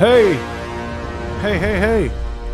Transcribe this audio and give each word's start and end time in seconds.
Hei! 0.00 0.38
Hei, 1.42 1.58
hei, 1.58 1.78
hei! 1.80 2.10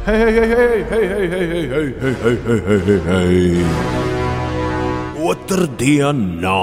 Hei, 0.06 0.19
hei, 0.19 0.32
hei, 0.35 0.48
hei, 0.48 0.85
hei, 0.91 1.09
hei, 1.09 1.29
hei, 1.30 1.30
hei, 1.30 1.69
hei, 1.71 1.91
hei, 2.03 2.41
hei, 2.43 2.61
hei, 2.66 2.80
hei, 2.87 3.00
hei. 3.07 3.66
Otrdienā! 5.22 6.62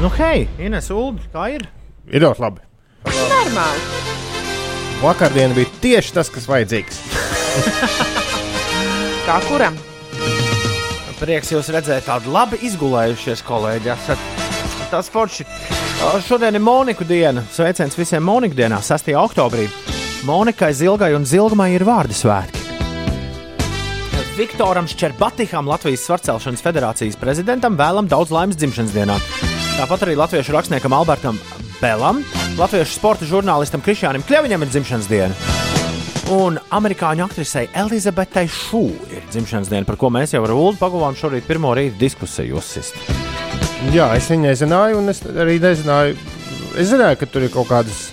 Nu, 0.00 0.08
hei, 0.16 0.48
Ines 0.56 0.88
Ulu, 0.88 1.20
kā 1.34 1.50
ir? 1.52 1.66
Ir 2.08 2.24
ļoti 2.24 2.44
labi. 2.46 2.64
Normāli. 3.12 3.84
Vakardien 5.02 5.52
bija 5.52 5.68
tieši 5.84 6.14
tas, 6.16 6.32
kas 6.32 6.48
vajadzīgs. 6.48 7.02
Kā 9.28 9.36
kuram? 9.50 9.76
Prieks 11.20 11.52
jūs 11.52 11.68
redzēt, 11.76 12.08
tādu 12.08 12.32
labi 12.32 12.62
izgulējušies 12.70 13.44
kolēģi. 13.44 13.92
Esat 13.98 14.88
tas 14.88 15.12
forši. 15.12 15.44
Šodien 15.98 16.54
ir 16.54 16.62
Monika 16.62 17.04
diena. 17.04 17.42
Sveiciens 17.50 17.96
visiem 17.98 18.22
Monika 18.22 18.54
dienā, 18.54 18.78
6. 18.84 19.10
oktobrī. 19.18 19.66
Monikai 20.26 20.70
Zilgai 20.74 21.10
un 21.16 21.26
Zilgmai 21.26 21.72
ir 21.74 21.82
vārdu 21.86 22.14
svētki. 22.14 22.62
Viktoram 24.38 24.86
Ščerbatiham, 24.86 25.66
Latvijas 25.66 26.04
Svarcelšanas 26.06 26.62
federācijas 26.62 27.18
prezidentam, 27.18 27.74
vēlam 27.78 28.06
daudz 28.10 28.30
laimes 28.30 28.58
dzimšanas 28.60 28.94
dienā. 28.94 29.18
Tāpat 29.74 30.06
arī 30.06 30.14
latviešu 30.20 30.54
rakstniekam 30.54 30.94
Albertam 30.94 31.40
Belam, 31.80 32.22
latviešu 32.58 32.94
sporta 32.94 33.26
žurnālistam 33.26 33.82
Krišjānam 33.82 34.22
Kļaviņam 34.28 34.64
ir 34.64 34.72
dzimšanas 34.74 35.10
diena. 35.10 35.34
Un 36.30 36.60
amerikāņu 36.78 37.26
aktrisei 37.26 37.66
Elizabetei 37.74 38.46
Šū 38.46 38.84
ir 39.10 39.26
dzimšanas 39.32 39.74
diena, 39.74 39.88
par 39.88 39.98
ko 39.98 40.14
mēs 40.14 40.36
jau 40.36 40.46
ar 40.46 40.54
Ulu 40.54 40.78
pagavām 40.78 41.18
šorīt 41.18 41.50
pirmo 41.50 41.74
rītu 41.74 41.98
diskusiju 42.06 42.62
uzsist. 42.62 43.37
Jā, 43.94 44.08
es 44.18 44.26
viņai 44.26 44.56
zināju, 44.58 44.98
un 44.98 45.12
es 45.12 45.22
arī 45.28 45.56
nezināju. 45.62 46.16
Es 46.78 46.90
zināju, 46.90 47.18
ka 47.20 47.28
tur 47.30 47.46
ir 47.46 47.52
kaut 47.54 47.68
kādas 47.70 48.08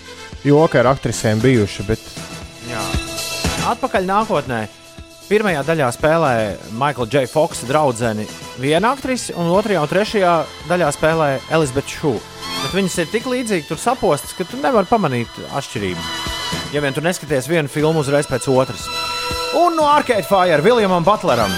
joki 0.45 0.78
ar 0.80 0.92
aktrisēm 0.94 1.42
bijuši, 1.42 1.86
bet 1.88 2.02
Jā. 2.70 2.81
Atpakaļ 3.72 4.06
nākotnē. 4.09 4.66
Pirmajā 5.26 5.64
daļā 5.66 5.88
spēlē 5.95 6.34
Maikla 6.78 7.08
J. 7.09 7.26
Foksa 7.30 7.66
draudzene 7.66 8.28
viena 8.62 8.92
aktrise, 8.94 9.34
un 9.34 9.50
otrajā 9.50 9.81
un 9.81 9.89
trešajā 9.89 10.34
daļā 10.70 10.92
spēlē 10.94 11.30
Elizabete 11.58 11.95
Šū. 11.95 12.14
Bet 12.61 12.76
viņas 12.78 13.00
ir 13.02 13.09
tik 13.14 13.30
līdzīgas, 13.30 13.70
tur 13.70 13.82
sapostas, 13.82 14.36
ka 14.38 14.45
tu 14.45 14.61
nevari 14.61 14.89
pamanīt 14.89 15.42
atšķirību. 15.50 16.06
Ja 16.73 16.84
vien 16.86 16.94
tu 16.94 17.02
neskaties 17.06 17.50
vienu 17.50 17.72
filmu 17.72 18.06
uzreiz 18.06 18.30
pēc 18.30 18.45
otras. 18.54 18.86
Un 19.58 19.78
no 19.80 19.89
Arcade 19.89 20.28
Fire 20.30 20.61
Viljamam 20.61 21.06
Butleram. 21.06 21.54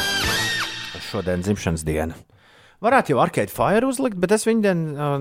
Šodien 1.12 1.44
dzimšanas 1.44 1.84
diena. 1.88 2.16
Varētu 2.78 3.16
jau 3.16 3.22
Arcade 3.24 3.50
Fire 3.50 3.88
uzlikt, 3.90 4.20
bet 4.22 4.30
es 4.36 4.44
viņu 4.46 4.70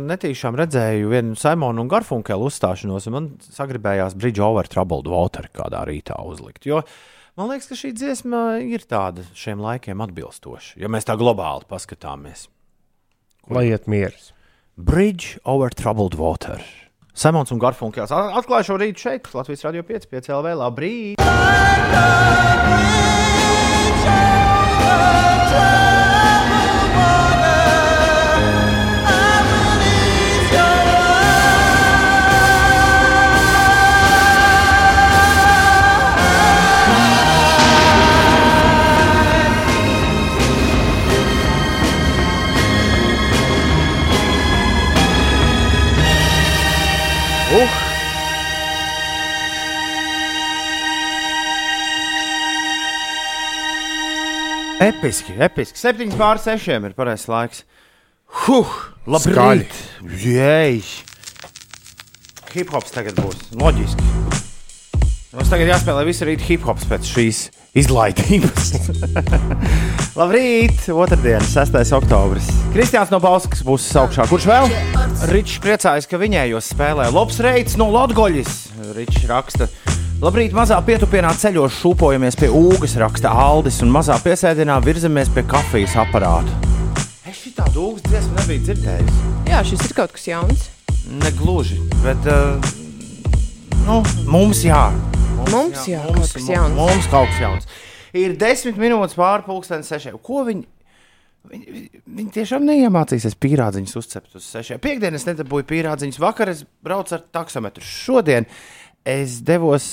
netīšām 0.02 0.58
redzēju 0.60 1.08
vienu 1.08 1.36
Simonu 1.40 1.80
un 1.86 1.88
Garfunkelu 1.88 2.50
uzstāšanos, 2.50 3.06
un 3.08 3.14
man 3.14 3.28
sagribējās 3.40 4.12
Bridge 4.20 4.42
over 4.44 4.68
Troubled 4.68 5.08
Water 5.08 5.48
kādā 5.56 5.80
rītā 5.88 6.18
uzlikt. 6.28 6.68
Jo 6.68 6.82
man 7.40 7.48
liekas, 7.48 7.70
ka 7.70 7.78
šī 7.80 7.94
dziesma 7.96 8.42
ir 8.60 8.84
tāda 8.84 9.24
šiem 9.32 9.64
laikiem 9.64 10.04
atbilstoša, 10.04 10.76
ja 10.82 10.92
mēs 10.92 11.08
tā 11.08 11.16
globāli 11.16 11.64
paskatāmies. 11.70 12.50
lai 13.48 13.70
iet 13.70 13.88
mieras. 13.88 14.34
Bridge 14.76 15.40
over 15.48 15.72
Troubled 15.72 16.14
Water. 16.20 16.60
Simons 17.16 17.48
un 17.56 17.58
Garfunkels 17.62 18.12
atklāja 18.12 18.68
šo 18.68 18.76
rītu 18.76 19.00
šeit, 19.00 19.32
Latvijas 19.32 19.64
Radio 19.64 19.80
5, 19.80 20.12
5 20.12 20.28
LV. 20.36 20.52
Labrīt! 20.60 21.16
Uh! 25.56 25.85
Episki, 54.80 55.32
episki. 55.40 55.78
7 55.78 56.12
pār 56.18 56.36
6 56.36 56.68
ir 56.68 56.92
pareizais 56.92 57.30
laiks. 57.32 57.62
Huh! 58.44 58.68
Labrīt! 59.08 59.72
Jēj! 60.04 60.82
Hip 62.52 62.74
hops 62.74 62.92
tagad 62.92 63.16
būs. 63.16 63.40
Loģiski. 63.56 64.04
Mums 65.32 65.48
tagad 65.48 65.72
jāspēlē 65.72 66.04
visi 66.08 66.28
rīt 66.28 66.44
hip 66.44 66.68
hops 66.68 66.84
pēc 66.90 67.08
šīs 67.08 67.40
izlaidības. 67.76 68.74
Labrīt! 70.20 70.84
Otradien, 70.92 71.40
6. 71.40 71.80
oktobris. 71.96 72.52
Kristiāns 72.76 73.12
no 73.14 73.22
Bauskas 73.24 73.64
būs 73.64 73.88
augšā. 73.96 74.28
Kurš 74.28 74.50
vēl? 74.52 74.68
Ričs 75.32 75.56
priecājas, 75.64 76.08
ka 76.10 76.20
viņējos 76.20 76.72
spēlē. 76.76 77.08
Lobs 77.16 77.40
Reits 77.40 77.80
no 77.80 77.88
Lotgoļas. 77.96 78.58
Ričs 78.92 79.24
raksta. 79.32 79.72
Labrīt, 80.16 80.54
mazā 80.56 80.78
pietupienā 80.80 81.28
ceļos 81.36 81.74
šūpojamies 81.76 82.38
pie 82.40 82.48
ūgas, 82.48 82.94
raksta 82.96 83.28
Aldis, 83.36 83.82
un 83.84 83.90
mazā 83.92 84.14
piesēdienā 84.24 84.78
virzamies 84.80 85.28
pie 85.34 85.42
kafijas 85.44 85.92
aparāta. 86.00 86.54
Es 87.28 87.42
šī 87.42 87.50
tādu 87.58 87.82
ūgas 87.90 88.06
dziesmu 88.06 88.38
nebiju 88.38 88.62
dzirdējis. 88.64 89.18
Jā, 89.50 89.58
šis 89.68 89.82
ir 89.84 89.92
kaut 89.98 90.14
kas 90.16 90.24
jauns. 90.24 90.62
Negluži, 91.20 91.76
bet 92.00 92.30
uh, 92.32 92.56
nu, 93.84 93.98
mums 94.32 94.62
jā. 94.64 94.86
Mums 95.50 95.84
jā, 95.84 96.00
kaut 96.08 96.32
kas 96.32 96.48
jauns. 96.48 96.78
Mums 96.78 97.10
kaut 97.12 97.28
kas 97.34 97.42
jauns. 97.42 97.68
Ir 98.16 98.38
desmit 98.40 98.80
minūtes 98.80 99.18
pāri 99.20 99.44
pusdienas 99.44 99.92
sešiem. 99.92 100.16
Ko 100.24 100.46
viņi? 100.48 100.64
Viņi, 101.46 101.84
viņi 102.16 102.32
tiešām 102.34 102.64
neiemācīsies 102.66 103.36
pīrādziņus 103.38 104.00
uzcept 104.00 104.40
uz 104.40 104.48
sešiem. 104.48 104.80
Piektdienas 104.82 105.28
nedabūju 105.28 105.68
pīrādziņus, 105.68 106.18
vakar 106.24 106.50
es 106.50 106.64
braucu 106.82 107.14
ar 107.14 107.22
taksometru. 107.36 107.84
Šodien 107.86 108.48
es 109.06 109.38
devos 109.46 109.86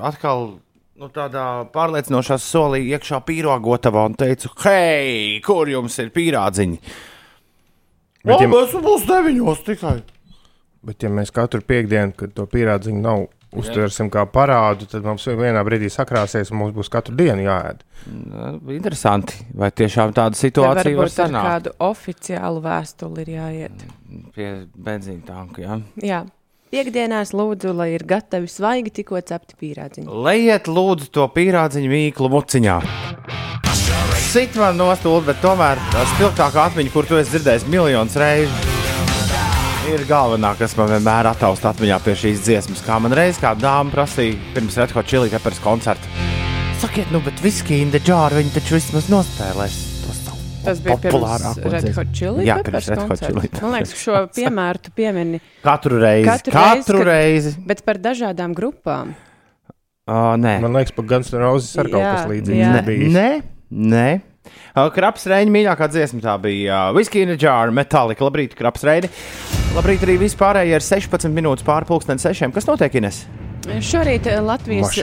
atkal 0.00 0.58
nu, 0.98 1.08
tādā 1.14 1.44
pārliecinošā 1.74 2.38
solī 2.42 2.80
iekšā 2.90 3.20
pīrāgotavā 3.28 4.06
un 4.10 4.16
teicu, 4.18 4.50
hei, 4.64 5.38
kur 5.44 5.68
jums 5.70 5.98
ir 6.02 6.10
pīrādziņi? 6.16 6.78
Bet, 8.24 8.34
ja- 8.40 8.46
ja... 8.46 8.52
Mēs 8.52 8.74
būs 8.82 9.04
deviņos 9.08 9.64
tikai. 9.68 9.98
Bet, 10.88 11.02
ja 11.02 11.10
mēs 11.12 11.30
katru 11.34 11.60
piekdienu, 11.66 12.14
kad 12.16 12.32
to 12.36 12.46
pierādziņu 12.50 13.00
nav, 13.02 13.26
uztversim 13.58 14.10
kā 14.12 14.22
parādu, 14.30 14.86
tad 14.90 15.06
mums 15.06 15.24
vienā 15.26 15.62
brīdī 15.66 15.88
sakrāsies 15.90 16.50
un 16.52 16.58
mums 16.60 16.74
būs 16.76 16.90
katru 16.92 17.16
dienu 17.18 17.46
jāēd. 17.46 17.80
Interesanti, 18.74 19.38
vai 19.58 19.70
tiešām 19.74 20.12
tāda 20.16 20.36
situācija 20.38 20.74
var 20.76 20.84
varbūt 20.84 21.04
ar 21.06 21.12
sanākt 21.14 21.48
kādu 21.48 21.72
oficiālu 21.88 22.62
vēstuli 22.64 23.24
ir 23.24 23.30
jāiet. 23.38 23.86
pie 24.36 24.50
benzīna 24.76 25.24
tanka? 25.26 25.62
Ja? 25.64 25.78
Jā. 26.04 26.20
Piektdienās 26.68 27.30
lūdzu, 27.32 27.70
lai 27.72 27.94
ir 27.94 28.02
gatavi 28.04 28.48
svaigi 28.52 28.90
tikko 29.00 29.22
cepti 29.24 29.56
pīrādziņi. 29.56 30.04
Lejiet, 30.26 30.68
lūdzu, 30.68 31.08
to 31.16 31.24
pīrādziņu 31.32 31.88
mīklu 31.88 32.28
muciņā. 32.34 32.74
Sit 34.28 34.58
man 34.60 34.76
nostūlīt, 34.76 35.30
bet 35.30 35.40
tomēr 35.40 35.80
tā 35.94 36.04
spilgtākā 36.12 36.66
atmiņa, 36.68 36.92
kur 36.92 37.08
tu 37.08 37.16
esi 37.16 37.32
dzirdējis 37.38 37.64
miljonus 37.72 38.18
reižu, 38.20 38.52
ir 39.88 40.04
galvenā, 40.10 40.52
kas 40.60 40.76
man 40.76 40.92
vienmēr 40.92 41.30
attausta 41.30 41.72
atmiņā 41.72 42.02
pie 42.04 42.18
šīs 42.26 42.44
dziesmas. 42.44 42.84
Kā 42.84 43.00
man 43.00 43.16
reiz 43.16 43.40
kāda 43.40 43.64
dāma 43.64 43.94
prasīja 43.94 44.36
pirms 44.52 44.76
Red 44.76 44.92
Hot 44.92 45.08
Chili 45.08 45.32
Peppers 45.32 45.64
koncerta. 45.64 46.28
Sakiet, 46.82 47.08
nu, 47.14 47.24
bet 47.24 47.40
viski 47.40 47.80
in 47.80 47.94
the 47.94 48.02
jar 48.04 48.36
viņi 48.36 48.52
taču 48.58 48.76
vismaz 48.76 49.08
nospēlēs. 49.08 49.97
Tas 50.64 50.80
bija 50.84 50.96
pirms 51.02 51.58
Red. 51.62 51.88
Hot 51.96 52.10
Chili. 52.16 52.46
Jā, 52.48 52.58
pirms 52.66 52.88
Red 52.92 53.02
Hot. 53.04 53.22
Chili 53.22 53.50
Man 53.62 53.74
liekas, 53.76 53.94
ka 53.94 54.00
šo 54.02 54.22
piemēru 54.36 54.82
tu 54.84 54.92
piemini, 54.96 55.40
Katru 55.64 56.00
reizi, 56.02 56.28
Katru 56.28 56.54
katru, 56.54 57.02
reizi, 57.02 57.10
reizi, 57.10 57.52
reizi. 57.54 57.66
bet 57.70 57.84
par 57.86 58.00
dažādām 58.02 58.56
grupām. 58.58 59.14
Uh, 60.08 60.34
nē, 60.40 60.58
Man 60.64 60.76
liekas, 60.78 60.94
pa 60.96 61.04
Guns 61.04 61.32
N' 61.34 61.42
Roses 61.42 61.74
ar 61.78 61.90
kaut 61.92 62.00
kas 62.04 62.28
līdzīgs. 62.30 62.88
Nē, 62.88 63.08
nē, 63.12 63.28
nē. 63.92 64.08
Uh, 64.72 64.86
Kraps 64.94 65.26
Reņģa 65.28 65.52
mīļākā 65.52 65.88
dziesma 65.92 66.22
tā 66.24 66.36
bija 66.40 66.86
uh, 66.88 66.94
Whiskey 66.96 67.26
in 67.26 67.34
a 67.34 67.36
Jar, 67.40 67.72
Metallica. 67.74 68.24
Labrīt, 68.24 68.56
Kraps 68.56 68.86
Reņģa. 68.88 69.10
Labrīt 69.76 70.06
arī 70.06 70.16
vispārējie 70.22 70.78
ir 70.78 70.86
16 70.86 71.34
minūtes 71.36 71.66
pusdienas 71.88 72.24
sešiem. 72.24 72.54
Kas 72.56 72.68
notiek, 72.70 72.96
Ines? 72.96 73.26
Šorīt 73.68 74.24
eh, 74.26 74.38
Latvijas 74.40 74.94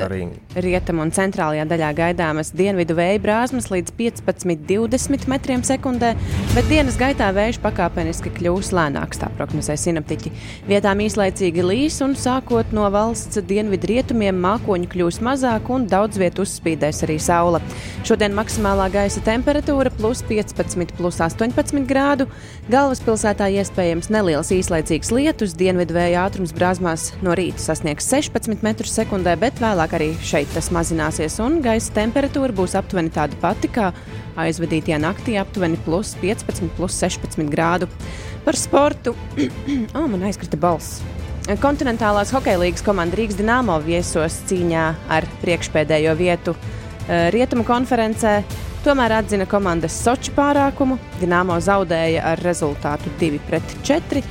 rietumu 0.57 1.03
un 1.03 1.11
centrālajā 1.13 1.65
daļā 1.69 1.89
gaidāmas 1.95 2.49
dienvidu 2.55 2.95
vēja 2.97 3.19
brāzmas 3.21 3.67
līdz 3.69 3.91
15-20 3.99 5.27
metriem 5.29 5.61
sekundē, 5.67 6.13
bet 6.55 6.65
dienas 6.71 6.97
gaitā 6.97 7.27
vējš 7.35 7.59
pakāpeniski 7.61 8.31
kļūs 8.33 8.71
lēnāks, 8.75 9.19
tā 9.21 9.29
prognozē 9.37 9.75
sinaptiķi. 9.77 10.31
Vietām 10.69 11.03
īslaicīgi 11.05 11.65
līs 11.65 11.99
un 12.01 12.15
sākot 12.17 12.73
no 12.75 12.87
valsts 12.93 13.37
dienvidu 13.45 13.91
rietumiem 13.91 14.39
mākoņu 14.47 14.89
kļūs 14.95 15.21
mazāk 15.27 15.69
un 15.75 15.85
daudz 15.91 16.17
vietu 16.21 16.45
uzspīdēs 16.47 17.03
arī 17.05 17.19
saula. 17.21 17.61
Šodien 18.07 18.33
maksimālā 18.37 18.89
gaisa 18.93 19.21
temperatūra 19.25 19.93
plus 19.93 20.23
15, 20.25 20.95
plus 20.97 21.21
18 21.21 21.85
grādu. 21.89 22.29
Galvaspilsētā 22.71 23.51
iespējams 23.59 24.09
neliels 24.13 24.49
īslaicīgs 24.55 25.13
lietus, 25.13 25.53
dienvidu 25.59 25.99
vēja 25.99 26.25
ātrums 26.25 26.55
brāzmās 26.55 27.11
no 27.21 27.37
rīta 27.37 27.61
sasniegs 27.61 28.09
16 28.09 28.54
m2, 28.63 29.35
bet 29.41 29.59
vēlāk 29.59 29.95
arī 29.97 30.11
šeit 30.23 30.51
tas 30.55 30.69
mazināsies, 30.75 31.39
un 31.43 31.59
gaisa 31.65 31.93
temperatūra 31.95 32.55
būs 32.55 32.77
aptuveni 32.79 33.11
tāda 33.13 33.37
pati 33.41 33.71
kā 33.71 33.89
aizvadītajā 34.39 34.99
naktī, 35.01 35.35
aptuveni 35.41 35.79
plus 35.85 36.13
15, 36.21 36.71
plus 36.77 36.95
16 37.01 37.49
grādu. 37.51 37.89
Par 38.45 38.57
sportu, 38.59 39.15
oh, 39.97 40.07
man 40.07 40.27
aizkrita 40.29 40.59
balss. 40.59 41.01
Kontinentālās 41.61 42.31
hokeja 42.33 42.57
līnijas 42.57 42.81
komanda 42.85 43.19
Rīgas 43.19 43.37
Dienāmo 43.37 43.75
viesos 43.85 44.39
cīņā 44.49 44.85
ar 45.13 45.27
priekšpēdējo 45.43 46.15
vietu 46.17 46.55
Rietumu 47.05 47.65
konferencē. 47.67 48.39
Tomēr 48.85 49.19
atzina 49.19 49.45
komandas 49.49 49.93
Sochi 49.97 50.33
pārākumu. 50.33 50.97
Dienāmo 51.21 51.57
zaudēja 51.61 52.23
ar 52.31 52.41
rezultātu 52.45 53.13
2-4, 53.21 54.23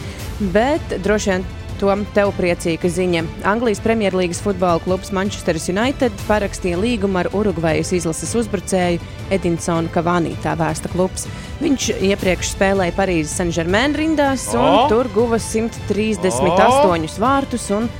bet 0.55 0.97
droši 1.03 1.31
vien 1.31 1.47
Tom, 1.85 2.07
tev 2.17 2.31
priecīga 2.39 2.89
ziņa. 2.89 3.21
Anglijas 3.45 3.81
Premjerlīgas 3.85 4.39
futbola 4.41 4.81
klubs 4.81 5.11
Manchester 5.13 5.59
United 5.69 6.13
parakstīja 6.25 6.79
līgumu 6.81 7.19
ar 7.21 7.29
Urugvajas 7.37 7.91
izlases 7.93 8.33
uzbrucēju 8.41 9.03
Edinsonu 9.35 9.91
Kavānī, 9.93 10.33
tā 10.41 10.55
vēsta 10.57 10.89
klubs. 10.89 11.27
Viņš 11.61 11.91
iepriekš 12.09 12.55
spēlēja 12.55 12.95
Parīzes 12.97 13.37
Saint-Germain 13.37 13.93
rindās, 14.01 14.47
un 14.57 14.65
O! 14.65 14.87
tur 14.89 15.11
guva 15.13 15.37
138 15.37 17.21
vārtus 17.21 17.69
un 17.77 17.91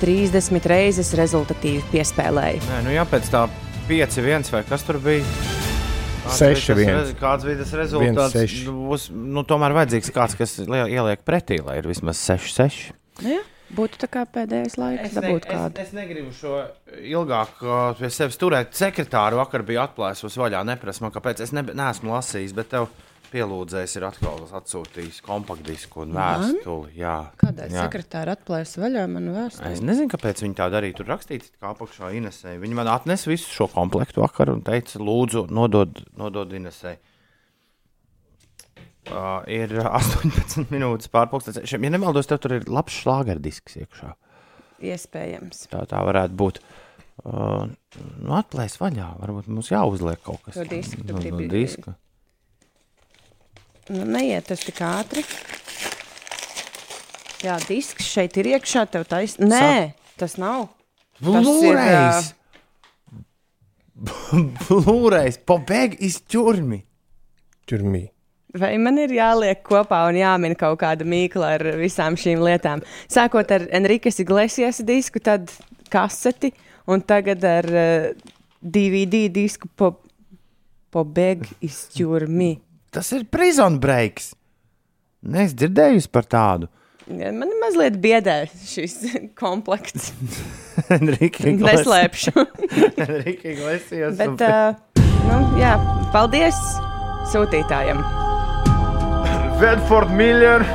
30 0.00 0.70
reizes 0.70 1.10
rezultatīvi 1.18 1.82
piespēlēja. 1.90 2.62
Nē, 2.70 2.82
nu 2.86 2.94
jā, 2.94 3.04
pēc 3.10 3.30
tā 3.32 3.46
5-1 3.90 4.52
vai 4.54 4.62
kas 4.68 4.86
tur 4.86 4.98
bija? 5.02 5.24
Kāds 6.26 6.38
Seši 6.42 6.74
bija 6.74 6.74
tas 6.74 6.78
viens. 6.78 6.94
rez- 7.00 7.18
Kāds 7.20 7.44
bija 7.46 7.58
tas 7.62 7.72
rezultāts? 7.78 8.32
seši. 8.34 8.64
Nu, 8.66 8.72
Būs, 8.90 9.10
nu, 9.14 9.42
tomēr 9.46 9.74
vajadzīgs 9.76 10.10
kāds, 10.14 10.34
kas 10.38 10.56
lie- 10.66 10.88
ieliek 10.90 11.20
pretī, 11.26 11.60
lai 11.64 11.76
ir 11.78 11.86
vismaz 11.86 12.18
6-6. 12.18 12.92
Nu 13.24 13.32
Jā, 13.32 13.40
būtu 13.76 14.00
tā 14.02 14.08
kā 14.12 14.26
pēdējais 14.28 14.76
laiks, 14.80 15.16
dabūt 15.16 15.48
kādu. 15.48 15.80
es, 15.80 15.88
es 15.90 15.96
negribu 15.96 16.34
šo 16.36 16.58
ilgāk 17.00 17.62
uh, 17.64 17.90
pie 17.98 18.10
sevis 18.12 18.38
turēt. 18.40 18.74
Sekretāru 18.76 19.40
vakar 19.40 19.64
bija 19.66 19.86
atklājusi 19.88 20.42
vaļā. 20.42 20.62
Neprasa 20.68 21.04
man, 21.06 21.14
kāpēc. 21.14 21.42
Es 21.46 21.54
ne, 21.56 21.64
neesmu 21.66 22.12
lasījis, 22.14 22.54
bet 22.56 22.70
tev 22.74 22.90
pielūdzējis 23.32 23.96
ir 23.98 24.06
atkal 24.06 24.44
atsūtījis 24.58 25.18
kompaktdisku 25.26 26.04
un 26.04 26.14
vēstuli. 26.16 26.92
Jā, 27.00 27.16
Kādēļ 27.40 27.74
sekretāra 27.74 28.36
atklājas 28.36 28.76
vaļā 28.78 29.06
manu 29.10 29.34
vēstuli? 29.34 29.72
Es 29.74 29.82
nezinu, 29.84 30.10
kāpēc 30.12 30.44
viņi 30.44 30.58
tā 30.60 30.68
darīja. 30.72 31.00
Tur 31.00 31.10
rakstīts, 31.10 31.50
kā 31.58 31.72
apakšā 31.72 32.12
Inesē. 32.16 32.54
Viņi 32.62 32.78
man 32.78 32.90
atnesa 32.92 33.32
visu 33.32 33.50
šo 33.50 33.68
komplektu 33.72 34.22
vakar 34.22 34.52
un 34.54 34.62
teica, 34.66 35.00
lūdzu, 35.02 35.48
nodod, 35.50 36.04
nodod 36.18 36.54
Inesē. 36.56 36.96
Uh, 39.06 39.42
ir 39.50 39.70
18 39.86 40.66
minūtes 40.72 41.10
pārpusdienas. 41.12 41.70
Ja 41.70 41.78
nemaldos, 41.92 42.26
tev 42.30 42.40
tur 42.42 42.56
ir 42.58 42.66
labs 42.70 42.96
šlāgerdisks 43.02 43.78
iekšā. 43.84 44.14
Iespējams. 44.86 45.68
Tā, 45.72 45.84
tā 45.88 46.00
varētu 46.04 46.36
būt. 46.36 46.60
Uh, 47.26 47.68
nu, 47.96 48.32
atplēs 48.36 48.76
vaļā. 48.80 49.12
Varbūt 49.22 49.48
mums 49.52 49.70
jāuzliek 49.72 50.20
kaut 50.26 50.42
kas 50.44 50.58
tu 50.58 50.66
no, 50.66 51.44
diska. 51.52 51.94
Nu, 53.86 54.02
neiet 54.16 54.48
tas 54.50 54.64
tik 54.66 54.82
ātri. 54.82 55.22
Jā, 57.46 57.60
disks 57.68 58.08
šeit 58.10 58.36
ir 58.40 58.50
iekšā, 58.56 58.86
tev 58.90 59.06
taisnība. 59.08 59.52
Nē, 59.52 59.78
tas 60.18 60.34
nav. 60.40 60.66
Tas 61.20 61.30
ir, 61.30 61.46
Blūrējs! 61.46 62.32
Blūrējs! 64.66 65.40
Pobēg 65.48 65.96
iz 66.04 66.18
ķurmi! 66.26 66.82
Ķurmī. 67.70 68.02
Vai 68.56 68.76
man 68.80 69.00
ir 69.02 69.12
jāliek 69.16 69.60
kopā 69.66 70.04
un 70.10 70.18
jāmin 70.20 70.56
kaut 70.58 70.78
kāda 70.80 71.06
mīkla 71.08 71.56
ar 71.58 71.64
visām 71.80 72.16
šīm 72.20 72.40
lietām? 72.44 72.84
Sākot 73.12 73.50
ar 73.52 73.66
Enriques 73.76 74.20
Iglesias 74.22 74.80
disku, 74.86 75.20
tad 75.20 75.50
kaseti, 75.92 76.52
un 76.88 77.02
tagad 77.04 77.44
ar 77.46 77.68
uh, 77.68 78.08
DVD 78.60 79.26
disku 79.32 79.68
po, 79.76 79.92
pobēg 80.94 81.44
izķurmi. 81.66 82.56
Tas 82.94 83.12
ir 83.12 83.26
prison 83.28 83.80
breaks! 83.82 84.32
Nē, 85.26 85.48
es 85.48 85.54
dzirdēju 85.58 86.06
par 86.14 86.28
tādu. 86.30 86.70
Man 87.06 87.50
mazliet 87.62 87.98
biedē 88.02 88.44
šis 88.66 88.98
komplekts. 89.42 90.12
Enrique 90.96 91.54
Neslēpšu. 91.54 92.46
Enrique 93.06 93.54
Iglesias. 93.54 94.18
Bet, 94.18 94.42
uh, 94.42 95.04
nu, 95.28 95.42
jā, 95.62 95.76
paldies 96.14 96.58
sūtītājiem. 97.34 98.02
Bedford 99.59 100.09
Miller. 100.15 100.65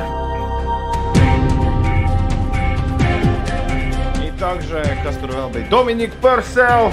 И 4.23 4.31
также, 4.39 4.83
kas 5.03 5.17
tur 5.21 5.33
vēl 5.35 5.49
bija? 5.53 5.69
Dominika 5.71 6.15
Persela. 6.21 6.91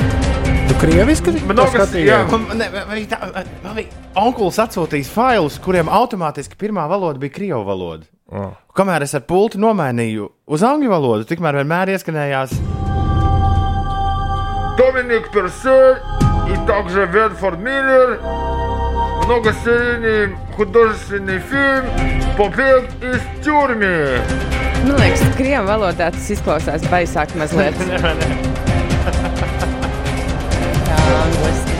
Tu 0.69 0.77
krieviski 0.81 1.35
Mnogas, 1.45 1.75
jā, 1.93 2.25
skatījies? 2.25 2.31
man, 2.33 2.59
ne, 2.59 2.69
man, 2.75 3.03
tā, 3.11 3.19
man 3.65 3.77
bija 3.77 4.05
onkulis 4.17 4.61
atsūtījis 4.65 5.11
failus, 5.13 5.59
kuriem 5.63 5.91
automātiski 5.93 6.57
pirmā 6.61 6.87
valoda 6.89 7.21
bija 7.21 7.37
krievu 7.37 7.65
valoda. 7.67 8.09
Oh. 8.33 8.55
Kamēr 8.75 9.05
es 9.05 9.13
ar 9.15 9.27
pulti 9.29 9.61
nomainīju 9.61 10.31
uz 10.49 10.65
angļu 10.65 10.91
valodu, 10.91 11.29
tikmēr 11.29 11.61
vienmēr 11.61 11.93
ieskanējās 11.95 12.57
Доминик 14.77 15.31
Персель 15.31 15.99
и 16.51 16.67
также 16.67 17.07
Бедфорд 17.07 17.61
Миллер. 17.61 18.19
Многосерийный 19.29 20.37
художественный 20.57 21.39
фильм 21.39 21.85
«Побег 22.37 22.89
из 23.01 23.23
тюрьмы». 23.45 24.21
Man 24.85 24.99
liekas, 25.01 25.23
krievu 25.33 25.65
valodā 25.65 26.11
tas 26.13 26.27
izklausās 26.29 26.83
baisāk 26.93 27.31
mazliet. 27.41 27.73
Jā, 30.85 31.07
angliski. 31.23 31.79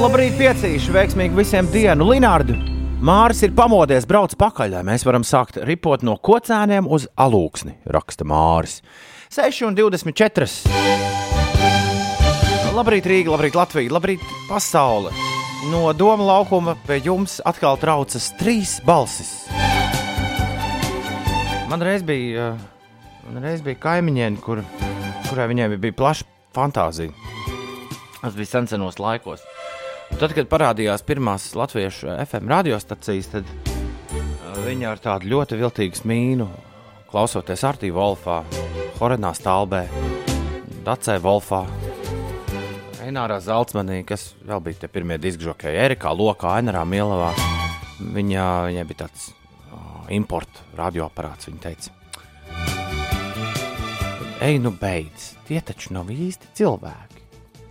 Labrīt, 0.00 0.34
piecīši, 0.40 0.90
veiksmīgi 0.96 1.38
visiem 1.38 1.70
dienu. 1.70 2.10
Linārdu, 2.10 2.58
Māris 3.06 3.44
ir 3.46 3.54
pamodies, 3.54 4.04
brauc 4.10 4.34
pakaļ, 4.40 4.74
lai 4.74 4.82
mēs 4.90 5.06
varam 5.06 5.22
sākt 5.24 5.62
ripot 5.62 6.02
no 6.02 6.18
kocēniem 6.18 6.90
uz 6.90 7.06
alūksni, 7.14 7.78
raksta 7.86 8.26
Māris. 8.26 8.80
6,24. 9.35 10.47
Labrīt, 12.75 13.07
Rīga, 13.07 13.33
labrīt, 13.33 13.55
Latvija, 13.55 13.91
labrīt, 13.91 14.23
pasaule. 14.47 15.11
No 15.71 15.89
doma 15.97 16.23
laukuma 16.23 16.75
pie 16.87 17.01
jums 17.03 17.41
atkal 17.43 17.75
traucas 17.81 18.29
trīs 18.39 18.77
balsis. 18.87 19.49
Man 21.67 21.83
reiz 21.83 22.05
bija, 22.07 22.53
eh, 22.53 23.27
man 23.27 23.43
reiz 23.43 23.63
bija 23.65 23.75
kaimiņiene, 23.75 24.39
kur, 24.39 24.63
kurai 25.27 25.49
viņai 25.51 25.67
bija 25.83 25.97
plaša 25.99 26.23
fantāzija. 26.55 27.11
Tas 28.21 28.35
bija 28.39 28.63
senos 28.67 28.99
laikos. 29.03 29.43
Un 30.11 30.17
Tad, 30.21 30.31
kad 30.37 30.47
parādījās 30.47 31.03
pirmās 31.03 31.51
latviešu 31.57 32.07
FM 32.23 32.47
radiostacijas, 32.47 33.27
tad 33.33 33.43
uh, 33.43 34.63
viņa 34.63 34.91
ar 34.93 34.99
tādu 35.03 35.27
ļoti 35.33 35.59
viltīgu 35.59 35.99
smīnu, 35.99 36.47
klausoties 37.11 37.63
Artī 37.67 37.91
Volfā, 37.91 38.43
Horenā 38.99 39.33
Stālbē, 39.35 39.85
Dacē 40.85 41.17
Volfā, 41.23 41.65
Eināra 43.05 43.37
Zeltsmanī, 43.43 43.99
kas 44.07 44.31
vēl 44.41 44.61
bija 44.65 44.81
tie 44.81 44.89
pirmie 44.89 45.19
diskžokēji, 45.21 45.77
Erikā 45.83 46.09
Lokā, 46.15 46.55
Ainarā 46.57 46.81
Mielavā. 46.89 47.33
Viņa, 48.01 48.45
viņai 48.65 48.85
bija 48.89 49.03
tāds 49.03 49.27
importu 50.15 50.65
radioaparāts, 50.77 51.49
viņa 51.49 51.61
teica. 51.61 51.93
Ej, 54.45 54.57
nu 54.61 54.73
beidz, 54.73 55.35
tie 55.47 55.61
taču 55.61 55.93
nav 55.95 56.09
īsti 56.11 56.49
cilvēki. 56.57 57.23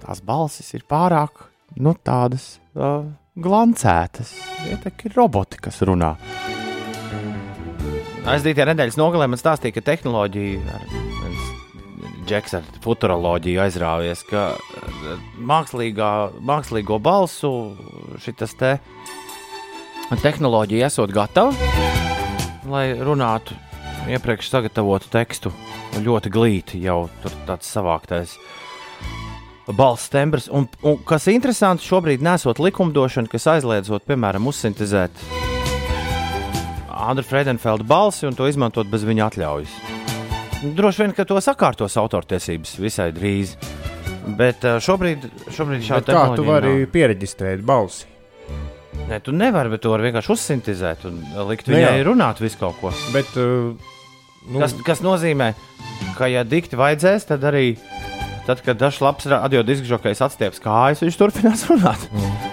Tās 0.04 0.22
balsis 0.24 0.70
ir 0.78 0.86
pārāk 0.88 1.48
nu, 1.82 1.96
tādas 1.98 2.54
uh, 2.78 3.04
glancētas. 3.34 4.32
Tie 4.62 4.78
taču 4.86 5.10
ir 5.10 5.18
roboti, 5.18 5.60
kas 5.66 5.82
runā. 5.82 6.14
Aizdītajā 8.24 8.70
nedēļas 8.70 8.96
nogalē 8.96 9.26
man 9.28 9.36
stāstīja, 9.36 9.76
ka 9.76 9.82
tehnoloģija, 9.84 10.60
ar, 10.72 10.84
Džeks 12.24 12.54
ar 12.56 12.68
futuroloģiju 12.80 13.60
aizrāvies, 13.60 14.22
ka 14.24 14.46
uh, 14.56 15.10
mākslīgā, 15.44 16.10
mākslīgo 16.40 16.96
balsu 17.04 17.50
šitas 18.24 18.56
te 18.56 18.78
tehnoloģija 20.22 20.88
esot 20.88 21.12
gatava. 21.12 21.52
lai 22.72 22.94
runātu 22.96 23.52
iepriekš 24.08 24.48
sagatavotu 24.54 25.12
tekstu. 25.12 25.52
Ļoti 26.00 26.32
glīti 26.32 26.80
jau 26.80 27.10
tur 27.20 27.36
tāds 27.44 27.68
savāktais 27.68 28.38
balss 29.76 30.08
tembrs. 30.08 30.48
Un, 30.48 30.64
un 30.80 30.96
kas 31.04 31.28
ir 31.28 31.36
interesanti, 31.36 31.84
šobrīd 31.84 32.24
nesot 32.24 32.58
likumdošanu, 32.58 33.28
kas 33.28 33.52
aizliedzot, 33.52 34.08
piemēram, 34.08 34.48
uzsintēzēt 34.48 35.53
Andra 36.94 37.24
Freidenfelda 37.26 37.84
balsi 37.88 38.26
un 38.28 38.36
to 38.38 38.46
izmantot 38.50 38.86
bez 38.90 39.04
viņa 39.06 39.28
atļaujas. 39.30 39.74
Droši 40.74 41.02
vien, 41.02 41.12
ka 41.16 41.26
to 41.28 41.36
sakārtos 41.44 41.96
autortiesības 42.00 42.76
visai 42.80 43.10
drīz. 43.12 43.56
Bet 44.38 44.64
uh, 44.64 44.78
šobrīd, 44.80 45.26
šobrīd 45.52 45.82
Bet 45.82 45.88
šāda 45.90 46.00
kā 46.00 46.06
tu 46.06 46.12
tehnoloģija 46.14 46.48
vari 46.48 46.70
nav. 46.78 46.86
pieregistrēt 46.94 47.64
balsi? 47.68 48.06
Nē, 49.10 49.18
tu 49.20 49.34
nevari, 49.36 49.68
bet 49.74 49.82
tu 49.84 49.90
vari 49.92 50.06
vienkārši 50.06 50.32
uzsintēzēt 50.32 51.02
un 51.10 51.18
likt 51.50 51.66
Nu 51.68 51.74
viņai 51.76 51.98
jā. 51.98 52.04
runāt 52.06 52.40
visu 52.40 52.56
kaut 52.62 52.78
ko. 52.80 52.92
Bet, 53.12 53.34
uh, 53.36 53.74
nu, 54.48 54.62
Kas, 54.62 54.72
kas 54.86 55.02
nozīmē, 55.04 55.50
ka, 56.16 56.30
ja 56.32 56.44
dikti 56.48 56.78
vajadzēs, 56.80 57.26
tad 57.34 57.44
arī, 57.50 57.74
tad, 58.46 58.60
kad 58.64 58.78
dažs 58.80 59.00
labs 59.04 59.28
radio 59.30 59.62
diskžokais 59.66 60.20
atstieps 60.24 60.60
kājas, 60.62 61.02
viņš 61.04 61.18
turpinās 61.20 61.64
runāt. 61.70 62.08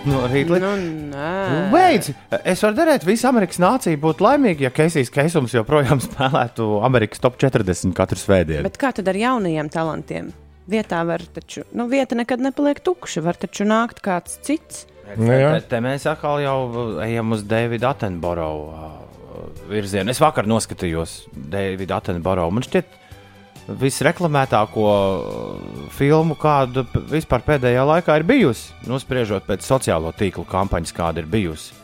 No 0.08 0.24
rīta 0.32 0.56
līdz 0.56 0.64
Nu, 0.66 0.74
nē. 1.12 1.32
Beidz! 1.74 2.12
Es 2.42 2.64
varu 2.66 2.78
darīt, 2.78 3.06
visa 3.08 3.30
Amerikas 3.32 3.60
nācija 3.62 4.00
būtu 4.02 4.26
laimīga, 4.26 4.68
ja 4.68 4.74
Keisijas 4.74 5.12
Keisums 5.14 5.56
joprojām 5.56 6.02
spēlētu 6.08 6.70
Amerikas 6.88 7.24
top 7.24 7.40
40 7.42 7.96
katru 7.98 8.20
svētdienu. 8.22 8.64
Bet 8.68 8.80
kā 8.82 8.94
tad 8.96 9.12
ar 9.12 9.20
jaunajiem 9.20 9.72
talantiem? 9.74 10.32
Vietā 10.72 11.02
var 11.08 11.24
taču, 11.36 11.66
nu, 11.76 11.88
vieta 11.92 12.16
nekad 12.16 12.42
nepaliek 12.44 12.80
tukša. 12.86 13.24
Var 13.26 13.40
taču 13.42 13.66
nākt 13.68 14.00
kāds 14.06 14.38
cits. 14.46 14.86
Nu 15.18 15.34
jā. 15.34 15.56
te, 15.58 15.66
te 15.74 15.80
mēs 15.84 16.06
atkal 16.08 16.40
jau 16.44 16.58
ejam 17.04 17.34
uz 17.36 17.42
Davida 17.50 17.92
Attenborough 17.92 18.70
uh, 18.72 18.92
virzienu. 19.72 20.14
Es 20.14 20.22
vakar 20.24 20.48
noskatījos 20.48 21.26
Davida 21.34 21.98
Attenborough. 22.00 22.54
Man 22.54 22.64
šķiet, 22.64 23.01
visreklamētāko 23.68 24.88
uh, 24.88 25.84
filmu, 25.94 26.36
kāda 26.40 26.86
vispār 27.12 27.44
pēdējā 27.46 27.84
laikā 27.88 28.18
ir 28.20 28.26
bijusi. 28.28 28.74
Nospriežot 28.90 29.46
pēc 29.48 29.68
sociālo 29.68 30.14
tīklu 30.18 30.48
kampaņas, 30.50 30.96
kāda 30.98 31.24
ir 31.24 31.30
bijusi 31.32 31.78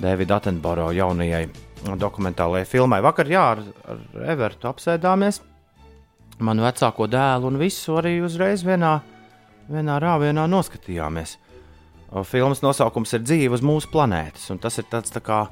Davida 0.00 0.38
Attenborough 0.40 0.94
jaunajai 0.96 1.44
dokumentālajai 2.00 2.68
filmai. 2.68 3.00
Vakar, 3.04 3.28
jā, 3.28 3.44
ar, 3.54 3.62
ar 3.88 4.26
Evertu 4.32 4.68
apsēdāmies. 4.70 5.42
Manu 6.40 6.64
vecāko 6.64 7.04
dēlu 7.10 7.50
un 7.50 7.60
visu 7.60 7.98
arī 8.00 8.16
uzreiz 8.24 8.64
vienā, 8.64 8.94
vienā 9.68 9.98
rāvienā 10.00 10.46
noskatījāmies. 10.48 11.36
Filmas 12.26 12.64
nosaukums 12.64 13.12
ir 13.14 13.22
Dzīve 13.22 13.58
uz 13.58 13.62
mūsu 13.64 13.90
planētas, 13.92 14.48
un 14.50 14.58
tas 14.58 14.80
ir 14.80 14.88
tāds 14.90 15.12
tā 15.14 15.20
kā, 15.22 15.44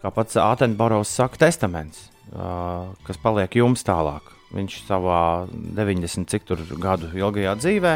kā 0.00 0.10
pats 0.14 0.40
Atenbarovs 0.40 1.12
saka, 1.20 1.38
testaments, 1.44 2.08
ā, 2.32 2.88
kas 3.06 3.20
paliek 3.22 3.60
jums 3.60 3.84
tālāk. 3.86 4.39
Viņš 4.50 4.76
savā 4.88 5.46
90 5.78 6.26
cik 6.32 6.46
tur 6.48 6.62
gadu 6.82 7.10
ilgajā 7.14 7.52
dzīvē 7.60 7.92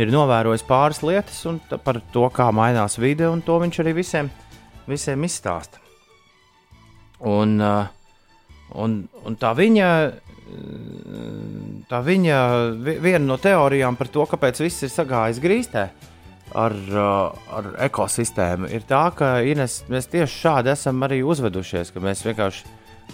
ir 0.00 0.10
novērojis 0.10 0.64
pāris 0.66 1.02
lietas 1.04 1.42
par 1.84 2.00
to, 2.14 2.24
kā 2.34 2.48
mainās 2.56 2.96
vide, 2.98 3.28
un 3.28 3.42
to 3.44 3.58
viņš 3.62 3.80
arī 3.84 3.92
visiem, 4.00 4.30
visiem 4.90 5.26
izstāsta. 5.28 5.78
Un, 7.24 7.58
ā, 7.62 7.74
un, 8.80 8.96
un 9.24 9.36
tā 9.40 9.52
viņa, 9.56 9.90
tā 11.88 12.00
viņa 12.04 12.38
vi- 12.84 12.98
viena 13.04 13.24
no 13.28 13.36
teorijām 13.40 13.96
par 13.96 14.08
to, 14.12 14.26
kāpēc 14.28 14.60
viss 14.64 14.82
ir 14.84 14.92
sagājis 14.92 15.40
grīstē 15.44 15.84
ar, 16.54 16.72
uh, 16.72 17.54
ar 17.56 17.70
ekosistēmu, 17.86 18.68
ir 18.72 18.84
tā, 18.88 19.04
ka 19.16 19.36
Ines, 19.46 19.82
mēs 19.88 20.08
tieši 20.12 20.40
šādi 20.42 20.72
esam 20.74 21.00
arī 21.06 21.22
uzvedušies, 21.24 21.92
ka 21.94 22.02
mēs 22.04 22.24
vienkārši 22.26 22.64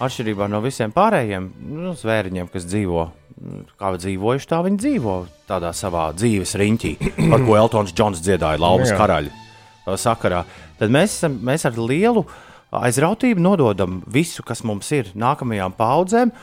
atšķirībā 0.00 0.49
no 0.50 0.61
visiem 0.64 0.92
pārējiem 0.95 1.50
nu, 1.71 1.95
zvēriņiem, 1.99 2.50
kas 2.52 2.69
dzīvo. 2.69 3.09
Kā 3.80 3.95
dzīvojuši, 3.97 4.49
tā 4.50 4.59
viņi 4.66 4.78
dzīvo 4.83 5.14
tādā 5.49 5.71
savā 5.76 6.11
dzīves 6.12 6.52
riņķī, 6.61 6.92
par 7.33 7.45
ko 7.47 7.57
Eltons 7.57 7.95
Džons 7.97 8.21
dziedāja 8.25 8.61
Jā. 8.92 8.99
karaļa 9.00 9.97
sakarā. 10.00 10.45
Tad 10.78 10.92
mēs, 10.92 11.16
esam, 11.16 11.38
mēs 11.45 11.64
ar 11.69 11.78
lielu 11.78 12.25
aizrautību 12.76 13.42
nododam 13.42 14.00
visu, 14.07 14.45
kas 14.47 14.62
mums 14.66 14.90
ir 14.95 15.11
nākamajām 15.19 15.75
paudzēm. 15.78 16.35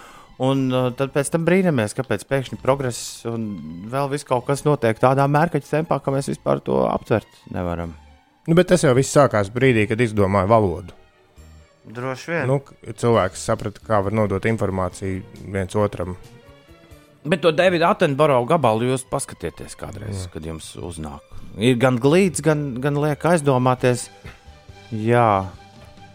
Un 0.44 0.68
uh, 0.70 0.90
tad 0.94 1.14
pēc 1.16 1.32
tam 1.34 1.48
brīnamies, 1.48 1.96
kāpēc 1.98 2.26
pēkšņi 2.30 2.60
progress 2.62 3.24
un 3.26 3.48
vēl 3.90 4.12
viss 4.12 4.28
kaut 4.28 4.46
kas 4.46 4.62
notiek 4.68 5.00
tādā 5.02 5.26
mērķa 5.26 5.64
tempā, 5.66 5.98
ka 5.98 6.14
mēs 6.14 6.30
vispār 6.30 6.62
to 6.62 6.84
aptvert 6.86 7.42
nevaram. 7.54 7.96
nu, 8.46 8.54
bet 8.58 8.70
tas 8.70 8.86
jau 8.86 8.94
viss 8.98 9.16
sākās 9.18 9.50
brīdī, 9.54 9.88
kad 9.90 10.02
izdomāja 10.02 10.50
valodu. 10.52 10.94
Droši 11.88 12.32
vien. 12.32 12.50
Nu, 12.50 12.58
cilvēks 12.84 13.44
saprata, 13.48 13.84
kā 13.84 14.02
var 14.04 14.16
nodot 14.16 14.44
informāciju 14.48 15.22
viens 15.54 15.76
otram. 15.80 16.18
Bet 17.28 17.42
to 17.44 17.52
Davida 17.56 17.92
Attenborough 17.92 18.48
gabalu 18.48 18.92
jūs 18.92 19.06
paskatieties 19.08 19.76
kādreiz, 19.80 20.26
Jā. 20.26 20.32
kad 20.36 20.48
jums 20.48 20.70
uznāk. 20.80 21.24
Ir 21.60 21.80
gan 21.80 21.98
glīts, 22.00 22.44
gan, 22.44 22.78
gan 22.84 23.00
liek 23.02 23.24
aizdomāties. 23.28 24.08
Jā. 24.92 25.48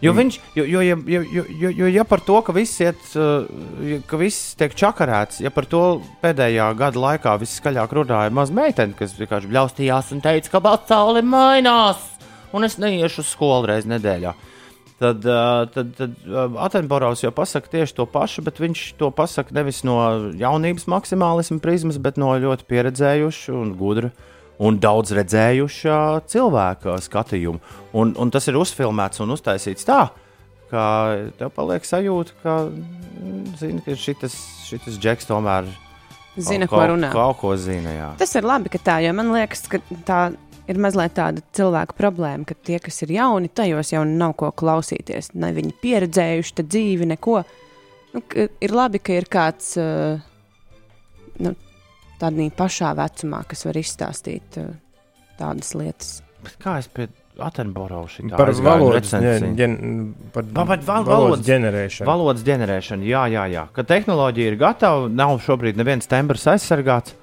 Jo 0.03 0.11
viņš, 0.15 0.37
jo, 0.57 0.65
jo, 0.67 0.81
jo, 0.83 0.97
jo, 1.07 1.43
jo, 1.47 1.69
jo, 1.71 1.89
ja 1.91 2.03
par 2.07 2.19
to, 2.25 2.35
ka 2.43 2.51
viss, 2.55 2.81
iet, 2.83 2.99
uh, 3.15 4.01
ka 4.09 4.19
viss 4.19 4.51
tiek 4.59 4.73
čakarēts, 4.75 5.39
ja 5.45 5.51
par 5.53 5.67
to 5.69 6.01
pēdējā 6.23 6.65
gada 6.79 6.99
laikā 6.99 7.37
viss 7.39 7.61
skaļāk 7.61 7.93
runāja 7.95 8.33
maza 8.35 8.55
meitene, 8.57 8.97
kas 8.99 9.15
vienkārši 9.15 9.51
bļaustījās 9.53 10.11
un 10.15 10.23
teica, 10.25 10.57
ka 10.57 10.63
pasaule 10.65 11.23
mainās, 11.23 12.03
un 12.51 12.67
es 12.67 12.75
neiešu 12.83 13.23
uz 13.23 13.31
skolu 13.31 13.71
reizi 13.71 13.93
nedēļā. 13.93 14.33
Uh, 14.33 14.52
tad, 14.99 15.25
tad 15.73 16.01
uh, 16.03 16.57
Atenborovs 16.65 17.23
jau 17.23 17.31
pasaka 17.35 17.71
tieši 17.71 17.97
to 17.97 18.05
pašu, 18.09 18.43
bet 18.45 18.61
viņš 18.61 18.85
to 18.99 19.09
pasaka 19.15 19.55
nevis 19.55 19.83
no 19.87 19.97
jaunības 20.39 20.87
maksimālisma 20.91 21.59
prizmas, 21.63 21.99
bet 22.01 22.19
no 22.21 22.33
ļoti 22.39 22.67
pieredzējuša 22.69 23.55
un 23.57 23.75
gudra 23.79 24.13
un 24.63 24.77
daudz 24.81 25.13
redzējuša 25.17 25.99
cilvēka 26.29 26.97
skatījuma. 27.03 27.61
Un, 27.97 28.13
un 28.19 28.33
tas 28.33 28.47
ir 28.49 28.59
uzfilmēts 28.59 29.23
un 29.23 29.33
uztaisīts 29.35 29.87
tā, 29.87 30.05
ka 30.71 30.83
tev 31.39 31.53
paliek 31.55 31.85
sajūta, 31.87 32.37
ka, 32.43 32.59
mm, 32.69 33.55
zini, 33.59 33.81
ka 33.85 33.97
šitas, 33.99 34.37
šitas 34.69 34.99
džeks 35.01 35.29
tomēr 35.29 35.69
Zina, 36.33 36.65
kaut, 36.65 36.79
ko 36.79 36.85
runā. 36.89 37.09
Kaut 37.13 37.37
ko 37.43 37.51
zina, 37.61 37.91
jā. 37.93 38.07
Tas 38.17 38.31
ir 38.39 38.45
labi, 38.47 38.71
ka 38.73 38.79
tā, 38.81 38.95
jo 39.05 39.11
man 39.13 39.29
liekas, 39.35 39.67
ka 39.69 39.77
tā 40.07 40.21
ir 40.69 40.79
mazliet 40.81 41.15
tāda 41.17 41.43
cilvēka 41.55 41.97
problēma, 41.97 42.47
ka 42.47 42.55
tie, 42.55 42.79
kas 42.83 43.01
ir 43.05 43.15
jauni, 43.17 43.51
tajos 43.51 43.93
jau 43.93 44.03
nav 44.07 44.35
ko 44.39 44.51
klausīties. 44.55 45.33
Ne 45.39 45.51
viņi 45.55 45.75
pieredzējuši 45.83 46.55
te 46.59 46.67
dzīvi, 46.67 47.09
neko. 47.15 47.41
Nu, 48.13 48.21
ir 48.37 48.75
labi, 48.75 49.01
ka 49.01 49.17
ir 49.17 49.27
kāds 49.31 49.73
uh, 49.81 50.21
nu, 51.41 51.55
tādā 52.21 52.47
pašā 52.57 52.93
vecumā, 52.99 53.41
kas 53.49 53.65
var 53.67 53.81
izstāstīt 53.81 54.61
uh, 54.61 54.71
tādas 55.39 55.73
lietas. 55.77 56.21
Bet 56.43 56.57
kā 56.61 56.77
es 56.81 56.89
pie 56.91 57.09
Atenborovs 57.41 58.19
šī 58.19 58.27
Par 58.29 58.51
valodas, 61.09 61.41
ģenerēšanu. 61.47 62.05
Valodas 62.05 62.45
ģenerēšana, 62.45 63.07
jā, 63.09 63.23
jā, 63.33 63.45
jā. 63.49 63.63
Kad 63.73 63.89
tehnoloģija 63.89 64.51
ir 64.51 64.57
gatava, 64.61 65.07
nav 65.09 65.39
šobrīd 65.41 65.79
neviens 65.79 66.09
tembrs 66.11 66.45
aizsargāts. 66.51 67.15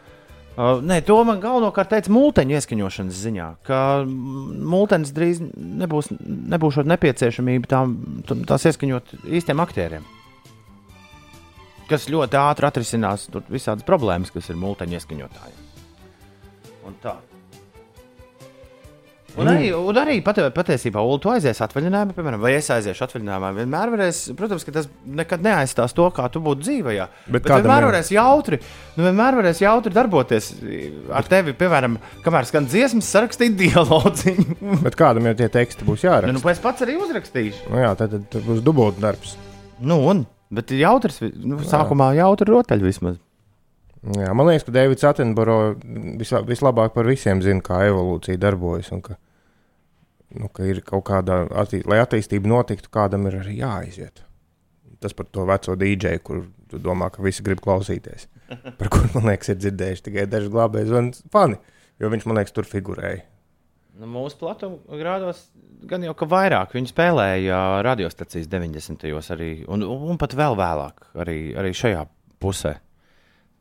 Uh, 0.58 0.80
nē, 0.82 0.98
to 1.06 1.14
man 1.24 1.38
galvenokārt 1.40 1.92
teica 1.92 2.10
mūteņu 2.12 2.56
ieskaņošanas 2.58 3.20
ziņā, 3.22 3.46
ka 3.64 3.78
mūtenis 4.04 5.12
drīz 5.14 5.38
nebūs, 5.40 6.10
nebūs 6.20 6.80
nepieciešamība 6.90 7.70
tām, 7.70 7.94
tās 8.50 8.66
ieskaņot 8.68 9.14
īstiem 9.30 9.62
aktieriem. 9.62 10.04
Kas 11.90 12.10
ļoti 12.10 12.38
ātri 12.38 12.66
atrisinās 12.66 13.28
visādas 13.50 13.86
problēmas, 13.86 14.34
kas 14.34 14.50
ir 14.50 14.58
mūteņu 14.60 14.98
ieskaņotājiem. 14.98 15.66
Un 16.90 16.98
tā. 17.02 17.16
Un 19.38 19.46
arī, 19.52 19.68
un 19.76 19.98
arī 20.00 20.16
pat, 20.24 20.38
patiesībā, 20.56 21.02
Ulu, 21.06 21.30
aizies 21.34 21.60
atvaļinājumā, 21.62 22.14
piemēram, 22.16 22.40
vai 22.42 22.54
es 22.56 22.66
aiziešu 22.74 23.04
atvaļinājumā. 23.06 23.50
Vienmēr 23.60 23.92
varēs, 23.94 24.20
protams, 24.38 24.64
ka 24.66 24.74
tas 24.74 24.88
nekad 25.06 25.44
neaizstās 25.46 25.94
to, 25.94 26.08
kā 26.16 26.26
tu 26.34 26.42
būtu 26.42 26.64
dzīvajā. 26.66 27.06
Bet 27.28 27.44
Bet 27.46 27.52
vienmēr 27.52 27.84
jau- 27.84 27.90
varēs 27.92 28.10
jautri, 28.16 28.58
nu, 28.96 29.04
vienmēr 29.06 29.38
varēs 29.38 29.62
jautri 29.62 29.94
darboties 29.94 30.50
ar 31.14 31.30
tevi, 31.30 31.54
piemēram, 31.60 31.98
kamēr 32.26 32.50
skan 32.50 32.66
dziesmas, 32.66 33.06
sarakstīt 33.14 33.54
dialogu. 33.60 34.34
Bet 34.86 34.98
kādam 34.98 35.30
jau 35.30 35.36
tie 35.38 35.48
teksti 35.60 35.86
būs 35.86 36.02
nu, 36.02 36.10
jāraksta? 36.10 36.34
nu, 36.34 36.42
pēc 36.44 36.60
pats 36.66 36.82
arī 36.88 36.98
uzrakstīšu. 37.00 37.70
Nu, 37.70 37.80
jā, 37.84 37.94
tad, 38.00 38.18
tad, 38.32 38.42
būs 38.48 38.60
dubult 38.66 38.98
darbs. 39.00 39.36
Nu, 39.80 40.02
un, 40.10 40.26
bet 40.50 40.74
jautrs, 40.74 41.22
nu, 41.38 41.62
sākumā 41.64 42.10
jautri 42.18 42.50
rotaļ 42.50 42.82
vismaz. 42.84 43.16
Jā, 44.00 44.30
man 44.32 44.48
liekas, 44.48 44.64
ka 44.64 44.72
Deivids 44.72 45.04
Attenborough 45.04 45.74
visla, 46.20 46.40
vislabāk 46.48 46.94
par 46.94 47.08
visiem 47.08 47.42
zina, 47.44 47.60
kā 47.64 47.82
evolūcija 47.90 48.40
darbojas. 48.40 48.88
Ka, 49.04 49.18
nu, 50.40 50.48
ka 50.56 50.64
ir 50.68 50.80
kaut 50.86 51.04
kāda, 51.10 51.42
attī, 51.60 51.82
lai 51.88 52.00
attīstība 52.00 52.48
notiktu, 52.48 52.88
kādam 52.92 53.28
ir 53.28 53.36
arī 53.42 53.58
jāaiziet. 53.60 54.24
Tas 55.00 55.16
par 55.16 55.28
to 55.32 55.44
veco 55.48 55.76
dīdžeju, 55.80 56.22
kur 56.24 56.40
tu 56.70 56.80
domā, 56.80 57.10
ka 57.12 57.24
visi 57.24 57.44
grib 57.44 57.60
klausīties. 57.64 58.26
Par 58.78 58.90
kuru, 58.92 59.08
man 59.14 59.30
liekas, 59.30 59.52
ir 59.52 59.60
dzirdējuši 59.60 60.04
tikai 60.08 60.26
daži 60.28 60.50
glābēji 60.52 60.96
un 60.98 61.08
fani. 61.32 61.56
Jo 62.02 62.10
viņš, 62.12 62.26
man 62.28 62.40
liekas, 62.40 62.52
tur 62.56 62.68
figurēja. 62.68 63.22
Nu, 64.00 64.08
mūsu 64.08 64.38
platuma 64.40 64.98
grādos 65.00 65.42
gan 65.88 66.04
jau 66.04 66.12
ka 66.16 66.28
vairāk. 66.28 66.74
Viņi 66.76 66.92
spēlēja 66.92 67.58
radiostacijas 67.86 68.48
90. 68.52 69.08
gados 69.08 69.32
arī, 69.34 69.50
un, 69.68 69.84
un 69.84 70.20
pat 70.20 70.36
vēl 70.38 70.56
vēlāk, 70.58 71.10
arī, 71.20 71.38
arī 71.60 71.72
šajā 71.76 72.04
pusē. 72.40 72.76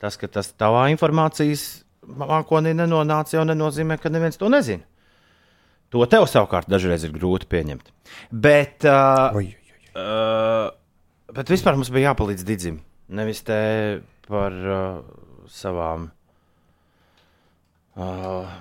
Tas, 0.00 0.16
ka 0.16 0.30
tas 0.32 0.48
tavā 0.56 0.86
informācijas 0.94 1.64
mākonī 2.08 2.72
nenonāca, 2.76 3.36
jau 3.36 3.44
nenozīmē, 3.44 3.98
ka 4.00 4.12
neviens 4.12 4.40
to 4.40 4.48
nezina. 4.52 4.86
To 5.90 6.04
tev 6.06 6.24
savukārt 6.30 6.70
dažreiz 6.70 7.02
ir 7.04 7.12
grūti 7.12 7.48
pieņemt. 7.50 7.90
Bet, 8.30 8.86
uh, 8.86 9.34
Oi, 9.36 9.48
oi, 9.50 9.72
oi. 9.74 9.98
uh, 9.98 11.32
bet 11.34 11.50
vispār 11.50 11.76
mums 11.76 11.90
bija 11.92 12.12
jāpalīdz 12.12 12.46
Digim. 12.46 12.78
Nevis 13.10 13.42
te 13.44 13.58
par 14.30 14.54
uh, 14.54 15.00
savām, 15.50 16.06
uh, 17.98 18.52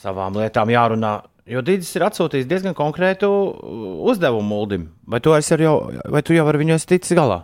savām 0.00 0.40
lietām 0.40 0.72
jārunā. 0.72 1.18
Jo 1.50 1.60
Digis 1.66 1.92
ir 1.98 2.06
atsūtījis 2.08 2.48
diezgan 2.48 2.76
konkrētu 2.78 3.28
uzdevumu 4.08 4.48
Muldim. 4.48 4.88
Vai 5.10 5.20
tu, 5.20 5.34
jau, 5.36 5.76
vai 6.08 6.24
tu 6.24 6.36
jau 6.36 6.48
ar 6.48 6.58
viņu 6.60 6.76
esi 6.78 6.94
ticis 6.94 7.16
galā? 7.18 7.42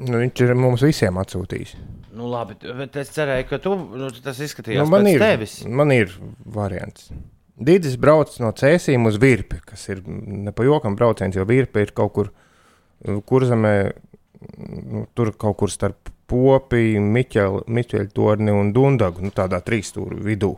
Nu, 0.00 0.20
viņš 0.20 0.44
ir 0.44 0.54
mums 0.58 0.84
visiem 0.84 1.16
atsūtījis. 1.20 1.74
Nu, 2.10 2.26
labi, 2.30 2.56
bet 2.78 2.96
es 2.98 3.12
cerēju, 3.14 3.46
ka 3.50 3.58
tu, 3.62 3.74
nu, 3.98 4.08
tas 4.24 4.40
izskatījās 4.42 4.82
Nu, 4.82 4.90
man, 4.90 5.06
pēc 5.06 5.14
ir, 5.14 5.22
tevis. 5.22 5.56
man 5.66 5.92
ir 5.94 6.14
variants. 6.50 7.10
Dīdis 7.60 7.98
brauc 8.00 8.32
no 8.42 8.50
cēsīm 8.56 9.04
uz 9.06 9.18
virpi, 9.20 9.60
kas 9.66 9.84
ir 9.92 10.00
ne 10.06 10.50
pa 10.56 10.64
jokam 10.66 10.96
brauciens, 10.98 11.36
jo 11.36 11.44
virpi 11.46 11.84
ir 11.84 11.92
kaut 11.94 12.14
kur 12.16 12.30
uh, 12.32 13.20
kurzemē, 13.30 13.74
nu, 14.80 15.04
tur 15.14 15.34
kaut 15.38 15.58
kur 15.60 15.72
starp 15.72 16.10
popi, 16.30 16.96
Miķeļa 16.98 18.06
torni 18.14 18.54
un 18.54 18.72
Dundagu, 18.74 19.22
nu, 19.26 19.34
tādā 19.34 19.60
trīsstūra 19.66 20.18
vidū. 20.24 20.54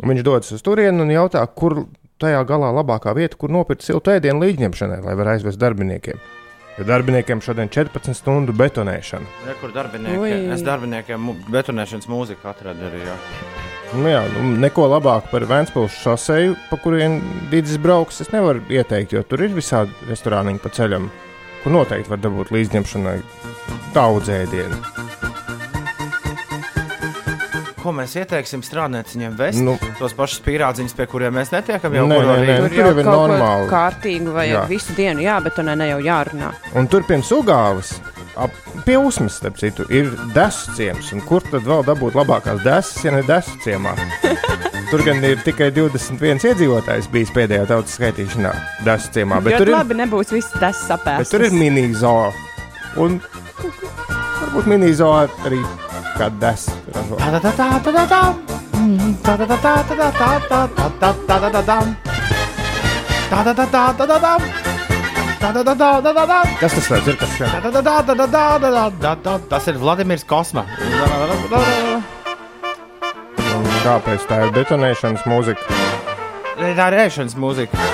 Un 0.00 0.12
viņš 0.12 0.24
dodas 0.24 0.54
uz 0.56 0.64
turieni 0.64 1.04
un 1.04 1.12
jautā, 1.12 1.42
kur 1.52 1.84
tajā 2.22 2.42
galā 2.48 2.70
labākā 2.72 3.12
vieta, 3.16 3.36
kur 3.36 3.52
nopirkt 3.52 3.84
siltu 3.84 4.14
ēdienu 4.14 4.44
līdņemšanai, 4.44 5.02
lai 5.04 5.16
varētu 5.18 5.42
aizvest 5.42 5.60
darbiniekiem. 5.60 6.20
Jo 6.78 6.86
darbiniekiem 6.88 7.42
šodien 7.44 7.68
14 7.68 8.16
stundu 8.16 8.54
betonēšana. 8.56 9.28
Re, 9.44 9.56
kur 9.60 9.74
darbinieki, 9.74 10.30
es 10.54 10.62
darbiniekiem 10.64 11.34
betonēšanas 11.52 12.08
mūziku 12.08 12.48
atradu 12.48 12.88
arī. 12.88 13.02
Jā. 13.04 13.16
Nu, 13.92 14.06
jā, 14.08 14.22
nu, 14.32 14.54
neko 14.62 14.86
labāku 14.88 15.28
par 15.34 15.44
Vēncpilsnes 15.50 15.98
šoseju, 16.00 16.56
pa 16.70 16.78
kurien 16.80 17.18
Dīdis 17.52 17.76
brauks, 17.82 18.22
es 18.24 18.32
nevaru 18.32 18.64
ieteikt, 18.72 19.12
jo 19.12 19.20
tur 19.28 19.44
ir 19.44 19.52
visādi 19.52 19.92
restorāniņi 20.08 20.64
pa 20.64 20.72
ceļam, 20.72 21.10
kur 21.60 21.76
noteikti 21.76 22.14
var 22.14 22.24
dabūt 22.24 22.54
līdzņemšanai 22.56 23.18
daudz 23.92 24.32
ēdienu. 24.32 24.80
Ko 27.82 27.90
mēs 27.96 28.12
ieteiksim 28.14 28.62
strādnieciņiem 28.62 29.32
vest? 29.38 29.58
Nu. 29.64 29.74
Tos 29.98 30.14
pašus 30.14 30.38
pīrādziņus, 30.46 30.94
pie 30.94 31.06
kuriem 31.10 31.34
mēs 31.34 31.50
netiekam 31.50 31.96
jau 31.96 32.04
Nē, 32.06 32.18
nē, 32.22 32.36
nē. 32.46 32.56
Tur 32.60 32.68
tur 32.70 32.78
jau 32.78 32.92
ir 32.94 33.08
normāli. 33.08 33.68
kārtīgu 33.72 34.34
vajag 34.36 34.54
Jā. 34.54 34.64
visu 34.70 34.94
dienu, 34.94 35.24
jā, 35.24 35.38
bet 35.42 35.56
tur 35.58 35.66
ne 35.66 35.88
jau 35.90 35.98
jārunā. 36.06 36.52
Un 36.78 36.86
tur 36.92 37.02
pirms 37.08 37.32
ugāvas, 37.34 37.90
ap, 38.38 38.54
pie 38.86 38.94
uzmas, 39.02 39.40
starp 39.40 39.58
citu, 39.58 39.86
ir 39.90 40.12
desu 40.36 40.76
ciems. 40.78 41.10
Un 41.16 41.24
kur 41.26 41.42
tad 41.42 41.66
vēl 41.66 41.82
dabūt 41.90 42.14
labākās 42.20 42.62
desas, 42.62 43.02
ja 43.02 43.10
ne 43.16 43.24
desu 43.26 43.58
ciemā? 43.66 43.96
Tur 44.92 45.00
gan 45.06 45.22
ir 45.24 45.38
tikai 45.40 45.70
21 45.72 46.42
iedzīvotājs 46.50 47.06
bijis 47.08 47.30
pēdējā 47.32 47.64
tautas 47.70 47.94
skaitīšanā, 47.96 48.50
desu 48.84 49.08
ciemā. 49.14 49.38
Bet 49.40 49.54
Bet 49.54 49.62
tur 49.62 49.70
ir 49.70 49.76
labi 49.78 49.96
nebūs 49.96 50.34
viss 50.36 50.52
tas 50.60 50.82
sapēs. 50.84 51.22
Bet 51.22 51.30
tur 51.32 51.46
ir 51.46 51.54
mini-zoo. 51.56 52.26
Un 53.00 53.16
varbūt 53.72 54.68
mini-zoo 54.68 55.14
arī 55.48 55.62
kā 56.22 56.30
des. 56.42 56.66
Mm-hmm. 58.72 59.14
Kas 66.60 66.76
tas 66.76 66.90
ir? 66.90 67.16
Kas 67.18 67.38
tas 69.50 69.68
ir 69.72 69.80
Vladimirs 69.82 70.24
Kosma. 70.28 70.66
Kāpēc 73.82 74.28
tā 74.30 74.44
ir 74.46 74.54
detonēšanas 74.54 75.26
mūzika? 75.26 75.80
Tā 76.60 76.70
ir 76.70 76.78
rēšanas 76.94 77.34
mūzika. 77.34 77.90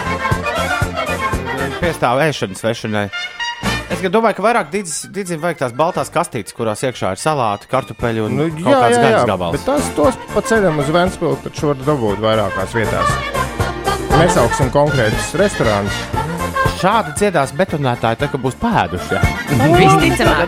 Piestāvēšanas 1.78 2.64
vešanai. 2.66 3.08
Es 3.88 4.02
domāju, 4.12 4.36
ka 4.36 4.44
vairāk 4.44 4.68
dīdzīm 4.70 5.40
vajag 5.42 5.58
tās 5.62 5.72
baltās 5.76 6.10
kastītes, 6.12 6.54
kurās 6.54 6.82
iekšā 6.84 7.14
ir 7.16 7.20
salāti, 7.22 7.68
kartupeļi 7.72 8.20
un 8.26 8.36
Nu, 8.36 8.48
kaut 8.60 8.76
kāds 8.84 8.98
gaļas 9.00 9.24
gabals. 9.26 9.56
bet 9.56 9.64
tas 9.66 9.88
tos 9.96 10.18
pa 10.34 10.42
ceļam 10.44 10.78
uz 10.82 10.90
Vēnspilsnu 10.92 11.42
taču 11.46 11.70
var 11.70 11.80
dabūt 11.86 12.20
vairākās 12.22 12.76
vietās. 12.76 13.08
Nesauksim 14.18 14.70
konkrētus 14.74 15.32
restorānus. 15.40 15.98
Šādi 16.78 17.14
dziedās 17.18 17.50
betonētāji, 17.58 18.20
tā 18.20 18.28
kā 18.30 18.38
būs 18.38 18.54
pēduši. 18.60 19.16
jā. 19.16 19.22
Visticamāk. 19.78 20.38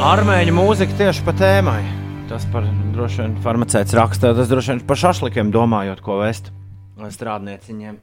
Armēņu 0.00 0.54
mūzika 0.56 0.96
tieši 1.00 1.24
pa 1.26 1.32
tēmai. 1.40 1.80
Tas 2.30 2.44
par 2.52 2.62
droši 2.94 3.24
vien 3.24 3.34
farmacēts 3.42 3.96
rakstā, 3.98 4.30
tas 4.38 4.48
droši 4.52 4.74
vien 4.76 4.84
par 4.86 4.96
šašlikiem 5.02 5.50
domājot, 5.54 6.00
ko 6.04 6.20
vest 6.22 6.52
strādnieciņiem. 7.00 7.96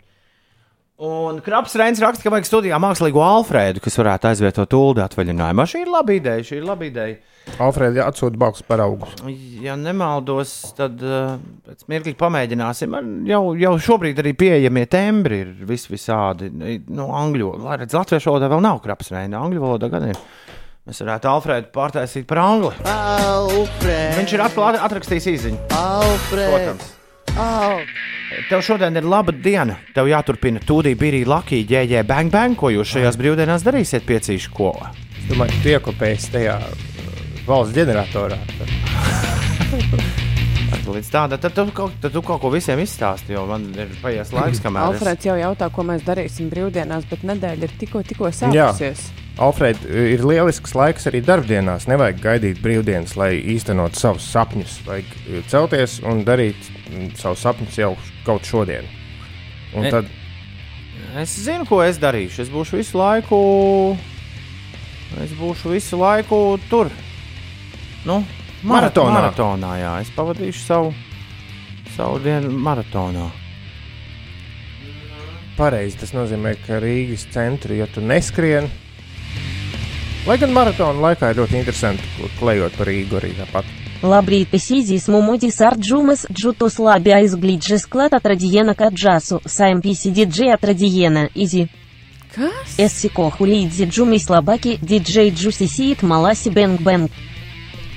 Un 0.97 1.38
Kraps 1.45 1.75
Reins 1.77 1.99
raksta, 2.01 2.23
ka 2.25 2.31
vajag 2.33 2.47
studijā 2.47 2.77
mākslīgo 2.81 3.21
Alfrēdu, 3.21 3.83
kas 3.86 3.99
varētu 3.99 4.31
aizvietot 4.31 4.71
ULDE 4.73 5.03
atvaļinājumā. 5.03 5.65
Šī 5.69 5.83
ir 5.83 5.91
laba 5.93 6.15
ideja, 6.15 6.45
šī 6.47 6.57
ir 6.57 6.65
laba 6.65 6.88
ideja. 6.88 7.19
Alfrēdi 7.62 8.01
atsūta 8.01 8.41
balks 8.41 8.65
par 8.65 8.81
augus. 8.81 9.13
Ja 9.62 9.75
nemaldos, 9.77 10.55
tad 10.79 10.97
uh, 11.05 11.38
pēc 11.69 11.86
mirkļa 11.93 12.15
pamēģināsim. 12.17 12.91
Man 12.97 13.13
Jau, 13.29 13.43
jau 13.62 13.75
šobrīd 13.77 14.23
arī 14.23 14.33
pieejamie 14.41 14.88
tembri 14.89 15.43
ir 15.45 15.53
vis 15.69 15.86
visādi. 15.91 16.49
Nu, 16.89 17.12
angļu 17.13 17.53
valodā, 17.53 17.77
redz, 17.83 17.93
latviešu 17.93 18.33
valodā 18.33 18.49
vēl 18.57 18.65
nav 18.65 18.81
krapas 18.81 19.13
reina, 19.13 19.45
angļu 19.45 19.67
valodā 19.67 19.93
gan 19.93 20.10
ir. 20.10 20.27
Mēs 20.88 21.05
varētu 21.05 21.29
Alfrēdu 21.29 21.73
pārtaisīt 21.77 22.25
par 22.25 22.41
angli. 22.41 22.73
Alfred, 22.89 24.17
Viņš 24.17 24.33
ir 24.33 24.47
atrakstījis 24.49 25.33
īziņu. 25.38 25.65
Alfred, 25.77 26.47
Protams. 26.49 26.96
Alfred. 27.35 27.87
Tev 28.49 28.61
šodien 28.61 28.95
ir 28.99 29.05
laba 29.07 29.31
diena. 29.31 29.75
Tev 29.95 30.07
jāturpina 30.11 30.59
Tūdī, 30.63 30.93
Birī, 30.99 31.23
Lakī, 31.27 31.61
Ģēģē, 31.67 32.03
Bang, 32.07 32.31
Bang, 32.33 32.55
ko 32.59 32.69
jūs 32.73 32.91
šajās 32.95 33.17
brīvdienās 33.19 33.63
darīsiet 33.65 34.05
piecīšu 34.07 34.51
ko. 34.55 34.71
Es 35.17 35.29
domāju, 35.31 35.55
ka 35.63 35.69
iekopējas 35.75 36.27
tajā 36.33 36.57
uh, 36.59 36.67
valsts 37.47 37.75
ģeneratorā. 37.77 38.37
Līdz 40.87 41.09
tāda, 41.11 41.35
tad 41.35 41.51
tu, 41.51 41.65
kaut, 41.75 41.97
tad 41.99 42.13
tu 42.15 42.21
kaut 42.23 42.39
ko 42.39 42.49
visiem 42.53 42.79
izstāsti, 42.79 43.33
jo 43.35 43.41
man 43.49 43.65
ir 43.75 43.89
paies 43.99 44.29
laiks, 44.35 44.61
kamēr 44.63 44.85
es- 44.85 45.01
Alfreds 45.01 45.25
jau 45.27 45.35
jautā, 45.35 45.67
ko 45.75 45.83
mēs 45.83 46.05
darīsim 46.07 46.47
brīvdienās, 46.51 47.03
bet 47.09 47.25
nedēļa 47.27 47.67
ir 47.67 47.73
tikko, 47.81 48.03
tikko 48.07 48.29
sākusies. 48.31 49.09
Alfred, 49.38 49.78
ir 49.86 50.23
lielisks 50.26 50.73
laiks 50.73 51.06
arī 51.10 51.19
darbdienās. 51.21 51.86
Nevajag 51.91 52.21
gaidīt 52.23 52.62
brīvdienas, 52.63 53.13
lai 53.19 53.36
īstenot 53.54 53.97
savus 54.00 54.26
sapņus. 54.34 54.80
Vajag 54.88 55.12
eh, 55.28 55.41
celties 55.52 56.00
un 56.10 56.23
darīt 56.26 56.58
mm, 56.89 57.12
savus 57.21 57.43
sapņus 57.45 57.78
jau 57.78 57.91
kaut 58.26 58.47
šodien. 58.50 58.88
Un 59.76 59.84
Ne- 59.86 59.91
tad 59.93 60.13
Es 61.17 61.32
zinu, 61.39 61.65
ko 61.65 61.80
es 61.82 61.97
darīšu. 62.02 62.41
Es 62.43 62.50
būšu 62.52 62.78
visu 62.78 62.97
laiku. 63.00 63.38
Es 65.23 65.32
būšu 65.38 65.71
visu 65.71 65.97
laiku 65.97 66.60
tur. 66.69 66.89
Nu, 68.06 68.19
Maratonā. 68.67 69.13
maratonā 69.15 69.71
jā. 69.80 69.93
Es 70.02 70.10
pavadīšu 70.13 70.65
savu, 70.65 70.93
savu 71.95 72.19
dienu 72.19 72.52
maratonā. 72.52 73.30
pareizi 75.58 75.97
tas 75.97 76.12
nozīmē, 76.13 76.52
ka 76.67 76.78
Rīgas 76.84 77.23
centri, 77.34 77.80
ja 77.80 77.88
tu 77.89 78.02
neskrien, 78.02 78.67
Lai 80.27 80.35
gan 80.35 80.51
maratona 80.51 80.99
laikā 80.99 81.29
ir 81.31 81.37
ļoti 81.39 81.55
interesanti 81.55 82.25
klejot 82.35 82.73
par 82.75 82.89
Rīgu 82.89 83.15
arī 83.15 83.29
tāpat. 83.37 83.67
Labrīt, 84.03 84.49
Писизис 84.51 85.05
Мумудис 85.07 85.61
Арджумас 85.63 86.25
Джутус 86.27 86.79
Лаби 86.83 87.13
Аизглиджес 87.15 87.85
Клад 87.87 88.13
от 88.13 88.25
Радиена 88.27 88.75
Каджасу, 88.75 89.39
Сайм 89.45 89.79
Писи 89.81 90.11
Диджей 90.11 90.51
от 90.53 90.65
Радиена, 90.65 91.29
Изи. 91.33 91.69
Kas? 92.35 92.75
Эссико 92.77 93.29
Хулидзи 93.29 93.85
Джумис 93.85 94.29
Лабаки, 94.29 94.77
Диджей 94.81 95.29
Джусисиит 95.31 96.03
Маласи 96.03 96.49
Бэнг 96.49 96.81
Бэнг. 96.81 97.09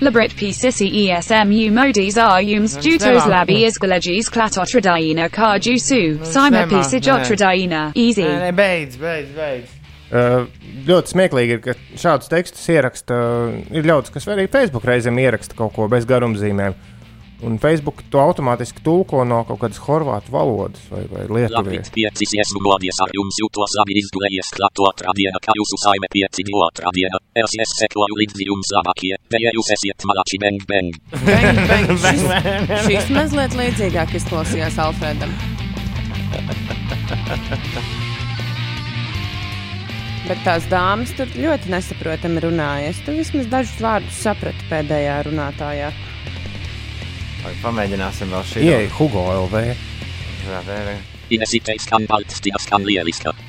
Labrit 0.01 0.33
P. 0.39 0.53
Sissi 0.53 0.87
ESMU 0.87 1.69
Modis 1.73 2.17
Arjums 2.17 2.79
Jutos 2.81 3.27
Labi 3.27 3.67
Izgalagis 3.67 4.31
Klatotradaina 4.31 5.29
Karjusu, 5.29 6.25
Sima 6.25 6.69
P. 6.71 6.81
Sijotradaina, 6.85 7.91
Easy. 7.97 8.23
Nē, 8.23 8.39
nē, 8.47 8.53
beidz, 8.55 8.97
beidz, 8.97 9.35
beidz. 9.35 9.80
Ļoti 10.11 11.13
smieklīgi 11.15 11.55
ir, 11.55 11.61
ka 11.63 11.75
šādus 11.99 12.31
tekstus 12.33 12.65
ieraksta. 12.73 13.19
Ir 13.71 13.87
ļaudis, 13.87 14.11
kas 14.15 14.27
arī 14.33 14.49
Facebook 14.51 14.87
reizēm 14.89 15.21
ieraksta 15.23 15.59
kaut 15.59 15.77
ko 15.77 15.87
bez 15.93 16.09
garumzīmēm. 16.11 16.75
Un 17.41 17.57
Facebook 17.57 18.03
to 18.13 18.21
automātiski 18.21 18.83
tulko 18.85 19.23
no 19.25 19.39
kaut 19.49 19.63
kādas 19.63 19.79
horvātu 19.87 20.33
valodas 20.35 20.83
vai, 20.93 21.07
vai 21.09 21.23
lietuviešu. 21.25 21.55
Lapīt 21.57 21.89
pieci 21.95 22.29
iesmu 22.37 22.61
godies 22.67 23.01
ar 23.01 23.15
jums 23.17 23.39
jūtos 23.41 23.77
labi 23.79 23.97
izgulējies 24.03 24.51
klāt 24.59 24.83
otrā 24.85 25.15
diena, 25.17 25.41
kā 25.41 25.55
jūsu 25.57 25.79
saime 25.81 26.11
pieci 26.13 26.45
divi 26.45 26.61
otrā 26.67 26.93
diena. 26.97 27.17
Es 27.41 27.57
es 27.65 27.73
sekoju 27.79 28.19
līdzi 28.21 28.45
jums 28.51 28.75
labākie, 28.77 29.15
bet 29.33 29.41
ja 29.47 29.55
jūs 29.57 29.73
esiet 29.79 30.05
malači 30.11 30.37
bang 30.43 30.61
bang. 30.69 31.01
Bang, 31.25 31.63
bang. 31.71 31.89
Šis, 32.05 32.23
šis 32.91 33.09
mazliet 33.17 33.57
līdzīgāk 33.57 34.13
izklausījās 34.21 34.77
Alfredam. 34.85 35.33
Bet 40.31 40.45
tās 40.47 40.63
dāmas 40.71 41.11
tur 41.19 41.27
ļoti 41.35 41.73
nesaprotami 41.73 42.39
runāja. 42.45 42.93
Es 42.93 43.01
tur 43.03 43.17
vismaz 43.19 43.49
dažus 43.51 43.81
vārdus 43.83 44.19
sapratu 44.23 44.69
pēdējā 44.71 45.17
runātājā. 45.27 45.89
Vai 47.41 47.51
Pamēģināsim 47.65 48.31
vēl 48.31 48.45
šī 48.47 48.63
Ieej, 48.63 48.87
Hugo 48.95 49.25
LV. 49.33 49.65
Inesite 51.35 51.75
skan 51.83 52.07
baltstina 52.07 52.63
skan 52.63 52.87
lieliska. 52.87 53.35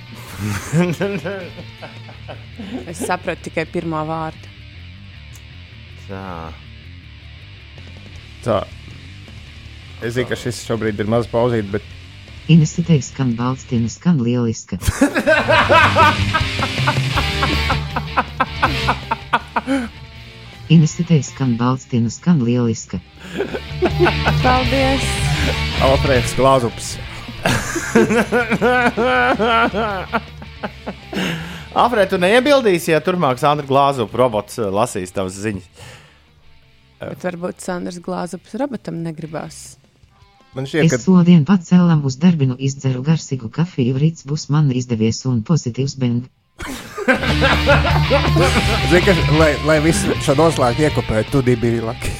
Es 2.89 2.97
sapratu 3.05 3.49
tikai 3.51 3.67
pirmo 3.69 4.01
vārdu. 4.07 4.49
Tā. 6.07 6.49
Tā. 8.41 8.59
Es 10.01 10.15
zinu, 10.15 10.31
ka 10.31 10.37
šis 10.39 10.65
šobrīd 10.65 10.97
ir 11.03 11.09
maz 11.13 11.29
pauzīt, 11.29 11.67
bet 11.73 11.85
Inesitei 12.51 12.99
skan 13.01 13.35
balstina 13.37 13.87
skan 13.89 14.17
lieliska. 14.23 14.75
Inesitei 20.69 21.23
skan 21.23 21.55
balstina 21.57 22.09
skan 22.11 22.43
lieliska. 22.43 22.99
Paldies! 24.43 25.07
Alfrēds 25.87 26.35
Glāzups. 26.35 26.97
Afrē, 31.71 32.03
tu 32.11 32.19
neiebildīsi, 32.19 32.91
ja 32.91 32.99
turpmāk 32.99 33.39
Sandra 33.39 33.63
Glāzu 33.63 34.11
robots 34.11 34.59
eh, 34.59 34.67
lasīs 34.67 35.15
tavas 35.15 35.39
ziņas. 35.39 35.71
Bet 36.99 37.23
varbūt 37.31 37.63
Sandrs 37.63 38.03
Glāzups 38.03 38.59
robotam 38.59 38.99
negribās. 39.07 39.80
Man 40.51 40.65
šķiet, 40.67 40.83
Es 40.83 40.91
ka 40.91 40.97
šodien 40.99 41.45
pats 41.47 41.69
cēlam 41.71 42.01
uz 42.03 42.17
darbinu 42.19 42.57
izdzeru 42.59 42.99
garsīgu 43.07 43.47
kafiju, 43.55 43.95
rīts 43.95 44.25
būs 44.27 44.49
man 44.51 44.67
izdevies 44.75 45.23
un 45.29 45.39
pozitīvs 45.47 45.95
beng. 46.01 46.25
Zini, 48.91 48.99
ka, 49.05 49.15
lai, 49.39 49.53
lai 49.63 49.77
visu 49.85 50.11
šo 50.25 50.35
noslēgtu, 50.35 50.83
iekopētu, 50.89 51.31
tu 51.31 51.41
divi 51.47 51.71
ir 51.77 51.87
laki. 51.87 52.11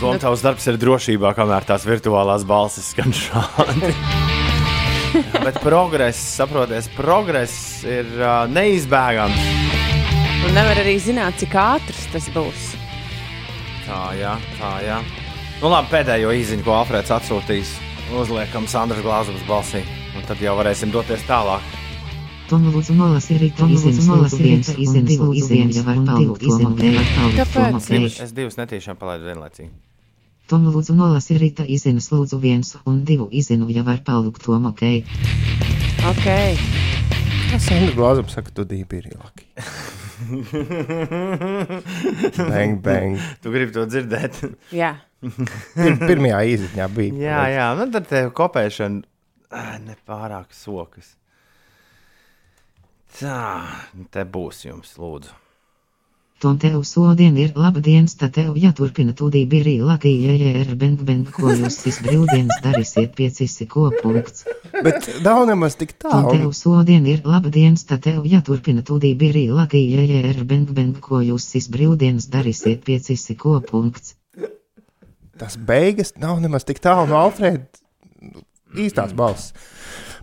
Tom, 0.00 0.16
tavs 0.18 0.40
darbs 0.42 0.64
ir 0.72 0.80
drošībā, 0.80 1.36
kamēr 1.36 1.68
tās 1.68 1.84
virtuālās 1.86 2.48
balsis 2.48 2.88
skan 2.96 3.12
šādi. 3.14 3.92
Bet 5.46 5.58
progress, 5.60 6.20
saprotiet, 6.38 6.88
progress 6.96 7.84
ir 7.88 8.08
uh, 8.18 8.44
neizbēgams. 8.48 9.42
Un 10.42 10.56
nevar 10.56 10.80
arī 10.82 10.96
zināt, 11.02 11.36
cik 11.40 11.54
ātrs 11.58 12.06
tas 12.12 12.28
būs. 12.34 12.72
Tā, 13.86 14.00
jā, 14.18 14.32
tā, 14.58 14.72
jā. 14.86 14.98
Nu, 15.60 15.70
labi, 15.70 15.92
pēdējo 15.92 16.32
īziņu, 16.34 16.64
ko 16.66 16.74
Alfrēds 16.80 17.12
atsūtīs, 17.14 17.76
uzliekam 18.18 18.66
Sandras 18.70 19.04
Glāzovas 19.04 19.44
balsī. 19.46 19.84
Un 20.16 20.26
tad 20.28 20.42
jau 20.42 20.56
varēsim 20.58 20.90
doties 20.94 21.22
tālāk. 21.28 21.62
Kāpēc? 27.38 28.20
Es 28.26 28.34
divus 28.36 28.58
netīšām 28.60 28.98
palaidu 29.00 29.30
vienlaicīgi. 29.30 29.91
Tomu 30.52 30.68
lūdzu 30.68 30.92
nolasi 30.92 31.38
rīta 31.40 31.64
izienas, 31.64 32.10
lūdzu 32.12 32.36
viens 32.36 32.74
un 32.84 32.98
divu 33.08 33.24
izinu, 33.32 33.70
ja 33.72 33.80
var 33.86 34.02
palūkt 34.04 34.44
tomu 34.44 34.68
ok. 34.68 34.82
Ok, 36.10 36.26
Sandra 37.56 37.94
Glāzups 37.96 38.36
saka, 38.36 38.52
tu 38.52 38.66
divi 38.68 38.98
ir 39.00 39.06
laki. 39.16 39.46
bang, 42.52 42.76
bang. 42.84 43.16
Tu 43.40 43.54
gribi 43.54 43.72
to 43.72 43.86
dzirdēt? 43.88 44.42
jā. 44.76 44.92
Pir, 45.22 45.96
pirmajā 46.04 46.44
īziņā 46.52 46.90
bija. 46.98 47.16
jā, 47.22 47.40
jā, 47.54 47.70
nu 47.80 47.88
tad 47.96 48.12
tev 48.12 48.28
kopēšana 48.36 49.80
nepārāk 49.88 50.52
sokas. 50.52 51.14
Tā, 53.16 53.40
nu 53.96 54.04
te 54.12 54.28
būs 54.28 54.66
jums, 54.68 54.98
lūdzu. 55.00 55.32
Tom 56.42 56.56
tev 56.58 56.80
šodien 56.82 57.36
ir 57.38 57.52
laba 57.54 57.78
dienas, 57.78 58.16
tad 58.18 58.32
tev 58.34 58.56
jāturpina 58.58 59.12
tūdī 59.14 59.44
birī 59.46 59.76
Latvija, 59.78 60.32
ja 60.34 60.62
ir 60.64 60.72
beng 60.74 61.04
beng, 61.06 61.28
ko 61.30 61.52
jūs 61.54 61.76
šis 61.84 62.00
brīvdienas 62.02 62.58
darīsiet 62.64 63.12
piecisi 63.14 63.68
ko 63.70 63.92
punkts. 63.94 64.42
Bet 64.82 65.06
nav 65.22 65.44
nemaz 65.46 65.76
tik 65.78 65.92
Tom 66.02 66.26
tev 66.32 66.40
tālu. 66.40 66.50
šodien 66.58 67.06
ir 67.06 67.22
laba 67.30 67.52
dienas, 67.54 67.84
tad 67.86 68.02
tev 68.08 68.26
jāturpina 68.26 68.82
tūdī 68.82 69.12
birī 69.20 69.44
Latvija, 69.54 70.02
ja 70.02 70.32
ir 70.32 70.42
beng 70.42 70.72
beng, 70.74 70.98
ko 70.98 71.22
jūs 71.22 71.46
šis 71.52 71.70
brīvdienas 71.70 72.26
darīsiet 72.34 72.82
piecisi 72.90 73.38
ko 73.38 73.60
punkts. 73.70 74.16
Tas 75.38 75.54
beigas 75.54 76.16
nav 76.18 76.42
nemaz 76.42 76.66
tik 76.66 76.82
tālu 76.82 77.06
no 77.12 77.22
Alfrēda 77.22 77.70
īstās 78.82 79.14
balss. 79.14 79.54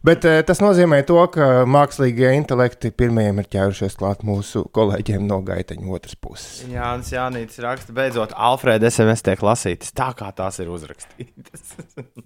Bet 0.06 0.24
eh, 0.28 0.40
tas 0.48 0.62
nozīmē 0.64 1.02
to, 1.08 1.18
ka 1.34 1.66
mākslīgie 1.68 2.32
intelekti 2.38 2.92
pirmajiem 2.96 3.42
ir 3.42 3.50
ķērušies 3.52 3.98
klāt 4.00 4.24
mūsu 4.28 4.64
kolēģiem 4.76 5.26
no 5.28 5.42
gaiteņa 5.46 5.92
otras 5.96 6.16
puses. 6.16 6.64
Jānis 6.72 7.12
Jānis 7.12 7.60
raksta, 7.64 7.96
beidzot, 7.96 8.36
Alfrēda 8.36 8.88
SMS 8.92 9.26
tiek 9.28 9.44
lasītas 9.44 9.92
tā, 9.96 10.12
kā 10.16 10.32
tās 10.36 10.62
ir 10.64 10.72
uzrakstītas. 10.72 11.76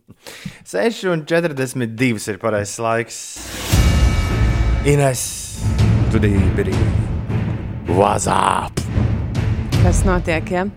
6,42 0.74 2.30
ir 2.32 2.42
pareizais 2.42 2.80
laiks. 2.84 3.20
Ines, 4.88 5.24
tu 6.12 6.20
divi 6.22 6.76
WhatsApp. 7.94 8.80
Kas 9.84 10.04
notiek? 10.08 10.52
Ja? 10.52 10.68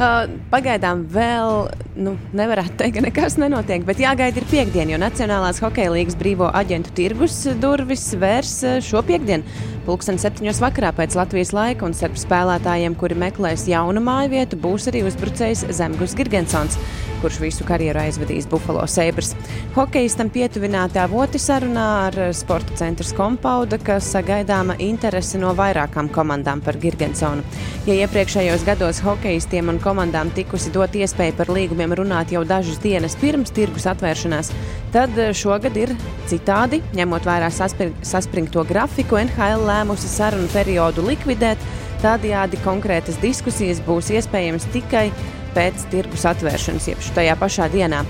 Uh, 0.00 0.30
pagaidām 0.48 1.02
vēl 1.12 1.66
nu, 2.00 2.14
nevarētu 2.32 2.78
teikt, 2.80 2.94
ka 2.96 3.02
nekas 3.04 3.34
nenotiek, 3.36 3.82
bet 3.84 4.00
jāgaida 4.00 4.40
ir 4.40 4.46
piekdiena, 4.48 4.94
jo 4.94 5.00
Nacionālās 5.02 5.60
hokeja 5.60 5.92
līnijas 5.92 6.16
brīvo 6.16 6.48
aģentu 6.56 6.94
tirgus 6.96 7.42
durvis 7.60 8.06
vērs 8.16 8.54
šo 8.86 9.04
piekdienu. 9.04 9.44
Pulksten 9.84 10.20
septiņos 10.20 10.60
vakarā 10.62 10.94
pēc 10.96 11.16
Latvijas 11.18 11.52
laika 11.56 11.84
un 11.84 11.96
starp 11.96 12.16
spēlētājiem, 12.20 12.96
kuri 13.00 13.16
meklēs 13.18 13.66
jaunu 13.68 14.00
māju 14.04 14.32
vietu, 14.32 14.58
būs 14.60 14.88
arī 14.88 15.02
uzbrucējs 15.08 15.66
Zemgus 15.76 16.14
Girgensons, 16.16 16.76
kurš 17.20 17.40
visu 17.42 17.66
karjeru 17.68 18.00
aizvadījis 18.00 18.48
Buffalo 18.48 18.84
Sabres. 18.88 19.32
Hokejistam 19.74 20.30
pietuvināti 20.32 21.00
avoti 21.00 21.40
sarunā 21.42 21.86
ar 22.06 22.18
sporta 22.36 22.76
centra 22.80 23.08
kompauda, 23.16 23.80
ka 23.82 23.98
sagaidāma 24.04 24.76
interese 24.84 25.40
no 25.40 25.52
vairākām 25.56 26.12
komandām 26.12 26.62
par 26.64 26.78
Girgensonu. 26.80 27.44
Ja 27.88 27.96
iepriekšējos 28.04 28.64
gados 28.68 29.00
hokejistiem 29.04 29.72
un 29.72 29.80
komandām 29.80 29.89
tikusi 30.34 30.70
dot 30.70 30.94
iespēju 30.94 31.34
par 31.36 31.48
līgumiem 31.48 31.92
runāt 31.94 32.32
jau 32.32 32.44
dažas 32.44 32.78
dienas 32.78 33.16
pirms 33.16 33.50
tirgus 33.50 33.86
atvēršanās, 33.86 34.50
tad 34.92 35.10
eh, 35.18 35.32
šogad 35.32 35.76
ir 35.76 35.94
citādi. 36.26 36.82
Ņemot 36.94 37.26
vērā 37.26 37.50
saspir 37.50 37.92
saspringto 38.02 38.64
grafiku, 38.64 39.18
NHL 39.18 39.66
lēmusi 39.66 40.08
sarunu 40.08 40.48
periodu 40.52 41.02
likvidēt. 41.06 41.58
Tādējādi 42.00 42.60
konkrētas 42.64 43.18
diskusijas 43.20 43.80
būs 43.84 44.10
iespējamas 44.10 44.66
tikai 44.72 45.10
pēc 45.54 45.88
tirgus 45.90 46.24
atvēršanas, 46.30 46.88
jeb 46.88 46.98
tajā 47.14 47.36
pašā 47.36 47.68
dienā. 47.72 48.04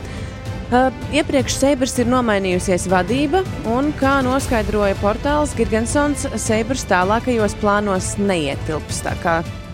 Uh, 0.71 0.93
iepriekš 1.11 1.57
Seibrs 1.59 1.97
ir 1.99 2.07
nomainījusies 2.07 2.85
vadība, 2.93 3.41
un, 3.67 3.91
kā 3.99 4.21
noskaidroja 4.23 4.95
portāls 5.01 5.57
Gigantsons, 5.59 6.29
Seibrs 6.39 6.85
tālākajos 6.87 7.57
plānos 7.59 8.13
neietilps. 8.23 9.03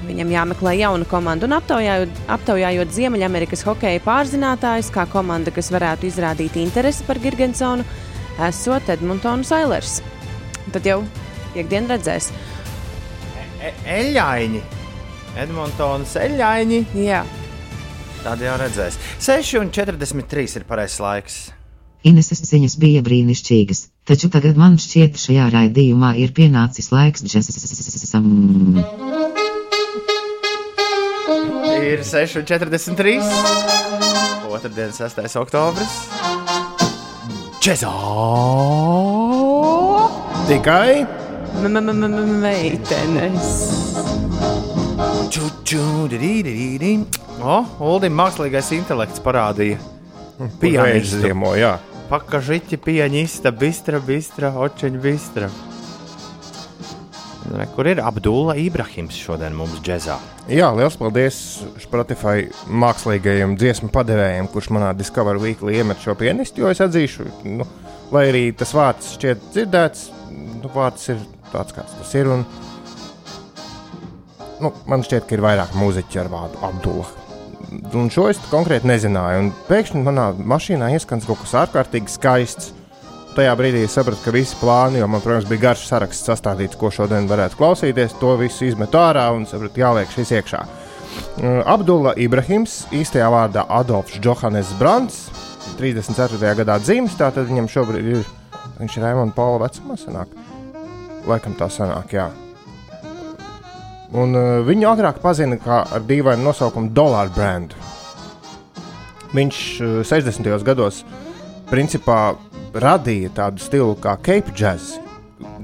Viņam 0.06 0.30
jāmeklē 0.30 0.76
jauna 0.78 1.06
komanda, 1.10 1.48
un 1.48 1.56
aptaujājot, 1.56 2.20
aptaujājot 2.36 2.92
Ziemeļamerikas 2.94 3.64
hokeja 3.66 4.02
pārzinātājus, 4.04 4.92
kā 4.94 5.06
komanda, 5.10 5.54
kas 5.54 5.72
varētu 5.74 6.06
izrādīt 6.10 6.58
interesi 6.62 7.06
par 7.08 7.18
Gigantsonu, 7.22 7.86
esot 8.48 8.92
Edmontonas 8.94 9.50
Ailers. 9.56 9.98
Tad 10.74 10.86
jau 10.86 11.00
piekdien 11.54 11.90
redzēs. 11.90 12.30
E 13.62 13.74
eļļaiņi. 13.96 14.62
Edmontonas 15.42 16.14
eļļaiņi. 16.22 16.84
Jā, 17.02 17.24
Tad 18.26 18.40
jau 18.42 18.56
redzēs. 18.58 18.96
6,43 19.22 20.58
ir 20.58 20.64
pareizais 20.66 20.98
laiks. 20.98 21.34
Ineses 22.06 22.40
ziņas 22.48 22.74
bija 22.82 23.02
brīnišķīgas, 23.06 23.84
taču 24.06 24.30
tagad 24.34 24.58
man 24.58 24.74
šķiet, 24.82 25.14
šajā 25.22 25.46
raidījumā 25.54 26.10
ir 26.22 26.32
pienācis 26.34 26.90
laiks 26.90 27.22
džesam. 27.22 28.26
Ir 31.76 32.00
6,43. 32.00 33.20
Otradien, 34.48 34.92
6. 34.92 35.36
oktobris. 35.36 35.92
Čezā! 37.60 37.92
Tikai 40.46 41.06
Meitenes. 42.40 43.50
O, 47.42 47.58
Uldim 47.90 48.16
mākslīgais 48.16 48.70
intelekts 48.76 49.20
parādīja. 49.24 49.80
Pianistu. 50.60 51.32
Pakažiķi, 52.06 52.78
pianista, 52.84 53.50
bistra, 53.50 53.98
bistra, 54.00 54.52
očiņa, 54.54 55.00
bistra. 55.02 55.50
Re, 57.46 57.66
kur 57.76 57.86
ir 57.86 58.00
Abdula 58.02 58.56
Ibrahims 58.58 59.14
šodien 59.14 59.54
mums 59.54 59.78
džezā? 59.84 60.16
Jā, 60.50 60.70
liels 60.74 60.96
paldies 60.98 61.36
Spotify 61.82 62.48
mākslīgajam 62.66 63.54
dziesmu 63.58 63.90
padevējam, 63.94 64.48
kurš 64.50 64.70
manā 64.74 64.90
Discover 64.98 65.38
Weekly 65.42 65.76
iemet 65.78 66.02
šo 66.02 66.16
pianistu. 66.18 66.64
Jo 66.64 66.72
es 66.74 66.82
atzīšu, 66.82 67.28
nu, 67.58 67.66
lai 68.14 68.24
arī 68.32 68.44
tas 68.58 68.74
vārds 68.74 69.12
šķiet 69.14 69.44
dzirdēts, 69.52 70.08
nu, 70.62 70.70
vārds 70.74 71.06
ir 71.14 71.22
tāds, 71.52 71.76
kāds 71.76 71.94
tas 72.00 72.14
ir. 72.18 72.32
Un, 72.34 72.42
nu, 74.64 74.72
man 74.90 75.06
šķiet, 75.06 75.28
ka 75.28 75.38
ir 75.38 75.44
vairāk 75.46 75.76
mūziķi 75.78 76.22
ar 76.24 76.32
vārdu 76.32 76.64
Abdula. 76.66 77.06
Un 77.98 78.10
šo 78.14 78.28
es 78.30 78.40
konkrēti 78.50 78.90
nezināju. 78.90 79.52
Pēkšņi 79.70 80.02
manā 80.06 80.32
mašīnā 80.38 80.90
ieskans 80.96 81.26
kaut 81.28 81.44
kas 81.44 81.54
ārkārtīgi 81.62 82.14
skaists. 82.14 82.72
Tajā 83.36 83.52
brīdī 83.52 83.82
es 83.84 83.92
sapratu, 83.92 84.22
ka 84.24 84.32
visi 84.32 84.56
plāni, 84.56 84.96
jo 84.96 85.06
man, 85.12 85.20
protams, 85.20 85.44
bija 85.50 85.66
garš 85.66 85.82
saraksts 85.90 86.24
sastādīts, 86.24 86.76
ko 86.80 86.88
šodien 86.88 87.26
varētu 87.28 87.58
klausīties, 87.58 88.14
to 88.16 88.30
visu 88.40 88.64
izmetu 88.64 88.96
ārā 88.96 89.26
un 89.36 89.44
sapratu, 89.44 89.82
jāliek 89.82 90.08
šis 90.14 90.32
iekšā. 90.38 90.60
Uh, 90.64 91.58
Abdullah 91.68 92.16
Ibrahims, 92.16 92.86
īstajā 92.96 93.26
vārdā 93.34 93.66
Adolfs 93.76 94.16
Johannes 94.24 94.70
Brants, 94.80 95.26
34. 95.76 96.54
gadā 96.62 96.78
dzimis, 96.80 97.18
tātad 97.20 97.44
viņam 97.50 97.68
šobrīd 97.74 98.08
ir, 98.14 98.24
viņš 98.78 98.96
ir 98.96 99.04
Raimonda 99.04 99.36
Paula 99.36 99.66
vecumā 99.66 99.98
sanāk. 100.00 100.32
Laikam 101.28 101.58
tā 101.60 101.68
sanāk, 101.68 102.16
jā. 102.16 102.30
Un 104.16 104.32
uh, 104.32 104.64
viņu 104.64 104.88
agrāk 104.94 105.20
pazina 105.20 105.60
kā 105.60 105.82
ar 105.84 106.08
dīvainu 106.08 106.48
nosaukumu 106.48 106.88
Dollar 106.96 107.28
Brand. 107.36 107.76
Viņš 109.36 109.62
uh, 109.76 110.00
60. 110.08 110.48
gados 110.64 111.04
principā 111.68 112.32
radīja 112.82 113.32
tādu 113.36 113.62
stilu 113.62 113.96
kā 114.00 114.16
Cape 114.24 114.54
Jazz, 114.56 114.96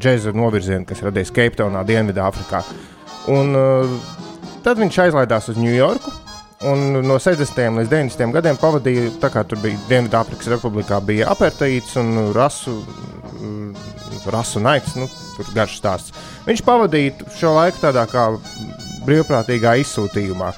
džēza 0.00 0.32
novirzienu, 0.36 0.86
kas 0.88 1.02
radies 1.04 1.32
Cape 1.34 1.58
Townā, 1.58 1.84
Dienvidāfrikā. 1.88 2.62
Un 3.32 3.56
uh, 3.58 3.94
tad 4.64 4.80
viņš 4.82 5.00
aizlaidās 5.06 5.50
uz 5.52 5.60
Ņujorku. 5.60 6.18
Un 6.70 7.00
no 7.02 7.16
60. 7.18 7.56
līdz 7.80 7.90
90. 7.90 8.34
gadiem 8.36 8.58
pavadīja, 8.60 9.08
tā 9.22 9.32
kā 9.34 9.42
tur 9.48 9.58
bija 9.64 9.80
Dienvidāfrikas 9.88 10.50
Republikā, 10.52 11.00
bija 11.02 11.26
apartheids 11.32 11.96
un 11.98 12.30
rasu, 12.36 12.76
mm, 13.40 13.72
rasu 14.30 14.62
naids, 14.62 14.94
nu, 14.94 15.08
tur 15.34 15.50
garš 15.56 15.80
stāsts. 15.80 16.14
Viņš 16.46 16.62
pavadīja 16.66 17.32
šo 17.34 17.56
laiku 17.58 17.82
tādā 17.82 18.06
kā 18.10 18.28
brīvprātīgā 19.08 19.74
izsūtījumā 19.82 20.52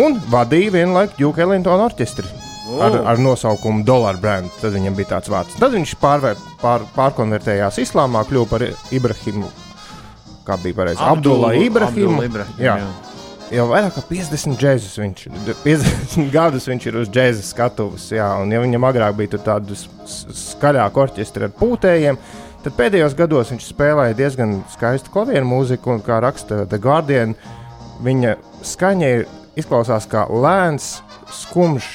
un 0.00 0.16
vadīja 0.32 0.78
vienlaikus 0.80 1.20
Duke 1.20 1.44
Ellington 1.44 1.84
orķestri 1.90 2.49
ar, 2.82 2.96
ar 3.14 3.18
nosaukumu 3.18 3.84
Dollar 3.84 4.16
Brand. 4.22 4.50
Tad 4.60 4.72
viņam 4.76 4.94
bija 4.98 5.16
tāds 5.16 5.30
vārds. 5.32 5.56
Tad 5.60 5.72
viņš 5.74 5.96
pārvēr, 6.02 6.38
pār, 6.62 6.84
pārkonvertējās 6.96 7.78
islāmā, 7.82 8.22
kļuva 8.28 8.48
par 8.50 8.64
Ibrahimu. 8.94 9.50
Kā 10.46 10.56
bija 10.62 10.74
pareizi? 10.78 11.02
Abdullah 11.04 11.54
Ibrahimu. 11.58 12.22
Ibrahim, 12.26 12.58
Jā. 12.58 12.76
jā. 12.82 12.90
Jau 13.50 13.64
vairāk 13.66 13.96
kā 13.96 14.02
50 14.06 14.54
džēzus 14.60 14.92
viņš, 15.02 15.24
50 15.64 16.28
gadus 16.36 16.68
viņš 16.70 16.84
ir 16.86 16.98
uz 17.00 17.08
džēza 17.10 17.42
skatuves. 17.42 18.04
Jā, 18.14 18.28
un 18.38 18.52
ja 18.54 18.60
viņam 18.62 18.86
agrāk 18.86 19.16
bija 19.18 19.32
tur 19.32 19.42
tādu 19.48 19.74
s- 19.74 19.88
s- 20.06 20.52
skaļāku 20.54 21.02
orķestri 21.02 21.48
ar 21.48 21.54
pūtējiem, 21.58 22.18
tad 22.62 22.76
pēdējos 22.78 23.16
gados 23.18 23.50
viņš 23.50 23.66
spēlēja 23.72 24.14
diezgan 24.20 24.60
skaistu 24.70 25.10
klavieru 25.10 25.48
mūziku, 25.50 25.96
un 25.96 26.04
kā 26.06 26.20
raksta 26.22 26.62
The 26.70 26.78
Guardian, 26.78 27.34
viņa 28.06 28.36
skaņa 28.70 29.10
izklausās 29.58 30.06
kā 30.08 30.28
lēns, 30.30 31.00
skumjš 31.42 31.88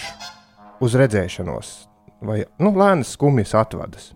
uz 0.83 0.95
redzēšanos, 0.99 1.73
vai 2.25 2.43
nu, 2.59 2.73
lēnas 2.75 3.15
skumjas 3.15 3.55
atvadas. 3.57 4.11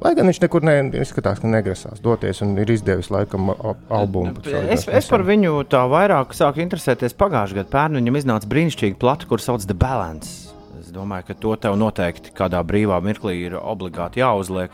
Lai 0.00 0.14
gan 0.16 0.30
viņš 0.30 0.38
nekur 0.40 0.64
ne, 0.64 0.74
izskatās, 1.02 1.42
ka 1.42 1.48
negrasās 1.50 2.00
doties 2.00 2.38
un 2.40 2.54
ir 2.62 2.70
izdevis 2.72 3.10
laikam 3.12 3.50
albumu. 3.52 4.40
Es, 4.48 4.86
es 4.88 5.08
par 5.12 5.26
viņu 5.28 5.58
tā 5.68 5.82
vairāk 5.92 6.32
sāku 6.36 6.62
interesēties 6.64 7.16
pagājušajā 7.20 7.58
gadā. 7.58 7.72
Pērn 7.74 7.98
viņam 8.00 8.16
iznāca 8.22 8.48
brīnišķīga 8.48 8.96
plata, 9.00 9.28
kur 9.28 9.44
sauc 9.44 9.66
The 9.66 9.76
Balance. 9.76 10.54
Es 10.80 10.88
domāju, 10.94 11.28
ka 11.28 11.36
to 11.42 11.52
tev 11.60 11.76
noteikti 11.76 12.32
kādā 12.36 12.62
brīvā 12.64 12.96
mirklī 13.04 13.42
ir 13.42 13.58
obligāti 13.60 14.24
jāuzliek. 14.24 14.72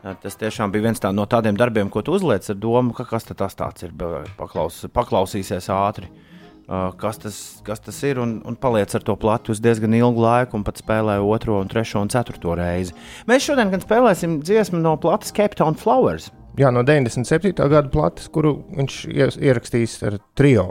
Tas 0.00 0.38
tiešām 0.38 0.70
bija 0.72 0.86
viens 0.86 1.02
tā 1.02 1.10
no 1.12 1.26
tādiem 1.28 1.58
darbiem, 1.58 1.90
ko 1.92 2.04
tu 2.06 2.14
uzliec 2.14 2.46
ar 2.46 2.56
domu, 2.56 2.94
ka 2.96 3.04
kas 3.10 3.26
tas 3.26 3.58
tāds 3.58 3.84
ir. 3.84 3.90
Paklaus, 4.38 4.84
paklausīsies 4.94 5.66
ātri, 5.74 6.06
kas 7.00 7.18
tas, 7.18 7.38
kas 7.66 7.82
tas 7.82 7.96
ir, 8.06 8.20
un, 8.22 8.36
un 8.46 8.56
paliec 8.58 8.94
ar 8.94 9.06
to 9.06 9.16
platu 9.18 9.56
diezgan 9.58 9.96
ilgu 9.98 10.22
laiku, 10.22 10.58
un 10.58 10.66
pat 10.66 10.78
spēlē 10.78 11.18
otro, 11.22 11.58
un 11.60 11.70
trešo 11.70 12.02
un 12.04 12.12
ceturto 12.12 12.54
reizi. 12.58 12.94
Mēs 13.30 13.48
šodien 13.48 13.72
gan 13.72 13.82
spēlēsim 13.82 14.38
dziesmu 14.44 14.82
no 14.82 14.94
plates 15.00 15.34
Cape 15.34 15.58
Town 15.58 15.78
Flowers. 15.78 16.30
Jā, 16.58 16.70
no 16.74 16.82
97. 16.86 17.54
gada 17.56 17.88
plates, 17.90 18.30
kuru 18.32 18.58
viņš 18.76 19.02
ierakstījis 19.38 20.00
ar 20.08 20.18
trio 20.38 20.66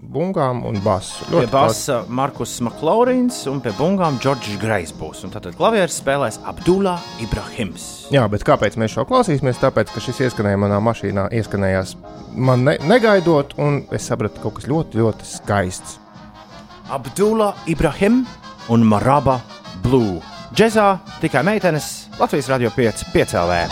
bungām 0.00 0.62
un 0.66 0.78
basu. 0.84 1.24
Pie 1.28 1.34
Ļoti 1.34 1.50
basa 1.52 1.98
Markus 2.08 2.56
Maklaurins 2.64 3.42
un 3.50 3.60
pie 3.62 3.72
bungām 3.78 4.18
Džordžs 4.22 4.58
Grejs 4.62 4.92
būs. 4.96 5.22
Un 5.26 5.34
Tātad 5.34 5.56
klavieres 5.58 5.98
spēlēs 6.00 6.40
Abdullah 6.48 7.02
Ibrahims. 7.22 8.08
Jā, 8.14 8.24
bet 8.32 8.44
kāpēc 8.46 8.78
mēs 8.80 8.96
šo 8.96 9.06
klausīsimies? 9.08 9.60
Tāpēc, 9.62 9.92
ka 9.92 10.02
šis 10.02 10.24
ieskanēja 10.26 10.60
manā 10.60 10.80
mašīnā, 10.84 11.28
ieskanējās 11.40 11.96
man 12.34 12.66
ne, 12.66 12.76
negaidot, 12.88 13.54
un 13.60 13.82
es 13.94 14.08
sapratu, 14.10 14.38
ka 14.40 14.48
kaut 14.48 14.60
kas 14.60 14.70
ļoti, 14.70 15.02
ļoti 15.02 15.30
skaists. 15.36 15.98
Abdullah 16.90 17.54
Ibrahim 17.70 18.24
un 18.72 18.86
Maraba 18.86 19.38
Blue. 19.84 20.18
Džezā 20.54 20.96
tikai 21.22 21.44
meitenes 21.46 22.10
Latvijas 22.18 22.50
Radio 22.50 22.74
5 22.74 23.10
piecēlē. 23.14 23.62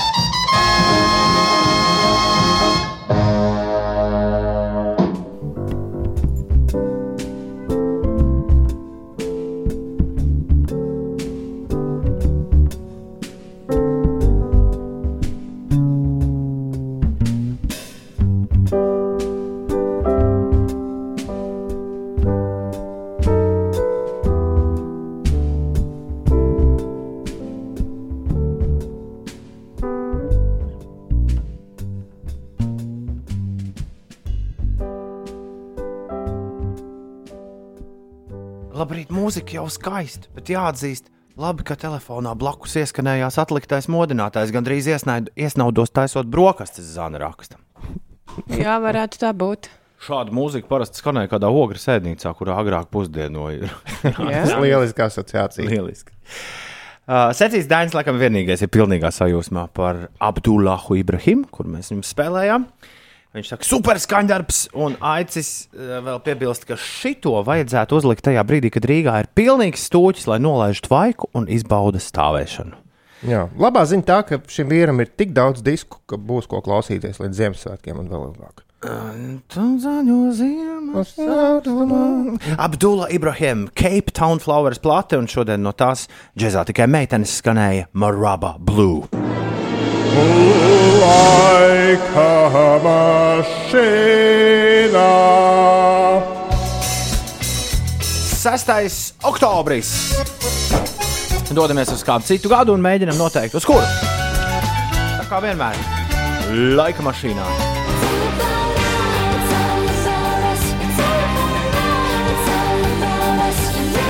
Mūzika 39.29 39.59
jau 39.59 39.67
skaista, 39.69 40.31
bet 40.33 40.49
jāatzīst, 40.49 41.11
labi, 41.39 41.65
ka 41.69 41.77
telefonā 41.77 42.33
blakus 42.39 42.79
ieskanējās 42.81 43.37
atliktais 43.43 43.89
modinātājs, 43.93 44.53
gandrīz 44.55 44.89
iesnaid- 44.89 45.29
iesnaudos 45.37 45.93
taisot 45.93 46.31
brokastis 46.33 46.89
zana 46.95 47.21
raksta. 47.21 47.59
Jā, 48.49 48.79
varētu 48.81 49.21
tā 49.21 49.35
būt. 49.37 49.69
Šāda 50.01 50.33
mūzika 50.33 50.69
parasti 50.71 51.03
skanēja 51.03 51.29
kādā 51.35 51.51
ogļu 51.51 51.81
sēdnīcā, 51.83 52.33
kurā 52.39 52.57
agrāk 52.63 52.89
pusdienoja. 52.95 53.69
Tas 54.03 54.53
ir 54.55 54.63
lieliski 54.63 55.05
asociācija. 55.05 55.67
Lieliski. 55.69 56.15
Uh, 57.09 57.33
Secīs 57.37 57.67
Dainis, 57.69 57.97
laikam, 57.97 58.17
vienīgais 58.21 58.63
ir 58.63 58.71
pilnīgā 58.73 59.11
sajūsmā 59.13 59.67
par 59.75 60.07
Abdullahu 60.23 61.01
Ibrahimu, 61.01 61.49
kur 61.51 61.67
mēs 61.69 61.91
viņu 61.93 62.07
spēlējām. 62.07 62.69
Viņš 63.37 63.51
saka, 63.53 63.67
super 63.69 63.99
skaņdarbs, 64.01 64.61
un 64.81 64.95
aicis 65.05 65.69
uh, 65.69 65.99
vēl 66.05 66.21
piebilst, 66.25 66.65
ka 66.69 66.79
šito 66.81 67.35
vajadzētu 67.45 67.99
uzlikt 68.01 68.25
tajā 68.25 68.45
brīdī, 68.49 68.71
kad 68.73 68.89
Rīgā 68.89 69.19
ir 69.21 69.29
pilnīgs 69.37 69.85
stūķis, 69.91 70.29
lai 70.31 70.39
nolaižtu 70.41 70.89
tvaiku 70.89 71.29
un 71.37 71.49
izbauda 71.53 72.01
stāvēšanu. 72.01 72.79
Jā, 73.29 73.49
labā 73.59 73.83
ziņa 73.91 74.07
tā, 74.07 74.23
ka 74.25 74.39
šim 74.49 74.71
vīram 74.71 75.03
ir 75.03 75.11
tik 75.11 75.35
daudz 75.37 75.61
disku, 75.67 76.01
ka 76.09 76.17
būs 76.17 76.49
ko 76.49 76.63
klausīties 76.65 77.19
līdz 77.21 77.43
Ziemassvētkiem 77.43 78.01
un 78.01 78.11
vēl 78.13 78.29
ilgāk. 78.31 78.63
Abdullah 82.57 83.11
Ibrahim, 83.11 83.67
Cape 83.75 84.15
Town 84.15 84.39
Flowers 84.39 84.79
plate, 84.79 85.19
un 85.19 85.27
šodien 85.27 85.67
no 85.67 85.75
tās 85.75 86.07
džēzā 86.39 86.63
tikai 86.71 86.87
meitenes 86.87 87.35
skanēja 87.43 87.91
Maraba 87.93 88.55
Blue. 88.63 89.03
Laika 91.09 92.53
mašīnā. 92.85 93.79
6. 98.39 99.15
oktobris. 99.29 99.89
Dodamies 101.49 101.89
uz 101.95 102.05
kādu 102.05 102.29
citu 102.29 102.53
gadu 102.53 102.77
un 102.77 102.85
mēģinām 102.85 103.17
noteikt, 103.17 103.57
uz 103.57 103.65
kuru. 103.65 103.87
Tā 104.93 105.25
kā 105.31 105.41
vienmēr. 105.45 105.77
laika 106.77 107.03
mašīnā. 107.05 107.47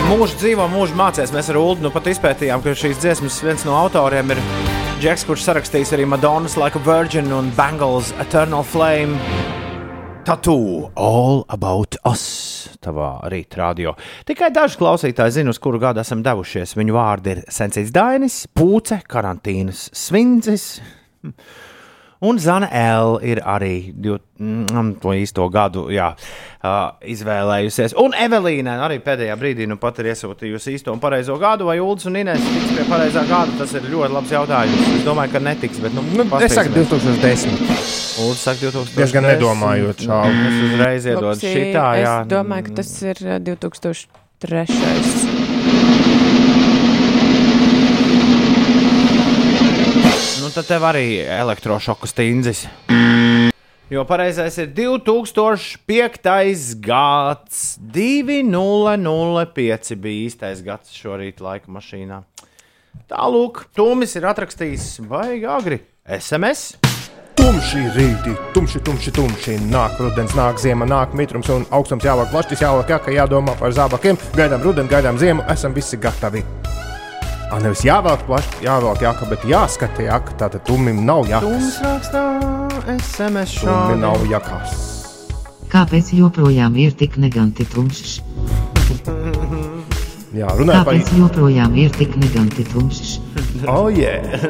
Mūžu 0.09 0.39
dzīvo, 0.41 0.67
mūžu 0.73 0.97
mācīs. 0.99 1.31
Mēs 1.35 1.51
ar 1.53 1.59
Ulu 1.61 1.85
nu 1.85 1.91
pat 1.95 2.07
izpētījām, 2.11 2.63
ka 2.65 2.73
šīs 2.75 2.99
dziesmas 3.03 3.43
viens 3.45 3.67
no 3.69 3.77
autoriem 3.77 4.33
ir 4.35 4.41
Džeks, 4.99 5.23
kurš 5.29 5.45
sarakstījis 5.47 5.93
arī 5.95 6.05
Madonnas 6.11 6.57
Like 6.59 6.75
a 6.75 6.83
Virgin 6.83 7.29
un 7.31 7.53
Bangles 7.55 8.09
Eternal 8.19 8.65
Flame. 8.67 9.15
Tattoo 10.27 10.89
All 10.99 11.45
About 11.55 11.95
Us 12.03 12.25
tavā 12.83 13.13
radio. 13.55 13.93
Tikai 14.27 14.49
daži 14.51 14.81
klausītāji 14.81 15.37
zina, 15.37 15.55
uz 15.55 15.61
kuru 15.63 15.79
gadu 15.79 16.03
esam 16.03 16.25
devušies. 16.27 16.75
Viņu 16.75 16.97
vārdi 16.99 17.31
ir 17.37 17.45
Sensīts 17.47 17.95
Dainis, 17.95 18.41
Pūce, 18.51 18.99
Karantīnas 19.07 19.85
Svindzis. 19.95 20.67
Un 22.21 22.39
Zana 22.43 22.67
L. 22.75 23.21
ir 23.23 23.39
arī 23.47 23.93
div, 23.95 24.17
mm, 24.43 24.97
to 24.99 25.13
īsto 25.15 25.45
gadu 25.55 25.85
jā, 25.95 26.09
uh, 26.67 26.91
izvēlējusies. 27.07 27.95
Un 28.03 28.11
Evelīna 28.19 28.75
arī 28.83 28.99
pēdējā 29.05 29.37
brīdī 29.39 29.69
nu 29.71 29.77
pat 29.79 30.01
ir 30.03 30.09
iesūtījusi 30.11 30.75
īsto 30.75 30.91
un 30.91 30.99
pareizo 30.99 31.37
gadu, 31.39 31.69
vai 31.71 31.79
Ulas 31.79 32.03
un 32.11 32.19
Inês 32.19 32.43
tiks 32.43 32.75
pie 32.75 32.83
pareizā 32.91 33.23
gada. 33.29 33.55
Tas 33.61 33.71
ir 33.79 33.87
ļoti 33.87 34.11
labs 34.17 34.33
jautājums. 34.35 34.83
Es 34.97 35.05
domāju, 35.07 35.31
ka 35.37 35.41
netiks. 35.47 35.79
Bet, 35.85 35.95
nu, 35.95 36.03
Nu, 36.19 36.27
es 36.43 36.51
saku 36.59 36.75
paskatīsimies. 36.75 36.91
2010. 36.91 37.55
Ulas 38.27 38.43
saka 38.43 38.59
2010. 38.67 38.99
Diezgan 38.99 39.23
nedomājot 39.29 40.03
šādi. 40.09 40.43
Es 40.49 40.57
uzreiz 40.73 41.03
iedodu 41.07 41.37
Upsi, 41.37 41.55
šitā. 41.55 41.87
Jā, 42.03 42.17
Es 42.25 42.29
domāju, 42.35 42.63
ka 42.67 42.71
tas 42.83 42.91
ir 43.07 43.17
uh, 43.23 43.39
2003. 43.47 44.67
Tad 50.59 50.67
tev 50.67 50.83
arī 50.89 51.21
elektrošoku 51.23 52.09
stīndzis. 52.11 52.65
Jo 53.89 54.03
pareizais 54.09 54.57
ir 54.59 54.73
2005. 54.75 56.75
gads, 56.83 57.79
2005 57.79 59.95
bija 60.03 60.27
īstais 60.27 60.65
gads 60.67 60.91
šorīt 60.99 61.39
laika 61.45 61.71
mašīnā. 61.71 62.19
Tālūk, 63.09 63.69
Tūmis 63.79 64.17
ir 64.19 64.27
atrakstījis 64.29 64.99
vai 65.07 65.45
agri 65.47 65.79
SMS. 66.05 66.75
Tumši 67.39 67.85
rīti, 67.95 68.35
tumši, 68.57 68.83
tumši, 68.83 69.11
tumši. 69.15 69.55
Nāk 69.71 69.95
rudens, 70.03 70.35
nāk 70.35 70.59
ziema, 70.59 70.85
nāk 70.91 71.15
mitrums 71.15 71.49
un 71.55 71.63
augstums 71.71 72.05
jāvāk 72.05 72.35
plašs, 72.35 72.67
jāvāk 72.67 72.91
jāka, 72.97 73.15
jādomā 73.15 73.55
par 73.61 73.71
zābakiem. 73.79 74.19
Gaidām 74.35 74.67
rudeni, 74.67 74.91
gaidām 74.91 75.23
ziemu, 75.23 75.47
esam 75.55 75.77
visi 75.77 75.97
gatavi. 76.03 76.43
Ah, 77.49 77.57
nevis 77.65 77.81
jāvelk 77.81 78.27
plaši, 78.29 78.59
jāvelk 78.67 79.01
jāka, 79.01 79.27
bet 79.31 79.45
jāskata 79.49 80.05
jāka. 80.05 80.35
Tātad 80.37 80.67
tumim 80.69 81.01
nav 81.09 81.25
jākas. 81.31 81.79
rakstā 81.81 82.25
SMS 82.99 83.55
šādi. 83.63 83.97
nav 84.03 84.25
jākas. 84.29 84.75
Kāpēc 85.73 86.13
joprojām 86.17 86.77
ir 86.81 86.93
tik 86.97 87.17
neganti 87.21 87.65
tumšs? 87.73 88.19
Jā, 90.37 90.53
runājot 90.61 90.85
par 90.85 90.93
Kāpēc 90.93 91.13
joprojām 91.17 91.77
ir 91.81 91.93
tik 91.97 92.17
neganti 92.21 92.69
tumšs? 92.69 93.17
Oh, 93.65 93.89
yeah. 93.89 94.45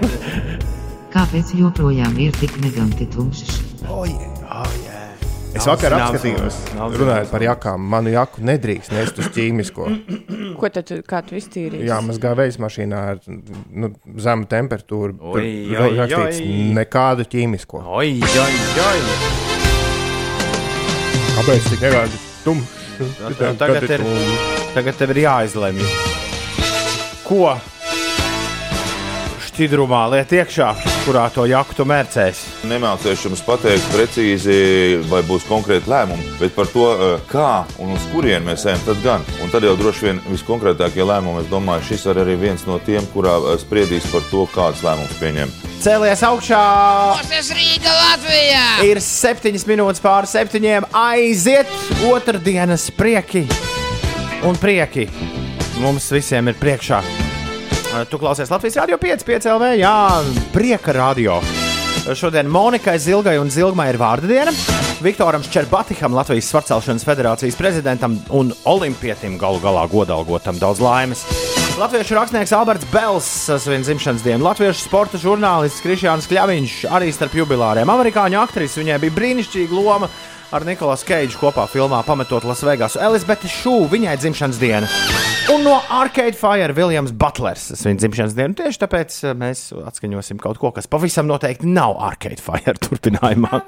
Kāpēc 1.15 1.55
joprojām 1.55 2.19
ir 2.19 2.35
tik 2.43 2.59
neganti 2.63 3.07
tumšs? 3.15 3.63
Oh, 3.87 4.03
yeah. 4.05 4.47
Oh, 4.51 4.67
yeah. 4.83 4.98
Es 5.59 5.67
Nav 5.67 5.75
vakar 5.75 5.95
apskatījos, 5.97 6.57
runājot 7.01 7.31
par 7.33 7.43
jakām. 7.43 7.87
Manu 7.95 8.13
jaku 8.13 8.45
nedrīkst 8.47 8.93
nest 8.95 9.19
uz 9.19 9.27
ķīmisko. 9.35 9.89
Ko 10.61 10.69
tad 10.71 10.87
tu- 10.87 11.01
kā 11.03 11.19
tu 11.27 11.35
iztīrīsi? 11.39 11.89
Jā, 11.89 11.99
mazgā 12.05 12.31
veids 12.39 12.59
mašīnā 12.63 13.01
ar 13.15 13.19
nu, 13.27 13.91
zemu 14.23 14.47
temperatūru. 14.47 15.17
Tur 15.19 15.43
oi, 15.43 15.51
rakstīts 15.99 16.41
nekādu 16.79 17.27
ķīmisko. 17.35 17.83
Oi, 17.87 18.13
oi, 18.23 18.55
oi. 18.87 19.01
Kāpēc 21.39 21.69
tik 21.73 21.81
nevajag 21.87 22.15
tumšs? 22.45 22.77
Tagad, 23.59 23.91
ir, 23.95 24.03
tagad 24.75 24.97
tev 24.99 25.13
ir 25.15 25.21
jāizlemj. 25.23 25.85
Ko 27.27 27.53
šķidrumā 29.59 30.05
liet 30.13 30.31
iekšā, 30.31 30.69
kurā 31.03 31.25
to 31.35 31.43
jaktu 31.51 31.81
tu 31.81 31.85
mērcēsi? 31.91 32.69
Nemācīšu 32.71 33.27
jums 33.27 33.41
pateikt 33.43 33.89
precīzi, 33.91 34.55
vai 35.11 35.25
būs 35.27 35.49
konkrēti 35.49 35.91
lēmumi, 35.91 36.37
bet 36.39 36.55
par 36.55 36.71
to, 36.71 36.85
eh, 36.95 37.25
kā 37.27 37.67
un 37.83 37.91
uz 37.97 38.07
kurien 38.13 38.47
mēs 38.47 38.67
ejam, 38.71 38.79
tad 38.87 39.03
gan. 39.03 39.27
Un 39.43 39.51
tad 39.51 39.67
jau 39.67 39.75
droši 39.75 40.07
vien 40.07 40.21
viskonkrētākie 40.31 41.03
lēmumi, 41.03 41.43
es 41.43 41.51
domāju, 41.51 41.89
šis 41.91 42.07
ir 42.07 42.23
arī 42.23 42.39
viens 42.39 42.65
no 42.67 42.79
tiem, 42.79 43.03
kurā 43.11 43.35
eh, 43.35 43.59
spriedīs 43.59 44.07
par 44.13 44.23
to, 44.31 44.47
kādas 44.55 44.83
lēmumus 44.87 45.19
pieņemt. 45.19 45.51
Cēlies 45.83 46.23
augšā! 46.23 46.63
Tas 47.29 47.51
Rīga 47.51 47.91
Latvijā! 47.91 48.85
Ir 48.87 49.03
septiņas 49.03 49.67
minūtes 49.67 50.01
pāri 50.01 50.27
septiņiem. 50.27 50.87
Aiziet 50.95 51.67
otrdienas 52.07 52.91
prieki 52.91 53.49
un 54.45 54.55
prieki. 54.55 55.11
Mums 55.83 56.13
visiem 56.15 56.47
ir 56.47 56.55
priekšā. 56.55 57.28
Uh, 57.89 58.05
Tu 58.11 58.19
klausies 58.21 58.51
Latvijas 58.51 58.77
Rādio 58.77 58.99
5, 59.01 59.25
5 59.25 59.49
LV, 59.57 59.73
jā, 59.81 59.97
prieka 60.53 60.93
radio. 60.93 61.41
Šodien 62.15 62.49
Monikai 62.49 62.99
Zilgai 63.01 63.37
un 63.41 63.51
Zilgmai 63.53 63.89
ir 63.93 63.99
vārda 64.01 64.29
diena. 64.29 64.53
Viktoram 65.05 65.43
Čerbatiham, 65.45 66.15
Latvijas 66.17 66.49
Svarcelšanas 66.49 67.05
federācijas 67.05 67.57
prezidentam 67.57 68.17
un 68.35 68.53
olimpietim 68.69 69.37
galu 69.41 69.61
galā 69.61 69.87
godalgotam 69.89 70.57
daudz 70.61 70.81
laimes. 70.85 71.25
Latviešu 71.79 72.17
rakstnieks 72.19 72.53
Alberts 72.57 72.89
Bels 72.93 73.29
svin 73.63 73.85
dzimšanas 73.87 74.25
dienu, 74.25 74.45
latviešu 74.49 74.83
sporta 74.89 75.21
žurnālists 75.21 75.85
Krišjāns 75.85 76.29
Kļaviņš 76.29 76.79
arī 76.93 77.13
starp 77.15 77.37
jubilāriem. 77.39 77.89
Amerikāņu 77.89 78.41
aktrise 78.41 78.83
viņai 78.83 79.01
bija 79.05 79.17
brīnišķīga 79.21 79.77
loma 79.77 80.11
ar 80.53 80.65
Nikolasu 80.67 81.09
Keidžu 81.09 81.41
kopā 81.41 81.69
filmā 81.71 82.01
Pametot 82.09 82.49
Lasvegasu. 82.49 83.01
Elizabete 83.05 83.53
Šū, 83.53 83.83
viņai 83.93 84.17
dzimšanas 84.19 84.61
diena. 84.61 84.89
Un 85.49 85.63
no 85.65 85.81
Arcade 85.89 86.33
Fire 86.37 86.73
Viljams 86.77 87.13
Butlers 87.13 87.71
svin 87.81 87.97
dzimšanas 87.97 88.35
dienu. 88.37 88.53
Tieši 88.59 88.81
tāpēc 88.83 89.15
eh, 89.25 89.35
mēs 89.39 89.71
atskaņosim 89.73 90.41
kaut 90.43 90.61
ko, 90.61 90.71
kas 90.77 90.91
pavisam 90.91 91.29
noteikti 91.31 91.71
nav 91.73 91.97
Arcade 92.05 92.43
Fire 92.45 92.77
turpinājumā. 92.85 93.63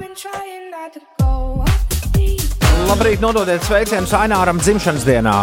Labrīt, 2.91 3.23
nododiet 3.25 3.65
sveicienus 3.65 4.13
Aināram 4.19 4.61
dzimšanas 4.61 5.07
dienā. 5.09 5.37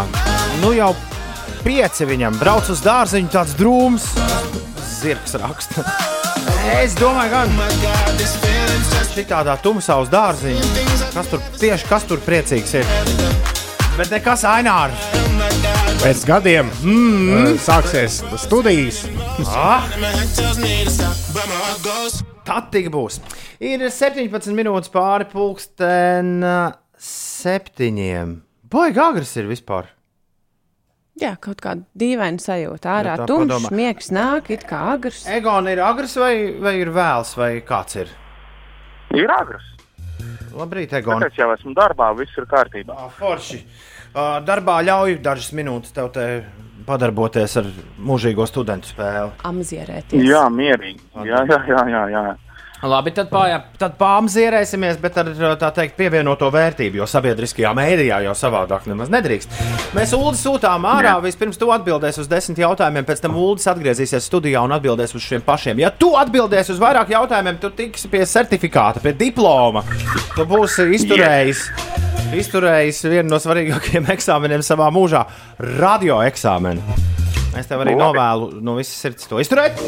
Nu 0.62 0.76
jau 0.78 0.92
pieci 1.64 2.06
viņam 2.06 2.38
brauc 2.38 2.70
uz 2.70 2.84
dārziņu, 2.86 3.34
tāds 3.34 3.58
drūms, 3.58 4.06
zirgs 5.00 5.38
raksta. 5.42 5.86
Es 6.78 6.94
domāju, 7.00 7.34
gan 7.34 7.50
šitādā 9.16 9.58
tumsā 9.66 9.98
uz 10.04 10.14
dārziņu. 10.14 10.70
Kas 11.16 11.34
tur 11.34 11.42
tieši 11.58 11.90
kas 11.90 12.06
tur 12.06 12.22
priecīgs 12.22 12.78
ir? 12.78 12.94
Bet 13.98 14.14
nekas 14.14 14.46
Ainārs. 14.46 15.27
Pēc 15.98 16.20
gadiem 16.30 16.68
mm. 16.86 17.56
sāksies 17.58 18.20
studijas. 18.38 19.00
Ah! 19.50 19.88
Tad 22.46 22.68
tik 22.74 22.92
būs. 22.94 23.18
Ir 23.58 23.82
17 23.90 24.54
minūtes 24.56 24.94
pāri 24.94 25.26
pulksten 25.32 26.46
uh, 26.46 26.78
septiņiem. 27.02 28.36
Baigi 28.70 29.02
agrs 29.02 29.34
ir 29.42 29.50
vispār. 29.50 29.90
Jā, 31.18 31.34
kaut 31.42 31.66
kāda 31.66 31.82
dīvaina 31.98 32.46
sajūta. 32.46 32.94
Ārā 33.00 33.18
Ja 33.18 33.24
tā 33.24 33.30
tumšs, 33.34 33.50
padomā. 33.50 33.74
miegs 33.82 34.14
nāk, 34.14 34.54
it 34.54 34.70
kā 34.70 34.84
agrs. 34.94 35.26
Egon 35.34 35.72
ir 35.74 35.82
agrs 35.82 36.14
vai, 36.22 36.34
vai 36.62 36.78
ir 36.84 36.94
vēls, 36.94 37.34
vai 37.42 37.52
kāds 37.66 38.04
ir? 38.04 38.14
Ir 39.18 39.34
agrs. 39.34 39.74
Labrīt, 40.54 40.94
Egon. 41.02 41.18
Tāpēc 41.18 41.42
jau 41.42 41.52
esmu 41.58 41.74
darbā, 41.78 42.14
viss 42.22 42.38
ir 42.38 42.46
kārtībā. 42.50 42.94
Ah, 42.94 43.10
Forši. 43.18 43.64
Uh, 43.66 43.97
darbā 44.16 44.80
ļauj 44.86 45.20
dažas 45.24 45.52
minūtes 45.58 45.96
tev 45.96 46.12
te 46.16 46.28
padarboties 46.88 47.58
ar 47.60 47.70
mūžīgo 48.00 48.46
studentu 48.48 48.94
spēli. 48.94 49.34
Amzierēties. 49.48 50.24
Jā, 50.24 50.46
mierīgi. 50.54 51.02
Jā, 51.28 51.44
jā, 51.50 51.60
jā. 51.68 51.82
jā, 51.92 52.04
jā. 52.14 52.36
Labi, 52.86 53.10
tad, 53.10 53.32
pā, 53.34 53.42
tad 53.82 53.96
pāmzierēsimies, 53.98 55.00
bet 55.02 55.16
ar 55.18 55.32
tā 55.58 55.72
teikt 55.74 55.96
pievienoto 55.98 56.52
vērtību, 56.54 57.00
jo 57.00 57.08
sabiedriskajā 57.10 57.72
mēdījā 57.74 58.20
jau 58.28 58.36
savādāk 58.38 58.86
nemaz 58.86 59.10
nedrīkst. 59.10 59.56
Mēs 59.98 60.14
Ulu 60.14 60.36
sūtām 60.38 60.86
ārā, 60.86 61.16
vispirms 61.24 61.58
tu 61.58 61.72
atbildēsi 61.74 62.22
uz 62.22 62.30
desmit 62.30 62.62
jautājumiem, 62.62 63.08
pēc 63.08 63.24
tam 63.24 63.34
Ulas 63.42 63.66
atgriezīsies 63.74 64.30
studijā 64.30 64.62
un 64.62 64.76
atbildēs 64.78 65.16
uz 65.18 65.26
šiem 65.26 65.42
pašiem. 65.48 65.82
Ja 65.82 65.90
tu 65.90 66.12
atbildēsi 66.22 66.76
uz 66.76 66.82
vairāk 66.84 67.16
jautājumiem, 67.16 67.58
tu 67.64 67.74
tiksi 67.74 68.12
pie 68.14 68.22
certifikāta, 68.30 69.02
pie 69.02 69.16
diploma. 69.18 69.82
Tu 70.36 70.46
būsi 70.46 70.86
izturējis. 71.00 71.66
Izturējis 72.38 73.02
vienu 73.10 73.32
no 73.32 73.42
svarīgākajiem 73.42 74.12
eksāmeniem 74.18 74.62
savā 74.62 74.92
mūžā- 74.94 75.26
radio 75.82 76.22
eksāmenu. 76.30 76.86
Es 77.58 77.66
tev 77.66 77.82
arī 77.82 77.98
Labi. 77.98 78.04
novēlu 78.06 78.62
no 78.62 78.78
visas 78.78 79.02
sirds 79.02 79.26
to 79.26 79.42
izturēt. 79.42 79.82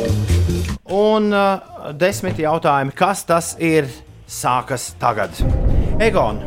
Un 0.89 1.30
uh, 1.30 1.91
desmit 1.93 2.39
jautājumi, 2.41 2.93
kas 2.97 3.21
tas 3.30 3.52
ir, 3.62 3.86
sākas 4.30 4.91
tagad. 5.02 5.38
Egon. 6.02 6.39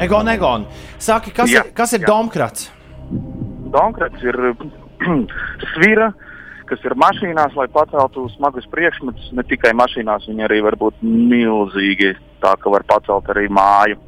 Egon, 0.00 0.28
Egon. 0.32 0.66
Saki, 1.00 1.32
kas 1.36 1.52
Jā, 1.52 1.62
ir, 1.64 1.72
kas 1.76 1.94
ir 1.96 2.04
jā. 2.04 2.08
domkrats? 2.08 2.68
Donkrats 3.72 4.20
ir 4.24 4.36
svira, 5.72 6.10
kas 6.68 6.84
ir 6.84 6.96
mašīnās, 7.00 7.56
lai 7.56 7.68
paceltu 7.72 8.26
smagus 8.36 8.68
priekšmetus. 8.72 9.32
Ne 9.36 9.44
tikai 9.48 9.72
mašīnās, 9.76 10.28
viņi 10.28 10.46
arī 10.48 10.60
var 10.68 10.76
būt 10.80 11.00
milzīgi, 11.04 12.14
tā 12.44 12.54
ka 12.60 12.72
var 12.72 12.84
pacelt 12.88 13.28
arī 13.32 13.48
māju. 13.48 14.00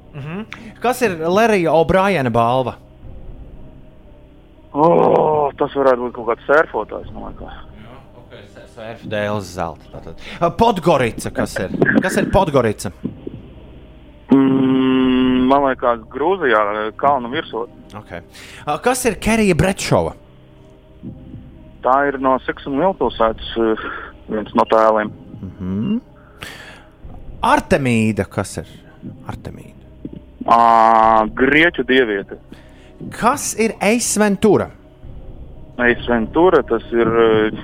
Kas 0.84 1.00
ir 1.06 1.16
Lerija 1.24 1.72
O'Briena 1.72 2.28
balva? 2.32 2.76
Oh, 4.72 5.52
tas 5.60 5.72
varētu 5.76 6.06
būt 6.06 6.16
kaut 6.16 6.32
kāds 6.32 6.48
surfotājs. 6.48 7.12
man 7.12 7.32
liekas. 7.32 7.71
Sērfa 8.72 9.08
dēls 9.12 9.50
zelta. 9.52 9.88
tātad. 9.92 10.22
Podgorica, 10.56 11.30
kas 11.34 11.56
ir? 11.60 11.74
Kas 12.02 12.16
ir 12.20 12.30
Podgorica? 12.32 12.92
Mm, 14.32 15.44
man 15.50 15.66
liekas, 15.66 16.04
Grūzijā 16.12 16.62
kalnu 17.00 17.28
virsū. 17.34 17.66
Okay. 18.00 18.22
Kas 18.84 19.04
ir 19.08 19.18
Kerija 19.20 19.56
Bretšova? 19.58 20.14
Tā 21.84 21.96
ir 22.08 22.18
no 22.22 22.38
Seks 22.46 22.64
un 22.70 22.78
Vilpilsētas 22.80 23.52
uh, 23.60 23.84
viens 24.30 24.54
no 24.56 24.64
tēliem. 24.70 25.12
Mhm. 25.42 26.00
Artemīda, 27.42 28.24
kas 28.30 28.56
ir? 28.62 28.68
Artemīda. 29.28 29.82
À, 30.46 31.26
Grieķu 31.26 31.84
dieviete. 31.86 32.38
Kas 33.18 33.52
ir 33.58 33.74
Eisventura? 33.82 34.70
Eisventura, 35.82 36.62
tas 36.68 36.84
ir 36.94 37.08
uh, 37.08 37.62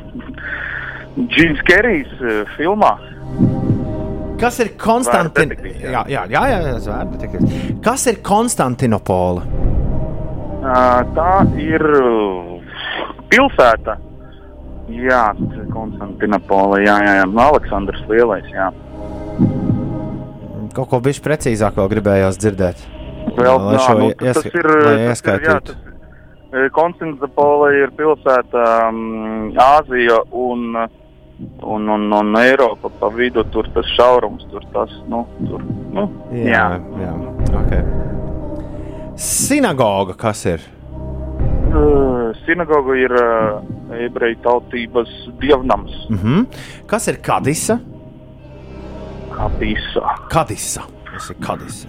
Džins 1.16 1.62
Kerijs 1.68 2.10
uh, 2.20 2.42
filmā. 2.56 2.92
Kas 4.38 4.60
ir 4.62 4.70
Konstantin... 4.78 5.50
Zvērdetektīvs, 5.50 5.80
jā, 5.82 6.02
jā, 6.12 6.26
jā, 6.30 6.42
jā, 6.52 6.58
jā. 6.78 7.78
Kas 7.82 8.06
ir 8.10 8.20
Konstantinopola? 8.26 9.42
Uh, 10.58 11.00
tā 11.16 11.32
ir 11.58 11.82
uh, 11.98 12.52
pilsēta. 13.32 13.98
Jā, 14.88 15.24
Konstantinopola. 15.72 16.78
Jā, 16.84 16.96
jā, 17.04 17.16
jā. 17.20 17.26
Aleksandrs 17.44 18.04
Lielais. 18.08 18.46
Jā. 18.54 18.70
Kaut 20.76 20.92
ko 20.92 21.02
bišķi 21.02 21.24
precīzāk 21.24 21.76
vēl 21.78 21.90
gribējās 21.96 22.38
dzirdēt. 22.40 22.86
Vēl, 23.36 23.66
jā, 23.74 23.84
nu, 23.98 24.08
tas 24.18 24.38
ir, 24.46 24.54
tas 24.54 25.24
ir, 25.26 25.44
jā, 25.44 25.58
tas, 25.60 25.74
eh, 25.74 25.87
Konstantinopola 26.72 27.68
ir 27.76 27.90
pilsēta 27.96 28.62
um, 28.88 29.50
Āzija 29.60 30.22
un, 30.32 30.62
un, 31.60 31.88
un, 31.92 32.06
un 32.20 32.38
Eiropa 32.40 32.88
pa 33.00 33.10
vidu. 33.12 33.44
Tur 33.52 33.68
tas 33.74 33.86
šaurums, 33.98 34.46
tur 34.52 34.64
tas, 34.72 34.94
nu, 35.12 35.26
tur, 35.44 35.64
nu, 35.92 36.06
jā. 36.32 36.48
jā, 36.54 36.64
jā. 37.04 37.12
Okay. 37.64 37.84
Sinagoga, 39.18 40.16
kas 40.16 40.46
ir? 40.48 40.64
Uh, 41.68 42.32
Sinagoga 42.46 42.96
ir 42.96 43.12
uh, 43.12 43.60
ebreju 44.08 44.40
tautības 44.46 45.12
dievnams, 45.42 45.92
Mhm. 46.08 46.46
Kas 46.88 47.08
ir 47.12 47.20
Kadisa? 47.20 47.78
Kadisa. 49.36 50.16
Kadisa. 50.32 50.82
Tas 51.12 51.30
ir 51.30 51.36
Kadisa. 51.44 51.88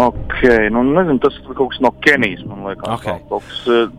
Ok, 0.00 0.40
nu 0.74 0.82
nezinu, 0.88 1.20
tas 1.22 1.36
ir 1.38 1.54
kaut 1.54 1.70
kas 1.72 1.82
no 1.84 1.92
Kenijas, 2.02 2.42
man 2.48 2.64
liekas. 2.66 2.88
Ok. 2.96 3.28
Kaut 3.30 3.44
kas, 3.46 3.60
uh, 3.70 3.90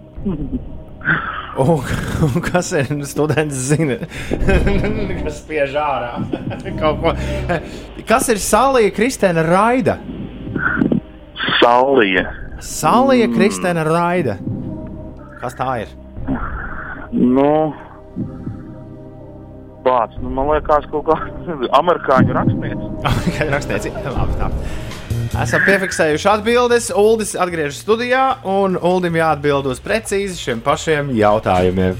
Un, 1.55 1.79
un 2.25 2.41
kas 2.41 2.71
ir 2.75 2.89
students? 3.07 3.55
Zina, 3.69 3.95
kas 5.23 5.37
spiež 5.43 5.75
ārā. 5.79 6.17
Kas 8.09 8.27
ir 8.33 8.41
Salija 8.41 8.91
Kristēna 8.93 9.45
Raida? 9.45 9.95
Salija. 11.61 12.25
Salija 12.59 13.29
Kristēna 13.31 13.85
Raida. 13.87 14.35
Kas 15.39 15.55
tā 15.57 15.69
ir? 15.85 15.93
Nu, 17.13 17.71
Bāc, 19.85 20.17
nu, 20.17 20.31
man 20.33 20.49
liekas, 20.49 20.89
kaut 20.89 21.05
kā 21.07 21.15
amerikāņu 21.79 22.35
rakstnieks. 22.35 22.85
Tikai 23.29 23.49
rakstīts, 23.53 23.89
labi. 24.09 24.37
Tā. 24.41 24.49
Esam 25.35 25.65
piefiksējuši 25.65 26.27
atbildes. 26.31 26.85
Uldis 26.95 27.33
atgriežas 27.35 27.81
studijā, 27.83 28.37
un 28.47 28.77
Uldim 28.79 29.17
jāatbild 29.19 29.67
uz 29.67 29.81
precīzi 29.83 30.37
šiem 30.39 30.61
pašiem 30.63 31.09
jautājumiem. 31.17 31.97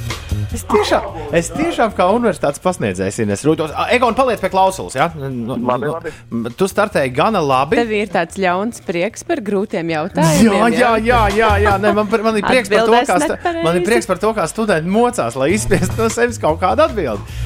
Es 0.55 0.63
tiešām, 0.69 1.07
es 1.35 1.49
tiešām 1.51 1.91
kā 1.97 2.05
universitātes 2.15 2.63
pasniedzējs, 2.63 3.17
Ines 3.25 3.43
Rūtos. 3.43 3.73
Egon, 3.91 4.15
paliec 4.15 4.39
pie 4.39 4.47
klausulas. 4.53 4.95
Ja? 4.95 5.09
Nu, 5.19 5.57
Labi, 5.59 5.89
nu, 5.89 5.97
labi. 5.97 6.53
Tu 6.55 6.69
startēji 6.71 7.11
gana 7.17 7.43
labi. 7.43 7.81
Tev 7.81 7.91
ir 7.97 8.13
tāds 8.13 8.39
ļauns 8.39 8.79
prieks 8.87 9.27
par 9.27 9.43
grūtiem 9.43 9.91
jautājumiem. 9.91 10.79
Jā, 10.79 10.95
jā, 10.95 10.95
jā, 11.03 11.21
jā, 11.35 11.51
jā. 11.65 11.77
Nē, 11.83 11.91
man, 11.97 12.07
man, 12.29 12.39
ir 12.39 12.47
prieks 12.47 12.71
par 12.71 12.87
to, 12.87 13.03
kā, 13.03 13.19
nepareizi. 13.25 13.63
man 13.67 13.81
ir 13.81 13.87
prieks 13.89 14.11
par 14.13 14.23
to, 14.23 14.31
kā 14.37 14.47
studenti 14.47 14.95
mocās, 14.95 15.35
lai 15.35 15.51
izspiestu 15.57 15.99
no 15.99 16.07
sevis 16.13 16.39
kaut 16.39 16.61
kādu 16.63 16.87
atbildi. 16.87 17.39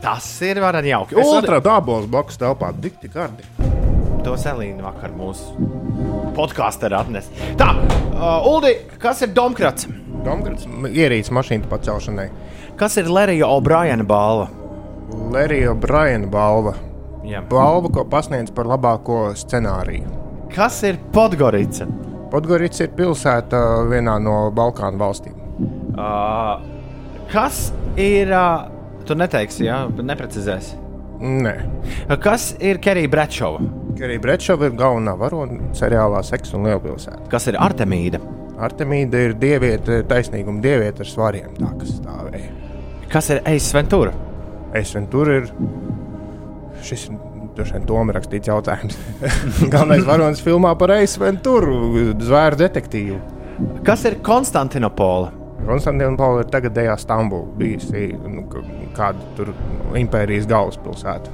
Tas 0.00 0.30
ir 0.46 0.62
varani 0.64 0.94
jauki. 0.94 1.20
Es 1.20 1.34
atradu 1.42 1.74
abos 1.74 2.08
blakus 2.08 2.40
telpā 2.40 2.72
dikti 2.72 3.12
gardi. 3.12 3.67
To 4.26 4.34
Selīna 4.40 4.82
vakar 4.88 5.12
mūsu 5.14 5.54
podkāstā 6.36 6.90
atnesa. 6.98 7.32
Tā, 7.58 7.70
uh, 7.78 8.48
Uldi, 8.48 8.74
kas 9.02 9.22
ir 9.24 9.32
Domkrats? 9.36 9.88
Domgrats 10.26 10.66
ierīces 10.90 11.32
mašīnu 11.34 11.70
pacelšanai. 11.70 12.28
Kas 12.78 12.98
ir 13.00 13.10
Lerija 13.10 13.48
O'Briena 13.50 14.06
balva? 14.06 14.48
Lerija 15.32 15.74
Briana 15.74 16.26
balva. 16.30 16.74
Jā. 17.28 17.42
Balva, 17.50 17.90
ko 17.92 18.04
pasniedz 18.08 18.52
par 18.54 18.68
labāko 18.70 19.28
scenāriju. 19.36 20.08
Kas 20.54 20.80
ir 20.88 20.96
Podgorica? 21.12 21.86
Podgorits 22.32 22.80
ir 22.84 22.92
pilsēta 22.96 23.60
vienā 23.88 24.16
no 24.22 24.48
Balkānu 24.54 25.00
valstīm. 25.00 25.36
Uh, 25.98 26.60
kas 27.32 27.68
ir. 27.96 28.32
Uh, 28.32 28.68
tu 29.08 29.16
neteiksi, 29.16 29.64
jā, 29.68 29.82
neprecizēsi. 29.88 30.76
Nē, 31.18 31.54
Kas 32.22 32.52
ir 32.62 32.78
Kerija 32.82 33.10
Bretšova? 33.10 33.60
arī 33.98 34.18
Brečova 34.22 34.68
ir 34.68 34.76
galvenā 34.78 35.16
varone 35.18 35.72
seriālā 35.74 36.20
Seks 36.22 36.52
un 36.54 36.68
Lielpilsēta. 36.68 37.24
Kas 37.32 37.48
ir 37.50 37.58
Artemīda? 37.58 38.20
Artemīda 38.62 39.24
ir 39.26 39.34
dieviete, 39.38 40.04
taisnīguma 40.06 40.62
dieviete 40.62 41.02
ar 41.02 41.10
svariem, 41.10 41.56
tā 41.58 41.72
kas 41.80 41.96
stāvēja. 41.96 42.52
Kas 43.10 43.30
ir 43.34 43.42
Eisa 43.48 43.78
Ventura? 43.78 44.12
Es 44.78 44.94
un 44.98 45.08
tur 45.10 45.30
ir 45.32 45.50
šis. 46.84 47.08
Droši 47.58 47.74
vien 47.74 47.86
Tomam 47.88 48.12
rakstīts 48.14 48.46
jautājums. 48.46 48.94
Galvenais 49.72 50.04
varonis 50.06 50.42
filmā 50.44 50.76
par 50.78 50.92
Eisu 50.94 51.24
Venturu, 51.24 51.78
zvēru 52.22 52.60
detektīvu. 52.60 53.18
Kas 53.86 54.04
ir 54.06 54.20
Konstantinopola? 54.22 55.32
Konstantinopole 55.66 56.44
ir 56.44 56.50
tagadējā 56.52 56.94
Stambula, 57.00 57.48
bijusi 57.58 58.06
nu, 58.22 58.44
kāda 58.96 59.32
tur 59.36 59.50
impērijas 59.98 60.46
galvaspilsēta. 60.48 61.32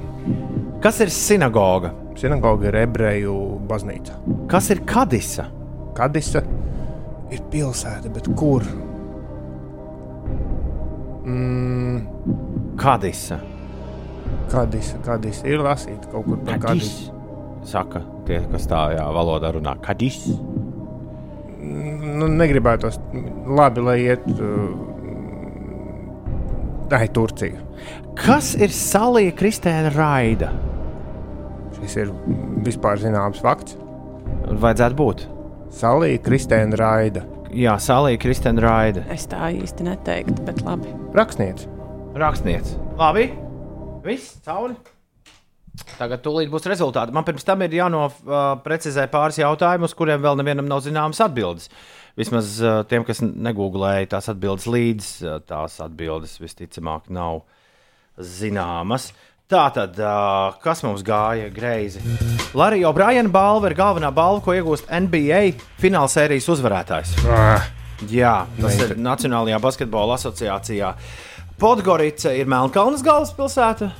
Kas 0.83 0.99
ir 1.05 1.11
sinagoga? 1.13 1.93
Sinagoga 2.19 2.69
ir 2.69 2.79
ebreju 2.83 3.35
baznīca. 3.69 4.17
Kas 4.51 4.69
ir 4.73 4.81
Kadisa? 4.87 5.47
Kadisa 5.95 6.41
ir 7.31 7.43
pilsēta, 7.51 8.11
bet 8.13 8.29
kur? 8.37 8.65
Mm, 11.25 12.03
Kadisa. 12.79 13.39
Kadisa, 14.51 14.99
Kadisa 15.05 15.47
ir 15.49 15.63
lasīta 15.65 16.11
kaut 16.11 16.27
kur 16.27 16.41
par 16.45 16.59
Kadis. 16.67 16.91
Kadisu. 16.91 17.11
Saka 17.65 18.03
tie, 18.27 18.43
kas 18.51 18.67
tādā 18.69 19.07
valodā 19.15 19.49
runā. 19.55 19.73
Kadis. 19.81 20.27
Nu, 22.15 22.29
negribētos 22.31 22.99
labi, 23.57 23.83
lai 23.83 23.97
iet. 24.05 24.25
Uh, 24.35 24.93
ir 26.95 27.11
Turcija. 27.15 27.61
Kas 28.15 28.53
ir 28.55 28.71
Salija 28.71 29.33
Kristēna 29.35 29.91
Raida? 29.95 30.51
Šis 31.75 31.97
ir 32.03 32.13
vispār 32.65 33.01
zināms 33.01 33.41
fakts. 33.43 33.75
Vajadzētu 34.45 34.99
būt. 34.99 35.25
Salija 35.75 36.21
Kristēna 36.23 36.79
Raida. 36.79 37.25
Jā, 37.55 37.75
Salija 37.81 38.21
Kristēna 38.21 38.63
Raida. 38.63 39.05
Es 39.11 39.27
tā 39.31 39.49
īsti 39.55 39.89
neteiktu, 39.89 40.39
bet 40.47 40.63
labi. 40.65 40.91
Rakstniece. 41.17 41.67
Rakstniece. 42.15 42.77
Labi. 42.99 43.29
Viss, 44.05 44.37
cauri. 44.45 44.77
Tagad 45.97 46.21
tūlīt 46.23 46.51
būs 46.51 46.67
rezultāti. 46.69 47.13
Man 47.15 47.25
pirms 47.27 47.43
tam 47.47 47.63
ir 47.65 47.75
jānoprecizē 47.75 49.07
pāris 49.11 49.39
jautājumus, 49.41 49.95
kuriem 49.97 50.21
vēl 50.23 50.39
nevienam 50.39 50.69
nav 50.69 50.83
zināmas 50.85 51.19
atbildes. 51.23 51.67
Vismaz 52.15 52.55
tiem, 52.87 53.03
kas 53.03 53.19
negūlēja 53.25 54.07
tās 54.15 54.29
atbildes 54.31 54.67
līdz, 54.71 55.07
uh, 55.27 55.39
tās 55.43 55.79
atbildes 55.83 56.37
visticamāk 56.39 57.09
nav 57.11 57.41
zināmas. 58.17 59.09
Tā 59.51 59.67
tad, 59.69 59.99
kas 60.63 60.79
mums 60.81 61.03
gāja 61.05 61.51
greizi? 61.53 61.99
Larija 62.57 62.89
O'Briena 62.89 63.29
balva 63.29 63.69
ir 63.69 63.75
galvenā 63.77 64.09
balva, 64.15 64.39
ko 64.41 64.55
iegūst 64.57 64.87
NBA 64.89 65.41
finālsērijas 65.83 66.47
uzvarētājs. 66.55 67.11
Ah, 67.29 67.67
Jā, 68.11 68.47
tas 68.57 68.73
Neinter- 68.75 68.91
ir 68.95 68.97
Nacionālajā 69.05 69.59
basketbola 69.63 70.17
asociācijā. 70.17 70.89
Podgorica 71.61 72.33
ir 72.35 72.49
Melnkalnes 72.51 73.03
galvaspilsēta. 73.05 73.91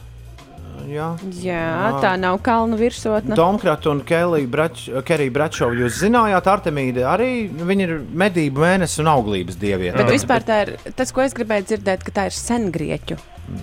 Jā, 0.89 1.07
Jā, 1.41 1.61
tā 2.03 2.15
nav 2.19 2.39
kalnu 2.45 2.77
virsotne. 2.79 3.35
Domkrata 3.37 3.91
un 3.91 4.01
Kelija 4.05 4.47
Bračova. 4.49 5.75
Jūs 5.79 6.01
zinājāt, 6.03 6.49
Artemīda 6.51 7.07
arī 7.13 7.29
viņa 7.49 7.87
ir 7.87 7.95
medību 8.23 8.65
mēnesis 8.65 9.01
un 9.03 9.11
auglības 9.13 9.57
dieviete. 9.61 9.97
Bet 9.97 10.13
vispār 10.13 10.45
tā 10.45 10.59
ir 10.65 10.75
tas, 10.95 11.13
ko 11.15 11.25
es 11.25 11.35
gribēju 11.37 11.71
dzirdēt, 11.71 12.05
ka 12.05 12.15
tā 12.19 12.27
ir 12.29 12.37
sengrieķu. 12.37 13.17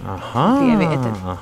Aha, 0.07 0.47
dieviete. 0.63 1.11
aha, 1.27 1.39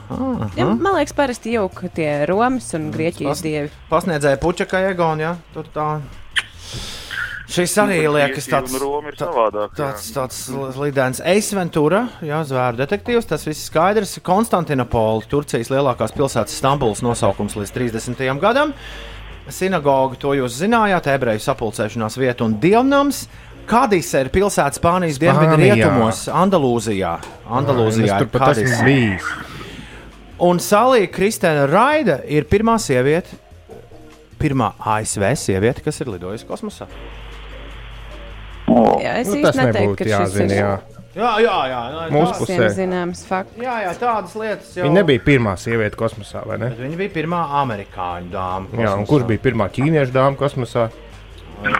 Ja, 0.56 0.64
aha. 0.64 0.74
man 0.80 0.96
liekas, 0.96 1.12
parasti 1.16 1.52
jau 1.56 1.66
tie 1.94 2.24
Romas 2.28 2.72
un 2.78 2.88
Grieķijas 2.94 3.42
dievi. 3.44 3.68
Pasniedzēja 3.90 4.40
puķa 4.40 4.68
Egon, 4.90 5.20
jā, 5.20 5.34
tur 5.52 5.68
tā. 5.74 5.88
Šis 7.50 7.72
arī 7.82 7.98
liekas 8.06 8.46
tāds, 8.46 8.74
savādāk. 8.74 9.72
jā. 9.74 9.78
tāds, 9.80 10.06
tāds 10.14 10.76
lidens 10.78 11.20
Eisventura, 11.26 12.04
jā, 12.22 12.44
zvēru 12.46 12.78
detektīvs. 12.78 13.26
Tas 13.26 13.46
viss 13.48 13.66
skaidrs. 13.66 14.18
Konstantinopola, 14.22 15.26
Turcijas 15.30 15.72
lielākās 15.72 16.14
pilsētas 16.14 16.54
Stambuls 16.60 17.02
nosaukums 17.02 17.58
līdz 17.58 17.74
30. 17.74 18.22
gadam. 18.42 18.74
Sinagoga, 19.50 20.14
to 20.20 20.36
jūs 20.38 20.60
zinājāt, 20.60 21.08
ebreju 21.10 21.42
sapulcēšanās 21.42 22.18
vieta 22.20 22.46
un 22.46 22.54
dievnams. 22.62 23.24
Kādīs 23.70 24.08
ir 24.18 24.30
pilsēta 24.34 24.78
Spānijas 24.78 25.18
dienvidu 25.22 25.56
Spānijā. 25.56 25.76
rietumos, 25.78 26.24
Andalūzijā. 26.30 27.12
Andalūzijā 27.50 28.16
Es 28.16 28.22
tur 28.22 28.30
pat 28.34 28.58
esmu 28.58 28.86
bijis. 28.86 29.30
Un 30.46 30.62
Salija 30.62 31.10
Kristēna 31.12 31.66
Raida 31.70 32.20
ir 32.30 32.46
pirmā 32.50 32.78
sieviete, 32.80 33.36
pirmā 34.40 34.72
ASV 34.78 35.26
sieviete, 35.36 35.84
kas 35.84 36.00
ir 36.00 36.14
lidojusi 36.14 36.48
kosmosā. 36.48 36.88
Jā, 39.00 39.12
es 39.20 39.28
Nu, 39.28 39.42
tas 39.42 39.56
neteiktu, 39.56 39.96
ka 39.96 40.04
šis 40.04 40.14
jāzina. 40.14 40.52
ir 40.52 40.60
Jā. 40.60 40.72
Jā, 41.10 41.30
jā, 41.42 41.54
jā. 41.66 41.78
jā 41.90 42.02
Mūsu 42.14 42.32
tā- 42.32 42.38
pusē. 42.38 42.56
visiem 42.56 42.74
zināms 42.78 43.24
fakts. 43.26 43.56
Jā, 43.58 43.76
jā, 43.82 43.94
tādas 43.98 44.34
lietas 44.38 44.76
jau. 44.76 44.84
Viņa 44.86 44.94
nebija 45.00 45.20
pirmā 45.26 45.56
sieviete 45.58 45.96
kosmosā, 45.98 46.46
vai 46.46 46.56
ne? 46.58 46.68
Bet 46.70 46.78
viņa 46.78 46.96
bija 47.00 47.10
pirmā 47.16 47.40
amerikāņu 47.64 48.30
dāma. 48.30 48.66
Jā, 48.78 48.92
un 48.94 49.04
kosmosā. 49.04 49.06
kurš 49.08 49.26
bija 49.26 49.38
pirmā 49.48 49.66
ķīniešu 49.74 50.12
dāma 50.14 50.36
kosmosā? 50.38 50.90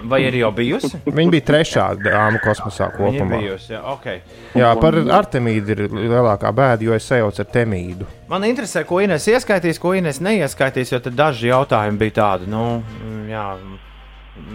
Vai 0.04 0.18
ir 0.26 0.34
jau 0.36 0.50
bijusi? 0.52 0.90
Viņa 1.06 1.30
bija 1.32 1.44
trešā 1.46 1.84
dāma 2.04 2.40
kosmosā 2.42 2.90
Viņa 2.90 3.14
ir 3.14 3.20
kopumā. 3.22 3.38
bijusi. 3.40 3.70
Jā, 3.72 3.80
okay. 3.94 4.18
Jā, 4.54 4.74
par 4.80 4.92
Artemīdu 4.92 5.68
ir 5.70 5.88
lielākā 5.88 6.50
bēda, 6.52 6.82
jo 6.82 6.92
es 6.92 7.06
sajaucu 7.08 7.40
ar 7.40 7.46
Temīdu. 7.54 8.04
Man 8.28 8.42
interesē, 8.42 8.84
ko 8.84 8.96
Inês 9.00 9.24
ieskaitīs, 9.30 9.78
ko 9.80 9.94
Inês 9.96 10.18
neieskaitīs, 10.20 10.90
jo 10.92 10.98
tad 10.98 11.14
daži 11.16 11.48
jautājumi 11.48 11.96
bija 12.02 12.10
tādi, 12.18 12.46
nu, 12.48 12.82
jā, 13.30 13.56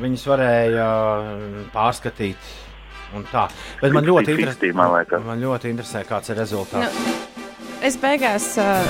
viņas 0.02 0.26
varēja 0.32 0.88
mm, 0.88 1.68
pārskatīt. 1.76 2.54
un 3.16 3.24
Tā. 3.32 3.48
Bet 3.82 3.94
man 3.96 4.08
ļoti, 4.08 4.36
interes... 4.36 4.58
50-50, 4.60 5.24
man 5.30 5.44
ļoti 5.44 5.72
interesē, 5.72 6.04
kāds 6.08 6.34
ir 6.34 6.40
rezultāts. 6.42 7.02
Es 7.86 7.98
beigās, 8.02 8.48
uh, 8.58 8.82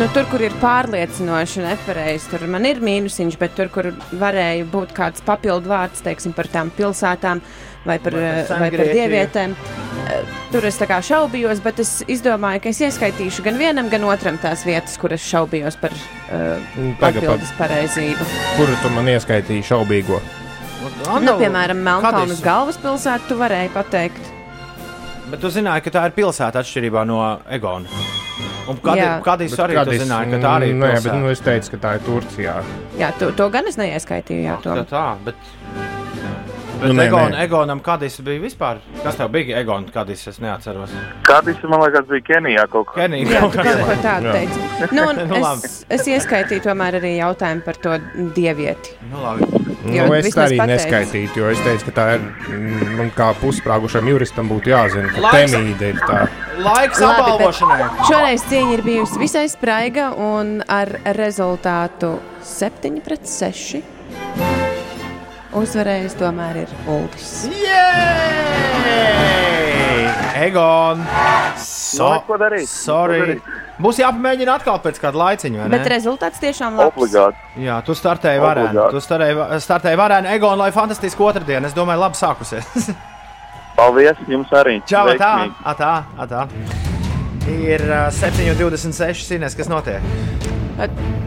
nu, 0.00 0.06
tur, 0.14 0.24
kur 0.30 0.42
ir 0.42 0.54
pārliecinoši 0.62 1.64
nepareizi, 1.66 2.30
tur 2.32 2.46
man 2.48 2.64
ir 2.66 2.80
mīnusiņš, 2.82 3.36
bet 3.40 3.56
tur, 3.58 3.68
kur 3.74 3.90
varēja 4.16 4.64
būt 4.70 4.94
kāds 4.96 5.24
papildu 5.26 5.70
vārds, 5.70 6.00
teiksim, 6.06 6.32
par 6.36 6.48
tām 6.50 6.72
pilsētām 6.74 7.42
par, 7.42 7.69
Vai 7.84 7.98
par 7.98 8.12
vai 8.12 8.44
par, 8.44 8.58
Sengrieķiju. 8.58 8.92
dievietēm, 8.98 9.54
uh, 9.56 10.34
tur 10.52 10.66
es 10.68 10.76
kā 10.84 10.98
šaubījos, 11.00 11.62
bet 11.64 11.78
es 11.80 11.92
izdomāju, 12.12 12.60
ka 12.66 12.68
es 12.74 12.80
ieskaitīšu 12.84 13.42
gan 13.46 13.56
vienam, 13.56 13.88
gan 13.88 14.04
otram 14.04 14.36
tās 14.42 14.66
vietas, 14.68 14.98
kur 15.00 15.14
es 15.16 15.24
šaubījos 15.24 15.78
par 15.80 15.94
uh, 15.96 16.58
Nu, 16.76 16.92
Tagad 17.00 17.22
atbildes 17.24 17.54
pareizību. 17.56 18.26
Kuru 18.58 18.76
tu 18.82 18.90
man 18.92 19.08
ieskaitīji 19.08 19.64
šaubīgo? 19.70 20.20
Nu, 21.24 21.38
piemēram, 21.40 21.80
Melnkalnes 21.84 22.40
galvaspilsētu 22.44 23.28
tu 23.32 23.40
varēji 23.40 23.72
pateikt. 23.74 24.28
Bet 25.30 25.40
tu 25.40 25.48
zināji, 25.52 25.84
ka 25.86 25.90
tā 25.94 26.04
ir 26.08 26.14
pilsēta 26.16 26.60
atšķirībā 26.60 27.04
no 27.06 27.20
Egona. 27.48 27.88
Un 28.68 28.76
Bet 28.76 28.84
arī 29.64 29.74
tu 29.74 29.80
kādīs- 29.80 30.02
zināji, 30.04 30.30
ka 30.30 30.38
tā 30.42 30.50
arī 30.60 30.68
ir 30.70 30.74
Nē, 30.74 30.92
bet 30.94 31.02
pilsēta. 31.04 31.20
nu, 31.20 31.28
es 31.28 31.40
teicu, 31.40 31.70
ka 31.70 31.76
tā 31.76 31.94
ir 31.96 32.00
Turcijā. 32.06 32.54
Jā, 32.98 33.12
to, 33.18 33.30
to 33.32 33.48
gan 33.50 33.66
es 33.66 33.76
neieskaitīju. 33.76 34.42
Jā, 34.44 34.56
to. 34.62 34.70
Tā, 34.70 34.86
tā, 34.90 35.04
bet. 35.24 35.34
Nu, 36.80 36.86
Bet 36.94 36.96
nē, 36.96 37.04
Egon, 37.10 37.32
nē. 37.34 37.40
Egonam 37.44 37.80
kādīs 37.84 38.14
bija 38.24 38.40
vispār? 38.40 38.78
Kas 39.04 39.16
tev 39.18 39.28
bija 39.34 39.58
Egon, 39.60 39.84
kādīs 39.92 40.22
es 40.30 40.38
neatceros? 40.40 40.90
Kādis, 41.28 41.58
man 41.68 41.80
liekas, 41.84 42.06
bija 42.08 42.22
Kenijā 42.30 42.64
kaut 42.72 42.86
kā. 42.88 43.02
Kenija. 43.02 43.26
Jā, 43.28 43.40
kaut 43.40 43.52
kas- 43.58 43.82
ko 43.84 43.96
tādu 44.04 44.30
Jā. 44.30 44.32
teici. 44.32 44.60
Nu, 44.96 45.04
Nu, 45.12 45.36
es, 45.52 45.84
es 45.92 46.06
ieskaitīju 46.08 46.62
tomēr 46.64 46.96
arī 47.00 47.10
jautājumu 47.18 47.64
par 47.66 47.76
to 47.84 47.98
dievieti. 48.34 48.94
Nu, 49.10 49.20
labi. 49.22 49.44
Jo 49.90 50.06
Nu, 50.06 50.14
es 50.14 50.26
arī 50.34 50.56
pateici. 50.56 50.70
neskaitīju, 50.72 51.36
jo 51.36 51.50
es 51.52 51.60
teicu, 51.64 51.84
ka 51.90 51.92
tā 52.00 52.06
ir. 52.16 52.20
mm, 52.48 52.96
Man 52.96 53.10
kā 53.16 53.30
pussprāgušam 53.40 54.08
juristam 54.08 54.48
būtu 54.48 54.72
jāzina, 54.72 55.12
ka 55.14 55.20
Laiks- 55.20 55.52
Temīda 55.52 55.82
ir 55.92 56.00
tā. 56.08 56.28
Laiks 56.64 57.00
apbalvošanai. 57.00 57.90
Šoreiz 58.08 58.42
cīņa 58.50 58.72
ir 58.78 58.82
bijusi 58.82 59.18
visai 59.18 59.46
spraiga 59.48 60.10
un 60.16 60.62
ar 60.68 60.88
rezultātu 61.16 62.18
7 62.42 63.00
pret 63.04 63.24
6. 63.28 63.82
Uzvarējis 65.50 66.14
tomēr 66.20 66.60
ir 66.62 66.72
Uldis. 66.86 67.30
Egon! 70.40 71.02
So, 71.60 72.06
Nu, 72.06 72.10
neko 72.20 72.36
darīt, 72.38 72.62
neko 72.62 72.70
Sorry. 72.70 73.18
darīt. 73.20 73.48
Būs 73.80 73.98
jāpamēģina 74.00 74.54
atkal 74.60 74.78
pēc 74.84 75.00
kāda 75.02 75.18
laiciņa. 75.18 75.58
vai 75.58 75.66
ne? 75.68 75.78
Bet 75.78 75.88
rezultāts 75.90 76.40
tiešām 76.40 76.76
labs. 76.78 76.94
Obligāti. 76.94 77.36
Jā, 77.64 77.80
tu 77.84 77.96
startēji 77.98 78.40
varēni. 78.44 78.84
Tu 78.94 79.00
startēji, 79.02 79.36
startēji 79.64 79.98
varēni. 80.00 80.30
Egon, 80.36 80.58
lai 80.60 80.70
fantastiski 80.70 81.22
otrdiena. 81.26 81.66
Es 81.66 81.74
domāju, 81.74 82.00
labi 82.04 82.20
sākusies. 82.20 82.90
Paldies 83.80 84.16
jums 84.28 84.52
arī. 84.52 84.78
Čau, 84.86 85.06
tā, 85.16 85.16
Veiksmīgi. 85.16 85.54
atā, 85.74 85.92
atā. 86.20 86.46
Ir 87.50 87.82
uh, 87.88 88.10
7,26 88.14 89.24
sinēs, 89.32 89.56
kas 89.58 89.68
notiek. 89.72 90.04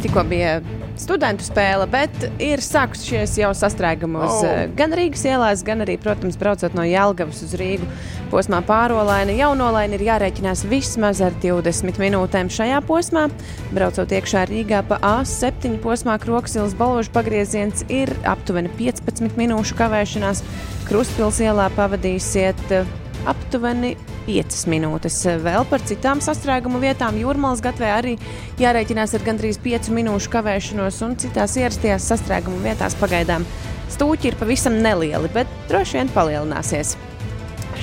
Tikko 0.04 0.24
bija 0.30 0.58
studentu 1.00 1.46
spēle, 1.46 1.88
bet 1.90 2.14
ir 2.42 2.62
sākušies 2.62 3.38
jau 3.42 3.52
sastrēgumi 3.58 4.20
uz 4.22 4.34
Oh. 4.34 4.46
oh. 4.50 4.74
gan 4.78 4.94
Rīgas 4.96 5.26
ielās, 5.28 5.64
gan 5.66 5.84
arī, 5.86 5.98
protams, 6.02 6.38
braucot 6.40 6.76
no 6.78 6.86
Jālgavas 6.88 7.42
uz 7.46 7.56
Rīgu. 7.60 7.88
Posmā 8.32 8.64
pārolaina, 8.66 9.34
jaunolaina 9.38 9.98
ir 9.98 10.06
jārēķinās 10.08 10.64
vismaz 10.70 11.22
ar 11.22 11.36
20 11.44 12.02
minūtēm 12.02 12.50
šajā 12.54 12.82
posmā. 12.88 13.28
Braucot 13.74 14.14
iekšā 14.18 14.48
Rīgā 14.50 14.82
pa 14.90 14.98
A7 15.06 15.78
posmā 15.84 16.18
Kroksilas 16.22 16.74
balvožu 16.78 17.14
pagrieziens 17.14 17.86
ir 17.94 18.14
aptuveni 18.30 18.74
15 18.80 19.38
minūšu 19.38 19.78
kavēšanās. 19.78 20.44
Krustpils 20.90 21.40
ielā 21.46 21.70
pavadīsiet 21.78 22.66
eh, 22.74 22.90
aptuveni 23.30 23.94
5 24.28 24.66
minūtes. 24.72 25.20
Vēl 25.44 25.68
par 25.70 25.84
citām 25.88 26.22
sastrēgumu 26.24 26.82
vietām 26.84 27.18
Jūrmālas 27.20 27.64
gatavē 27.64 27.94
arī 27.98 28.18
jārēķinās 28.62 29.16
ar 29.18 29.26
gandrīz 29.28 29.60
5 29.64 29.92
minūšu 29.96 30.34
kavēšanos, 30.34 31.00
un 31.08 31.18
citās 31.22 31.58
ierastajās 31.60 32.12
sastrēgumu 32.14 32.64
vietās 32.66 32.98
pagaidām 33.00 33.48
stūķi 33.94 34.32
ir 34.32 34.38
pavisam 34.40 34.80
nelieli, 34.84 35.32
bet 35.34 35.50
droši 35.72 36.00
vien 36.00 36.14
palielināsies. 36.14 36.96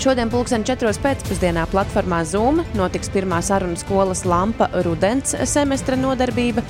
Šodien, 0.00 0.30
pulksten 0.32 0.62
4. 0.64 0.94
pēcpusdienā, 1.02 1.66
platformā 1.68 2.22
Zoom 2.24 2.62
notiks 2.78 3.10
pirmā 3.12 3.42
saruna 3.44 3.76
skolas 3.76 4.22
lampa 4.24 4.70
rudens 4.86 5.34
semestra 5.50 5.98
nodarbība. 5.98 6.62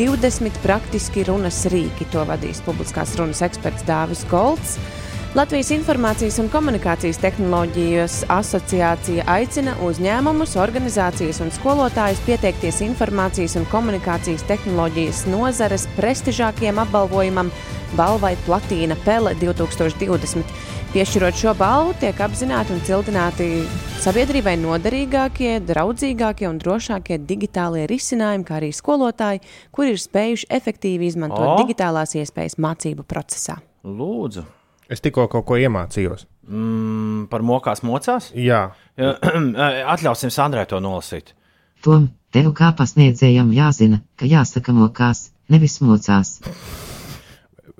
20 0.00 0.58
praktiski 0.64 1.22
runas 1.28 1.60
rīki. 1.70 2.08
To 2.10 2.24
vadīs 2.26 2.62
publiskās 2.66 3.14
runas 3.20 3.44
eksperts 3.46 3.86
Dāvis 3.86 4.24
Golds. 4.30 4.80
Latvijas 5.32 5.70
Informācijas 5.72 6.36
un 6.42 6.50
komunikācijas 6.52 7.16
tehnoloģijas 7.22 8.18
asociācija 8.34 9.24
aicina 9.32 9.72
uzņēmumus, 9.80 10.58
organizācijas 10.60 11.40
un 11.40 11.48
skolotājus 11.56 12.20
pieteikties 12.26 12.82
informācijas 12.84 13.56
un 13.56 13.64
komunikācijas 13.72 14.44
tehnoloģijas 14.50 15.22
nozares 15.32 15.88
prestižākajam 15.96 16.82
apbalvojumam 16.84 17.48
Balvai 17.96 18.34
Platīna 18.44 19.00
Pele 19.06 19.32
2020. 19.40 20.52
Piešķirot 20.92 21.40
šo 21.40 21.56
balvu, 21.56 21.96
tiek 22.04 22.20
apzināti 22.20 22.76
un 22.76 22.84
cildināti 22.84 23.50
sabiedrībai 24.04 24.58
noderīgākie, 24.60 25.62
draudzīgākie 25.64 26.52
un 26.52 26.60
drošākie 26.60 27.22
digitālie 27.24 27.88
risinājumi, 27.88 28.44
kā 28.44 28.60
arī 28.60 28.74
skolotāji, 28.76 29.46
kuri 29.72 29.96
ir 29.96 30.08
spējuši 30.10 30.52
efektīvi 30.60 31.08
izmantot 31.08 31.54
O! 31.54 31.60
digitālās 31.64 32.18
iespējas 32.20 32.60
mācību 32.60 33.08
procesā. 33.08 33.62
Lūdzu. 33.88 34.44
Es 34.92 35.00
tikko 35.00 35.24
kaut 35.32 35.46
ko 35.48 35.56
iemācījos. 35.60 36.26
Mm, 36.52 37.28
par 37.32 37.44
mokās 37.46 37.80
mocās? 37.86 38.30
Jā, 38.36 38.66
Jā, 39.00 39.14
Atļausim 39.94 40.32
Sandrai 40.32 40.66
to 40.68 40.80
nolasīt. 40.84 41.32
Tom, 41.84 42.10
tev 42.34 42.50
kā 42.58 42.72
pasniedzējam 42.76 43.52
jāzina, 43.56 44.02
ka 44.20 44.28
jāsaka 44.28 44.74
mokās, 44.76 45.30
nevis 45.52 45.78
mocās. 45.82 46.36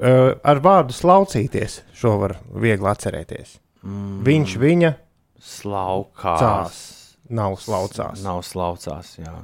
Uh, 0.03 0.33
ar 0.43 0.63
vārdu 0.65 0.97
slaucīties 0.97 1.83
šo 2.01 2.17
var 2.23 2.39
viegli 2.59 2.89
atcerēties. 2.91 3.59
Mm. 3.85 4.23
Viņš, 4.27 4.57
viņa 4.63 4.93
Slaukās. 5.43 6.41
cās, 6.41 6.79
nav 7.31 7.59
slaucās. 7.61 8.23
Nav 8.25 8.41
slaucās, 8.47 9.17
jā. 9.21 9.35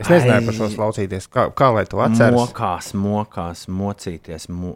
Es 0.00 0.08
nezināju 0.08 0.40
Ai. 0.40 0.46
par 0.48 0.56
šo 0.56 0.68
slaucīties. 0.72 1.28
Kā, 1.28 1.46
kā 1.52 1.68
lai 1.76 1.84
to 1.88 2.00
atceros? 2.00 2.36
Mokās, 2.40 2.92
mokās, 2.96 3.66
mocīties. 3.68 4.48
Mo, 4.48 4.74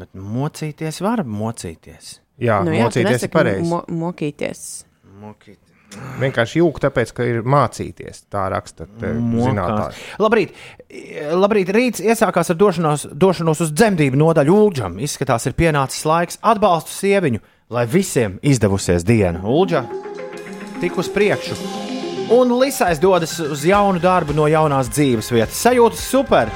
bet 0.00 0.12
mocīties 0.14 1.00
var 1.04 1.24
mocīties. 1.24 2.18
Jā, 2.40 2.60
Nu 2.64 2.72
jā, 2.74 2.86
mocīties 2.86 3.26
ir 3.26 3.32
pareizi. 3.32 3.66
Mo 3.68 3.82
mokīties. 3.88 4.62
Mokīt. 5.20 5.58
Vienkārši 6.20 6.60
jūg, 6.60 6.76
tāpēc, 6.84 7.10
ka 7.16 7.24
ir 7.26 7.40
mācīties. 7.42 8.22
Tā 8.30 8.44
raksta 8.52 8.86
te 9.00 9.10
zinātnē. 9.18 9.88
Labrīt. 10.22 10.54
Labrīt, 11.34 11.72
rīts 11.74 12.02
iesākās 12.04 12.52
ar 12.52 12.58
došanos, 12.60 13.08
došanos 13.10 13.64
uz 13.66 13.72
dzemdību 13.74 14.20
nodaļu 14.20 14.54
Ulģam. 14.54 15.00
Izskatās, 15.02 15.48
ir 15.50 15.56
pienācis 15.58 16.06
laiks 16.06 16.38
atbalstu 16.46 16.94
sieviņu, 16.94 17.42
lai 17.74 17.86
visiem 17.90 18.38
izdevusies 18.46 19.06
diena. 19.08 19.42
Ulģa 19.42 19.84
tik 20.80 20.98
uz 21.00 21.10
priekšu. 21.12 21.58
Un 22.30 22.54
Lisais 22.60 23.02
dodas 23.02 23.34
uz 23.42 23.66
jaunu 23.66 23.98
darbu 23.98 24.36
no 24.38 24.46
jaunās 24.46 24.92
dzīves 24.94 25.32
vietas. 25.34 25.58
Sajūtas 25.66 26.06
super! 26.12 26.54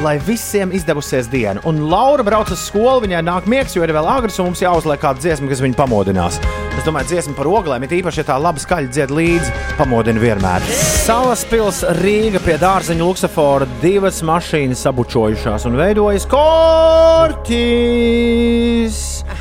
Lai 0.00 0.16
visiem 0.24 0.72
izdevusies 0.72 1.28
diena. 1.30 1.60
Un 1.68 1.90
Laura 1.90 2.24
brauc 2.26 2.48
uz 2.54 2.62
skolu, 2.64 3.04
viņai 3.04 3.20
nāk 3.26 3.44
miegs, 3.50 3.76
jo 3.76 3.84
ir 3.84 3.92
vēl 3.92 4.08
agrs, 4.08 4.38
un 4.40 4.46
mums 4.48 4.62
jāuzliek 4.64 5.00
kāda 5.02 5.20
dziesma, 5.20 5.50
kas 5.52 5.60
viņu 5.62 5.76
pamodinās. 5.78 6.40
Es 6.72 6.84
domāju, 6.86 7.10
dziesma 7.12 7.34
par 7.36 7.46
oglēm, 7.52 7.84
it 7.84 7.92
īpaši, 7.98 8.18
ja 8.22 8.26
tā 8.32 8.36
labi 8.40 8.58
skaļi 8.62 8.88
dzied 8.88 9.10
līdzi, 9.12 9.50
pamodina 9.76 10.20
vienmēr. 10.22 10.60
Salas 11.04 11.44
pils 11.50 11.78
Rīga 12.00 12.40
pie 12.42 12.56
dārzeņa 12.62 13.04
luksafora 13.04 13.66
divas 13.84 14.22
mašīnas 14.26 14.80
sabučojušās 14.88 15.62
un 15.68 15.76
veidojas 15.78 16.24
korķis. 16.32 17.52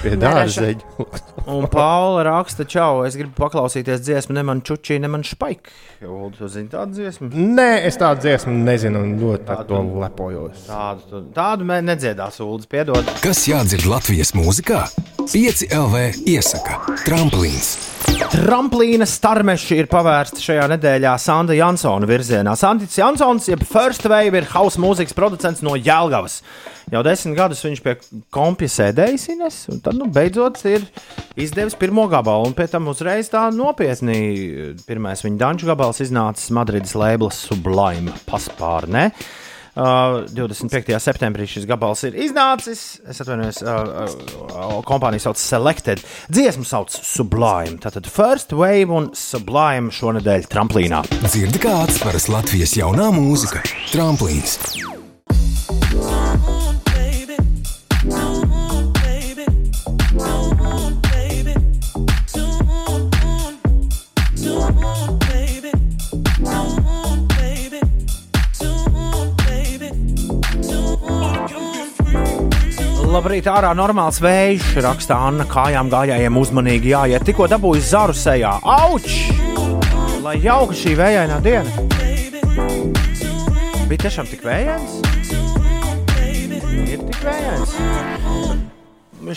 Pie 0.04 0.14
dārzeņa. 0.20 0.84
Un 1.50 1.66
Paula 1.72 2.22
raksta, 2.24 2.66
čau, 2.70 3.02
es 3.08 3.16
gribu 3.18 3.34
paklausīties 3.40 4.04
dziesmu, 4.06 4.36
ne 4.38 4.44
man 4.46 4.62
čučī, 4.66 5.00
ne 5.02 5.10
man 5.10 5.24
špaik. 5.26 5.72
Tu 6.02 6.50
zini 6.54 6.70
tādu 6.70 7.00
dziesmu? 7.00 7.32
Nē, 7.34 7.70
es 7.90 7.98
tādu 8.02 8.22
dziesmu 8.28 8.54
nezinu, 8.66 9.02
un 9.02 9.16
ļoti 9.22 9.50
ar 9.56 9.64
to 9.70 9.82
lepojos. 10.04 10.68
Tādu, 10.70 11.24
tādu 11.34 11.66
mēs 11.72 11.86
nedziedās, 11.88 12.38
Ulas, 12.46 12.70
piedod. 12.70 13.10
Kas 13.26 13.48
jādzird 13.50 13.90
Latvijas 13.90 14.36
mūzikā? 14.38 14.84
5 15.22 15.68
LV 15.74 16.28
iesaka 16.30 16.82
Tramplīns. 17.06 17.74
Tramplīna 18.32 19.06
starmeši 19.10 19.80
ir 19.82 19.88
pavērsti 19.92 20.44
šajā 20.46 20.68
nedēļā 20.76 21.14
Sanda 21.22 21.56
Jansona 21.58 22.10
virzienā. 22.10 22.54
Sandis 22.60 22.98
Jansons, 23.00 23.48
jeb 23.50 23.64
First 23.66 24.06
Wave, 24.10 24.42
ir 24.42 24.50
hausa 24.54 24.82
mūzikas 24.82 25.16
producents 25.18 25.64
no 25.66 25.74
Jālgavas. 25.78 26.42
Jau 26.92 27.00
desmit 27.08 27.38
gadus 27.38 27.62
viņš 27.64 27.82
pie 27.86 27.94
kompja 28.36 28.68
sēdējis, 28.72 29.28
Ines, 29.32 29.60
un 29.72 29.80
tad 29.84 29.96
nu, 29.96 30.10
beidzot 30.12 30.60
ir 30.68 30.84
izdevis 31.40 31.78
pirmo 31.80 32.04
gabalu. 32.12 32.50
Un 32.50 32.56
pēc 32.58 32.74
tam 32.74 32.90
uzreiz 32.92 33.32
tā 33.32 33.46
nopietni. 33.56 34.18
Pirmais 34.88 35.24
viņa 35.24 35.40
danču 35.40 35.70
gabals 35.72 36.04
iznācis 36.04 36.52
Madrides 36.52 36.98
lēblas 37.00 37.40
Sublime 37.48 38.12
paspārnē. 38.28 39.08
Uh, 39.72 40.28
25. 40.36 40.92
septembrī 41.00 41.46
šis 41.48 41.64
gabals 41.64 42.04
ir 42.04 42.18
iznācis. 42.20 43.00
Es 43.08 43.24
atvainojos, 43.24 43.62
uh, 43.64 44.04
uh, 44.52 44.74
kompānija 44.84 45.24
sauc 45.30 45.40
Selected. 45.40 46.04
Dziesmu 46.28 46.68
sauc 46.68 46.92
Sublime. 46.92 47.80
Tātad 47.80 48.12
First 48.12 48.52
Wave 48.52 48.92
un 48.92 49.14
Sublime 49.16 49.96
šonadēļ 49.96 50.52
tramplīnā. 50.52 51.06
Dzirdi 51.24 51.64
kā 51.64 51.86
atsveras 51.86 52.28
Latvijas 52.28 52.76
jaunā 52.76 53.14
mūzika- 53.16 53.64
Tramplīns. 53.96 54.60
Labrīt, 73.12 73.46
ārā 73.46 73.76
normāls 73.78 74.18
vējš, 74.24 74.80
raksta 74.82 75.20
Anna. 75.28 75.46
Kājām 75.46 75.92
gājējiem 75.94 76.42
uzmanīgi 76.42 76.96
jāiet. 76.96 77.22
Tikko 77.28 77.46
dabūju 77.54 77.86
zaru 77.86 78.18
sejā. 78.18 78.56
Auč! 78.66 79.30
Lai 80.26 80.40
jauka 80.42 80.74
šī 80.74 80.98
vējainā 80.98 81.38
diena. 81.46 81.86
Bija 83.86 84.08
tiešām 84.08 84.26
tik 84.34 84.42
vējains? 84.50 85.11
Vējains. 87.22 87.76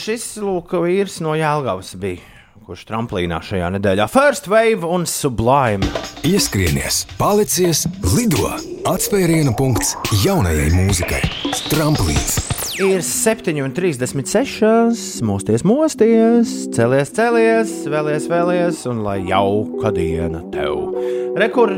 Šis 0.01 0.25
lūk, 0.41 0.73
vīrs 0.81 1.19
no 1.25 1.35
Jālgavas 1.37 1.93
bija. 2.01 2.23
Kurš 2.65 2.87
tramplīnā 2.89 3.43
šajā 3.45 3.67
nedēļā? 3.75 4.07
First 4.09 4.49
Wave 4.49 4.89
un 4.89 5.05
Sublime. 5.05 5.85
Ieskrienies, 6.25 7.03
palicies, 7.21 7.85
lido! 8.15 8.49
Atspērienu 8.89 9.53
punkts 9.59 9.93
jaunajai 10.23 10.71
mūzikai- 10.73 11.21
Tramplīns. 11.73 12.39
Ir 12.81 13.05
7,36. 13.05 15.21
Mosties, 15.23 15.63
mosties, 15.63 16.69
celies, 16.75 17.13
celies, 17.13 17.85
vēlies, 17.85 18.29
vēlies, 18.33 18.87
un 18.89 19.05
lai 19.05 19.21
jauka 19.29 19.93
diena 19.93 20.41
tev. 20.51 20.97
Rekur 21.37 21.69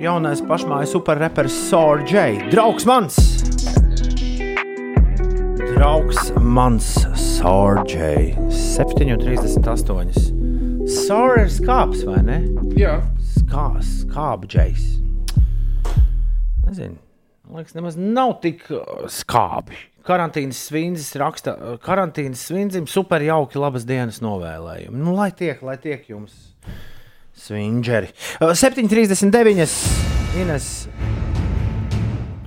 jaunais 0.00 0.40
pašmājas 0.40 0.96
superreperis 0.96 1.52
Sorģei, 1.68 2.48
draugs 2.50 2.86
mans! 2.88 3.41
Draugs 5.72 6.32
mans, 6.40 6.86
Sorģei, 7.16 8.34
7,38. 8.52 10.88
Sor 10.90 11.38
ir 11.40 11.48
skāps, 11.52 12.02
vai 12.08 12.20
ne? 12.26 12.38
Jā. 12.76 12.98
Skā, 13.36 13.68
skābģējs. 13.86 14.84
Nezinu. 16.66 16.98
Man 17.48 17.60
liekas, 17.60 17.74
nemaz 17.76 17.96
nav 18.00 18.34
tik 18.44 18.64
uh, 18.72 19.06
skābi. 19.12 19.76
Karantīnas 20.06 20.60
svindzis 20.68 21.12
raksta, 21.20 21.54
uh, 21.56 21.76
karantīnas 21.82 22.42
svindzim 22.48 22.88
super 22.90 23.24
jauki 23.24 23.60
labas 23.60 23.86
dienas 23.88 24.20
novēlējumi. 24.24 24.96
Nu, 24.98 25.14
lai 25.18 25.30
tiek, 25.36 25.60
lai 25.64 25.76
tiek 25.82 26.04
jums 26.12 26.34
svindžeri. 27.38 28.12
Uh, 28.40 28.52
7,39. 28.56 29.78
Ines. 30.42 30.72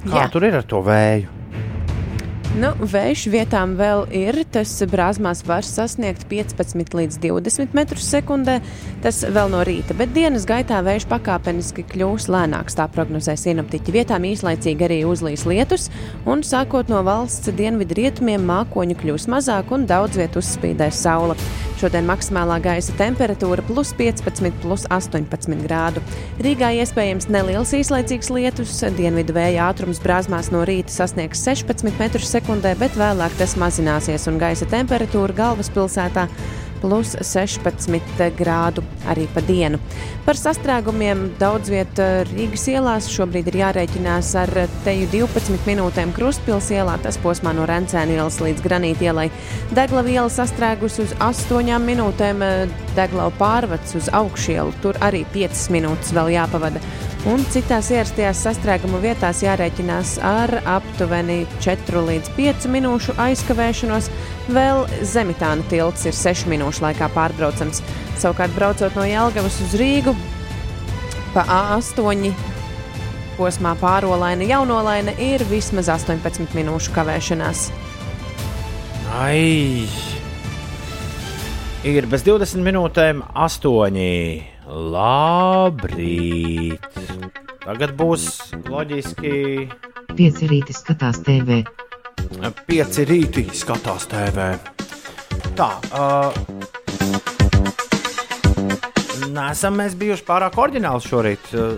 Kā 0.06 0.26
Jā. 0.26 0.30
tur 0.34 0.46
ir 0.46 0.60
ar 0.62 0.66
to 0.70 0.82
vēju? 0.86 1.35
Nu, 2.56 2.70
vējš 2.80 3.26
vietām 3.34 3.74
vēl 3.76 4.06
ir. 4.16 4.38
Tas 4.48 4.72
brāzmās 4.88 5.42
var 5.44 5.66
sasniegt 5.68 6.24
15 6.32 6.94
līdz 6.96 7.18
20 7.20 7.76
metrus 7.76 8.06
sekundē. 8.08 8.62
Tas 9.04 9.26
vēl 9.28 9.52
no 9.52 9.60
rīta, 9.68 9.92
bet 10.00 10.14
dienas 10.16 10.48
gaitā 10.48 10.80
vējš 10.86 11.04
pakāpeniski 11.12 11.84
kļūs 11.92 12.30
lēnāks. 12.32 12.78
Tā 12.80 12.88
prognozē 12.96 13.36
sinoptiķi. 13.42 13.98
Vietām 13.98 14.24
īslaicīgi 14.32 14.88
arī 14.88 15.02
uzlīs 15.04 15.44
lietus, 15.50 15.90
un 16.24 16.46
sākot 16.48 16.88
no 16.88 17.04
valsts 17.04 17.52
dienvidu 17.60 18.00
rietumiem 18.00 18.48
mākoņu 18.48 19.02
kļūs 19.04 19.28
mazāk 19.36 19.76
un 19.76 19.84
daudz 19.92 20.16
vietu 20.22 20.40
uzspīdēs 20.40 21.04
saule. 21.04 21.36
Šodien 21.76 22.08
maksimālā 22.08 22.56
gaisa 22.64 22.94
temperatūra 22.96 23.64
plus 23.68 23.92
15, 24.00 24.48
plus 24.64 24.86
18 24.96 25.60
grādu. 25.66 26.00
Rīgā 26.40 26.72
iespējams 26.80 27.28
neliels 27.28 27.74
īslaicīgs 27.76 28.32
lietus, 28.32 28.80
dienvidu 28.96 29.36
vēja 29.36 29.68
ātrums 29.68 30.00
brāzmās 30.00 30.54
no 30.56 30.64
rīta 30.64 30.96
sasniegs 30.96 31.44
16 31.44 32.00
metrus 32.00 32.32
sekundē, 32.32 32.45
bet 32.80 32.94
vēlāk 32.98 33.34
tas 33.40 33.56
mazināsies 33.58 34.28
un 34.30 34.38
gaisa 34.38 34.68
temperatūra 34.70 35.34
galvaspilsētā 35.34 36.28
plus 36.82 37.16
16 37.18 38.30
grādu 38.38 38.84
arī 39.10 39.26
pa 39.34 39.42
dienu. 39.42 39.80
Par 40.26 40.38
sastrēgumiem 40.38 41.32
daudz 41.40 41.72
vietā 41.74 42.26
Rīgas 42.30 42.68
ielās 42.70 43.08
šobrīd 43.10 43.50
ir 43.50 43.58
jārēķinās 43.64 44.30
ar 44.44 44.54
teju 44.86 45.10
12 45.14 45.66
minūtēm 45.66 46.14
Krustpils 46.14 46.70
ielā, 46.76 47.00
tas 47.02 47.18
posmā 47.22 47.56
no 47.58 47.66
Rencēna 47.70 48.20
ielas 48.20 48.38
līdz 48.44 48.62
Granīta 48.66 49.10
ielai. 49.10 49.28
Degla 49.74 50.06
viela 50.06 50.30
sastrēgus 50.30 51.00
uz 51.02 51.18
8 51.24 51.82
minūtēm, 51.90 52.46
Deglau 52.96 53.32
pārvads 53.40 53.98
uz 53.98 54.12
augšielu, 54.14 54.78
tur 54.86 55.02
arī 55.02 55.26
5 55.34 55.68
minūtes 55.74 56.14
vēl 56.16 56.36
jāpavada. 56.38 56.84
Un 57.26 57.42
citās 57.50 57.88
ierastajās 57.90 58.44
sastrēguma 58.46 59.00
vietās 59.02 59.40
jārēķinās 59.42 60.12
ar 60.22 60.52
aptuveni 60.70 61.40
4 61.58 62.04
līdz 62.06 62.30
5 62.36 62.68
minūšu 62.70 63.16
aizkavēšanos. 63.18 64.12
Vēl 64.54 64.84
Zemitāna 65.10 65.66
tilts 65.72 66.06
ir 66.06 66.14
6 66.14 66.46
minūšu 66.54 66.86
laikā 66.86 67.10
pārbraucams. 67.16 67.82
Savukārt, 68.22 68.54
braucot 68.54 68.94
no 68.94 69.08
Jelgavas 69.10 69.58
uz 69.66 69.74
Rīgu, 69.82 70.14
pa 71.34 71.48
A8 71.50 72.30
posmā 73.40 73.74
pārolaina 73.82 74.46
jaunolaina 74.46 75.18
ir 75.18 75.42
vismaz 75.50 75.90
18 75.98 76.54
minūšu 76.54 76.94
kavēšanās. 76.94 77.72
Ai! 79.18 79.90
Ir 81.86 82.06
bez 82.10 82.22
20 82.30 82.62
minūtēm 82.70 83.26
8. 83.34 84.55
Labrīt! 84.66 85.62
Tagad 87.62 87.92
būs 87.98 88.24
loģiski 88.66 89.70
Pieci 90.16 90.48
rīti 90.50 90.74
skatās 90.74 91.20
TV. 91.26 91.60
pieci 92.66 93.06
rīti 93.06 93.44
skatās 93.54 94.08
TV. 94.10 94.58
Tā, 95.56 95.70
uh, 95.94 96.34
nesam 99.36 99.78
mēs 99.78 99.94
bijuši 100.00 100.26
pārāk 100.26 100.58
oriģināli 100.58 101.02
šorīt. 101.04 101.46
Uh, 101.54 101.78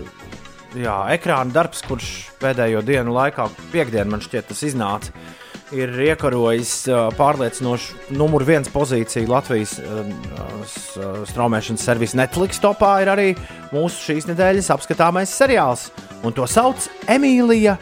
jā, 0.78 0.96
ekrāna 1.12 1.52
darbs, 1.52 1.82
kurš 1.84 2.30
pēdējo 2.40 2.80
dienu 2.86 3.12
laikā, 3.12 3.50
piekdienā 3.74 4.08
man 4.14 4.24
šķiet, 4.24 4.48
tas 4.48 4.62
iznāca. 4.64 5.12
Ir 5.76 5.92
iekarojis 6.08 6.72
pārliecinošu 7.18 8.14
numur 8.16 8.44
viens 8.48 8.70
pozīciju 8.72 9.28
Latvijas 9.30 9.76
straumēšanas 11.32 11.84
servisa 11.90 12.20
Netflix 12.20 12.62
topā. 12.62 12.98
Ir 13.04 13.12
arī 13.12 13.28
mūsu 13.74 14.10
šīs 14.10 14.30
nedēļas 14.30 14.72
apskatāmais 14.76 15.34
seriāls, 15.34 15.88
un 16.24 16.36
to 16.36 16.48
sauc 16.48 16.88
Emīlija 17.10 17.78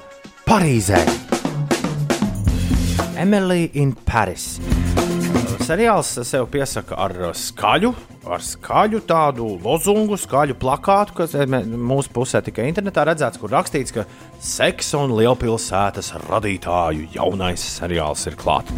Parīzē. 0.47 1.03
Emily 3.17 3.71
in 3.73 3.95
Paris. 4.05 4.59
Seriāls 5.67 6.13
sev 6.29 6.45
piesaka 6.53 6.95
ar 7.03 7.13
skaļu, 7.35 7.89
ar 8.31 8.43
skaļu 8.45 9.01
tādu 9.09 9.49
lozungu, 9.65 10.15
skaļu 10.21 10.55
plakātu, 10.63 11.17
kas 11.19 11.35
eh, 11.35 11.47
mūsu 11.67 12.13
pusē 12.15 12.39
tikai 12.47 12.69
internetā 12.71 13.03
redzēts, 13.09 13.41
kur 13.43 13.51
rakstīts, 13.51 13.91
ka 13.97 14.05
seksa 14.39 15.01
un 15.03 15.17
lielpilsētas 15.19 16.13
radītāju 16.29 17.09
jaunais 17.17 17.65
seriāls 17.81 18.23
ir 18.31 18.39
klāts. 18.39 18.71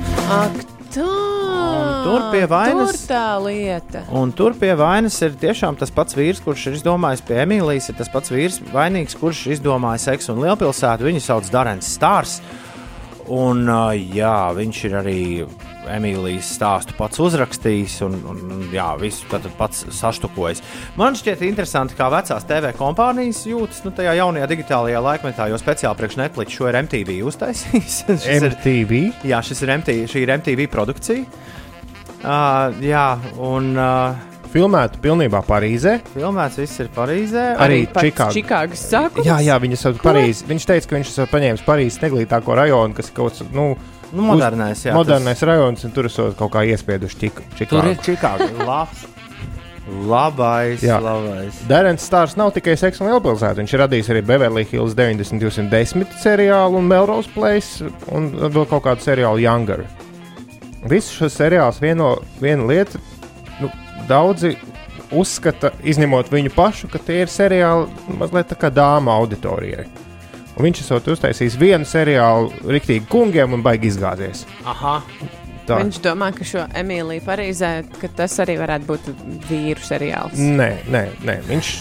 Tur 0.89 2.23
pie 2.33 2.47
vainas- 2.49 2.95
Tur 3.05 3.11
tā 3.11 3.27
lieta. 3.45 4.03
Un 4.17 4.33
tur 4.33 4.55
pie 4.57 4.73
vainas 4.79 5.21
ir 5.23 5.37
tiešām 5.37 5.77
tas 5.79 5.91
pats 5.93 6.15
vīrs, 6.17 6.41
kurš 6.41 6.69
ir 6.71 6.79
izdomājis 6.79 7.21
pie 7.27 7.43
Emīlijas. 7.45 7.91
Ir 7.91 7.99
tas 8.01 8.09
pats 8.09 8.31
vīrs, 8.33 8.57
vainīgs, 8.73 9.19
kurš 9.19 9.45
izdomāja 9.59 10.01
seksu 10.09 10.33
un 10.33 10.41
lielpilsētu. 10.47 11.05
Viņu 11.05 11.21
sauc 11.21 11.51
Darens 11.53 11.91
Stārs. 11.99 12.39
Un, 13.29 13.67
jā, 13.69 14.37
viņš 14.57 14.85
ir 14.89 14.95
arī 15.03 15.21
Emīlijas 15.89 16.51
stāstu 16.59 16.95
pats 16.99 17.21
uzrakstījis 17.23 17.99
un, 18.07 18.17
un 18.29 18.41
un, 18.59 18.65
jā, 18.75 18.89
visu 19.01 19.27
pats 19.59 19.85
saštukojis. 19.95 20.63
Man 20.99 21.17
šķiet 21.19 21.45
interesanti, 21.49 21.97
kā 21.99 22.11
vecās 22.13 22.47
TV 22.49 22.73
kompānijas 22.77 23.45
jūtas 23.49 23.85
nu, 23.87 23.93
tajā 23.97 24.17
jaunajā 24.19 24.49
digitālajā 24.51 25.03
laikmetā, 25.05 25.49
jo 25.53 25.61
speciāli 25.61 26.01
priekš 26.01 26.19
Netflix 26.21 26.57
šo 26.59 26.69
ir 26.71 26.81
MTV 26.83 27.21
uztaisījis. 27.31 28.01
Šis 28.09 28.27
ir- 28.27 28.49
MTV. 28.51 29.03
Jā, 29.29 29.43
šis 29.45 29.63
ir 29.65 29.75
MTV, 29.79 30.09
šī 30.11 30.25
ir 30.27 30.35
MTV 30.39 30.69
produkcija. 30.73 31.25
Uh, 32.19 32.75
jā, 32.83 33.07
un. 33.39 33.77
Uh, 33.79 34.27
Filmēta 34.49 34.97
pilnībā 35.05 35.43
Parīzē. 35.45 35.99
Filmēts 36.15 36.57
viss 36.57 36.81
ir 36.81 36.89
Parīzē. 36.95 37.43
Arī 37.61 37.83
Čikāgā. 37.85 38.31
Čikāgas 38.33 38.85
sākums. 38.89 39.27
Jā, 39.29 39.37
jā, 39.45 39.59
viņa 39.61 39.77
sauc 39.77 40.01
Parīzi. 40.01 40.47
Viņš 40.49 40.67
teica, 40.71 40.89
ka 40.89 40.97
viņš 40.97 41.11
ir 41.13 41.29
paņēmis 41.35 41.65
Parīzes 41.67 42.01
neglītāko 42.07 42.57
rajonu, 42.57 42.97
kas 42.97 43.11
ir 43.11 43.17
kaut 43.19 43.37
kas 43.37 43.53
nu, 43.53 43.67
Nu, 44.13 44.23
modernais, 44.25 44.81
jā, 44.87 44.95
modernais 44.97 45.39
tas- 45.39 45.49
rajons, 45.49 45.85
un 45.85 45.91
tur 45.93 46.07
esot 46.09 46.37
kaut 46.39 46.51
kā 46.55 46.63
iespieduši 46.65 47.19
Čik 47.21 47.43
Čikāgu. 47.59 47.69
Tur 47.69 47.87
ir 47.91 47.97
Čikāga. 47.97 48.49
Labs. 48.67 49.07
Labais, 49.89 50.83
Jā. 50.85 50.99
labais. 51.01 51.63
Darens 51.69 52.03
Stārs 52.05 52.35
nav 52.37 52.51
tikai 52.53 52.75
seksa 52.77 53.05
un 53.05 53.09
lielpilsēta. 53.11 53.57
Viņš 53.63 53.73
ir 53.73 53.81
radījis 53.81 54.11
arī 54.13 54.23
Beverly 54.29 54.65
Hills 54.69 54.93
90210 54.95 56.13
seriālu 56.21 56.77
un 56.77 56.89
Melrose 56.91 57.31
Place 57.33 57.89
un 58.13 58.31
vēl 58.37 58.67
kaut 58.69 58.85
kādu 58.85 59.01
seriālu 59.07 59.41
Younger. 59.41 59.87
Visus 60.89 61.17
šos 61.17 61.39
seriālus 61.41 61.81
vieno 61.81 62.19
viena 62.41 62.67
lieta, 62.69 63.01
nu, 63.63 63.71
daudzi 64.09 64.57
uzskata, 65.11 65.71
izņemot 65.89 66.29
viņu 66.29 66.53
pašu, 66.55 66.91
ka 66.93 66.99
tie 66.99 67.23
ir 67.25 67.33
seriāli 67.33 67.89
mazliet 68.21 68.53
tā 68.53 68.59
kā 68.61 68.69
dāma 68.71 69.17
auditorijai. 69.23 69.87
Un 70.59 70.67
viņš 70.67 70.81
esot 70.83 71.13
uztaisījis 71.15 71.59
vienu 71.59 71.87
seriālu 71.87 72.51
riktīgi 72.67 73.07
kungiem 73.11 73.55
un 73.55 73.63
baigi 73.63 73.93
izgāzies. 73.93 74.43
Aha. 74.67 74.99
Tā. 75.69 75.77
Viņš 75.83 75.99
domā, 76.01 76.31
ka 76.33 76.47
šo 76.49 76.63
Emīliju 76.81 77.21
Parīzē, 77.27 77.71
ka 78.01 78.09
tas 78.17 78.39
arī 78.41 78.55
varētu 78.57 78.87
būt 78.89 79.09
vīru 79.51 79.85
seriāls. 79.85 80.39
Nē, 80.41 80.69
nē, 80.89 81.03
nē. 81.29 81.35
Viņš, 81.45 81.73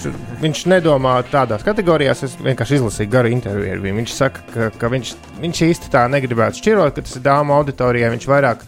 viņš 0.42 0.64
nedomā 0.74 1.14
tādās 1.32 1.64
kategorijās. 1.64 2.26
Es 2.28 2.36
vienkārši 2.42 2.82
izlasīju 2.82 3.14
garu 3.14 3.32
interviju 3.32 3.78
ar 3.78 3.84
viņu. 3.86 4.00
Viņš 4.02 4.16
saka, 4.18 4.44
ka, 4.52 4.68
ka 4.82 4.92
viņš, 4.92 5.14
viņš 5.40 5.64
īsti 5.70 5.94
tā 5.94 6.04
negribētu 6.12 6.60
šķirot, 6.60 6.98
ka 6.98 7.06
tas 7.08 7.16
ir 7.16 7.24
dāmas 7.30 7.62
auditorijai. 7.62 8.12
Viņš 8.18 8.28
vairāk 8.28 8.68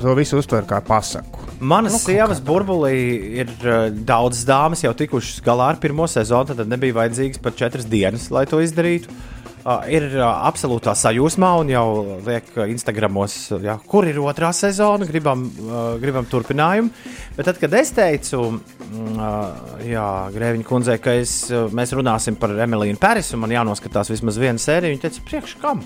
to 0.00 0.14
visu 0.18 0.40
uztver 0.40 0.66
kā 0.68 0.80
pasaku. 0.84 1.46
Manas 1.60 1.96
nu, 1.96 2.00
sievas 2.02 2.42
burbulī 2.44 2.96
ir 3.42 3.52
uh, 3.64 3.86
daudzas 3.90 4.44
dāmas 4.48 4.84
jau 4.84 4.92
tikušas 4.96 5.40
galā 5.46 5.72
ar 5.72 5.80
pirmo 5.82 6.08
sezonu, 6.10 6.56
tad 6.56 6.68
nebija 6.68 6.98
vajadzīgs 7.00 7.42
pat 7.42 7.56
četras 7.58 7.88
dienas, 7.88 8.30
lai 8.34 8.44
to 8.50 8.60
izdarītu. 8.64 9.10
Uh, 9.66 9.82
ir 9.90 10.04
uh, 10.14 10.22
absolūtā 10.46 10.92
sajūsmā 10.94 11.48
un 11.58 11.72
jau 11.72 11.86
liek 12.22 12.52
uh, 12.54 12.68
Instagramos, 12.70 13.34
uh, 13.50 13.58
jā, 13.66 13.74
kur 13.90 14.06
ir 14.06 14.20
otrā 14.22 14.52
sezona, 14.54 15.08
gribam, 15.08 15.42
uh, 15.64 15.80
gribam 15.98 16.28
turpinājumu. 16.30 16.92
Bet 17.34 17.50
tad, 17.50 17.58
kad 17.58 17.74
es 17.74 17.90
teicu, 17.96 18.44
uh, 18.60 20.30
Grēviņa 20.36 20.70
kundzei, 20.70 21.00
ka 21.02 21.18
es, 21.18 21.48
uh, 21.50 21.66
mēs 21.74 21.96
runāsim 21.98 22.38
par 22.38 22.54
Emīliju 22.54 23.00
Pērisu 23.02 23.34
un 23.34 23.42
man 23.42 23.58
jānoskatās 23.58 24.14
vismaz 24.14 24.38
viena 24.38 24.62
sērija, 24.62 24.94
viņa 24.94 25.08
teica, 25.08 25.30
priekš 25.32 25.58
kam? 25.64 25.82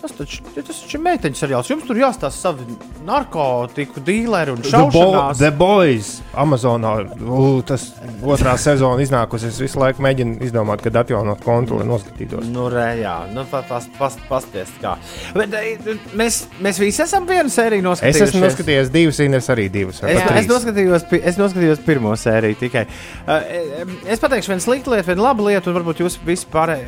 Tas 0.00 0.14
taču, 0.16 0.40
tas 0.54 0.78
taču 0.80 0.96
ir 0.96 1.02
meiteņu 1.04 1.36
seriāls. 1.36 1.68
Jums 1.68 1.84
tur 1.84 1.98
jāstāsta 2.00 2.32
savi 2.32 2.64
narkotiku 3.04 4.00
dīleri 4.04 4.54
un 4.54 4.62
The, 4.64 4.70
bo 4.88 5.02
šaušanās. 5.02 5.40
The 5.42 5.50
Boys 5.52 6.12
Amazonā. 6.40 6.92
U, 7.20 7.60
tas 7.66 7.90
otrā 8.24 8.54
sezona 8.60 9.04
iznākusi. 9.04 9.50
Es 9.50 9.58
visu 9.60 9.80
laiku 9.82 10.00
mēģinu 10.06 10.38
izdomāt, 10.46 10.80
kad 10.86 10.96
atjaunot 11.02 11.42
kontu, 11.44 11.76
lai 11.82 11.88
noskatītos. 11.90 12.48
Nu, 12.48 12.70
re, 12.72 12.86
jā, 13.02 13.16
nu, 13.34 13.44
pa- 13.50 13.60
pas, 13.68 13.88
pas, 13.98 14.16
pasties, 14.30 14.72
kā. 14.80 14.94
Bet, 15.36 15.52
e, 15.58 15.98
mēs, 16.16 16.40
mēs 16.64 16.80
visi 16.80 17.04
esam 17.04 17.28
vienu 17.28 17.52
sēriju 17.52 17.84
Es 17.84 17.88
noskatījušies. 17.90 18.32
esmu 18.32 18.42
noskatījies 18.46 18.94
divas, 18.96 19.20
Ines 19.26 19.50
arī 19.52 19.68
divas. 19.76 20.00
Es, 20.00 20.22
es, 20.44 20.48
noskatījos, 20.48 21.06
es 21.20 21.42
noskatījos 21.42 21.84
pirmo 21.84 22.14
sēriju 22.16 22.60
tikai. 22.64 22.86
Uh, 23.26 23.36
e, 23.36 23.84
es 24.16 24.24
pateikšu 24.24 24.54
vienu 24.54 24.64
sliktu 24.64 24.96
lietu, 24.96 25.12
vienu 25.12 25.28
labu 25.28 25.50
lietu, 25.50 25.68
un 25.68 25.80
varbūt 25.82 26.00
jūs 26.06 26.16
vispār 26.24 26.78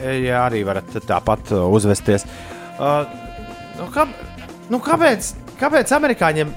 arī 0.41 0.65
varat 0.65 0.97
tāpat 1.05 1.53
uzvesties. 1.61 2.25
Uh, 2.25 2.52
nu, 2.81 3.89
kā, 3.95 4.07
nu, 4.73 4.81
kāpēc, 4.83 5.33
kāpēc 5.61 5.95
amerikāņiem 5.97 6.53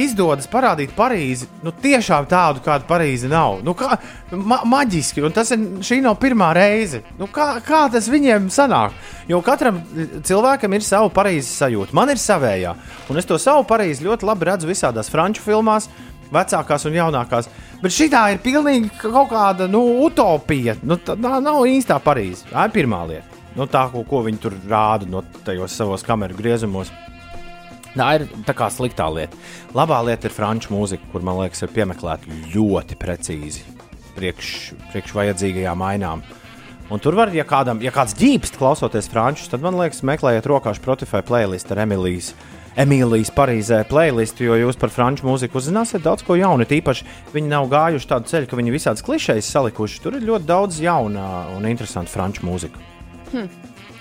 izdodas 0.00 0.48
parādīt 0.50 0.94
Parīzi 0.96 1.46
nu, 1.62 1.72
tiešām 1.82 2.26
tādu, 2.30 2.62
kāda 2.64 2.86
Parīze 2.88 3.28
nav? 3.30 3.60
Nu, 3.66 3.74
kā, 3.78 3.96
ma 4.34 4.60
maģiski, 4.68 5.22
un 5.24 5.34
tas 5.34 5.52
ir, 5.54 5.66
šī 5.86 6.00
nav 6.04 6.16
pirmā 6.22 6.50
reize. 6.56 7.04
Nu, 7.18 7.28
kā, 7.30 7.54
kā 7.64 7.84
tas 7.92 8.08
viņiem 8.10 8.50
sanāk? 8.54 8.96
Jo 9.30 9.40
katram 9.44 9.80
cilvēkam 10.26 10.74
ir 10.74 10.86
sava 10.86 11.12
Parīzes 11.14 11.54
sajūta. 11.62 11.94
Man 11.96 12.12
ir 12.12 12.20
savējā, 12.20 12.74
un 13.10 13.20
es 13.20 13.28
to 13.28 13.38
savu 13.40 13.66
Parīzi 13.68 14.06
ļoti 14.08 14.28
labi 14.28 14.50
redzu 14.50 14.70
visādās 14.70 15.12
franču 15.12 15.44
filmās 15.44 15.88
vecākās 16.34 16.88
un 16.88 16.98
jaunākās. 16.98 17.48
Bet 17.82 17.94
šī 17.94 18.08
tā 18.12 18.24
ir 18.32 18.42
pilnīgi 18.42 18.90
kaut 19.02 19.30
kāda 19.30 19.68
nu, 19.70 19.82
utopija. 20.06 20.78
Nu, 20.82 20.98
tā 20.98 21.16
nav 21.20 21.62
īstā 21.70 22.00
Parīze. 22.02 22.48
Tā 22.50 22.66
ir 22.66 22.74
pirmā 22.74 23.04
lieta. 23.10 23.33
Nu, 23.54 23.68
tā, 23.70 23.84
ko, 23.92 24.02
ko 24.08 24.24
viņi 24.26 24.40
tur 24.42 24.56
rāda 24.66 25.06
no 25.06 25.22
tajos 25.46 25.76
savos 25.78 26.02
kameru 26.06 26.34
griezumos. 26.38 26.90
Tā 27.94 28.08
ir 28.18 28.24
tā 28.42 28.56
kā 28.58 28.66
sliktā 28.74 29.06
lieta. 29.14 29.38
Labā 29.76 30.00
lieta 30.02 30.26
ir 30.26 30.34
franču 30.34 30.72
mūzika, 30.74 31.06
kur 31.12 31.22
man 31.22 31.38
liekas, 31.38 31.62
ir 31.62 31.70
piemeklēta 31.74 32.40
ļoti 32.50 32.98
precīzi 32.98 33.62
priekš, 34.16 34.48
priekš 34.90 35.14
vajadzīgajām 35.14 35.84
ainām. 35.86 36.24
Un 36.92 37.00
tur 37.00 37.16
var, 37.16 37.30
ja, 37.32 37.46
kādam, 37.48 37.78
ja 37.80 37.92
kāds 37.94 38.16
ģīpst 38.18 38.58
klausoties 38.60 39.08
frančus, 39.08 39.48
tad 39.52 39.62
man 39.64 39.78
liekas, 39.78 40.02
meklējiet 40.04 40.48
rokā 40.50 40.74
Spotify 40.76 41.22
playlist 41.24 41.70
ar 41.72 41.84
Emīlijas. 41.86 42.34
Emīlijas 42.74 43.30
Parīzē 43.30 43.84
playlistu, 43.86 44.48
jo 44.48 44.56
jūs 44.58 44.78
par 44.80 44.90
franču 44.90 45.28
mūziku 45.28 45.60
uzzināsiet 45.60 46.02
daudz 46.02 46.26
ko 46.26 46.34
jaunu. 46.34 46.66
Tīpaši 46.66 47.06
viņi 47.30 47.52
nav 47.52 47.68
gājuši 47.70 48.10
tādu 48.10 48.32
ceļu, 48.32 48.50
ka 48.50 48.58
viņi 48.58 48.74
visādas 48.74 49.06
klišejas 49.06 49.52
salikuši. 49.54 50.02
Tur 50.02 50.18
ir 50.18 50.26
ļoti 50.26 50.50
daudz 50.50 50.82
jauna 50.82 51.28
un 51.54 51.70
interesanta 51.70 52.10
franču 52.10 52.42
mūzika. 52.48 52.93
Hm. 53.34 53.48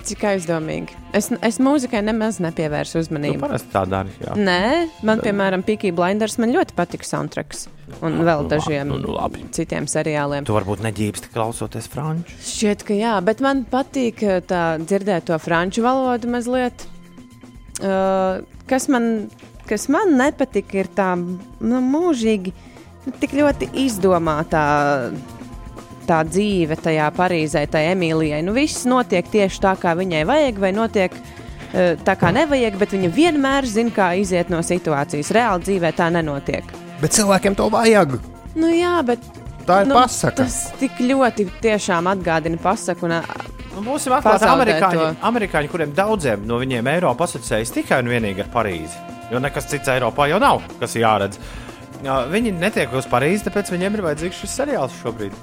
Cik 0.03 0.19
aizdomīgi. 0.27 0.97
Es, 1.15 1.29
es 1.47 1.57
mūzikai 1.63 2.01
nemaz 2.03 2.35
nepievērsu 2.43 2.97
Nu, 2.97 3.03
uzmanību. 3.05 3.39
parasti 3.39 3.69
tā 3.71 3.85
dara. 3.87 4.11
jā. 4.19 4.33
Nē, 4.35 4.89
man, 5.07 5.21
piemēram, 5.23 5.61
Pikī 5.63 5.93
Blinders 5.95 6.35
man 6.43 6.51
ļoti 6.51 6.75
patika 6.75 7.07
soundtracks. 7.07 7.69
Un 8.03 8.17
vēl 8.27 8.43
dažiem 8.51 8.89
nu, 8.91 8.97
nu, 8.99 9.13
labi. 9.15 9.45
citiem 9.55 9.87
seriāliem. 9.87 10.43
Tu 10.47 10.51
varbūt 10.55 10.83
neģībsti 10.83 11.31
klausoties 11.31 11.87
franču. 11.91 12.35
Šķiet, 12.43 12.83
ka 12.83 12.97
jā, 12.99 13.13
bet 13.23 13.39
man 13.43 13.63
patīk 13.71 14.23
eh, 14.27 14.41
tā 14.43 14.63
dzirdēt 14.83 15.29
to 15.31 15.39
franču 15.39 15.85
valodu 15.87 16.27
mazliet. 16.35 16.83
Uh, 17.83 18.43
kas, 18.69 18.89
man, 18.91 19.29
kas 19.67 19.87
man 19.91 20.13
nepatika, 20.19 20.83
ir 20.83 20.91
tā 20.95 21.13
nu, 21.17 21.79
mūžīgi, 21.83 22.51
nu, 23.07 23.15
tik 23.23 23.33
ļoti 23.39 23.71
izdomātā 23.87 24.65
tā 26.07 26.21
dzīve 26.27 26.77
tajā 26.81 27.09
Parīzē, 27.17 27.65
tajā 27.71 27.93
Emīlijai. 27.95 28.41
Nu, 28.45 28.55
viss 28.57 28.85
notiek 28.89 29.27
tieši 29.33 29.61
tā, 29.63 29.75
kā 29.79 29.95
viņai 29.99 30.23
vajag, 30.29 30.59
vai 30.63 30.73
notiek 30.75 31.15
uh, 31.19 31.93
tā, 32.03 32.17
kā 32.19 32.33
nevajag, 32.35 32.79
bet 32.81 32.95
viņa 32.95 33.13
vienmēr 33.15 33.67
zina, 33.69 33.93
kā 33.95 34.11
iziet 34.19 34.51
no 34.53 34.63
situācijas. 34.65 35.31
Reāli 35.35 35.69
dzīvē 35.69 35.93
tā 35.97 36.09
nenotiek. 36.13 36.75
Bet 37.01 37.15
cilvēkiem 37.17 37.55
to 37.59 37.69
vajag. 37.73 38.19
Nu, 38.55 38.69
jā, 38.69 38.99
bet 39.07 39.23
Tā 39.63 39.83
ir 39.83 39.87
nu, 39.87 39.95
pasaka. 39.95 40.43
Tas 40.43 40.73
tik 40.79 40.97
ļoti 40.99 41.47
tiešām 41.63 42.09
atgādina 42.11 42.59
pasaku. 42.61 43.07
Un, 43.07 43.21
Nu, 43.73 43.81
būsim 43.81 44.13
atklāti, 44.13 44.43
Pazaudēt 44.43 44.53
amerikāņi, 44.53 44.99
to. 45.01 45.25
amerikāņi, 45.25 45.69
kuriem 45.71 45.93
daudziem 45.97 46.43
no 46.45 46.59
viņiem 46.61 46.85
Eiropā 46.91 47.25
asociējas 47.25 47.71
tikai 47.73 48.03
un 48.03 48.11
vienīgi 48.11 48.43
ar 48.43 48.51
Parīzi. 48.53 48.99
Jo 49.31 49.39
nekas 49.41 49.65
cits 49.71 49.89
Eiropā 49.89 50.27
jau 50.29 50.37
nav, 50.43 50.59
kas 50.77 50.93
ir 50.93 51.01
jāredz. 51.07 51.39
Jā, 52.05 52.19
Viņi 52.29 52.51
netiek 52.59 52.93
uz 52.93 53.07
Parīzi, 53.09 53.47
tāpēc 53.47 53.71
viņiem 53.73 53.97
ir 53.97 54.03
vajadzīgs 54.05 54.43
šis 54.43 54.53
seriāls 54.59 54.99
šobrīd. 55.01 55.33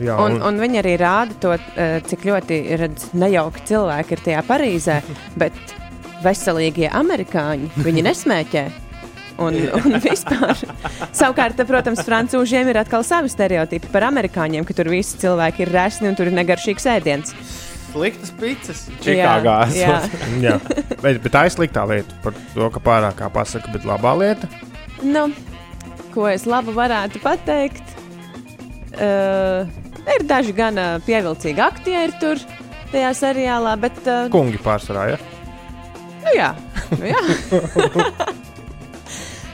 Jā, 0.00 0.14
Un, 0.22 0.38
un 0.46 0.60
viņi 0.62 0.78
arī 0.80 0.94
rāda 1.00 1.34
to, 1.42 1.56
eh, 1.76 1.98
cik 2.06 2.22
ļoti 2.30 2.60
redz, 2.80 3.10
nejauki 3.12 3.64
cilvēki 3.68 4.16
ir 4.16 4.22
tajā 4.28 4.44
Parīzē. 4.48 5.00
Bet 5.40 5.56
veselīgie 6.24 6.88
amerikāņi. 6.92 7.72
Viņi 7.80 8.06
nesmēķē. 8.06 8.64
Un, 9.40 9.56
un 9.56 9.96
vispār. 10.04 10.58
Savukārt, 11.16 11.56
te, 11.56 11.64
protams, 11.64 12.02
frančūžiem 12.04 12.68
ir 12.68 12.76
atkal 12.82 13.00
savi 13.08 13.30
stereotipi 13.32 13.88
par 13.92 14.04
amerikāņiem, 14.10 14.66
ka 14.68 14.76
tur 14.76 14.90
visi 14.92 15.16
cilvēki 15.22 15.64
ir 15.64 15.72
resni 15.72 16.10
un 16.10 16.18
tur 16.18 16.28
ir 16.28 16.36
negaršīgs 16.36 16.86
ēdiens. 16.92 17.32
Sliktas 17.90 18.34
pizzas. 18.38 18.82
Jā, 19.00 19.00
Čikāgā. 19.06 19.54
jā. 19.74 19.94
Jā, 20.44 20.58
bet, 21.00 21.22
bet 21.24 21.32
tā 21.32 21.46
ir 21.48 21.54
sliktā 21.56 21.86
lieta 21.88 22.20
par 22.22 22.36
to, 22.52 22.68
ka 22.76 22.82
pārāk 22.84 23.16
kā 23.18 23.30
pasaka, 23.32 23.72
bet 23.72 23.88
labā 23.88 24.12
lieta. 24.20 24.50
Nu, 25.02 25.30
ko 26.12 26.28
es 26.28 26.44
labu 26.46 26.76
varētu 26.76 27.22
pateikt? 27.24 27.96
Uh, 29.00 29.64
ir 30.18 30.26
daži 30.28 30.54
gan 30.56 30.78
pievilcīgi 31.06 31.62
aktieri 31.64 32.16
tur 32.22 32.42
tajā 32.90 33.10
seriālā, 33.16 33.76
bet. 33.80 34.00
Uh, 34.06 34.30
Kungi 34.32 34.60
pārsvarā, 34.62 35.12
ja? 35.14 35.18
Nu, 36.20 36.32
jā, 36.36 36.50
nu, 36.98 37.04
jā. 37.10 37.20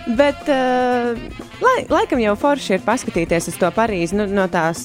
Bet, 0.06 0.46
uh, 0.46 1.18
lai, 1.58 1.78
laikam 1.90 2.20
jau 2.22 2.36
forši 2.38 2.76
ir 2.76 2.84
paskatīties 2.86 3.48
uz 3.50 3.56
to 3.58 3.70
Parīzi 3.74 4.14
nu, 4.14 4.28
no 4.30 4.44
tās, 4.50 4.84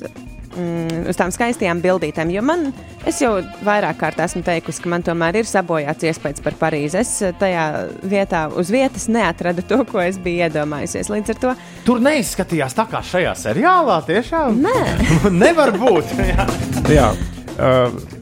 mm, 0.55 1.05
uz 1.11 1.19
tām 1.19 1.33
skaistajām 1.33 1.81
bildītēm. 1.83 2.31
Jo 2.33 2.43
man, 2.45 2.69
es 3.07 3.21
jau 3.23 3.33
vairāk 3.65 3.99
kārt 4.01 4.21
esmu 4.23 4.43
teikusi, 4.45 4.83
ka 4.83 4.91
man 4.93 5.05
tomēr 5.05 5.41
ir 5.41 5.49
sabojāts 5.49 6.07
iespējas 6.11 6.43
par 6.45 6.57
Parīzi. 6.59 7.01
Es 7.01 7.13
eh, 7.25 7.35
tajā 7.39 7.65
vietā, 8.03 8.45
uz 8.53 8.71
vietas 8.73 9.07
neatradu 9.11 9.65
to, 9.67 9.81
ko 9.89 10.01
es 10.03 10.19
biju 10.21 10.47
iedomājusies. 10.47 11.11
Līdz 11.11 11.35
ar 11.35 11.41
to 11.45 11.55
Tur 11.85 12.01
neizskatījās 12.03 12.75
tā 12.77 12.87
kā 12.91 13.01
šajā 13.05 13.35
seriālā. 13.39 14.01
Tiešām? 14.07 14.61
Nē, 14.65 14.81
nevar 15.43 15.73
būt. 15.77 16.15
Jā. 16.31 16.47
Jā. 16.91 17.07
Uh, 17.61 18.19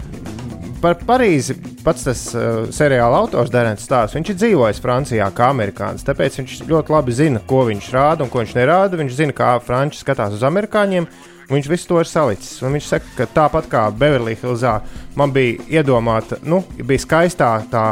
par 0.81 0.97
Parīzi 1.05 1.55
pats 1.83 2.05
tas 2.07 2.21
uh, 2.35 2.67
seriāla 2.75 3.19
autors 3.23 3.51
Derens 3.53 3.83
stāsta. 3.85 4.17
Viņš 4.17 4.31
ir 4.33 4.37
dzīvojis 4.39 4.81
Francijā 4.83 5.27
kā 5.35 5.49
amerikānis. 5.53 6.05
Tāpēc 6.07 6.39
viņš 6.41 6.55
ļoti 6.69 6.95
labi 6.95 7.15
zina, 7.15 7.43
ko 7.49 7.63
viņš 7.69 7.89
rāda 7.95 8.25
un 8.25 8.31
ko 8.31 8.43
viņš 8.43 8.55
nerāda. 8.57 8.99
Viņš 8.99 9.17
zina, 9.17 9.35
kā 9.35 9.53
franči 9.63 10.01
skatās 10.01 10.35
uz 10.37 10.45
amerikāņiem. 10.47 11.07
Viņš 11.49 11.69
visu 11.71 11.89
to 11.89 11.97
ir 11.97 12.05
salicis. 12.09 12.59
Un 12.61 12.75
viņš 12.77 12.87
saka, 12.91 13.09
ka 13.17 13.25
tāpat 13.33 13.69
kā 13.71 13.87
Beverly 13.89 14.35
Hillsā 14.37 14.79
man 15.17 15.33
bija 15.33 15.57
iedomāta, 15.79 16.37
nu, 16.45 16.61
bija 16.77 17.01
skaistā 17.01 17.55
tā 17.71 17.85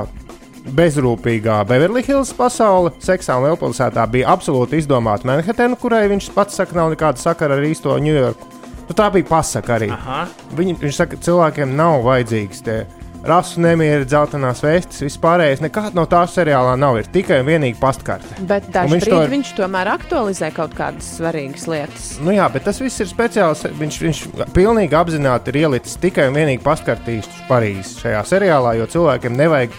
bezrūpīgā 0.78 1.62
Beverly 1.68 2.04
Hills 2.06 2.34
pasaule, 2.38 2.92
seksā 3.04 3.38
un 3.40 3.48
lielpilsētā 3.48 4.04
bija 4.12 4.30
absolūti 4.34 4.82
izdomāta 4.82 5.28
Manhattan, 5.30 5.78
kurai 5.80 6.06
viņš 6.12 6.30
pats 6.36 6.60
saka, 6.60 6.76
nav 6.78 6.92
nekāda 6.94 7.22
sakara 7.22 7.58
ar 7.58 7.66
īsto 7.66 7.96
Ņujorku. 8.04 8.54
Nu, 8.88 8.96
tā 8.96 9.10
bija 9.12 9.28
pasaka 9.28 9.76
arī. 9.76 9.90
Aha. 9.92 10.22
Viņi, 10.56 10.78
viņš 10.84 11.00
saka, 11.02 11.18
ka 11.18 11.28
cilvēkiem 11.28 11.74
nav 11.76 12.06
vajadzīgs 12.06 12.64
tie 12.64 12.78
rasu 13.26 13.60
nemieri, 13.62 14.06
dzeltenās 14.06 14.62
vēstis, 14.64 15.02
vispārējais. 15.08 15.62
Nekāda 15.66 15.94
no 15.98 16.06
tā 16.06 16.22
seriālā 16.30 16.78
nav. 16.80 16.98
Ir 17.02 17.10
tikai 17.14 17.40
un 17.42 17.46
vienīgi 17.50 17.80
pastkarte. 17.80 18.38
bet 18.48 18.68
viņš 18.72 19.06
to 19.10 19.22
ir- 19.24 19.30
viņš 19.30 19.54
tomēr 19.58 19.88
aktualizē 19.98 20.52
kaut 20.54 20.74
kādas 20.76 21.18
svarīgas 21.20 21.68
lietas. 21.68 22.20
Nu, 22.22 22.32
jā, 22.32 22.52
bet 22.52 22.64
tas 22.64 22.80
viss 22.80 23.00
ir 23.00 23.08
speciāls. 23.08 23.64
Viņš, 23.78 24.00
viņš 24.06 24.24
pilnīgi 24.54 24.92
apzināti 24.94 25.48
ir 25.50 25.62
ielicis 25.66 25.98
tikai 25.98 26.28
un 26.30 26.36
vienīgi 26.36 26.62
paskartīs 26.62 27.28
uz 27.28 27.42
Parīzi 27.50 28.02
šajā 28.04 28.24
seriālā, 28.26 28.78
jo 28.78 28.86
cilvēkiem 28.88 29.36
nevajag. 29.36 29.70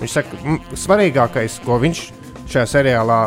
Viņš 0.00 0.10
saka, 0.12 0.36
svarīgākais, 0.76 1.60
ko 1.64 1.78
viņš 1.80 2.10
šajā 2.50 2.66
seriālā, 2.70 3.18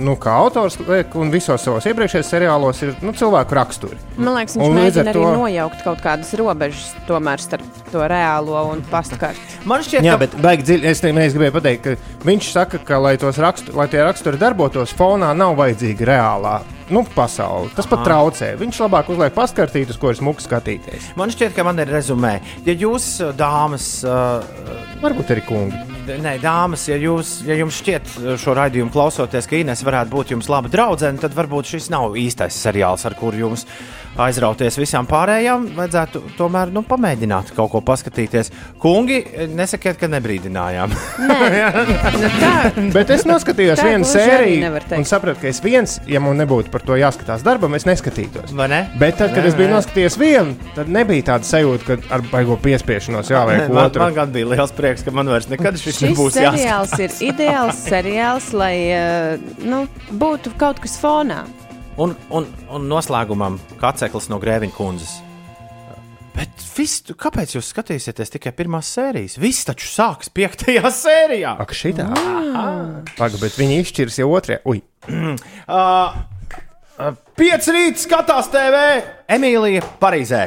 nu, 0.00 0.14
kā 0.20 0.32
autors 0.42 0.78
liek, 0.88 1.14
un 1.20 1.30
visos 1.32 1.60
savos 1.64 1.84
iepriekšējos 1.90 2.30
seriālos, 2.32 2.82
ir 2.86 2.94
nu, 3.04 3.12
cilvēku 3.16 3.56
raksturi. 3.58 3.98
Man 4.16 4.34
liekas, 4.38 4.56
viņš 4.56 4.76
mēģina 4.78 5.12
arī 5.12 5.22
to- 5.22 5.32
nojaukt 5.36 5.84
kaut 5.84 6.00
kādas 6.04 6.32
robežas 6.40 6.92
tomēr 7.08 7.40
starp 7.40 7.62
to 7.92 7.98
reālo 7.98 8.64
un 8.72 8.82
pastkarti. 8.90 9.40
Man 9.64 9.82
šķiet, 9.84 10.02
Jā, 10.02 10.12
ka 10.16 10.18
bet 10.26 10.36
baigi 10.42 10.62
dziļi. 10.68 10.84
Es, 10.84 11.00
te- 11.00 11.12
es 11.12 11.34
gribēju 11.34 11.52
pateikt, 11.60 11.82
ka 11.82 11.96
viņš 12.24 12.52
saka, 12.52 12.78
ka, 12.78 12.98
lai, 12.98 13.16
tos 13.16 13.36
rakstu, 13.38 13.74
lai 13.76 13.88
tie 13.88 14.00
raksturi 14.02 14.38
darbotos, 14.40 14.92
fonā 14.96 15.34
nav 15.36 15.56
vajadzīga 15.56 16.08
reālā 16.08 16.62
nu, 16.90 17.04
pasaule. 17.14 17.70
Tas 17.76 17.86
pat 17.86 18.00
Aha. 18.00 18.08
traucē. 18.08 18.52
Viņš 18.60 18.80
labāk 18.84 19.12
uzliek 19.12 19.34
paskartītus, 19.36 20.00
ko 20.00 20.10
ir 20.10 20.18
smuki 20.18 20.44
skatīties. 20.44 21.12
Man 21.18 21.32
šķiet, 21.32 21.54
ka 21.56 21.66
man 21.66 21.78
ir 21.82 21.92
rezumē. 21.92 22.38
Ja 22.66 22.74
jūs, 22.74 23.14
uh, 23.22 23.34
dāmas, 23.36 23.88
uh, 24.06 24.42
Varbūt 25.02 25.32
arī 25.34 25.42
kungi. 25.42 25.78
Nē, 26.22 26.36
dāmas, 26.42 26.84
ja, 26.90 26.96
jūs, 26.98 27.40
ja 27.46 27.56
jums 27.58 27.78
šķiet 27.82 28.12
uh, 28.20 28.34
šo 28.38 28.54
raidījumu 28.58 28.92
klausoties, 28.94 29.48
ka 29.50 29.58
Inês 29.58 29.82
varētu 29.86 30.14
būt 30.14 30.34
jums 30.34 30.50
laba 30.50 30.70
draudzene, 30.70 31.18
tad 31.22 31.34
varbūt 31.34 31.74
šis 31.74 31.90
nav 31.94 32.14
īstais 32.18 32.58
seriāls, 32.66 33.06
ar 33.06 33.16
kuru 33.18 33.44
jums 33.44 33.66
aizrauties 34.20 34.76
visām 34.80 35.06
pārējām. 35.08 35.68
Vajadzētu 35.76 36.22
tomēr 36.36 36.72
nu, 36.74 36.82
pamēģināt 36.86 37.52
kaut 37.56 37.72
ko 37.72 37.80
paskatīties. 37.86 38.52
Kungi, 38.82 39.22
nesakiet, 39.56 39.98
ka 40.00 40.10
nebrīdinājām. 40.12 40.92
Nu, 41.22 42.28
tā, 42.38 42.70
Bet 42.92 43.10
es 43.14 43.24
noskatījos 43.26 43.80
Tā 43.80 43.86
vienu 43.86 44.06
sēriju 44.06 44.68
un 44.98 45.06
sapratu, 45.08 45.40
ka 45.42 45.48
es 45.50 45.60
viens, 45.64 45.94
ja 46.08 46.20
man 46.22 46.36
nebūtu 46.40 46.70
par 46.72 46.84
to 46.86 46.96
jāskatās 46.98 47.44
darbam, 47.46 47.74
es 47.78 47.86
neskatītos. 47.88 48.52
Ne? 48.56 48.82
Bet 49.00 49.18
tad, 49.20 49.32
kad 49.34 49.42
Nē, 49.42 49.50
es 49.50 49.56
biju 49.58 49.70
nē. 49.70 49.76
noskatījies 49.78 50.18
vienu, 50.20 50.54
tad 50.76 50.90
nebija 50.92 51.26
tāda 51.32 51.48
sajūta, 51.48 51.86
ka 51.88 52.14
ar 52.18 52.24
baigo 52.30 52.58
piespiešanos 52.62 53.32
man, 53.32 53.72
otru. 53.86 54.04
man 54.04 54.16
gan 54.16 54.34
bija 54.34 54.50
liels 54.52 54.74
prieks, 54.76 55.04
ka 55.06 55.14
man 55.14 55.30
vairs 55.32 55.48
nekad 55.50 55.78
šis, 55.80 55.98
šis 55.98 56.04
nebūs 56.10 56.38
jāskatās. 56.38 56.60
seriāls 56.60 56.94
ir 57.00 57.32
ideāls 57.32 57.82
seriāls, 57.88 58.52
lai 58.56 58.74
uh, 58.92 59.52
nu, 59.66 59.84
būtu 60.20 60.54
kaut 60.60 60.82
kas 60.84 60.98
fonā. 61.00 61.42
Un, 62.00 62.14
un, 62.32 62.46
un 62.72 62.88
noslēgumam 62.88 63.58
Kaceklis 63.80 64.30
no 64.32 64.38
Grēviņa 64.40 64.74
kundzes. 64.76 65.18
Bet 66.32 66.62
viss, 66.72 67.02
kāpēc 67.20 67.52
jūs 67.58 67.68
skatīsieties 67.74 68.32
tikai 68.32 68.54
pirmās 68.56 68.88
sērijas? 68.96 69.36
Viss 69.40 69.66
taču 69.68 69.90
sāks 69.90 70.32
piektajā 70.32 70.88
sērijā. 71.02 71.56
Ak, 71.60 71.74
šitā. 71.76 72.08
Pagaid, 73.18 73.40
bet 73.42 73.58
viņi 73.60 73.80
izšķirs 73.82 74.20
jau 74.22 74.30
otrajā. 74.32 74.62
Ui, 74.72 74.82
Uh, 75.72 76.16
uh, 76.98 77.14
Pieci 77.38 77.72
rīt 77.74 78.00
skatās 78.02 78.50
TV 78.52 78.82
Emīlija 79.32 79.84
Parīzē. 80.02 80.46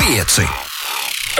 Pieci. 0.00 0.69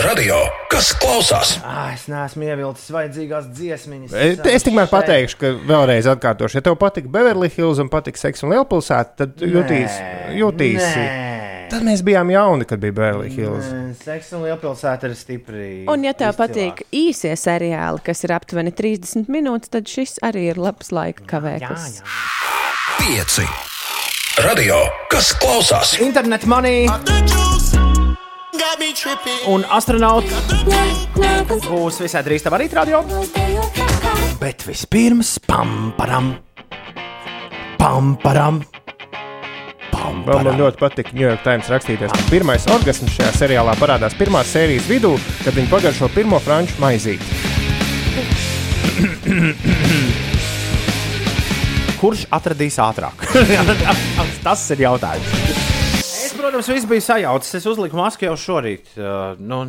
Radio, 0.01 0.37
kas 0.73 0.95
klausās? 0.97 1.59
Ah, 1.67 1.91
es 1.93 2.07
neesmu 2.09 2.47
ievilcis 2.47 2.89
vajadzīgās 2.95 3.49
dziesmiņas. 3.53 4.15
Es, 4.17 4.39
es 4.49 4.65
tikmēr 4.65 4.89
pateikšu, 4.89 5.37
ka 5.41 5.51
vēlreiz 5.69 6.09
atkārtošu, 6.09 6.57
ja 6.57 6.65
tev 6.65 6.79
patīk 6.81 7.11
Beverly 7.13 7.51
Hills 7.53 7.83
un 7.83 7.91
patīk 7.93 8.17
seks 8.17 8.47
un 8.47 8.55
lielpilsēta, 8.55 9.13
tad 9.21 9.45
jutīs, 9.45 9.99
jutīsi. 10.39 11.05
Tad 11.71 11.85
mēs 11.87 12.01
bijām 12.07 12.33
jauni, 12.33 12.67
kad 12.71 12.81
bija 12.83 12.97
Beverly 12.97 13.29
Hills. 13.35 13.69
Seks 14.01 14.33
un 14.39 14.47
lielpilsēta 14.49 15.11
ir 15.11 15.19
stipri. 15.19 15.67
Un, 15.91 16.07
ja 16.09 16.15
tev 16.17 16.33
patīk 16.39 16.87
īsie 16.97 17.35
seriāli, 17.37 18.01
kas 18.07 18.25
ir 18.25 18.35
aptuveni 18.39 18.73
30 18.73 19.29
minūtes, 19.31 19.75
tad 19.75 19.91
šis 19.91 20.17
arī 20.27 20.49
ir 20.55 20.61
labs 20.61 20.95
laika 20.97 21.29
kavēklis. 21.35 22.01
Pieci. 23.03 23.45
Radio, 24.41 24.81
kas 25.13 25.35
klausās? 25.43 25.99
Internet 26.01 26.49
money 26.49 26.89
un 29.51 29.63
astronauts 29.73 30.33
būs 31.65 32.01
visai 32.03 32.21
drīz 32.27 32.45
tam 32.45 32.57
arī 32.57 32.67
radio. 32.73 33.01
Bet 34.41 34.65
vispirms 34.67 35.39
pamparam, 35.47 36.35
pamparam. 37.81 38.61
Man, 40.01 40.45
man 40.45 40.59
ļoti 40.59 40.81
patīk 40.81 41.13
New 41.15 41.25
York 41.25 41.43
Times 41.45 41.69
rakstīties, 41.73 42.13
ka 42.13 42.27
pirmais 42.31 42.67
orgasms 42.73 43.15
šajā 43.17 43.33
seriālā 43.39 43.75
parādās 43.81 44.17
pirmās 44.19 44.53
sērijas 44.53 44.89
vidū, 44.89 45.15
kad 45.45 45.57
viņi 45.57 45.71
pagaršo 45.73 46.11
pirmo 46.15 46.41
franču 46.45 46.77
maizīti. 46.83 47.25
Kurš 52.01 52.27
atradīs 52.33 52.81
ātrāk? 52.81 53.27
Tas 54.47 54.69
ir 54.73 54.87
jautājums. 54.87 55.60
Protams, 56.51 56.69
viss 56.73 56.87
bija 56.91 57.03
sajaucis. 57.05 57.53
Es 57.61 57.67
uzliku 57.71 57.95
masku 57.95 58.27
jau 58.27 58.33
šorīt. 58.35 58.89
Uh, 58.99 59.37
nu, 59.39 59.61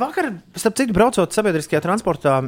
vakar, 0.00 0.32
starp 0.58 0.74
citu, 0.80 0.96
braucot 0.96 1.36
sabiedriskajā 1.36 1.78
transportā, 1.84 2.40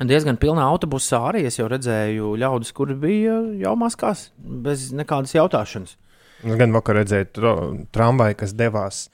diezgan 0.00 0.40
pilnā 0.40 0.64
autobusā 0.64 1.20
arī 1.28 1.44
es 1.50 1.60
jau 1.60 1.68
redzēju 1.68 2.32
ļaudis, 2.40 2.72
kuri 2.76 2.96
bija 3.04 3.36
jau 3.60 3.76
maskās, 3.76 4.30
bez 4.40 4.88
nekādas 4.96 5.36
jautāšanas. 5.36 5.98
Es 6.40 6.56
gan 6.56 6.72
vakar 6.72 7.02
redzēju 7.02 7.30
tra 7.36 7.54
tramvaju, 7.92 8.40
kas 8.40 8.56
devās 8.56 9.04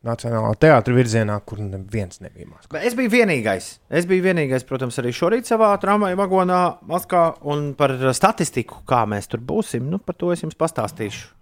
Nacionālā 0.00 0.54
teātra 0.56 0.94
virzienā, 0.96 1.34
kur 1.44 1.60
neviens 1.60 2.22
nebija 2.24 2.48
maskā. 2.48 2.80
Es 2.82 2.94
biju 2.98 3.12
vienīgais. 3.12 3.74
Es 3.92 4.06
biju 4.10 4.24
vienīgais, 4.24 4.64
protams, 4.66 4.96
arī 4.98 5.12
šorīt 5.14 5.46
savā 5.46 5.74
tramvaja 5.78 6.16
vagonā, 6.18 6.62
maskā. 6.88 7.26
Un 7.52 7.74
par 7.78 7.94
statistiku, 8.16 8.80
kā 8.88 9.04
mēs 9.06 9.28
tur 9.30 9.44
būsim, 9.44 9.92
nu, 9.92 10.00
par 10.00 10.16
to 10.18 10.32
es 10.34 10.42
jums 10.42 10.58
pastāstīšu 10.58 11.36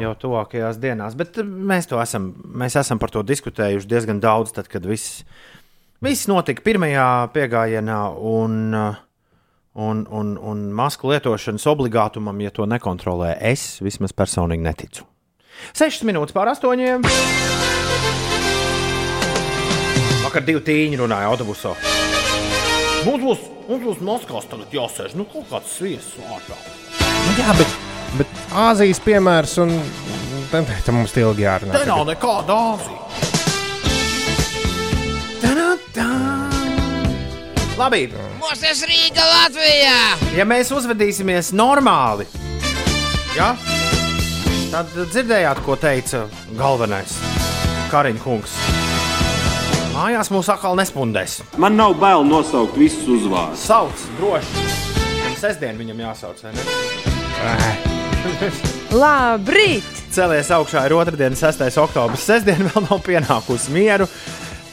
jau 0.00 0.12
tuvākajās 0.26 0.80
dienās. 0.82 1.16
Bet 1.18 1.40
eh, 1.40 1.46
mēs, 1.46 1.88
esam, 2.02 2.30
mēs 2.62 2.78
esam 2.80 3.00
par 3.02 3.12
to 3.14 3.24
diskutējuši 3.26 3.90
diezgan 3.90 4.20
daudz, 4.22 4.54
tad, 4.56 4.70
kad 4.72 4.86
viss, 4.88 5.22
viss 6.04 6.28
notika 6.30 6.64
pirmajā 6.66 7.08
piegājienā. 7.36 8.00
Un, 8.36 8.62
eh, 8.74 9.02
Un, 9.76 10.06
un, 10.08 10.38
un 10.40 10.60
masku 10.72 11.10
lietošanas 11.10 11.66
obligātumam, 11.68 12.38
ja 12.40 12.48
to 12.48 12.64
nekontrolē, 12.64 13.34
es 13.44 13.76
vismaz 13.84 14.14
personīgi 14.16 14.64
neticu. 14.64 15.04
6 15.76 16.00
minūtes 16.08 16.32
pār 16.32 16.48
8. 16.54 17.04
Vakar 20.24 20.46
divi 20.48 20.64
tīņi 20.64 20.96
runāja 21.02 21.28
autobusā. 21.28 21.74
Mums 23.04 23.20
būs, 23.20 23.44
mums 23.68 23.84
būs 23.84 24.00
Moskavas 24.08 24.48
tagad 24.48 24.72
jāsēž, 24.74 25.12
nu 25.20 25.28
kaut 25.28 25.44
kāds 25.52 25.76
sviests 25.76 26.16
ārā. 26.24 26.56
Nu, 26.96 27.36
jā, 27.36 27.52
bet, 27.60 27.76
bet 28.18 28.44
Āzijas 28.56 29.00
piemērs 29.04 29.56
un 29.64 29.74
tam, 30.52 30.68
mums 30.96 31.16
ilgi 31.16 31.46
jārunā. 31.46 31.76
Te 31.76 31.88
nav 31.88 32.06
nekāda 32.08 32.60
Āzija. 32.74 33.06
Labi, 37.76 38.06
Mūsēs 38.40 38.78
Rīga 38.88 39.20
Latvijā! 39.20 39.96
ja 40.32 40.46
mēs 40.48 40.70
uzvedīsimies 40.72 41.50
normāli, 41.52 42.24
ja? 43.36 43.50
tad 44.72 44.94
dzirdējāt, 44.96 45.60
ko 45.66 45.76
teica 45.80 46.22
galvenais 46.56 47.12
Kariņš 47.92 48.22
kungs. 48.24 48.54
Mājās 49.92 50.32
mūs 50.32 50.48
atkal 50.52 50.76
nespundēs. 50.80 51.38
Man 51.60 51.76
nav 51.78 51.98
bail 52.00 52.24
nosaukt 52.26 52.76
visus 52.80 53.06
uzvārdus. 53.18 53.64
Sauc, 53.68 54.08
droši. 54.18 54.64
Sestdien 55.36 55.76
viņam 55.80 56.00
jāsauc, 56.08 56.42
vai 56.48 56.56
ne? 56.56 57.95
Labrīt! 59.02 59.86
Celies 60.14 60.48
augšā 60.54 60.86
ir 60.88 60.94
otrdiena, 60.96 61.36
6. 61.36 61.66
oktobris. 61.82 62.24
Sestdiena 62.24 62.70
vēl 62.70 62.86
nav 62.88 63.02
pienākusi 63.04 63.74
mieru. 63.74 64.08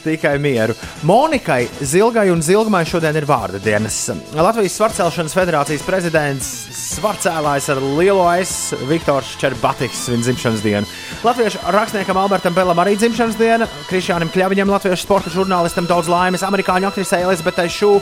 Tikai 0.04 0.36
mieru. 0.38 0.74
Monikai 1.08 1.64
Zilgai 1.80 2.28
un 2.32 2.42
Zilgmai 2.44 2.84
šodien 2.88 3.16
ir 3.16 3.24
vārda 3.28 3.60
dienas. 3.62 3.96
Latvijas 4.36 4.76
Svarcelšanas 4.76 5.36
federācijas 5.36 5.84
prezidents 5.86 6.50
Svarcēlājs 6.94 7.70
ar 7.72 7.80
lielo 7.98 8.26
S. 8.36 8.74
Viktors 8.88 9.34
Čerbatiks 9.40 10.04
svin 10.06 10.22
dzimšanas 10.22 10.62
dienu. 10.62 10.86
Latviešu 11.24 11.62
rakstniekam 11.74 12.20
Albertam 12.20 12.54
Belam 12.54 12.78
arī 12.84 12.94
dzimšanas 13.00 13.38
diena, 13.40 13.68
Krišānam 13.88 14.30
Kļaviņam, 14.34 14.70
latviešu 14.76 15.06
sporta 15.06 15.32
žurnālistam 15.32 15.88
daudz 15.90 16.10
laimes, 16.12 16.44
amerikāņu 16.46 16.90
aktrisei 16.90 17.24
Elizabetei 17.24 17.72
Šu 17.72 17.94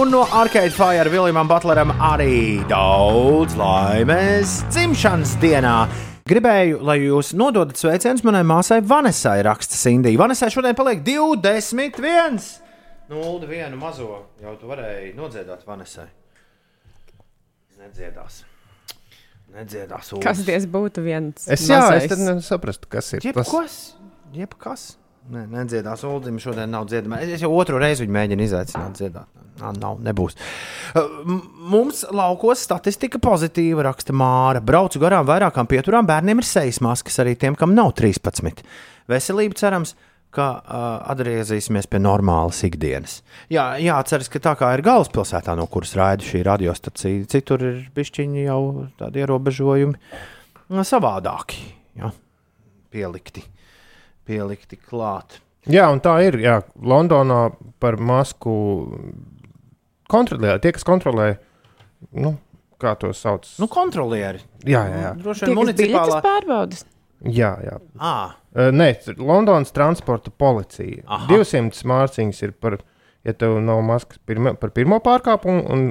un 0.00 0.14
no 0.16 0.26
Arcade 0.32 0.74
Fire 0.74 1.12
Viljamam 1.12 1.50
Butleram 1.50 1.94
arī 2.12 2.62
daudz 2.70 3.58
laimes 3.60 4.62
dzimšanas 4.72 5.36
dienā. 5.42 6.09
Gribēju, 6.30 6.76
lai 6.86 7.00
jūs 7.02 7.32
nododat 7.34 7.80
sveicienus 7.80 8.22
manai 8.22 8.44
māsai 8.46 8.78
Vanesai, 8.86 9.40
raksta 9.42 9.74
Sindija. 9.74 10.18
Vanesai 10.20 10.50
šodien 10.54 10.76
paliek 10.78 11.00
21. 11.02 12.38
0,1 13.10 13.74
mazo 13.80 14.20
jau 14.38 14.52
tu 14.60 14.70
varēji 14.70 15.10
nodziedāt 15.18 15.64
Vanesai. 15.66 16.06
Nedziedās. 17.80 18.44
Nedziedās. 19.56 20.12
Ulas. 20.14 20.22
Kas 20.28 20.44
diez 20.46 20.68
būtu 20.70 21.02
viens? 21.02 21.48
Es, 21.50 21.66
jā, 21.66 21.80
mazais? 21.82 22.06
es 22.06 22.12
tad 22.12 22.22
nesaprastu, 22.22 22.90
kas 22.92 23.10
ir 23.16 23.24
tas. 23.24 23.34
Jebkas, 23.34 23.78
jebkas. 24.36 24.86
Nē, 25.30 25.44
nedziedās. 25.52 26.02
Uldim 26.08 26.40
šodien 26.42 26.72
nav 26.72 26.88
dziedama. 26.88 27.20
Es 27.22 27.42
jau 27.44 27.52
otru 27.54 27.78
reizi 27.78 28.06
viņu 28.06 28.16
mēģinu 28.16 28.46
izaicināt 28.46 28.96
dziedāt. 28.98 29.28
Nā, 29.60 29.72
nav, 29.76 29.98
nebūs. 30.02 30.36
Uh, 30.96 31.34
Mums 31.70 32.02
laukos 32.16 32.62
statistika 32.64 33.20
pozitīva, 33.22 33.84
raksta 33.90 34.16
Māra. 34.16 34.62
Braucu 34.64 35.02
garām 35.02 35.28
vairākām 35.28 35.68
pieturām, 35.70 36.08
bērniem 36.08 36.40
ir 36.40 36.48
sejas 36.48 36.80
maskas, 36.82 37.20
arī 37.22 37.36
tiem, 37.38 37.58
kam 37.58 37.76
nav 37.76 37.92
13. 38.00 38.64
Veselība 39.10 39.60
cerams, 39.60 39.94
ka 40.34 40.48
uh, 40.56 40.88
atgriezīsimies 41.12 41.88
pie 41.90 42.00
normālas 42.02 42.62
ikdienas. 42.66 43.20
Jā, 43.52 43.74
jāatceras, 43.82 44.30
ka 44.30 44.42
tā 44.42 44.56
kā 44.58 44.72
ir 44.76 44.84
galvaspilsētā, 44.86 45.56
no 45.58 45.66
kuras 45.70 45.96
raida 45.98 46.26
šī 46.26 46.44
radiostacija, 46.46 47.26
citur 47.30 47.66
ir 47.66 47.80
bišķiņi 47.96 48.46
jau 48.46 48.60
tādi 49.00 49.24
ierobežojumi 49.24 49.98
uh, 49.98 50.82
savādāki, 50.86 51.64
jā, 51.98 52.12
pielikti, 52.94 53.42
pielikti 54.30 54.78
klāt. 54.78 55.40
Jā, 55.68 55.90
un 55.92 56.00
tā 56.00 56.14
ir. 56.24 56.38
Jā, 56.40 56.60
Londonā 56.80 57.50
par 57.82 57.98
masku 58.00 58.54
kontrolē, 60.10 60.56
tie, 60.62 60.72
kas 60.74 60.86
kontrolē, 60.86 61.34
nu, 62.16 62.34
kā 62.80 62.94
to 63.00 63.10
sauc. 63.16 63.44
Nu, 63.60 63.68
kontrolieri. 63.70 64.40
Jā, 64.64 64.84
jā, 64.88 65.00
jā. 65.04 65.10
Droši 65.20 65.46
vien 65.46 65.52
kas 65.52 65.60
biļetes 65.60 65.90
municipālā. 65.90 66.20
pārbaudas. 66.24 66.86
jā, 67.28 67.54
jā. 67.66 67.80
Ah, 67.98 68.36
Uh, 68.50 68.72
Nē, 68.74 68.88
Londonas 69.22 69.70
transporta 69.70 70.32
policija. 70.34 71.04
Aha. 71.06 71.28
200 71.30 71.84
mārciņas 71.86 72.40
ir 72.42 72.50
par, 72.58 72.80
ja 73.22 73.30
tev 73.38 73.60
nav 73.62 73.78
maskas 73.86 74.18
pirma, 74.26 74.56
par 74.58 74.72
pirmo 74.74 74.98
pārkāpumu, 74.98 75.60
un, 75.70 75.84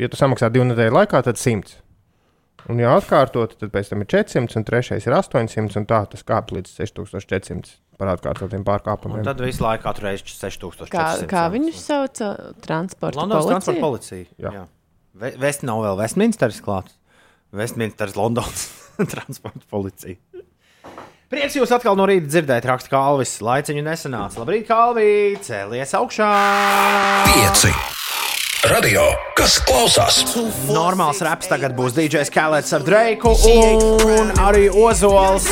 ja 0.00 0.08
tu 0.08 0.16
samaksā 0.16 0.48
divu 0.48 0.64
nedēļu 0.70 0.96
laikā, 0.96 1.20
tad 1.26 1.36
100. 1.36 1.74
Un, 2.68 2.80
ja 2.82 2.96
atkārtot, 2.98 3.52
tad 3.60 3.70
pēc 3.70 3.92
tam 3.92 4.00
ir 4.02 4.08
400, 4.10 4.56
un 4.58 4.64
trešais 4.66 5.04
ir 5.06 5.14
800, 5.14 5.76
un 5.78 5.84
tā 5.86 6.00
tas 6.10 6.24
kāp 6.26 6.50
līdz 6.56 6.72
6400 6.80 7.76
par 7.96 8.10
atkārtotiem 8.12 8.64
pārkāpumiem. 8.66 9.22
un 9.22 9.28
tad 9.28 9.38
visu 9.40 9.62
laiku 9.64 9.86
katru 9.86 10.08
reizi 10.08 10.26
6000. 10.34 10.90
Kā, 10.92 11.04
kā 11.30 11.44
viņus 11.54 11.78
sauc? 11.86 12.18
Transporta 12.66 13.22
Londonas 13.22 13.44
policija? 13.46 13.54
transporta 13.54 13.80
policija. 13.86 14.26
Jā. 14.42 14.52
Jā. 14.58 14.64
Ve- 15.16 15.36
Vest 15.40 15.62
nav 15.64 15.80
vēl 15.86 15.96
Westminsteris 16.02 16.58
klāts. 16.60 16.98
Westminsteris, 17.56 18.18
Londonas 18.18 18.66
transporta 19.14 19.62
policija. 19.70 20.18
Prieks 21.30 21.56
jūs 21.58 21.72
atkal 21.74 21.96
no 21.98 22.04
rīta 22.06 22.28
dzirdēt, 22.30 22.66
raksta 22.68 22.90
Kalvis. 22.92 23.38
Laiciņu 23.42 23.82
nesanāca. 23.82 24.38
Labrīt, 24.42 24.66
Kalvī! 24.68 25.08
Cēlies 25.42 25.94
augšā! 25.98 26.28
Pieci. 27.32 27.72
Radio, 28.66 29.02
kas 29.38 29.60
klausās? 29.62 30.16
Normāls 30.66 31.20
raps 31.22 31.46
tagad 31.46 31.76
būs 31.78 31.94
DJs 31.94 32.32
Kalets 32.34 32.72
ar 32.74 32.82
Dreiku 32.82 33.30
un 33.46 34.32
arī 34.42 34.66
Ozols. 34.72 35.46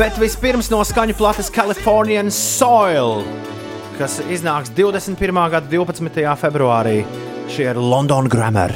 Bet 0.00 0.18
vispirms 0.18 0.72
no 0.72 0.80
skaņu 0.82 1.14
plates 1.20 1.52
Californian 1.54 2.32
Soil, 2.34 3.20
kas 4.00 4.18
iznāks 4.26 4.72
21. 4.74 5.42
gada 5.54 5.70
12. 5.70 6.24
februārī. 6.40 7.04
Šie 7.52 7.68
ir 7.70 7.78
London 7.78 8.26
Grammar. 8.32 8.74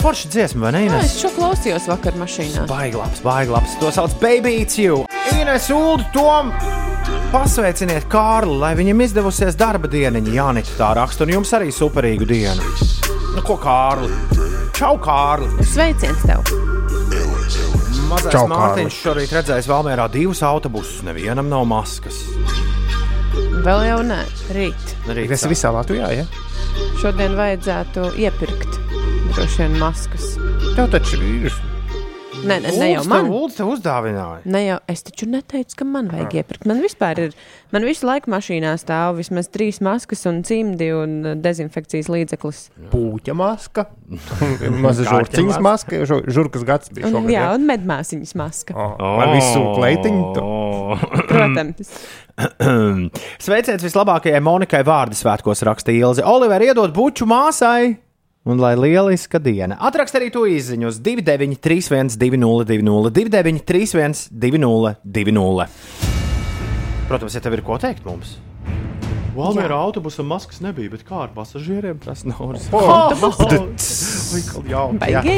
Forši 0.00 0.30
dziesma, 0.30 0.68
vai 0.68 0.76
ne? 0.76 0.84
Jā, 0.86 1.00
es 1.02 1.18
šo 1.18 1.32
klausījos 1.34 1.90
vakar 1.90 2.14
mašīnā. 2.20 2.68
Baiglaps, 2.70 3.24
baiglaps. 3.26 3.74
To 3.82 3.90
sauc 3.92 4.14
Baby 4.22 4.60
It's 4.62 4.78
You. 4.78 5.02
Ines 5.34 5.66
Ulu, 5.74 6.04
Tom, 6.14 6.54
pasveiciniet 7.30 8.06
Kārli, 8.10 8.56
lai 8.58 8.72
viņam 8.78 9.04
izdevusies 9.04 9.56
darba 9.58 9.88
dieniņa. 9.90 10.32
Jānis 10.34 10.72
tā 10.78 10.90
raksta, 10.98 11.26
un 11.26 11.34
jums 11.36 11.52
arī 11.56 11.70
superīgu 11.74 12.26
dienu. 12.28 12.66
Nu, 13.36 13.42
ko 13.46 13.56
Kārli? 13.60 14.10
Čau, 14.76 14.96
Kārli! 15.02 15.50
Sveiciens 15.66 16.24
tev! 16.26 16.42
Mazais 18.10 18.34
Čau, 18.34 18.48
Mārtiņš 18.50 18.98
šorīt 19.04 19.34
redzējis 19.36 19.70
Valmērā 19.70 20.08
divus 20.10 20.42
autobusus. 20.46 21.04
Nevienam 21.06 21.50
nav 21.52 21.66
maskas. 21.70 22.24
Vēl 23.62 23.86
jau 23.86 24.00
nē, 24.06 24.20
rīt. 24.56 24.94
Rīt 25.06 25.30
Tas 25.30 25.46
ir 25.46 25.54
visā 25.54 25.70
Latvijā, 25.74 26.10
ja? 26.18 26.26
Šodien 26.98 27.38
vajadzētu 27.38 28.10
iepirkt 28.18 28.80
droši 29.30 29.62
vien 29.62 29.78
maskas. 29.78 30.32
Tev 30.74 30.90
taču 30.90 31.22
ir. 31.22 31.69
Nē, 32.40 32.56
nē, 32.64 32.70
ne 32.80 32.86
jau 32.94 33.02
man. 33.10 33.26
Ulds 33.34 33.56
tev 33.58 33.68
uzdāvināja. 33.74 34.40
Ne 34.48 34.62
jau, 34.64 34.76
es 34.90 35.02
taču 35.04 35.26
neteicu, 35.30 35.76
ka 35.80 35.84
man 35.88 36.08
vajag 36.10 36.38
iepirkt. 36.40 36.64
Man 36.68 36.80
vispār 36.82 37.18
ir, 37.26 37.34
man 37.74 37.84
visu 37.86 38.06
laiku 38.08 38.32
mašīnā 38.32 38.72
stāv 38.80 39.18
vismaz 39.20 39.50
trīs 39.52 39.80
maskas 39.84 40.24
un 40.30 40.40
cimdi 40.48 40.88
un 40.96 41.14
uh, 41.26 41.34
dezinfekcijas 41.44 42.08
līdzeklis. 42.12 42.62
Pūķa 42.94 43.36
maska, 43.36 43.84
maza 44.84 45.04
žurciņas 45.10 45.60
maska, 45.64 46.00
žurkas 46.08 46.64
gads 46.68 46.92
bija 46.96 47.10
Un, 47.10 47.18
šogad. 47.18 47.32
jā, 47.34 47.44
ja? 47.44 47.54
un 47.58 47.68
medmāsiņas 47.68 48.34
maska. 48.40 48.76
Ar 48.98 49.34
visu 49.36 49.64
kleitiņu. 49.76 50.26
tu- 50.36 50.48
Protams. 51.30 51.92
Sveiciens 53.40 53.84
vislabākajai 53.84 54.40
Monikai 54.42 54.80
vārdu 54.86 55.18
svētkos 55.18 55.60
raksta 55.68 55.92
Ilze. 55.94 56.24
Oliver, 56.26 56.62
iedod 56.64 56.94
buču 56.96 57.28
māsai! 57.28 57.98
Un 58.48 58.56
lai 58.56 58.72
lieliska 58.72 59.36
diena. 59.36 59.76
Atrakst 59.84 60.16
arī 60.16 60.30
to 60.32 60.46
izziņu 60.48 60.88
uz 60.88 60.96
293, 61.04 62.16
202, 62.16 63.10
293, 63.12 64.30
202. 64.32 65.66
Protams, 67.10 67.36
ja 67.36 67.42
tev 67.44 67.58
ir 67.58 67.62
ko 67.66 67.76
teikt 67.82 68.06
mums. 68.08 68.38
Valmērā 69.40 69.76
autobusa 69.80 70.24
maskas 70.26 70.60
nebija, 70.64 70.90
bet 70.92 71.04
kā 71.08 71.24
ar 71.24 71.30
pasažieriem 71.34 72.00
tas 72.02 72.24
nav. 72.28 72.54
Baigie. 75.00 75.36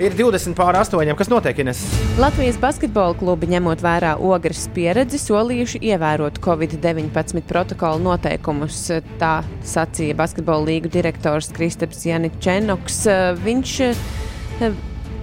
Ir 0.00 0.16
20 0.18 0.56
pār 0.58 0.78
8. 0.80 1.14
Kas 1.18 1.30
notiek? 1.32 1.58
Ines? 1.62 1.82
Latvijas 2.20 2.58
basketbola 2.60 3.16
klubi, 3.20 3.48
ņemot 3.52 3.82
vērā 3.84 4.14
ogres 4.20 4.66
pieredzi, 4.74 5.20
solījuši 5.22 5.82
ievērot 5.92 6.40
Covid-19 6.44 7.44
protokolu 7.48 8.02
noteikumus. 8.10 8.82
Tā 9.20 9.34
sacīja 9.66 10.16
basketbola 10.18 10.68
līgu 10.72 10.92
direktors 10.92 11.52
Kristaps 11.56 12.04
Janičenoks. 12.08 13.04
Viņš 13.44 13.76
eh, 13.86 14.74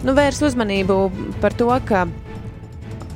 nu, 0.06 0.16
vērs 0.18 0.42
uzmanību 0.46 1.02
par 1.44 1.58
to, 1.58 1.70
ka 1.90 2.08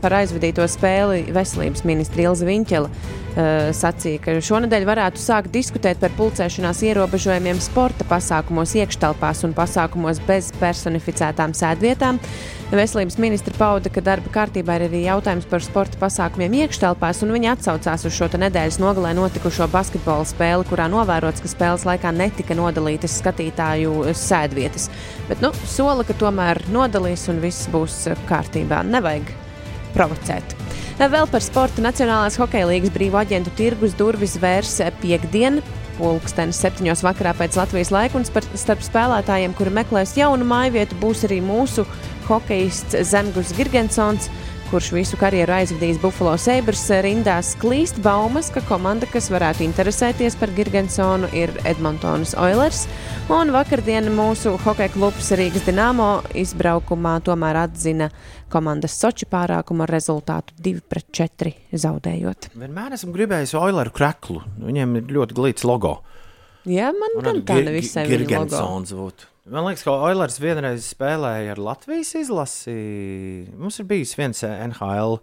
par 0.01 0.17
aizvadīto 0.17 0.65
spēli 0.69 1.27
veselības 1.33 1.85
ministra 1.85 2.25
Ilza 2.29 2.47
Viņķela 2.47 2.89
sacīja, 3.31 4.19
ka 4.25 4.33
šonadēļ 4.43 4.85
varētu 4.87 5.21
sākt 5.21 5.53
diskutēt 5.53 6.01
par 6.01 6.11
pulcēšanās 6.17 6.81
ierobežojumiem 6.89 7.61
sporta 7.63 8.03
pasākumos, 8.09 8.73
iekštelpās 8.75 9.45
un 9.47 9.53
pasākumos 9.55 10.19
bez 10.27 10.51
personificētām 10.59 11.55
sēdvietām. 11.55 12.19
Veselības 12.71 13.17
ministra 13.19 13.55
pauda, 13.57 13.91
ka 13.91 14.03
darba 14.03 14.31
kārtībā 14.31 14.77
ir 14.77 14.85
arī 14.87 15.01
jautājums 15.03 15.47
par 15.47 15.63
sporta 15.63 15.99
pasākumiem 15.99 16.55
iekštelpās, 16.61 17.19
un 17.25 17.33
viņa 17.35 17.55
atsaucās 17.57 18.05
uz 18.07 18.15
šo 18.15 18.29
nedēļas 18.31 18.79
nogalē 18.83 19.11
notikušo 19.17 19.67
basketbola 19.71 20.27
spēli, 20.27 20.67
kurā 20.69 20.87
novērots, 20.91 21.43
ka 21.43 21.51
spēles 21.51 21.87
laikā 21.87 22.13
netika 22.15 22.55
nodalītas 22.55 23.19
skatītāju 23.19 24.15
sēdvietas. 24.15 24.87
Bet 25.27 25.43
nu, 25.43 25.51
sola, 25.67 26.07
ka 26.07 26.15
tomēr 26.15 26.63
nodalīs 26.71 27.27
un 27.31 27.43
viss 27.43 27.67
būs 27.71 28.05
kārtībā. 28.31 28.85
Nevajag 28.87 29.35
provocēt. 29.95 30.55
Vēl 31.01 31.25
par 31.25 31.41
sportu 31.41 31.81
Nacionālās 31.81 32.35
hokeja 32.37 32.67
līnijas 32.69 32.91
brīvo 32.93 33.17
aģentu 33.17 33.49
tirgus 33.57 33.95
durvis 33.97 34.35
vērs 34.37 34.75
piekdien. 35.01 35.55
Pulkstenis 35.97 36.59
septiņos 36.61 37.01
vakarā 37.01 37.31
pēc 37.39 37.57
Latvijas 37.57 37.89
laika 37.89 38.19
un 38.19 38.27
starp 38.29 38.85
spēlētājiem, 38.85 39.55
kuri 39.57 39.73
meklēs 39.73 40.13
jaunu 40.19 40.45
māju 40.45 40.75
vietu, 40.75 40.99
būs 41.01 41.23
arī 41.25 41.39
mūsu 41.41 41.87
hokejists 42.27 42.99
Zemgus 43.09 43.49
Girgensons, 43.57 44.29
kurš 44.71 44.91
visu 44.95 45.17
karjeru 45.19 45.51
aizvadījis 45.51 45.97
Buffalo 45.99 46.37
Sabres 46.39 46.85
rindās. 47.03 47.49
Klīst 47.59 47.97
baumas, 48.03 48.47
ka 48.55 48.61
komanda, 48.63 49.07
kas 49.11 49.27
varētu 49.33 49.65
interesēties 49.65 50.37
par 50.39 50.53
Girgensonu, 50.55 51.27
ir 51.35 51.51
Edmontonas 51.67 52.31
Oilers. 52.39 52.85
Un 53.31 53.51
vakardien 53.51 54.07
mūsu 54.15 54.53
hokeja 54.63 54.93
klubs 54.93 55.33
Rīgas 55.35 55.65
Dienāmo 55.67 56.07
izbraukumā 56.39 57.17
tomēr 57.27 57.59
atzina 57.65 58.07
komandas 58.51 58.95
Soči 58.95 59.27
pārākumu 59.31 59.89
rezultātu 59.91 60.55
2-4 60.63 61.51
zaudējot. 61.83 62.51
Vienmēr 62.55 62.95
esmu 62.95 63.11
gribējis 63.17 63.57
Oileru 63.59 63.91
kreklu. 63.95 64.39
Viņiem 64.63 65.01
ir 65.01 65.11
ļoti 65.19 65.39
glīts 65.41 65.67
logo. 65.67 65.97
Jā, 66.69 66.93
man 66.95 67.19
gan 67.19 67.43
tā 67.43 67.59
nevisai 67.67 68.07
logo. 68.07 68.15
Girgensons 68.15 68.95
būtu. 68.95 69.30
Man 69.51 69.65
liekas, 69.67 69.83
ka 69.83 69.91
Oilers 70.07 70.37
vienreiz 70.39 70.85
spēlēja 70.93 71.51
ar 71.57 71.59
Latvijas 71.59 72.13
izlasi. 72.15 72.75
Mums 73.59 73.81
ir 73.81 73.87
bijis 73.89 74.13
viens 74.15 74.39
NHL 74.47 75.17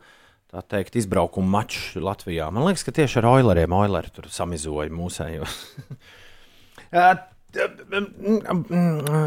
tā 0.52 0.60
teikt, 0.68 0.98
izbraukuma 1.00 1.48
mačs 1.58 1.96
Latvijā. 1.96 2.50
Man 2.52 2.66
liekas, 2.68 2.84
ka 2.84 2.92
tieši 2.98 3.22
ar 3.22 3.30
Oileriem 3.30 3.72
Oileri 3.72 4.12
tur 4.12 4.28
samizoja 4.32 4.92
mūsējos. 4.92 5.56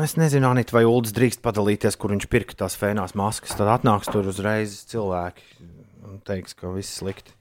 Es 0.05 0.13
nezinu, 0.17 0.45
Anita, 0.51 0.75
vai 0.75 0.83
Ulas 0.85 1.13
drīkst 1.17 1.41
padalīties, 1.41 1.97
kur 1.97 2.13
viņš 2.13 2.27
pirka 2.29 2.57
tās 2.59 2.77
fēnās 2.77 3.15
maskas. 3.17 3.55
Tad 3.57 3.69
atnāks 3.79 4.09
tur 4.13 4.29
uzreiz 4.29 4.83
cilvēki 4.91 5.65
un 6.05 6.21
teiks, 6.25 6.53
ka 6.57 6.69
viss 6.75 7.01
slikti. 7.01 7.33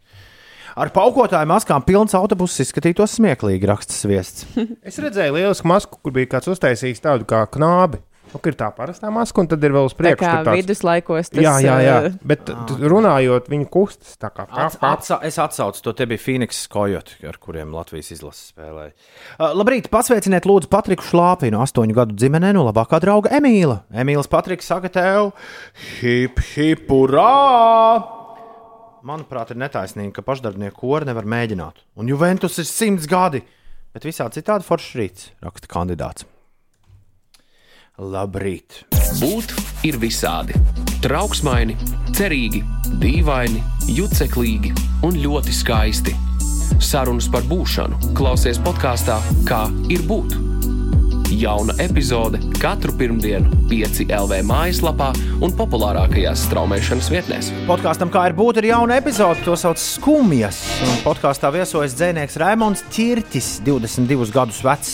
Ar 0.77 0.91
paukotāju 0.95 1.49
maskām 1.51 1.83
pilns 1.87 2.15
autobuss 2.19 2.61
izskatītos 2.63 3.17
smieklīgi, 3.19 3.67
raksts 3.71 4.05
viests. 4.07 4.47
Es 4.87 4.99
redzēju 5.03 5.35
lielisku 5.39 5.67
masku, 5.71 5.99
kur 6.03 6.13
bija 6.15 6.37
kāds 6.37 6.51
uztaisījis 6.53 7.03
tādu 7.03 7.27
kā 7.29 7.43
knābi. 7.57 8.03
Nu, 8.31 8.39
ir 8.47 8.55
tā 8.55 8.69
parastā 8.71 9.09
maska, 9.11 9.43
un 9.43 9.49
tad 9.51 9.65
ir 9.67 9.73
vēl 9.75 9.89
uz 9.89 9.91
Tā 9.91 9.99
priekšu. 10.05 10.23
kā 10.23 10.33
tur 10.37 10.45
tāds- 10.47 10.61
viduslaikos 10.61 11.31
tas 11.33 11.41
Jā, 11.43 11.55
jā, 11.65 11.73
jā. 11.83 11.95
eh, 12.07 12.19
Bet 12.31 12.45
t- 12.47 12.55
runājot, 12.93 13.49
viņi 13.51 13.67
kustas 13.75 14.13
tā 14.23 14.31
kā 14.31 14.45
Ats, 14.55 14.77
atsa, 14.87 15.19
es 15.27 15.35
atsaucu 15.43 15.83
to, 15.83 15.93
te 15.99 16.07
bija 16.07 16.23
Phoenix 16.23 16.61
Kojot, 16.71 17.11
ar 17.27 17.41
kuriem 17.43 17.75
Latvijas 17.75 18.13
izlases 18.15 18.53
spēlēja. 18.55 18.93
Uh, 19.35 19.51
labrīt, 19.59 19.91
pasveiciniet 19.91 20.47
lūdzu 20.47 20.71
Patriku 20.71 21.03
Šlāpinu, 21.03 21.59
astoņu 21.67 21.93
gadu 21.99 22.15
ģimenē 22.15 22.53
no 22.55 22.63
labākā 22.71 23.03
drauga 23.03 23.35
Emīla. 23.35 23.81
Emīls 23.91 24.31
Patriks 24.31 24.71
saka 24.71 24.89
tev, 24.95 25.33
hip, 25.99 26.39
hip, 26.55 26.87
urā! 26.87 28.20
Manuprāt, 29.07 29.53
ir 29.53 29.61
netaisnīgi, 29.61 30.13
ka 30.17 30.25
pašdarbnieku 30.25 30.77
kori 30.83 31.09
nevar 31.09 31.25
mēģināt. 31.29 31.81
Un 31.97 32.11
Juventus 32.11 32.59
ir 32.61 32.69
simts 32.69 33.09
gadi, 33.09 33.41
bet 33.95 34.05
visā 34.05 34.27
citādi 34.33 34.67
foršs 34.67 34.97
rīts, 34.99 35.31
raksta 35.45 35.71
kandidāts. 35.71 36.27
Labrīt! 38.01 38.85
Būt 39.21 39.53
ir 39.89 39.99
visādi. 40.01 40.57
Trauksmaini, 41.05 41.77
cerīgi, 42.17 42.63
dīvaini, 43.01 43.61
juceklīgi 43.97 44.73
un 45.09 45.17
ļoti 45.21 45.57
skaisti. 45.57 46.15
Sarunas 46.81 47.29
par 47.33 47.45
būšanu 47.49 48.15
klausies 48.17 48.61
podkāstā 48.65 49.19
Kā 49.49 49.67
ir 49.93 50.05
būt. 50.09 50.37
Jauna 51.31 51.77
epizode 51.79 52.41
katru 52.59 52.91
pirmdienu, 52.99 53.53
5 53.71 54.01
LV 54.11 54.41
mājaslapā 54.49 55.13
un 55.47 55.53
populārākajās 55.55 56.43
straumēšanas 56.49 57.11
vietnēs. 57.13 57.51
Podkāstam, 57.69 58.11
kā 58.11 58.25
ir 58.27 58.35
būt, 58.35 58.59
ir 58.59 58.73
jauna 58.73 58.99
epizode, 58.99 59.39
to 59.47 59.55
sauc 59.55 59.79
skumjas. 59.79 60.59
Podkāstā 61.05 61.53
viesojas 61.55 61.95
dzinieks 61.95 62.35
Raimons 62.43 62.83
Čirtis, 62.91 63.61
22 63.63 64.35
gadus 64.35 64.59
vecs. 64.67 64.93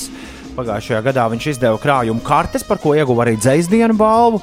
Pagājušajā 0.59 1.01
gadā 1.09 1.25
viņš 1.33 1.51
izdeva 1.55 1.81
krājumu 1.81 2.21
kartes, 2.25 2.65
par 2.69 2.83
ko 2.85 2.93
ieguva 2.97 3.25
arī 3.25 3.39
dzēsdienu 3.41 3.97
balvu. 3.97 4.43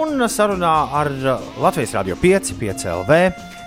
Un 0.00 0.24
sarunā 0.32 0.72
ar 0.96 1.12
Latvijas 1.60 1.92
Rādio 1.98 2.16
5, 2.24 2.56
5 2.56 2.88
LV 2.96 3.20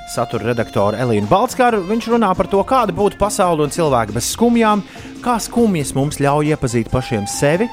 satura 0.08 0.50
redaktoru 0.50 0.98
Elīnu 1.00 1.28
Balskaru 1.30 1.82
viņš 1.88 2.10
runā 2.14 2.32
par 2.38 2.50
to, 2.52 2.62
kāda 2.68 2.96
būtu 2.96 3.20
pasaule 3.20 3.66
un 3.66 3.74
cilvēki 3.74 4.16
bez 4.16 4.32
skumjām, 4.34 4.84
kā 5.24 5.38
skumjas 5.44 5.94
mums 5.98 6.22
ļauj 6.24 6.54
iepazīt 6.54 6.92
pašiem 6.94 7.28
sevi, 7.30 7.68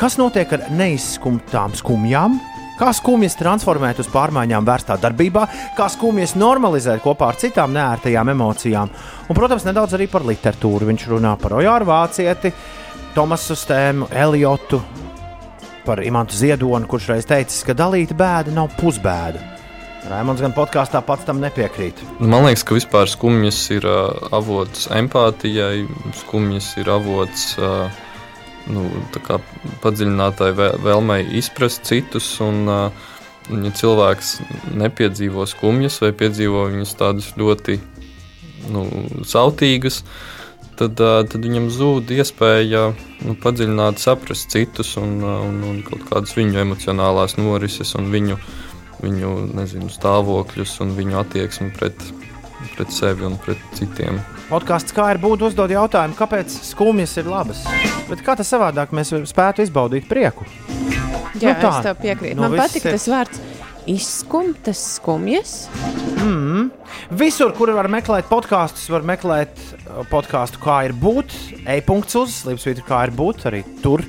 kas 0.00 0.18
notiek 0.18 0.52
ar 0.56 0.66
neizskumtām 0.74 1.76
skumjām, 1.78 2.40
kā 2.80 2.90
skumjas 2.96 3.38
transformēt 3.38 4.00
uz 4.02 4.10
pārmaiņām 4.10 4.66
vērstā 4.66 4.98
darbībā, 5.02 5.46
kā 5.78 5.86
skumjas 5.92 6.34
normalizēt 6.40 7.04
kopā 7.04 7.30
ar 7.30 7.38
citām 7.38 7.74
neērtajām 7.76 8.32
emocijām. 8.34 8.90
Un, 9.28 9.38
protams, 9.38 9.66
nedaudz 9.68 9.94
arī 9.98 10.08
par 10.10 10.26
literatūru. 10.26 10.88
Viņš 10.90 11.06
runā 11.12 11.36
par 11.38 11.54
Ojāru 11.60 11.86
Vācieti, 11.92 12.50
Tomasu 13.14 13.54
Stēmu, 13.58 14.10
Eliotu, 14.10 14.82
par 15.86 16.02
Imantu 16.02 16.38
Ziedonu, 16.38 16.88
kurš 16.90 17.12
reiz 17.12 17.28
teicis, 17.28 17.62
ka 17.66 17.76
dalīta 17.76 18.18
bēda 18.18 18.54
nav 18.56 18.72
pusbēda. 18.80 19.51
Raimons 20.10 20.42
gan 20.42 20.54
podkāstā 20.56 21.02
pats 21.06 21.26
tam 21.28 21.38
nepiekrīt. 21.42 22.00
Man 22.18 22.46
liekas, 22.46 22.64
ka 22.66 22.74
vispār 22.74 23.10
skumjas 23.10 23.60
ir 23.74 23.86
uh, 23.86 24.10
avots 24.34 24.88
empātijai, 24.90 25.86
skumjas 26.24 26.72
ir 26.82 26.90
avots 26.90 27.52
uh, 27.60 27.86
nu, 28.72 28.88
padziļinātai 29.84 30.50
vē- 30.58 30.74
vēlmei 30.82 31.22
izprast 31.38 31.86
citus. 31.86 32.34
Un, 32.42 32.66
uh, 32.66 33.10
ja 33.50 33.72
cilvēks 33.74 34.36
nepiedzīvo 34.78 35.46
skumjas 35.50 35.98
vai 36.02 36.12
piedzīvo 36.14 36.66
viņas 36.70 36.94
tādas 36.98 37.32
ļoti 37.38 37.78
nu, 38.70 38.84
sautīgas, 39.26 40.02
tad, 40.78 40.94
tad 40.98 41.38
viņam 41.42 41.68
zūd 41.74 42.12
iespēja 42.14 42.84
nu, 43.26 43.34
padziļināt, 43.42 44.02
saprast 44.02 44.52
citus 44.54 44.94
un, 45.00 45.18
un, 45.26 45.58
un 45.68 45.80
kaut 45.86 46.06
kādas 46.10 46.36
viņu 46.38 46.62
emocionālās 46.62 47.36
norises 47.40 47.94
un 47.98 48.10
viņu, 48.14 48.38
viņu 49.02 49.32
nezinu, 49.58 49.90
stāvokļus 49.92 50.76
un 50.84 50.94
viņu 50.96 51.18
attieksmi 51.22 51.70
pret, 51.78 51.98
pret 52.76 52.92
sevi 52.94 53.26
un 53.28 53.36
pret 53.42 53.58
citiem. 53.78 54.20
Podkāsts 54.52 54.92
kā 54.94 55.10
ir 55.14 55.20
būt 55.22 55.42
uzdod 55.48 55.72
jautājumu, 55.72 56.16
kāpēc 56.18 56.52
skumjas 56.72 57.16
ir 57.22 57.30
labas. 57.30 57.64
Bet 58.10 58.20
kā 58.26 58.34
tas 58.36 58.50
savādāk 58.52 58.92
mēs 58.94 59.14
spētu 59.30 59.64
izbaudīt 59.64 60.08
prieku? 60.10 60.44
Jā, 61.40 61.54
Nu 61.56 61.62
tā. 61.64 61.70
es 61.78 61.86
tev 61.86 61.96
piekrītu. 62.02 62.36
No 62.38 62.48
Man 62.50 62.58
patīk 62.60 62.84
sirds. 62.84 62.92
tas 62.92 63.08
vārds 63.08 63.40
izskumtas 63.90 64.78
skumjas. 64.98 65.54
Mm. 66.22 66.68
Visur, 67.18 67.50
kur 67.56 67.72
var 67.74 67.88
meklēt 67.90 68.28
podkāstus, 68.30 68.84
var 68.92 69.02
meklēt 69.08 69.56
uh, 69.58 70.02
podkāstu, 70.12 70.60
kā 70.62 70.82
ir 70.86 70.94
būt. 70.94 71.34
E-punkts 71.66 72.14
uz 72.20 72.36
Slimsvītra, 72.44 72.84
kā 72.86 73.00
ir 73.08 73.14
būt. 73.18 73.46
Arī 73.50 73.64
tur 73.82 74.04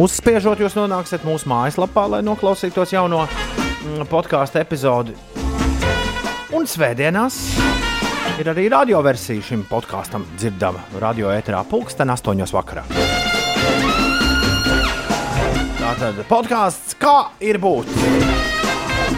uzspiežot, 0.00 0.62
jūs 0.64 0.78
nonāksiet 0.78 1.26
mūsu 1.28 1.50
mājaslapā, 1.52 2.06
lai 2.14 2.22
noklausītos 2.24 2.94
jauno 2.96 3.26
podkāstu 4.10 4.60
epizodi. 4.60 5.14
Un 6.56 6.66
svētdienās 6.68 7.36
ir 8.40 8.50
arī 8.50 8.66
radioversija 8.72 9.42
šim 9.50 9.62
podkāstam 9.68 10.26
dzirdama 10.36 10.82
radio 11.00 11.30
ēterā 11.32 11.62
pulksten 11.68 12.10
8. 12.12 12.44
vakarā. 12.52 12.84
Tātad 15.80 16.20
podkāsts, 16.28 16.94
kā 17.00 17.32
ir 17.42 17.58
būt. 17.62 17.88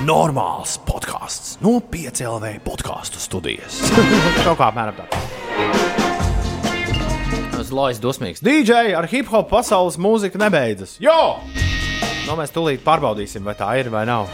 Normāls 0.06 0.78
podkāsts 0.86 1.58
no 1.62 1.76
5LV 1.92 2.56
podkāstu 2.64 3.20
studijas. 3.22 3.80
Kaut 4.46 4.58
kā 4.58 4.70
apmēram 4.70 4.96
tā. 4.98 5.06
Zlojas 7.62 8.00
dosmīgs. 8.02 8.42
DJ 8.44 8.92
ar 8.98 9.06
hip 9.08 9.30
hop 9.32 9.48
pasaules 9.52 9.96
mūziku 10.00 10.40
nebeidzas. 10.42 10.98
Jo! 11.00 11.38
Nu, 12.26 12.36
mēs 12.38 12.52
tūlīt 12.54 12.84
pārbaudīsim, 12.86 13.42
vai 13.46 13.56
tā 13.58 13.72
ir 13.80 13.90
vai 13.92 14.04
nav. 14.08 14.30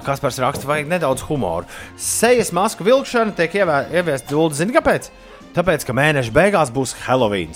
Kas 0.00 0.22
par 0.22 0.32
rakstu 0.42 0.66
vajag 0.66 0.88
nedaudz 0.90 1.22
humoru. 1.28 1.68
Sejas 2.00 2.50
masku 2.56 2.82
vilkšana 2.86 3.36
tiek 3.36 3.52
ieviesta 3.60 4.32
dūle. 4.32 4.56
Zini, 4.56 4.74
kāpēc? 4.74 5.10
Tāpēc, 5.54 5.84
ka 5.86 5.94
mēneša 5.94 6.32
beigās 6.34 6.72
būs 6.74 6.96
Halloween. 7.04 7.52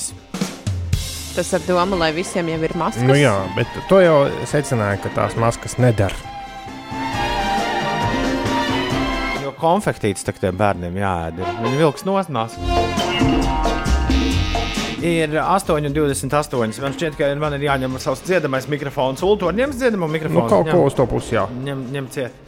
Tas 1.34 1.50
ar 1.56 1.64
domu, 1.66 1.98
lai 1.98 2.12
visiem 2.14 2.52
jau 2.52 2.60
ir 2.62 2.76
maskas. 2.78 3.02
Nu, 3.02 3.16
jā, 3.18 3.32
bet 3.56 3.72
to 3.90 3.98
jau 4.04 4.18
secināja, 4.46 5.00
ka 5.02 5.10
tās 5.16 5.34
maskas 5.40 5.74
nedara. 5.82 6.14
Jo 9.42 9.50
konfektīts 9.58 10.22
tak 10.26 10.38
tiem 10.42 10.54
bērniem 10.60 11.00
jāēd. 11.02 11.42
ir. 11.42 11.58
Viņi 11.64 11.80
vilks 11.80 12.06
nosnās. 12.06 12.54
Ir 15.04 15.34
8,28. 15.36 16.80
Man 16.80 16.94
šķiet, 16.96 17.16
ka 17.18 17.28
man 17.36 17.58
ir 17.58 17.66
jāņem 17.66 17.98
savs 18.00 18.22
dziedamais 18.24 18.64
mikrofons. 18.72 19.20
Ulu, 19.26 19.50
ņems 19.52 19.76
dziedamo 19.76 20.08
mikrofonu. 20.08 20.46
Nu, 20.46 20.48
kaut 20.48 20.70
ko 20.70 20.86
uz 20.88 20.96
to 20.96 21.04
pusi, 21.10 21.34
jā. 21.36 21.44
Ņem, 21.66 21.82
ņem 21.92 22.06
ciet. 22.14 22.38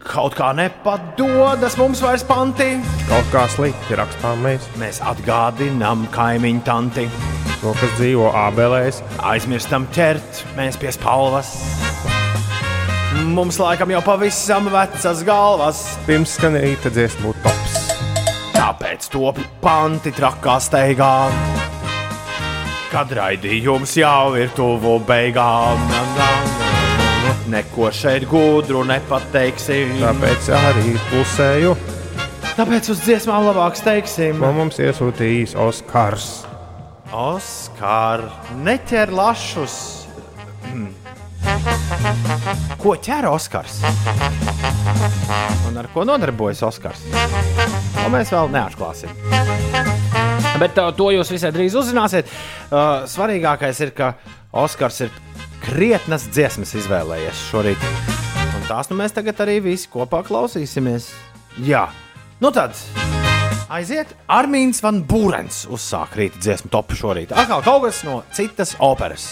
Kaut 0.00 0.36
kā 0.38 0.52
nepadodas 0.56 1.74
mums 1.76 2.00
vairs 2.00 2.22
panti. 2.24 2.68
Kaut 3.08 3.26
kā 3.34 3.42
slikti 3.50 3.98
rakstām 3.98 4.46
mēs. 4.46 4.68
Mēs 4.80 5.02
atgādinām 5.02 6.06
kaimiņu 6.14 6.62
tanti. 6.64 7.08
To, 7.60 7.74
kas 7.76 7.98
dzīvo 7.98 8.30
ābelēs. 8.46 9.02
Aizmirstam 9.26 9.88
ķert, 9.92 10.44
mēs 10.56 10.78
pie 10.80 10.94
spalvas. 10.94 11.50
Mums 13.34 13.58
laikam 13.60 13.90
jau 13.92 14.00
pavisam 14.06 14.70
vecas 14.72 15.24
galvas. 15.26 15.82
Pirms 16.06 16.38
skanēja 16.38 16.94
dziesmu 16.94 17.34
tops. 17.42 17.76
Tāpēc 18.54 19.10
top 19.10 19.42
panti 19.60 20.14
trakā 20.14 20.56
steigā. 20.62 21.10
Kad 22.90 23.12
raidījums 23.14 23.92
jau 24.00 24.34
ir 24.34 24.50
tuvu 24.56 24.96
beigām. 25.06 25.78
Neko 27.50 27.92
šeit 27.94 28.26
gudru 28.30 28.82
nepateiksim. 28.88 29.94
Tāpēc 30.02 30.48
arī 30.58 30.96
klusēju. 31.06 31.76
Tāpēc 32.58 32.90
uz 32.90 33.04
dziesmām 33.06 33.46
labāk 33.46 33.78
teiksim. 33.86 34.42
Man 34.42 34.58
mums 34.58 34.80
iesūtījis 34.82 35.54
Oskars. 35.62 36.28
Oskar, 37.14 38.26
neķer 38.66 39.14
lašus. 39.14 39.78
Ko 42.82 42.96
ķer 42.98 43.30
Oskars? 43.30 43.80
Un 45.70 45.78
ar 45.78 45.90
ko 45.94 46.06
nodarbojas 46.06 46.62
Oskars? 46.66 47.06
To 48.00 48.10
mēs 48.10 48.34
vēl 48.34 48.50
neatklāsim. 48.54 49.14
Bet 50.60 50.76
uh, 50.78 50.90
to 50.96 51.08
jūs 51.14 51.32
visai 51.32 51.52
drīz 51.54 51.76
uzzināsiet. 51.80 52.28
Uh, 52.68 53.06
svarīgākais 53.08 53.80
ir, 53.86 53.94
ka 53.96 54.12
Oskars 54.60 55.00
ir 55.06 55.14
krietnas 55.64 56.26
dziesmas 56.32 56.74
izvēlējies 56.76 57.46
šorīt. 57.50 57.86
Un 58.58 58.66
tās 58.68 58.90
nu 58.92 58.98
mēs 59.00 59.16
tagad 59.16 59.40
arī 59.44 59.60
visi 59.70 59.88
kopā 59.92 60.22
klausīsimies. 60.26 61.10
Jā, 61.64 61.86
nu 62.44 62.52
tad 62.54 62.76
aiziet. 63.70 64.12
Armīns 64.30 64.82
Van 64.84 65.02
Būrens 65.06 65.64
uzsāk 65.70 66.18
rīta 66.18 66.42
dziesmu 66.42 66.72
topu 66.72 66.98
šorīt. 66.98 67.34
Atkal 67.36 67.64
kaut 67.66 67.88
kas 67.88 68.04
no 68.06 68.20
citas 68.36 68.76
operas. 68.82 69.30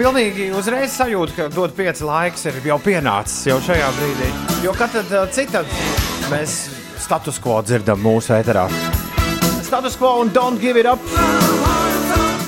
Pilnīgi 0.00 0.48
uzreiz 0.56 0.94
sajūta, 0.96 1.34
ka 1.36 1.46
dod 1.52 1.74
pieci 1.76 2.06
laiks 2.06 2.46
ir 2.48 2.56
jau 2.64 2.78
pienācis 2.80 3.50
jau 3.50 3.58
šajā 3.64 3.88
brīdī. 3.98 4.28
Jo 4.64 4.72
kad 4.76 4.94
tad 4.96 5.10
uh, 5.12 5.26
citādi 5.34 5.68
mēs 6.30 6.54
status 7.00 7.40
quo 7.42 7.58
dzirdam 7.64 8.00
mūsu 8.00 8.32
eterā? 8.38 8.64
Status 9.66 9.98
quo 10.00 10.14
un 10.22 10.32
don't 10.32 10.60
give 10.62 10.80
it 10.80 10.88
up. 10.88 11.04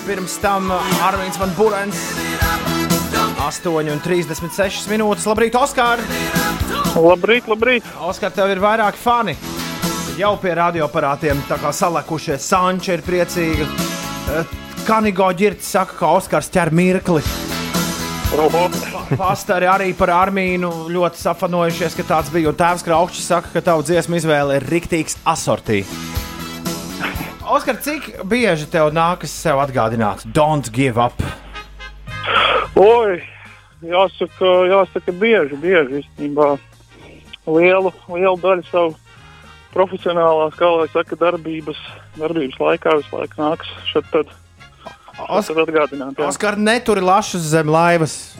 Pirms 0.06 0.38
tam 0.42 0.72
Arvīns 1.04 1.36
Van 1.38 1.52
Burens. 1.58 2.00
8,36 3.42 4.88
minūtes. 4.90 5.28
Labrīt, 5.28 5.58
Oskar! 5.58 6.00
Labrīt, 6.96 7.50
labrīt! 7.50 7.86
Oskar, 8.08 8.32
tev 8.34 8.54
ir 8.54 8.62
vairāki 8.62 9.00
fani. 9.02 9.36
Jau 10.16 10.34
pie 10.40 10.56
radioaparātiem 10.58 11.44
salekušies. 11.50 12.48
Sanča 12.48 12.96
ir 12.96 13.06
priecīga. 13.06 13.70
Kanigo 14.82 15.28
ģirts 15.38 15.68
saka, 15.76 15.94
ka 15.94 16.08
Oskars 16.16 16.48
ķer 16.50 16.72
mirkli. 16.74 17.20
Pastari 19.14 19.68
arī 19.70 19.92
par 19.94 20.10
Armīnu 20.10 20.70
ļoti 20.90 21.20
safanojušies, 21.20 21.94
ka 21.98 22.06
tāds 22.08 22.32
bija. 22.34 22.50
Un 22.50 22.58
tēvs 22.58 22.82
Kraukšs 22.86 23.28
saka, 23.30 23.52
ka 23.54 23.62
tavu 23.62 23.84
dziesmu 23.86 24.18
izvēle 24.18 24.56
ir 24.58 24.66
riktīgs 24.72 25.20
asortī. 25.28 25.84
Oskar, 27.46 27.78
cik 27.84 28.24
bieži 28.26 28.66
tev 28.72 28.90
nākas 28.96 29.30
sev 29.30 29.62
atgādināt, 29.62 30.26
don't 30.34 30.72
give 30.74 30.98
up? 30.98 31.14
Oi, 32.74 33.20
jāsaka, 33.86 34.52
jāsaka 34.72 35.14
bieži, 35.14 35.62
bieži 35.62 36.02
īstenībā. 36.02 36.56
Lielu, 37.46 37.94
lielu 38.10 38.38
daļu 38.42 38.66
savu 38.70 38.94
profesionālās, 39.76 40.58
kā 40.58 40.74
lai 40.74 40.90
saka, 40.90 41.18
darbības, 41.22 41.78
darbības 42.18 42.62
laikā 42.66 42.98
visu 42.98 43.20
laiku 43.20 43.44
nāks 43.44 43.76
šeit 43.92 44.10
tad. 44.10 44.38
Oskar, 46.26 46.58
neturi 46.58 47.00
lašus 47.04 47.44
zem 47.52 47.68
laivas. 47.68 48.34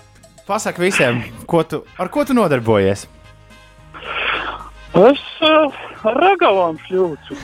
Pasaki 0.46 0.82
visiem, 0.82 1.20
ko 1.46 1.62
tu, 1.62 1.82
ar 2.00 2.08
ko 2.10 2.24
tu 2.26 2.34
nodarbojies? 2.34 3.04
Es 4.98 5.20
uh, 5.44 5.76
ar 6.08 6.18
ragavām 6.18 6.80
šļūcu. 6.86 7.36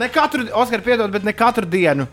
ne 0.00 0.08
katru, 0.12 0.46
Oskar, 0.62 0.84
piedod, 0.84 1.10
bet 1.12 1.26
ne 1.26 1.34
katru 1.36 1.66
dienu. 1.68 2.06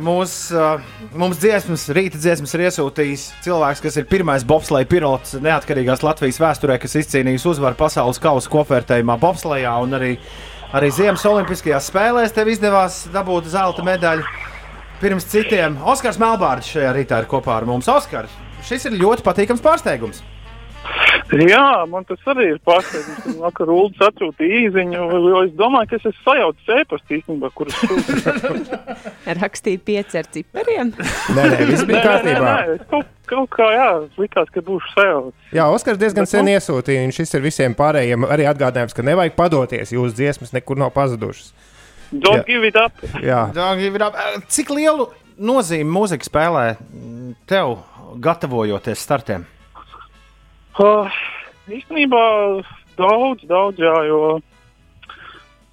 Mūs, 0.00 0.32
uh, 0.56 0.80
mums 1.12 1.42
dziesmas, 1.42 1.84
rīta 1.92 2.16
dziesmas 2.16 2.54
ir 2.56 2.64
iesūtījis 2.70 3.26
cilvēks, 3.44 3.82
kas 3.84 4.00
ir 4.00 4.08
pirmais 4.08 4.46
bobsleja 4.48 4.88
pilots 4.88 5.36
neatkarīgās 5.44 6.06
Latvijas 6.06 6.40
vēsturē, 6.40 6.78
kas 6.80 6.96
izcīnījis 7.02 7.44
uzvaru 7.52 7.76
pasaules 7.76 8.22
kausa 8.22 8.50
kopvērtējumā 8.54 9.18
bobslejā 9.20 9.74
un 9.84 9.98
arī 9.98 10.14
uh, 10.16 10.53
Arī 10.74 10.88
Ziemas 10.90 11.22
Olimpiskajās 11.30 11.86
spēlēs 11.86 12.32
tev 12.34 12.48
izdevās 12.50 13.04
dabūt 13.14 13.46
zelta 13.52 13.84
medaļu. 13.86 14.24
Pirms 14.98 15.26
citiem 15.30 15.76
Oskars 15.86 16.18
Melbārds 16.18 16.66
šajā 16.66 16.90
rītā 16.96 17.20
ir 17.22 17.28
kopā 17.30 17.60
ar 17.60 17.66
mums. 17.68 17.86
Oskars, 17.86 18.34
šis 18.66 18.88
ir 18.90 18.96
ļoti 18.98 19.22
patīkams 19.22 19.62
pārsteigums. 19.62 20.24
Jā, 21.32 21.86
man 21.88 22.04
tas 22.04 22.20
arī 22.28 22.50
ir 22.52 22.58
pārsteigums. 22.66 23.38
Vakar 23.40 23.70
Ulu 23.72 23.88
atsūtīja 24.04 24.58
īziņu, 24.66 25.04
jo 25.30 25.40
es 25.46 25.54
domāju, 25.56 25.88
ka 25.90 25.96
es 25.96 26.06
esmu 26.10 26.24
sajaucis 26.26 26.72
ēpastu 26.76 27.16
īstenībā, 27.16 27.50
kurus 27.56 27.78
sūtīju. 27.80 28.80
Rakstīja 29.40 29.80
pieci 29.88 30.20
ar 30.20 30.28
cipariem? 30.36 30.92
nē, 31.36 31.46
nē, 31.54 31.60
viss 31.70 31.86
bija 31.88 32.02
kārtībā. 32.04 32.42
Nē, 32.44 32.52
nē, 32.68 32.76
nē, 32.76 32.88
kaut, 32.92 33.08
kaut 33.30 33.50
kā, 33.56 33.70
jā, 33.72 33.88
likās, 34.20 34.52
ka 34.52 34.64
būšu 34.68 34.92
sajaucis. 34.92 35.48
Jā, 35.56 35.68
Oskars 35.72 36.02
diezgan 36.02 36.28
Bet, 36.28 36.32
sen 36.34 36.46
nu... 36.46 36.54
iesūtīja, 36.58 37.06
un 37.08 37.16
šis 37.16 37.34
ir 37.38 37.46
visiem 37.48 37.78
pārējiem 37.78 38.28
arī 38.28 38.48
atgādinājums, 38.52 38.96
ka 38.96 39.06
nevajag 39.06 39.38
padoties, 39.38 39.94
jūsu 39.96 40.18
dziesmas 40.20 40.52
nekur 40.54 40.80
nav 40.80 40.92
pazudušas. 40.94 41.54
Don't 42.12 42.44
jā. 42.44 42.46
give 42.52 42.68
it 42.68 42.76
up. 42.78 43.00
Jā, 43.24 43.48
Don't 43.56 43.80
give 43.80 43.96
it 43.96 44.04
up. 44.04 44.14
Cik 44.52 44.70
lielu 44.76 45.08
nozīmi 45.40 45.88
mūzika 45.88 46.28
spēlē 46.28 46.68
tev, 47.50 47.78
gatavojoties 48.22 49.02
startiem? 49.02 49.48
Uh, 50.74 51.06
īstenībā 51.70 52.20
daudz, 52.98 53.44
daudz, 53.46 53.78
jā, 53.78 53.94
jo 54.08 54.40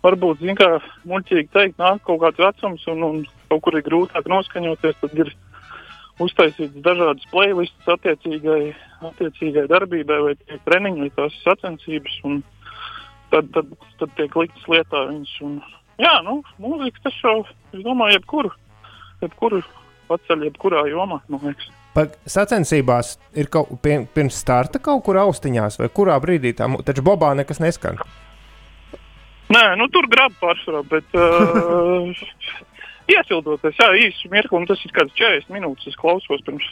varbūt, 0.06 0.44
zin, 0.44 0.54
kā 0.60 0.76
muļķīgi 1.10 1.50
teikt, 1.54 1.80
nāk 1.82 2.04
kaut 2.06 2.22
kāds 2.22 2.42
vecums 2.42 2.86
un, 2.92 3.02
un 3.08 3.24
kaut 3.50 3.64
kur 3.66 3.78
ir 3.80 3.86
grūtāk 3.88 4.30
noskaņoties, 4.30 5.00
tad 5.02 5.18
ir 5.18 5.34
uztaisīts 6.22 6.86
dažādas 6.86 7.26
playlists 7.34 7.90
attiecīgai, 7.96 8.76
attiecīgai 9.10 9.66
darbībai 9.74 10.20
vai 10.28 10.36
treniņu 10.70 11.08
vai 11.08 11.12
tās 11.18 11.42
sacensības, 11.48 12.22
un 12.30 12.42
tad, 13.34 13.50
tad, 13.58 13.74
tad 13.98 14.16
tiek 14.22 14.38
liktas 14.38 14.70
lietā 14.70 15.06
viņas. 15.10 15.36
Un, 15.48 15.60
jā, 16.02 16.16
nu, 16.30 16.44
mūzika 16.62 17.08
tas 17.08 17.22
jau, 17.26 17.38
es 17.74 17.82
domāju, 17.82 18.20
jebkuru, 18.20 18.54
jebkuru 19.26 19.66
paceļ, 20.12 20.52
jebkurā 20.52 20.86
jomā, 20.94 21.24
man 21.26 21.50
liekas. 21.50 21.74
Sacensībās 21.92 23.18
ir 23.36 23.50
kaut 23.52 23.74
pie, 23.84 23.98
pirms 24.16 24.38
starta 24.40 24.80
kaut 24.80 25.04
kur 25.04 25.20
austiņās, 25.20 25.76
vai 25.82 25.90
kurā 25.92 26.16
brīdī 26.24 26.54
tam 26.56 26.78
taču 26.88 27.04
bobā 27.04 27.34
nekas 27.36 27.60
neskan. 27.60 28.00
Nē, 29.52 29.64
nu 29.76 29.90
tur 29.92 30.08
grab 30.08 30.32
pārsvarā, 30.40 30.86
bet 30.88 31.18
uh, 31.20 32.22
iesildoties, 33.12 33.76
jā, 33.76 33.90
īsi 34.06 34.32
mirkli, 34.32 34.62
un 34.62 34.70
tas 34.70 34.80
ir 34.88 34.96
kāds 34.96 35.18
40 35.20 35.52
minūtes, 35.52 35.90
es 35.92 36.00
klausos 36.00 36.46
pirms, 36.48 36.70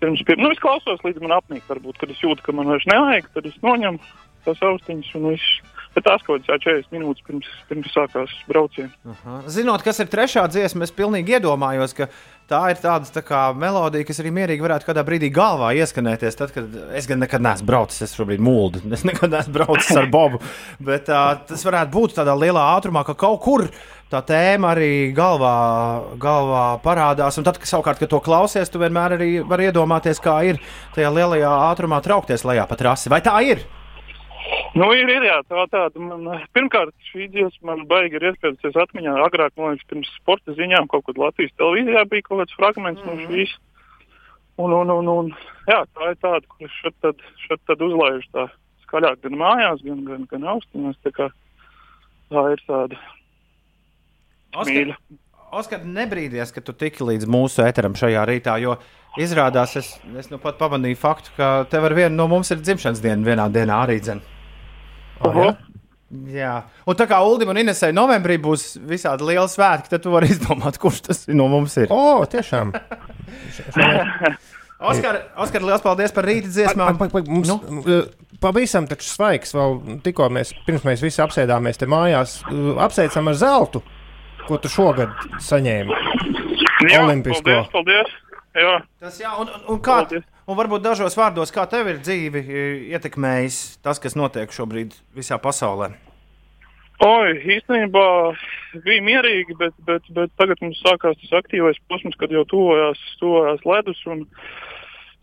pirms, 0.00 0.24
pirms 0.24 0.46
nu 0.46 0.52
es 0.54 0.62
klausos 0.62 1.04
līdz 1.04 1.20
man 1.26 1.36
apnīk, 1.36 1.66
varbūt, 1.68 2.00
kad 2.00 2.14
es 2.14 2.24
jūtu, 2.24 2.46
ka 2.46 2.56
man 2.56 2.72
vairs 2.72 2.88
nevajag, 2.88 3.28
tad 3.36 3.50
es 3.50 3.60
noņemu 3.66 4.00
tās 4.46 4.64
austiņas 4.70 5.12
un 5.20 5.28
viss. 5.34 5.60
Bet 5.90 6.04
tās 6.06 6.22
kaut 6.22 6.44
kādas 6.46 6.62
40 6.62 6.92
minūtes 6.94 7.24
pirms, 7.26 7.46
pirms 7.66 7.90
sākās 7.90 8.34
brauciens. 8.46 8.92
Zinot, 9.50 9.82
kas 9.82 9.98
ir 9.98 10.10
trešā 10.10 10.44
dziesma, 10.52 10.86
es 10.86 10.94
pilnīgi 10.94 11.34
iedomājos, 11.34 11.96
ka 11.98 12.06
tā 12.50 12.60
ir 12.70 12.78
tāda 12.78 13.10
tā 13.10 13.22
kā 13.26 13.40
melodija, 13.58 14.06
kas 14.06 14.22
arī 14.22 14.30
mierīgi 14.36 14.62
varētu 14.62 14.86
kādā 14.86 15.02
brīdī 15.06 15.32
galvā 15.34 15.72
ieskanēties. 15.82 16.38
Tad, 16.38 16.52
kad 16.54 16.76
es 16.94 17.10
gan 17.10 17.18
nekad 17.22 17.42
neesmu 17.42 17.66
braucis, 17.66 18.04
es 18.06 18.14
šobrīd 18.14 18.42
mūldu, 18.42 18.84
es 18.94 19.02
nekad 19.06 19.34
neesmu 19.34 19.56
braucis 19.58 19.90
ar 19.98 20.06
Bobu. 20.12 20.38
Bet 20.90 21.10
uh, 21.10 21.32
tas 21.50 21.66
varētu 21.66 21.94
būt 21.96 22.16
tādā 22.20 22.38
lielā 22.38 22.68
ātrumā, 22.76 23.02
ka 23.06 23.18
kaut 23.18 23.42
kur 23.42 23.66
tā 24.10 24.22
tēma 24.26 24.70
arī 24.76 24.92
galvā, 25.14 25.56
galvā 26.22 26.64
parādās. 26.86 27.38
Un 27.38 27.50
tad, 27.50 27.58
kad 27.58 27.70
savukārt, 27.70 27.98
kad 28.02 28.14
to 28.14 28.22
klausies, 28.22 28.70
tu 28.70 28.82
vienmēr 28.82 29.18
arī 29.18 29.32
vari 29.42 29.70
iedomāties, 29.72 30.22
kā 30.22 30.38
ir 30.54 30.62
tajā 30.94 31.10
lielajā 31.18 31.50
ātrumā 31.72 31.98
traukties 32.06 32.46
lejā 32.46 32.70
pa 32.70 32.78
trasi. 32.78 33.10
Vai 33.10 33.22
tā 33.26 33.34
ir? 33.46 33.66
Nu, 34.78 34.86
ir, 34.94 35.08
ir 35.10 35.24
jā, 35.26 35.40
tā 35.50 35.64
tāda. 35.72 36.02
Man, 36.02 36.44
pirmkārt, 36.54 36.94
šī 37.10 37.26
dziesma 37.32 37.72
man 37.72 37.86
baigi 37.90 38.20
ir 38.20 38.28
iespējas 38.30 38.78
atmiņā. 38.84 39.16
Agrāk, 39.24 39.56
man 39.58 39.74
liekas, 39.74 39.88
pirms 39.90 40.12
sporta 40.20 40.54
ziņām 40.54 40.86
kaut 40.92 41.08
kad 41.08 41.18
Latvijas 41.18 41.56
televīzijā 41.58 42.04
bija 42.12 42.26
kaut 42.28 42.42
kāds 42.42 42.56
fragments 42.58 43.02
mm 43.02 43.08
-hmm. 43.10 43.20
no 43.20 43.34
šīs. 43.34 43.56
Un, 44.60 44.72
un, 44.76 44.90
un, 44.92 45.08
un, 45.08 45.30
jā, 45.66 45.80
tā 45.96 46.10
ir 46.12 46.18
tāda, 46.22 46.46
kur 46.46 46.68
šeit 46.80 46.94
tad, 47.00 47.22
šeit 47.46 47.60
tad 47.66 47.82
uzlaiž 47.82 48.26
tā 48.34 48.46
skaļāk 48.84 49.22
gan 49.24 49.38
mājās, 49.40 49.82
gan, 49.86 50.04
gan, 50.04 50.26
gan 50.30 50.46
austiņās. 50.54 50.98
Tā, 51.04 51.10
kā, 51.16 51.30
tā 52.30 52.44
ir 52.52 52.62
tāda 52.68 53.00
mīļa. 54.54 54.96
Oskar, 55.50 55.80
nebrīdies, 55.82 56.52
ka 56.54 56.62
tu 56.62 56.70
tiki 56.78 57.02
līdz 57.02 57.26
mūsu 57.30 57.64
eteram 57.64 57.96
šajā 57.98 58.22
rītā, 58.28 58.52
jo 58.62 58.76
izrādās, 59.18 59.72
es, 59.80 59.88
es 60.20 60.28
nu 60.30 60.38
pat 60.38 60.60
pamanīju 60.60 60.98
faktu, 61.00 61.32
ka 61.34 61.48
tev 61.70 61.88
ar 61.88 61.94
vienu 61.98 62.14
no 62.14 62.28
mums 62.30 62.52
ir 62.54 62.60
dzimšanas 62.62 63.02
diena 63.02 63.26
vienā 63.26 63.48
dienā 63.50 63.80
arī 63.82 63.98
dzen. 63.98 64.22
Oh, 65.26 65.34
ja? 65.34 65.48
Jā, 66.30 66.54
un 66.86 66.94
tā 66.98 67.06
kā 67.10 67.18
Ulim 67.26 67.50
un 67.50 67.58
Inesai 67.64 67.90
novembrī 67.94 68.38
būs 68.42 68.76
visādi 68.86 69.26
lieli 69.26 69.50
svētki, 69.50 69.90
tad 69.90 70.06
tu 70.06 70.14
vari 70.14 70.30
izdomāt, 70.30 70.78
kurš 70.82 71.02
tas 71.08 71.26
no 71.34 71.50
mums 71.50 71.74
ir. 71.82 71.90
O, 71.90 71.98
oh, 71.98 72.22
tiešām! 72.30 72.70
Oskar, 74.90 75.14
Oskar, 75.42 75.66
liels 75.66 75.82
paldies 75.84 76.14
par 76.14 76.24
rīta 76.30 76.48
dziesmām. 76.48 76.96
Pa, 76.98 77.10
pa, 77.10 77.18
pa, 77.18 77.26
mums, 77.26 77.50
nu? 77.50 77.58
Pavisam 78.40 78.86
taču 78.88 79.04
svaigs, 79.10 79.50
vēl 79.52 79.98
tikko 80.06 80.30
mēs, 80.32 80.54
pirms 80.64 80.86
mēs 80.86 81.02
visi 81.04 81.20
apsēdāmies 81.20 81.76
te 81.82 81.90
mājās, 81.90 82.38
apsveicam 82.86 83.28
ar 83.34 83.42
zeltu 83.42 83.82
ko 84.50 84.58
tu 84.58 84.72
šogad 84.72 85.14
saņēmi? 85.46 86.02
Jā, 86.90 87.04
Olimpisko. 87.04 87.44
paldies, 87.46 87.72
paldies. 87.72 88.18
Jā. 88.56 88.76
Tas 88.98 89.18
jā, 89.20 89.30
un, 89.38 89.50
un, 89.54 89.66
un, 89.76 89.80
kā, 89.84 90.02
un 90.10 90.58
varbūt 90.58 90.82
dažos 90.82 91.14
vārdos, 91.18 91.52
kā 91.54 91.68
tev 91.70 91.92
ir 91.92 92.00
dzīvi 92.02 92.40
e, 92.42 92.62
ietekmējis 92.96 93.60
tas, 93.84 94.00
kas 94.02 94.18
notiek 94.18 94.50
šobrīd 94.54 94.96
visā 95.14 95.38
pasaulē? 95.42 95.92
Oi, 97.00 97.36
īstenībā 97.54 98.06
bija 98.84 99.04
mierīgi, 99.06 99.54
bet, 99.60 99.72
bet, 99.86 100.08
bet 100.16 100.32
tagad 100.36 100.60
mums 100.60 100.82
sākās 100.84 101.16
tas 101.22 101.38
aktīvais 101.38 101.78
posms, 101.88 102.18
kad 102.20 102.34
jau 102.34 102.42
tuvojās, 102.50 103.00
tuvojās 103.22 103.62
ledus. 103.64 104.02
Un, 104.10 104.26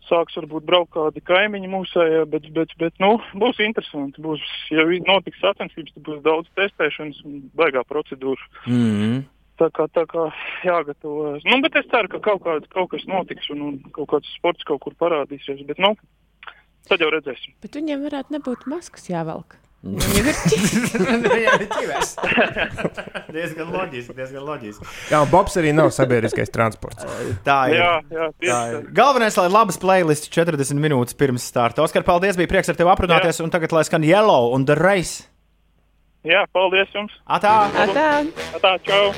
sāks 0.08 0.36
varbūt 0.38 0.66
braukt 0.68 0.92
kādi 0.96 1.22
kaimiņi 1.24 1.70
mūsējā, 1.72 2.24
bet, 2.32 2.48
bet, 2.56 2.74
bet 2.80 2.94
nu, 3.02 3.16
būs 3.38 3.60
interesanti. 3.64 4.22
Būs, 4.24 4.44
ja 4.74 4.84
notiks 5.08 5.40
sacensības, 5.44 5.94
tad 5.94 6.06
būs 6.08 6.22
daudz 6.26 6.50
testēšanas 6.58 7.20
un 7.28 7.42
baigā 7.58 7.84
procedūra. 7.88 8.48
Mm 8.66 8.86
-hmm. 8.92 9.26
Tā 9.58 9.70
kā, 9.74 9.88
tā 9.90 10.04
kā 10.06 10.28
jāgatavojas. 10.62 11.42
Nu, 11.44 11.60
bet 11.62 11.76
es 11.76 11.86
ceru, 11.90 12.08
ka 12.08 12.20
kaut, 12.22 12.42
kād, 12.44 12.68
kaut 12.70 12.90
kas 12.90 13.04
notiks 13.10 13.50
un, 13.50 13.60
un 13.60 13.78
kaut 13.90 14.08
kāds 14.12 14.36
sports 14.38 14.62
kaut 14.64 14.80
kur 14.80 14.94
parādīsies. 14.94 15.66
Bet, 15.66 15.78
nu, 15.78 15.96
tad 16.88 17.00
jau 17.00 17.10
redzēsim. 17.10 17.56
Bet 17.62 17.74
viņiem 17.74 18.04
varētu 18.06 18.38
nebūt 18.38 18.68
maskas 18.70 19.10
jāvelk. 19.10 19.58
Viņam 19.78 20.26
ir 20.26 21.66
ķīvēs. 21.70 22.16
diezgan 23.36 23.70
loģiski, 23.70 24.14
diezgan 24.16 24.42
loģiski. 24.42 24.88
Jā, 25.12 25.22
Bobs 25.30 25.54
arī 25.60 25.70
nav 25.76 25.92
sabiedriskais 25.94 26.50
transports. 26.54 27.06
Tā 27.48 27.58
ir. 27.70 27.78
Jā, 27.78 27.92
jā, 28.10 28.28
tā 28.42 28.60
ir. 28.72 28.88
Galvenais, 28.96 29.38
lai 29.38 29.46
labas 29.52 29.78
playlists 29.80 30.32
40 30.34 30.82
minūtes 30.82 31.18
pirms 31.18 31.46
starta. 31.46 31.86
Oskar, 31.86 32.06
paldies, 32.06 32.38
bija 32.40 32.50
prieks 32.50 32.72
ar 32.72 32.78
tevi 32.78 32.90
aprunāties, 32.90 33.38
jā. 33.38 33.46
un 33.46 33.54
tagad 33.54 33.74
lai 33.76 33.86
skan 33.86 34.06
Yellow 34.06 34.50
un 34.56 34.66
The 34.66 34.78
Race. 34.78 35.28
Jā, 36.26 36.42
paldies 36.52 36.90
jums. 36.92 37.14
Atā. 37.30 37.54
Atā. 37.86 38.08
Atā, 38.58 38.74
čau. 38.84 39.12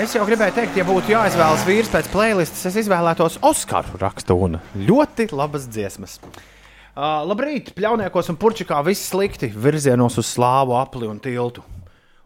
Es 0.00 0.12
jau 0.16 0.24
gribēju 0.28 0.54
teikt, 0.56 0.76
ja 0.76 0.84
būtu 0.86 1.12
jāizvēlas 1.12 1.64
vīrs 1.68 1.90
pēc 1.92 2.08
playlistes, 2.12 2.68
es 2.68 2.76
izvēlētos 2.84 3.40
Oskaru 3.44 3.98
rakstu 4.00 4.36
un 4.46 4.60
ļoti 4.76 5.32
labas 5.32 5.66
dziesmas. 5.72 6.20
Uh, 6.94 7.24
labrīt, 7.26 7.72
pļauniekos 7.74 8.28
un 8.30 8.36
purčikā 8.38 8.76
viss 8.86 9.08
slikti 9.10 9.48
virzienos 9.50 10.14
uz 10.20 10.28
slāvu 10.30 10.76
apli 10.78 11.08
un 11.10 11.16
tiltu. 11.18 11.64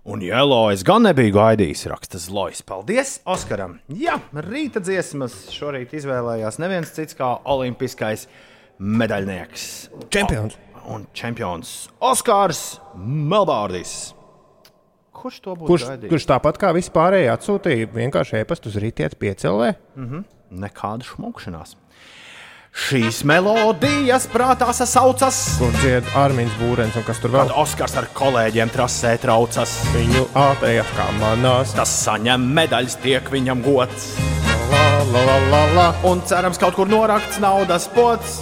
Un 0.09 0.21
jēlo 0.21 0.59
es 0.73 0.83
gan 0.85 1.07
nebiju 1.09 1.33
gaidījis, 1.39 1.87
raksta 1.89 2.21
Zlojas. 2.21 2.61
Paldies 2.69 3.15
Oskaram! 3.29 3.79
Jā, 3.89 4.19
rīta 4.45 4.83
dziesmas 4.85 5.39
šorīt 5.53 5.95
izvēlējās 5.97 6.61
neviens 6.61 6.93
cits 6.93 7.17
kā 7.17 7.31
olimpiskais 7.49 8.27
medaļnieks. 8.77 9.65
Čempions! 10.13 10.61
O, 10.83 10.85
un 10.99 11.09
čempions 11.17 11.75
Oskars 12.05 12.63
Melbārdis. 13.01 13.97
Kurš 15.17 15.43
to 15.49 15.57
būtu 15.57 15.73
kurš, 15.73 15.89
gaidījis? 15.95 16.13
kurš 16.13 16.29
tāpat 16.29 16.61
kā 16.61 16.77
vispārējie 16.77 17.33
atsūtīja 17.33 17.89
vienkārši 17.97 18.43
e-pastu 18.45 18.69
uz 18.69 18.77
rītdienas 18.85 19.17
piecēlē? 19.17 19.75
Mm 19.97 20.09
-hmm. 20.13 20.25
Nekāda 20.69 21.09
šmukšanās. 21.09 21.77
Šīs 22.79 23.23
melodijas 23.27 24.27
prātā 24.31 24.69
sasaucas. 24.77 25.39
Kur 25.59 25.73
dzied 25.81 26.07
Armīns 26.19 26.55
Būrens 26.61 26.95
un 27.01 27.05
kas 27.07 27.19
tur 27.23 27.33
vēl? 27.35 27.49
Kad 27.49 27.57
Oskars 27.59 27.97
ar 27.99 28.07
kolēģiem 28.17 28.71
trasē 28.75 29.17
traucas. 29.23 29.73
Viņu 29.97 30.27
ātrējās 30.39 30.93
kā 30.97 31.07
manās. 31.19 31.73
Tas 31.77 31.91
saņem 32.05 32.45
medaļas, 32.55 32.99
tiek 33.03 33.31
viņam 33.35 33.65
gods. 33.67 34.13
La, 34.71 34.85
la, 35.11 35.25
la, 35.27 35.39
la, 35.51 35.63
la. 35.75 35.87
Un 36.07 36.23
cerams, 36.29 36.61
kaut 36.61 36.77
kur 36.79 36.91
norakts 36.93 37.41
naudas 37.43 37.89
pots. 37.97 38.39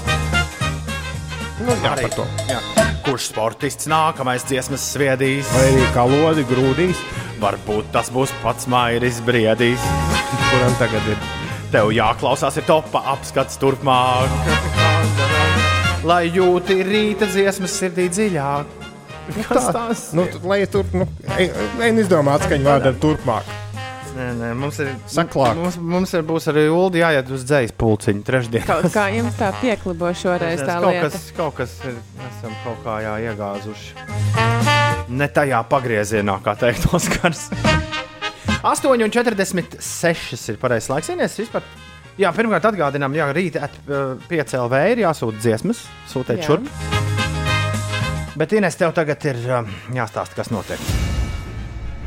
Nu, 1.62 1.72
jā, 1.72 1.94
Arī- 1.94 2.10
par 2.10 2.18
to. 2.18 2.26
Jā. 2.50 2.60
Kurš 3.06 3.30
sportists 3.30 3.86
nākamais 3.88 4.44
dziesmas 4.44 4.82
sviedīs? 4.92 5.46
Vai 5.54 5.68
arī 5.70 5.86
kā 5.94 6.04
lodi 6.10 6.44
grūdīs, 6.50 6.98
Varbūt 7.36 7.90
tas 7.92 8.08
būs 8.08 8.30
pats 8.42 8.64
Mairis 8.66 9.18
Briedīs. 9.20 9.82
kuram 10.50 10.72
tagad 10.80 11.04
ir 11.12 11.18
Tev 11.72 11.90
jāklausās, 11.94 12.56
ir 12.60 12.64
topā 12.68 13.00
apskats 13.16 13.58
turpmāk. 13.60 14.30
Lai 16.06 16.24
jūti 16.30 16.76
rīta 16.86 17.26
dziesmas 17.26 17.74
sirdī 17.80 18.06
dziļāk. 18.12 18.74
Kas 19.48 19.64
tas 19.74 20.02
Nu, 20.14 20.22
tu- 20.30 20.38
lai 20.46 20.60
tur, 20.70 20.84
nu, 20.94 21.08
ej, 21.36 21.48
ej, 21.82 21.90
nu 21.92 22.04
izdomā 22.04 22.36
atskaņu 22.38 22.62
vārdu 22.68 22.92
ar 22.92 22.98
turpmāk. 23.02 23.48
Nē, 24.16 24.26
nē, 24.38 24.50
mums 24.56 24.78
ir. 24.80 24.92
Saklāk. 25.12 25.58
Mums, 25.58 25.74
mums 25.76 26.14
ir, 26.16 26.22
būs 26.24 26.46
arī 26.48 26.62
Ulu 26.72 26.96
jāiet 27.02 27.28
uz 27.34 27.42
dzīs 27.44 27.74
pulciņu 27.76 28.22
trešdien. 28.24 28.62
Kaut 28.64 28.86
kā 28.94 29.08
jums 29.12 29.34
tā 29.36 29.50
pieklibo 29.60 30.08
šoreiz 30.16 30.62
tā 30.62 30.78
kaut 30.80 30.94
lieta. 30.94 31.10
kas, 31.10 31.26
kaut 31.36 31.54
kas 31.58 31.74
ir, 31.84 31.98
esam 32.30 32.54
kaut 32.62 32.78
kā 32.86 32.94
jā, 33.04 33.12
iegāzuši. 33.26 35.10
Ne 35.10 35.28
tajā 35.28 35.60
pagriezienā, 35.68 36.38
kā 36.46 36.54
teikt, 36.56 36.86
Oskars. 36.96 37.50
8,46 38.62 40.48
ir 40.52 40.60
pareizais 40.60 40.90
laiks. 40.92 41.10
Ines, 41.12 41.36
vispār, 41.40 41.66
jā, 42.20 42.32
pirmkārt, 42.36 42.70
atgādinām, 42.70 43.16
jā, 43.16 43.28
rītā 43.36 43.68
uh, 43.68 44.14
5 44.30 44.56
LV 44.62 44.84
ir 44.94 45.04
jāsūta 45.06 45.42
dziesmas, 45.42 45.84
sūtiet 46.12 46.42
Jā. 46.42 46.48
šurp. 46.50 46.70
Bet, 48.36 48.52
Ines, 48.52 48.76
tev 48.76 48.92
tagad 48.96 49.28
ir 49.28 49.44
um, 49.60 49.70
jāstāsta, 49.96 50.36
kas 50.42 50.52
notiek. 50.52 51.15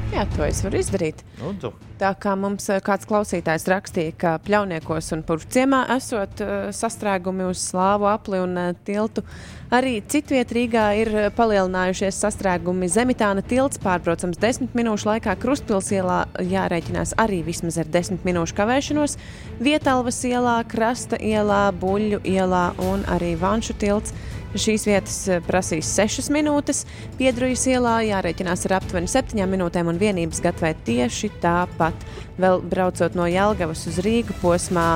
Jā, 0.10 0.24
to 0.34 0.42
es 0.42 0.64
varu 0.66 0.80
izdarīt. 0.82 1.22
Lūdzu. 1.38 1.70
Tā 2.00 2.10
kā 2.18 2.32
mums 2.40 2.66
eh, 2.72 2.80
kāds 2.82 3.06
klausītājs 3.06 3.68
rakstīja, 3.70 4.14
ka 4.18 4.32
pļauniekos 4.42 5.12
un 5.14 5.22
purvciemā 5.28 5.84
esot 5.98 6.42
uh, 6.42 6.54
sastrēgumi 6.74 7.46
uz 7.46 7.62
slāvu 7.62 8.08
apli 8.10 8.40
un 8.42 8.56
uh, 8.58 8.72
tiltu, 8.88 9.22
arī 9.76 10.00
citviet 10.10 10.50
Rīgā 10.56 10.86
ir 11.02 11.12
eh, 11.14 11.28
palielinājušies 11.36 12.22
sastrēgumi. 12.24 12.90
Zemitāna 12.90 13.44
tilts 13.46 13.82
pārbraucams 13.84 14.42
desmit 14.42 14.74
minūšu 14.80 15.12
laikā, 15.12 15.36
Krustpils 15.44 15.92
ielā 15.94 16.24
jārēķinās 16.42 17.14
arī 17.22 17.44
vismaz 17.46 17.78
ar 17.84 17.94
desmit 17.94 18.26
minūšu 18.26 18.58
kavēšanos, 18.58 19.18
Vietalvas 19.62 20.24
ielā, 20.26 20.58
Krasta 20.72 21.22
ielā, 21.22 21.68
Buļļu 21.84 22.24
ielā 22.26 22.66
un 22.90 23.06
arī 23.14 23.36
Vanšu 23.38 23.78
tilts. 23.78 24.16
Šīs 24.58 24.88
vietas 24.90 25.18
eh, 25.30 25.44
prasīs 25.46 25.92
6 25.94 26.32
minūtes, 26.34 26.82
Piedrujas 27.20 27.68
ielā 27.70 28.00
jārēķinās 28.08 28.66
ar 28.66 28.80
aptuveni 28.80 29.12
7 29.12 29.46
minūtēm 29.46 29.92
un 29.92 30.00
vienības 30.02 30.42
gatavē 30.42 30.74
tieši 30.88 31.30
tāpat. 31.44 32.08
Vēl 32.42 32.64
braucot 32.72 33.18
no 33.20 33.28
Jelgavas 33.30 33.86
uz 33.92 34.00
Rīgu 34.02 34.34
posmā 34.42 34.88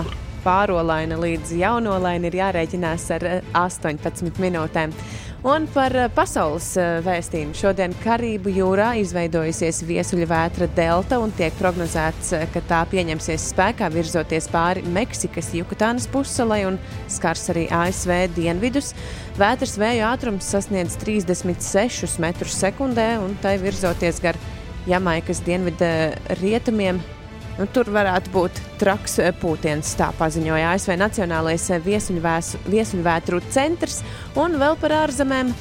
pārolaina 0.43 1.19
līdz 1.21 1.53
jaunolaina 1.59 2.31
ir 2.31 2.39
jārēķinās 2.41 3.05
ar 3.13 3.27
eh, 3.29 3.53
18 3.61 4.41
minūtēm. 4.41 4.95
Un 5.43 5.65
par 5.67 5.91
eh, 5.91 6.05
pasaules 6.07 6.69
eh, 6.79 7.01
vēstījumu. 7.03 7.51
Šodien 7.59 7.91
Karību 7.99 8.47
jūrā 8.55 8.93
izveidojusies 9.01 9.81
viesuļu 9.83 10.29
vētra 10.29 10.69
delta 10.71 11.17
un 11.19 11.33
tiek 11.35 11.51
prognozēts, 11.59 12.29
eh, 12.37 12.45
ka 12.53 12.61
tā 12.69 12.77
pieņemsies 12.87 13.49
spēkā 13.51 13.89
virzoties 13.91 14.47
pāri 14.47 14.85
Meksikas 14.95 15.49
Jukatānas 15.51 16.07
pussalai 16.07 16.61
un 16.69 16.77
skars 17.11 17.43
arī 17.51 17.65
ASV 17.75 18.29
dienvidus. 18.37 18.93
Vētras 19.35 19.75
vēja 19.81 20.13
ātrums 20.13 20.47
sasniedz 20.47 20.95
36 21.03 22.15
metrus 22.23 22.55
sekundē 22.63 23.17
un 23.19 23.35
tai 23.43 23.57
virzoties 23.59 24.23
gar 24.23 24.39
Jamaikas 24.87 25.43
dienvidu 25.43 25.91
rietumiem. 26.39 27.03
Nu, 27.53 27.67
tur 27.69 27.85
varētu 27.93 28.31
būt 28.33 28.59
traks 28.81 29.19
eh, 29.21 29.29
pūtiens, 29.37 29.91
tā 29.99 30.07
paziņoja 30.17 30.71
ASV 30.73 30.95
Nacionālais 30.97 31.67
eh, 31.69 31.83
viesuļvētru 31.85 33.41
centrs. 33.53 33.99
Un 34.41 34.57
vēl 34.61 34.77
par 34.81 34.95
ārzemēm. 35.03 35.51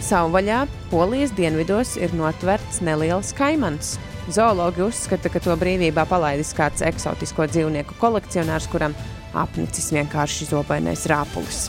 Savvaļā 0.00 0.62
Polijas 0.92 1.34
dienvidos 1.36 1.96
ir 1.98 2.14
notverts 2.16 2.78
neliels 2.86 3.34
kaimans. 3.36 3.96
Zoologi 4.30 4.84
uzskata, 4.86 5.32
ka 5.32 5.42
to 5.42 5.56
brīvībā 5.58 6.04
palaidis 6.06 6.54
kāds 6.54 6.84
eksotisko 6.86 7.48
dzīvnieku 7.50 7.98
kolekcionārs, 7.98 8.70
kuram 8.70 8.94
apnicis 9.34 9.90
vienkārši 9.96 10.46
zobainais 10.52 11.08
rāpulis. 11.10 11.66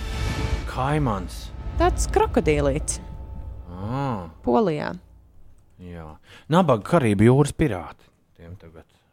Kaimans. 0.70 1.48
Tāds 1.82 2.06
krokodīlīts. 2.14 3.02
Ah, 3.74 4.30
Polijā. 4.46 4.94
jā. 5.82 6.08
Nabaga 6.54 6.86
Karību 6.94 7.26
jūras 7.32 7.58
pirāti. 7.58 8.11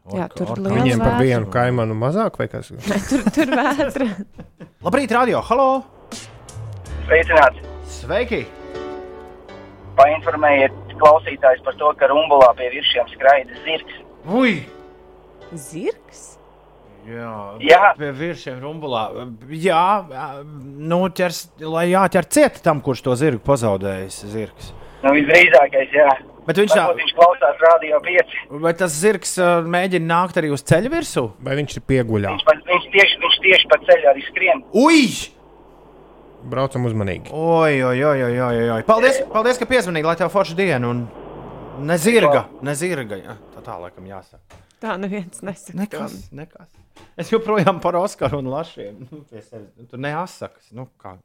Tagad. 0.09 0.18
Jā, 0.18 0.24
Orka- 0.28 0.36
tur 0.39 0.47
orka- 0.55 0.62
liela 0.64 0.78
Viņiem 0.82 1.02
par 1.05 1.16
vienu 1.22 1.51
kaimanu 1.52 1.97
mazāk 1.98 2.39
vai 2.40 2.48
kas? 2.48 2.70
Tur, 3.10 3.26
tur 3.35 3.52
vētra. 3.59 4.06
Labrīt, 4.86 5.12
radio! 5.12 5.43
Halo! 5.44 5.68
Sveicināts! 7.09 7.60
Sveiki! 7.98 8.47
Painformējiet 9.98 10.74
klausītājs 11.01 11.62
par 11.66 11.76
to, 11.78 11.90
ka 11.98 12.09
rumbulā 12.10 12.52
pie 12.59 12.68
virsiem 12.76 13.09
skraida 13.12 13.56
zirgs. 13.64 13.97
Ui! 14.30 14.59
Zirgs? 15.59 16.24
Jā, 17.09 17.28
Jā. 17.64 17.93
pie 17.97 18.10
virsiem 18.12 18.59
rumbulā. 18.60 19.06
Jā, 19.48 19.82
nu, 20.52 20.98
ķers, 21.16 21.39
lai 21.64 21.86
jāķer 21.94 22.26
ciet 22.28 22.59
tam, 22.64 22.82
kurš 22.85 23.01
to 23.06 23.14
zirgu 23.16 23.40
pazaudējis. 23.47 24.18
Zirgs. 24.35 24.72
Nu, 25.02 25.14
visdrīzākais, 25.16 25.94
jā. 25.97 26.09
Bet 26.49 26.57
viņš 26.62 26.73
tā- 26.73 26.85
Varbūt 26.87 27.01
viņš 27.03 27.15
klausās 27.19 27.59
radio 27.66 27.99
5. 28.05 28.37
Vai 28.65 28.73
tas 28.81 28.95
zirgs 28.97 29.35
uh, 29.39 29.59
mēģina 29.69 30.07
nākt 30.09 30.39
arī 30.41 30.49
uz 30.55 30.62
ceļa 30.65 30.93
virsū? 30.95 31.27
Vai 31.45 31.57
viņš 31.61 31.77
ir 31.77 31.85
pieguļā? 31.93 32.31
Viņš, 32.33 32.45
pa- 32.49 32.55
viņš, 32.70 32.87
tieši, 32.95 33.19
viņš 33.25 33.37
tieši 33.45 33.69
pa 33.73 33.79
ceļu 33.85 34.09
arī 34.15 34.25
skrien. 34.31 34.62
Ui! 34.73 35.03
Braucam 36.49 36.87
uzmanīgi. 36.89 37.33
Oi, 37.35 37.83
oi, 37.83 37.99
oi, 38.05 38.23
oi, 38.29 38.35
oi, 38.47 38.59
oi. 38.79 38.83
Paldies, 38.87 39.20
paldies, 39.33 39.59
ka 39.61 39.66
piezvanīji, 39.69 40.07
lai 40.07 40.16
tev 40.20 40.31
forša 40.33 40.55
diena. 40.59 40.89
Un 40.95 41.05
nezirga, 41.89 42.45
nezirga. 42.65 43.19
Jā, 43.19 43.35
tā 43.57 43.65
tā 43.66 43.77
laikam 43.83 44.07
jāsaka. 44.09 44.61
Tā 44.79 44.95
neviens 45.03 45.43
nesaka. 45.43 45.77
Nekas, 45.81 46.15
nekas. 46.39 46.69
Es 47.19 47.33
joprojām 47.35 47.81
par 47.83 47.99
Oskaru 47.99 48.39
un 48.39 48.49
Lašiem. 48.53 49.01
Nu. 49.11 49.25
Nu, 49.27 49.87
Tur 49.91 49.99
neasakas. 50.03 50.70
Nu, 50.75 50.87
kā? 51.03 51.16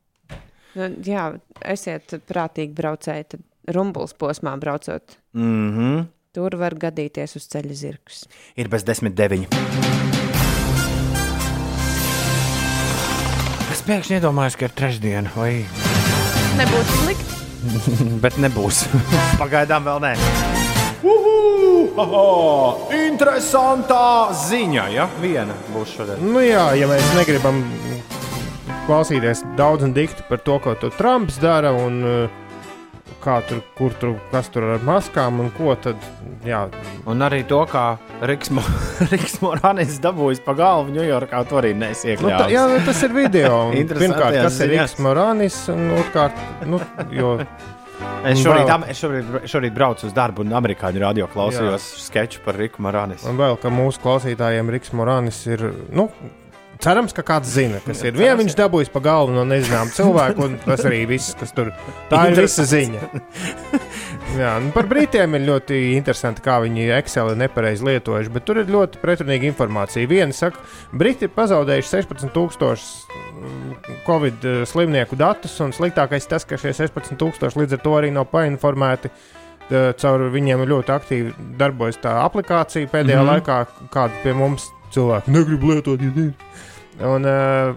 Nu, 0.74 0.88
jā, 1.06 1.28
esiet 1.70 2.16
prātīgi 2.30 2.74
braucēji, 2.74 3.28
tad 3.36 3.44
rumbuls 3.68 4.14
posmā 4.14 4.57
braucot. 4.60 5.18
Mm 5.34 5.77
-hmm. 5.77 6.06
Tur 6.34 6.56
var 6.57 6.73
gadīties 6.73 7.35
uz 7.35 7.48
ceļa 7.48 7.73
zirgs. 7.73 8.26
Ir 8.56 8.68
bez 8.68 8.84
desmit 8.84 9.14
deviņi. 9.14 9.48
Es 13.72 13.84
pēkšņi 13.85 14.15
iedomājos, 14.18 14.56
ka 14.56 14.65
ir 14.65 14.72
trešdiena, 14.72 15.30
vai 15.35 15.65
Nebūtu 16.57 16.98
slikti. 17.03 17.34
Bet 18.23 18.35
nebūs. 18.38 18.84
Pagaidām 19.41 19.88
vēl 19.88 20.02
nē. 20.03 20.11
Uhu! 21.03 21.88
Aha! 22.03 22.26
Interesantā 22.95 24.34
ziņa, 24.49 24.88
ja 24.94 25.07
viena 25.22 25.56
būs 25.73 25.95
šodien. 25.98 26.22
Nu, 26.34 26.44
jā, 26.44 26.68
ja 26.77 26.90
mēs 26.91 27.10
negribam 27.18 27.64
klausīties 28.88 29.44
daudz 29.57 29.88
un 29.88 29.94
dikti 29.95 30.26
par 30.30 30.44
to, 30.44 30.60
ko 30.60 30.76
Trumps 30.98 31.40
dara 31.41 31.72
un 31.73 31.99
uh, 32.03 32.43
kā 33.24 33.38
tur, 33.48 33.62
kur 33.78 33.94
tur, 34.02 34.16
kas 34.32 34.50
tur 34.54 34.66
ar 34.76 34.84
maskām 34.88 35.40
un 35.44 35.52
ko 35.58 35.74
tad. 35.80 36.00
Jā, 36.44 36.66
Un 37.08 37.24
arī 37.24 37.41
to, 37.48 37.62
kā 37.72 37.98
Riks, 38.28 38.50
Mo 38.52 38.64
Riks 39.12 39.38
Morānis 39.44 39.98
dabūjis 40.04 40.41
pa 40.44 40.56
galvu 40.60 40.91
Ņujorkā, 40.95 41.44
to 41.50 41.60
arī 41.62 41.72
nu, 41.76 41.86
nesiekļāvis. 41.86 42.41
tā, 42.44 42.50
jā, 42.52 42.66
tas 42.88 43.04
ir 43.08 43.16
video. 43.16 43.62
Pirmkārt, 43.94 44.40
kas 44.44 44.60
ir. 44.66 44.74
Riks 44.76 44.98
Morānis 45.04 45.62
un 45.74 45.86
otrkārt, 46.02 46.44
nu, 46.68 46.82
jo. 47.16 47.38
Es 48.28 48.40
šorīt, 48.40 48.68
am- 48.72 48.84
es 48.90 49.00
šorīt, 49.00 49.28
šorīt 49.52 49.74
braucu 49.76 50.08
uz 50.10 50.14
darbu, 50.16 50.44
un 50.44 50.52
amerikāņu 50.58 51.00
radio 51.04 51.28
klausījos 51.32 51.84
sketču 52.04 52.41
par 52.44 52.58
Riku 52.60 52.84
Morānis. 52.84 53.24
Un 53.30 53.38
vēl, 53.40 53.56
ka 53.62 53.72
mūsu 53.72 54.02
klausītājiem 54.04 54.72
Riks 54.74 54.91
Morānis 54.95 55.38
ir. 55.48 55.64
Nu, 55.95 56.10
Cerams, 56.84 57.14
ka 57.15 57.23
kāds 57.23 57.47
zina, 57.47 57.77
kas 57.85 58.01
ir. 58.03 58.15
Vienu 58.18 58.41
viņš 58.41 58.55
dabūjis 58.60 58.89
pa 58.91 58.99
galvu 59.03 59.31
no 59.31 59.45
nezināma 59.47 59.93
cilvēka, 59.95 60.43
un 60.43 60.55
tas 60.65 60.81
arī 60.84 61.05
viss, 61.07 61.31
kas 61.39 61.53
tur. 61.55 61.69
Tā 62.10 62.26
ir 62.31 62.41
visa 62.43 62.65
ziņa. 62.68 62.99
Jā, 64.41 64.49
nu 64.64 64.72
par 64.76 64.85
Britiem 64.89 65.38
ir 65.38 65.45
ļoti 65.47 65.77
interesanti, 65.93 66.43
kā 66.43 66.57
viņi 66.64 66.89
Excel 66.97 67.31
ir 67.31 67.38
nepareizi 67.39 67.88
lietojuši, 67.88 68.31
bet 68.35 68.43
tur 68.47 68.60
ir 68.60 68.72
ļoti 68.73 68.99
pretrunīga 68.99 69.47
informācija. 69.47 70.10
Viena 70.11 70.35
saka, 70.35 70.60
Briti 70.91 71.30
ir 71.30 71.31
pazaudējuši 71.35 71.91
16,000 71.93 74.01
Covid 74.03 74.38
eh, 74.49 74.60
slimnieku 74.68 75.15
datus, 75.19 75.55
un 75.64 75.72
sliktākais 75.76 76.27
tas, 76.27 76.43
ka 76.47 76.60
šie 76.60 76.73
16,000 76.76 77.60
līdz 77.61 77.72
ar 77.77 77.81
to 77.85 77.91
arī 77.99 78.10
nav 78.15 78.27
painformēti. 78.34 79.07
Caur 79.72 80.19
viņiem 80.34 80.65
ļoti 80.68 80.91
aktīvi 80.91 81.30
darbojas 81.57 81.95
tā 82.03 82.11
aplikācija 82.26 82.89
pēdējā 82.91 83.22
mm. 83.22 83.23
-hmm. 83.23 83.31
laikā, 83.31 83.55
kāda 83.95 84.14
pie 84.19 84.34
mums 84.35 84.68
cilvēki 84.93 85.31
negrib 85.31 85.64
lietot. 85.69 85.99
Ja. 86.03 86.11
Un, 87.02 87.26
uh, 87.26 87.74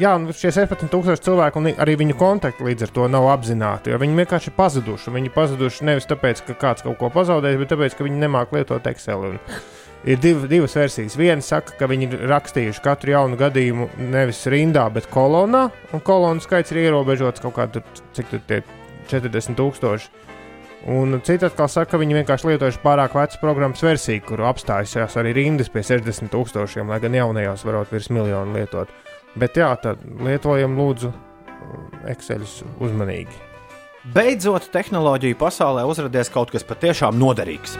jā, 0.00 0.14
un 0.16 0.30
šie 0.32 0.52
16,000 0.54 1.20
cilvēki 1.26 1.60
un 1.60 1.70
arī 1.74 1.98
viņu 2.00 2.18
kontakti 2.20 2.66
līdz 2.66 2.88
ar 2.88 2.94
to 2.96 3.08
nav 3.12 3.28
apzināti. 3.34 3.94
Viņi 4.00 4.20
vienkārši 4.22 4.52
ir 4.52 4.58
pazuduši. 4.58 5.14
Viņi 5.14 5.32
pazuduši 5.34 5.88
nevis 5.90 6.08
tāpēc, 6.10 6.44
ka 6.48 6.58
kāds 6.66 6.86
kaut 6.86 7.00
ko 7.00 7.12
pazaudējis, 7.14 7.62
bet 7.62 7.74
tāpēc, 7.74 7.96
ka 7.98 8.08
viņi 8.08 8.22
nemāķi 8.24 8.60
lietot 8.60 8.92
Excel. 8.92 9.30
Un 9.34 9.40
Ir 10.04 10.18
div, 10.20 10.42
divas 10.48 10.74
versijas. 10.76 11.14
Viena 11.16 11.40
saka, 11.40 11.72
ka 11.78 11.86
viņi 11.88 12.10
ir 12.10 12.24
rakstījuši 12.28 12.82
katru 12.84 13.14
jaunu 13.14 13.38
gadījumu 13.40 13.86
nevis 14.12 14.42
rindā, 14.52 14.84
bet 14.92 15.08
kolonā. 15.12 15.70
Un 15.96 16.02
kolonu 16.04 16.44
skaits 16.44 16.74
ir 16.74 16.82
ierobežots 16.82 17.40
kaut 17.40 17.56
kādā, 17.56 17.80
cik 18.12 18.28
tur 18.28 18.42
tie 18.44 18.60
40,000. 19.08 20.10
Un 20.90 21.16
citi 21.24 21.46
atkal 21.46 21.68
saka, 21.72 21.94
ka 21.94 22.00
viņi 22.00 22.18
vienkārši 22.18 22.50
lietojuši 22.50 22.80
pārāk 22.82 23.14
vecu 23.16 23.38
programmas 23.40 23.80
versiju, 23.84 24.20
kur 24.28 24.42
apstājās 24.44 25.16
arī 25.16 25.32
rindas 25.38 25.70
pie 25.72 25.80
60 25.80 26.28
tūkstošiem, 26.34 26.92
lai 26.92 26.98
gan 27.00 27.16
jaunajos 27.16 27.64
varot 27.64 27.92
virs 27.92 28.10
miljonu 28.12 28.52
lietot. 28.58 28.92
Bet 29.40 29.56
jā, 29.56 29.70
tad 29.80 30.04
lietojam 30.20 30.76
lūdzu 30.76 31.10
Excelus 32.12 32.60
uzmanīgi. 32.84 33.32
Beidzot, 34.12 34.68
tehnoloģiju 34.74 35.38
pasaulē 35.40 35.86
uzrādījās 35.88 36.28
kaut 36.32 36.52
kas 36.52 36.66
patiešām 36.68 37.16
noderīgs. 37.16 37.78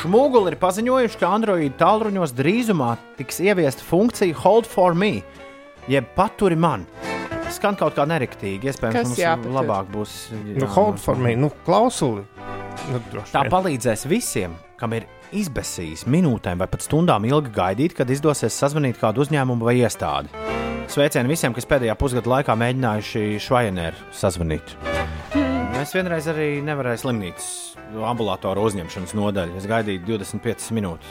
Šmūguli 0.00 0.50
ir 0.50 0.58
paziņojuši, 0.58 1.20
ka 1.20 1.30
Android 1.36 1.78
tālruņos 1.78 2.34
drīzumā 2.34 2.96
tiks 3.20 3.38
ieviesta 3.44 3.86
funkcija 3.86 4.34
Hold 4.42 4.66
for 4.66 4.98
me, 4.98 5.20
jeb 5.86 6.10
paturi 6.18 6.58
man. 6.58 6.88
Skan 7.52 7.76
kaut 7.78 7.94
kā 7.96 8.06
neriktīgi, 8.08 8.70
iespējams, 8.70 8.96
Kas 8.96 9.08
mums 9.10 9.18
jāpatur? 9.20 9.52
labāk 9.58 9.90
būs. 9.92 10.12
Nu, 10.56 10.66
hold 10.72 10.98
for 11.02 11.18
me, 11.20 11.34
nu, 11.36 11.50
klausuli. 11.66 12.24
Nu, 12.90 13.00
Tā 13.32 13.44
palīdzēs 13.52 14.06
visiem, 14.08 14.54
kam 14.80 14.94
ir 14.96 15.04
izbēsījis 15.36 16.06
minūtēm 16.10 16.62
vai 16.62 16.68
pat 16.72 16.82
stundām 16.86 17.26
ilgi 17.28 17.52
gaidīt, 17.54 17.94
kad 17.98 18.10
izdosies 18.10 18.56
sazvanīt 18.56 18.98
kādu 19.00 19.22
uzņēmumu 19.26 19.68
vai 19.68 19.76
iestādi. 19.82 20.32
Sveicieni 20.92 21.30
visiem, 21.30 21.54
kas 21.56 21.68
pēdējā 21.68 21.94
pusgada 22.00 22.32
laikā 22.38 22.56
mēģinājuši 22.64 23.28
Švajeneru 23.44 24.10
sazvanīt. 24.16 24.74
Es 25.82 25.90
vienreiz 25.96 26.28
arī 26.30 26.60
nevarēju 26.62 27.00
slimnīcas 27.02 27.46
ambulatoru 28.06 28.62
uzņemšanas 28.68 29.14
nodaļu. 29.18 29.56
Es 29.58 29.64
gaidīju 29.66 30.04
25 30.06 30.68
minūtes, 30.76 31.08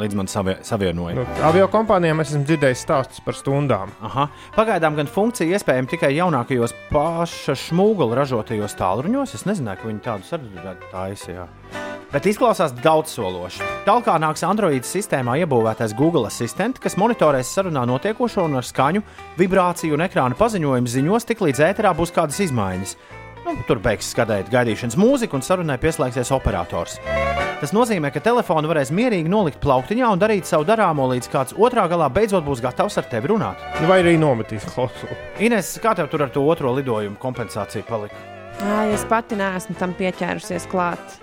līdz 0.00 0.16
man 0.16 0.30
savie, 0.32 0.54
savienoja. 0.64 1.18
Nu, 1.18 1.24
avio 1.44 1.66
kompānijām 1.68 2.22
es 2.24 2.32
esmu 2.32 2.46
dzirdējis 2.48 2.84
stāstus 2.86 3.20
par 3.24 3.36
stundām. 3.36 3.92
Aha. 4.08 4.30
Pagaidām 4.56 4.96
gan 4.96 5.10
funkcija 5.12 5.58
iespējama 5.58 5.92
tikai 5.92 6.14
jaunākajos 6.16 6.72
paša 6.88 7.56
šmūgula 7.66 8.22
ražotajos 8.22 8.78
tālruņos. 8.80 9.34
Es 9.36 9.44
nezināju, 9.50 9.82
ka 9.82 9.90
viņi 9.90 10.04
tādus 10.06 10.32
arī 10.38 10.76
taisīja. 10.88 11.44
Bet 12.14 12.28
izklausās 12.30 12.72
daudzsološi. 12.78 13.60
Tālāk 13.84 14.08
nāks 14.22 14.44
Android 14.46 14.86
sistēmā 14.88 15.34
iebūvētais 15.42 15.92
Google 15.98 16.30
Assistant, 16.30 16.78
kas 16.80 16.96
monitorēs 16.96 17.50
sarunā 17.58 17.82
notiekošo 17.90 18.46
un 18.48 18.56
ar 18.62 18.64
skaņu, 18.64 19.02
vibrāciju 19.36 19.98
un 19.98 20.06
ekrāna 20.06 20.38
paziņojumu 20.38 20.94
ziņos, 20.94 21.28
tik 21.28 21.44
līdz 21.44 21.66
ēterā 21.68 21.92
būs 21.98 22.14
kādas 22.14 22.40
izmaiņas. 22.46 22.96
Nu, 23.44 23.58
tur 23.68 23.80
beigs 23.84 24.08
skatīt 24.14 24.48
gaidīšanas 24.52 24.96
mūziku 24.96 25.36
un 25.36 25.44
sarunai 25.44 25.76
pieslēgsies 25.80 26.32
operators. 26.32 26.96
Tas 27.60 27.72
nozīmē, 27.76 28.10
ka 28.12 28.22
telefonu 28.24 28.68
varēs 28.70 28.90
mierīgi 28.92 29.30
nolikt 29.30 29.60
plauktiņā 29.62 30.08
un 30.12 30.20
darīt 30.20 30.48
savu 30.48 30.66
darāmo, 30.68 31.06
līdz 31.12 31.28
kāds 31.32 31.56
otrā 31.56 31.84
galā 31.88 32.08
beidzot 32.12 32.44
būs 32.44 32.62
gatavs 32.64 32.96
ar 33.00 33.08
tevi 33.08 33.30
runāt. 33.34 33.60
Nu, 33.80 33.88
Vai 33.90 34.00
arī 34.02 34.14
nometīs 34.20 34.66
klausuli. 34.72 35.16
Ines, 35.44 35.74
kā 35.80 35.92
tev 35.96 36.08
tur 36.12 36.24
ar 36.26 36.32
to 36.34 36.44
otro 36.48 36.72
lidojumu 36.76 37.20
kompensāciju 37.20 37.86
palika? 37.88 38.20
Ai, 38.64 38.94
es 38.94 39.04
pati 39.08 39.36
neesmu 39.38 39.76
tam 39.80 39.92
pieķērusies 39.98 40.68
klāt. 40.72 41.18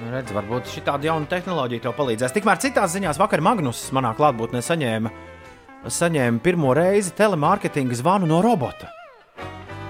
Nu, 0.00 0.10
Redz, 0.12 0.32
varbūt 0.36 0.68
šī 0.72 0.84
tāda 0.86 1.08
jauna 1.08 1.28
tehnoloģija 1.30 1.86
tev 1.86 1.96
palīdzēs. 1.96 2.36
Tikmēr 2.36 2.60
citās 2.60 2.92
ziņās 2.96 3.20
vakar 3.20 3.44
Magnus 3.44 3.86
manā 3.96 4.12
klātbūtnē 4.18 4.60
saņēma, 4.64 5.12
saņēma 5.88 6.44
pirmo 6.44 6.76
reizi 6.76 7.16
telemārketinga 7.16 7.96
zvanu 7.96 8.28
no 8.28 8.42
robota. 8.44 8.95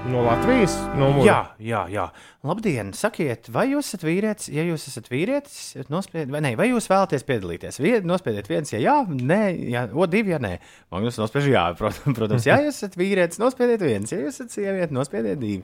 No 0.06 0.20
Latvijas? 0.22 0.74
No 0.96 1.08
mūža? 1.16 1.26
Jā, 1.26 1.38
jā, 1.66 1.80
jā. 1.90 2.04
Labdien, 2.46 2.92
sakiet, 2.96 3.48
vai 3.52 3.64
jūs 3.72 3.88
esat 3.90 4.04
vīrietis? 4.06 4.48
Ja 4.54 4.62
jūs 4.66 4.84
esat 4.90 5.08
vīrietis, 5.10 5.56
nospied, 5.92 6.30
vai, 6.30 6.40
ne, 6.44 6.52
vai 6.58 6.68
jūs 6.70 6.86
vēlaties 6.90 7.24
piedalīties? 7.26 7.80
Vie, 7.82 7.96
nospiediet 8.06 8.46
viens, 8.50 8.70
ja 8.72 8.80
jā, 8.82 8.94
nē, 9.10 9.40
jā, 9.72 9.82
o, 9.90 10.06
divi, 10.10 10.32
ja 10.36 10.38
nē. 10.42 10.52
Magnus 10.94 11.18
nospiež 11.18 11.48
jā, 11.50 11.64
protams, 11.80 12.46
ja 12.46 12.60
jūs 12.62 12.78
esat 12.78 12.94
vīrietis, 13.00 13.40
nospiediet 13.42 13.82
viens, 13.82 14.14
ja 14.14 14.20
jūs 14.22 14.38
esat 14.38 14.54
sieviete, 14.54 14.94
nospiediet 14.94 15.42
divi. 15.42 15.62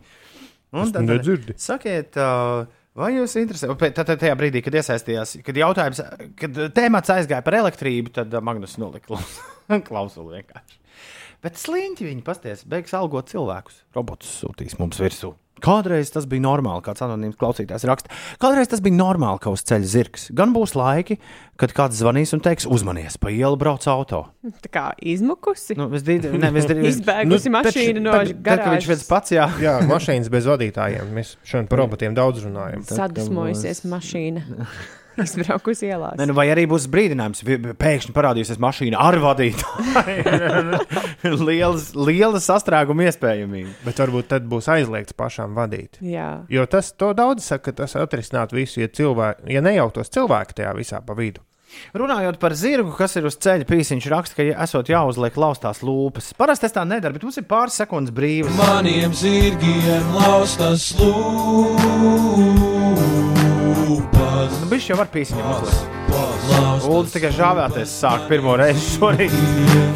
Un 0.72 0.88
Es 0.88 0.92
nedzirdu. 0.96 1.54
Sakiet, 1.60 2.18
uh, 2.18 2.66
vai 2.98 3.12
jūs 3.14 3.38
interesē? 3.38 3.70
Tad, 3.78 4.02
tad 4.02 4.14
tajā 4.24 4.36
brīdī, 4.40 4.64
kad 4.66 4.74
iesaistījās, 4.82 5.36
kad 5.46 5.62
jautājums, 5.62 6.02
kad 6.40 6.62
tēmats 6.74 7.14
aizgāja 7.14 7.44
par 7.46 7.60
elektrību, 7.62 8.14
tad 8.18 8.34
Magnus 8.42 8.78
nolika 8.82 9.12
klaus- 9.12 9.42
klausuli 9.88 10.40
vienkārši. 10.40 10.81
Bet 11.42 11.58
sliņķi 11.58 12.06
viņi 12.06 12.22
pasties, 12.26 12.66
beigs 12.70 12.92
algot 12.94 13.32
cilvēkus. 13.32 13.82
Robotus 13.96 14.30
sūtīs 14.42 14.78
mums 14.78 15.00
virsū. 15.02 15.32
Kādreiz 15.62 16.10
tas 16.10 16.24
bija 16.26 16.42
normāli, 16.42 16.82
kāds 16.82 17.04
anonīms 17.04 17.36
klausītājs 17.38 17.84
raksta. 17.86 18.10
Kādreiz 18.42 18.70
tas 18.70 18.80
bija 18.82 18.96
normāli, 18.96 19.38
ka 19.42 19.52
uz 19.54 19.62
ceļa 19.68 19.90
zirgs. 19.92 20.24
Gan 20.34 20.54
būs 20.54 20.74
laiki, 20.78 21.18
kad 21.60 21.74
kāds 21.76 22.00
zvanīs 22.00 22.34
un 22.34 22.42
teiks, 22.42 22.66
uzmanies, 22.66 23.18
pa 23.22 23.30
ielu 23.30 23.58
brauc 23.60 23.86
auto. 23.90 24.24
Tā 24.64 24.72
kā 24.74 24.84
izmukusi. 24.98 25.76
Nu, 25.78 25.86
visdrīz, 25.92 26.26
ne, 26.34 26.50
visdrīz, 26.54 26.88
Izbēgusi 26.96 27.52
mašīna 27.54 28.02
no 28.02 28.16
Tad, 28.16 28.32
kad 28.46 28.64
viņš 28.72 28.88
viens 28.90 29.06
pats, 29.10 29.36
jā. 29.36 29.46
Jā, 29.66 29.76
mašīnas 29.86 30.32
bez 30.34 30.50
vadītājiem. 30.50 31.14
Mēs 31.14 31.36
šodien 31.46 31.70
par 31.70 31.84
robotiem 31.84 32.18
daudz 32.18 32.42
runājam. 32.46 32.82
Sadusmojusies 32.90 33.86
mašīna. 33.90 34.46
Izbraukusi 35.24 35.88
ielās. 35.90 36.16
Ne, 36.20 36.26
nu, 36.30 36.36
vai 36.36 36.48
arī 36.52 36.64
būs 36.70 36.88
brīdinājums, 36.92 37.44
pēkšņi 37.80 38.14
parādīsies 38.16 38.60
mašīna 38.62 39.00
ar 39.02 39.18
vadītāju. 39.22 40.80
lielas 42.08 42.48
sastrēguma 42.48 43.08
iespējamība. 43.10 43.76
Bet 43.86 44.02
varbūt 44.02 44.30
tad 44.32 44.48
būs 44.50 44.70
aizliegts 44.72 45.16
pašām 45.18 45.56
vadīt. 45.58 46.00
Jā. 46.04 46.42
Jo 46.52 46.66
tas 46.70 46.92
to 46.96 47.12
daudz 47.16 47.46
saka, 47.46 47.70
ka 47.70 47.84
tas 47.84 47.96
atrisināt 48.00 48.54
visu, 48.56 48.80
ja, 48.82 48.88
cilvēki, 48.92 49.48
ja 49.52 49.64
nejauktos 49.64 50.12
cilvēki 50.12 50.62
tajā 50.62 50.76
visā 50.78 51.02
pa 51.04 51.16
vidu. 51.18 51.44
Runājot 51.96 52.36
par 52.40 52.52
zirgu, 52.56 52.92
kas 52.96 53.16
ir 53.16 53.24
uz 53.28 53.38
ceļa, 53.40 53.64
pīsiņš 53.68 54.08
raksta, 54.12 54.36
ka 54.38 54.46
ja 54.46 54.58
esot 54.64 54.90
jāuzliek 54.92 55.36
laustās 55.40 55.80
lūpas. 55.84 56.32
Parasti 56.36 56.68
tas 56.68 56.76
tā 56.76 56.84
nedara, 56.88 57.14
bet 57.16 57.24
mums 57.26 57.40
ir 57.40 57.48
pāris 57.48 57.78
sekundes 57.80 58.12
brīvas. 58.14 58.52
Maniem 58.60 59.16
zirgiem 59.16 60.04
laustas 60.16 60.90
lūpas. 61.00 62.52
Nu, 63.82 64.68
Viņš 64.70 64.86
jau 64.92 64.96
var 65.00 65.08
pīsiņam 65.12 65.48
uzlikt. 65.56 65.98
Uldis 66.86 67.14
tikai 67.14 67.30
žāvēties 67.34 67.92
sāk 68.02 68.26
pirmo 68.30 68.54
reizi 68.60 68.82
šorīt. 68.96 69.34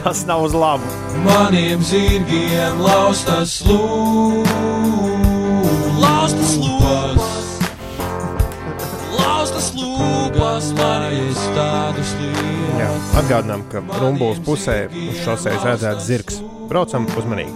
Tas 0.04 0.22
nav 0.28 0.44
uz 0.46 0.54
labu. 0.56 0.88
Maniem 1.26 1.82
zirgiem 1.84 2.80
laustas 2.82 3.58
lūpas. 3.66 4.50
Laustas 6.02 6.54
lūpas. 6.62 7.30
Laustas 9.16 9.70
lūpas, 9.76 10.70
manis 10.78 11.44
tādus 11.56 12.14
Jā. 12.16 12.90
lietas. 12.90 13.14
Atgādinām, 13.22 13.66
ka 13.72 13.84
rumbulas 14.00 14.42
pusē 14.46 14.78
uz 14.90 15.22
šoseis 15.24 15.62
redzēts 15.66 16.08
zirgs. 16.10 16.42
Braucam 16.70 17.06
uzmanīgi. 17.18 17.54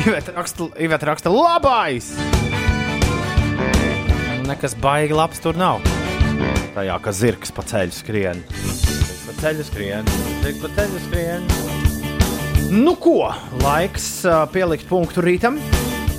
Iveta 0.00 0.32
raksta, 0.36 0.70
Iveta 0.80 1.10
raksta 1.10 1.32
labais! 1.32 2.14
Nekas 4.50 4.72
baigi 4.82 5.14
labs 5.14 5.38
tur 5.38 5.54
nav. 5.54 5.78
Tajā, 6.74 6.96
ka 7.04 7.12
zirgs 7.14 7.52
pa 7.54 7.62
ceļu 7.70 7.94
skrien. 7.94 8.40
Zirgs 8.50 9.20
pa 9.28 9.34
ceļu 9.38 9.66
skrien, 9.68 10.08
zirgs 10.42 10.58
pa 10.64 10.70
ceļu 10.74 11.02
skrien. 11.04 11.46
Nu 12.74 12.96
ko, 12.98 13.28
laiks 13.62 14.08
ā, 14.26 14.40
pielikt 14.50 14.90
punktu 14.90 15.22
rītam. 15.22 15.60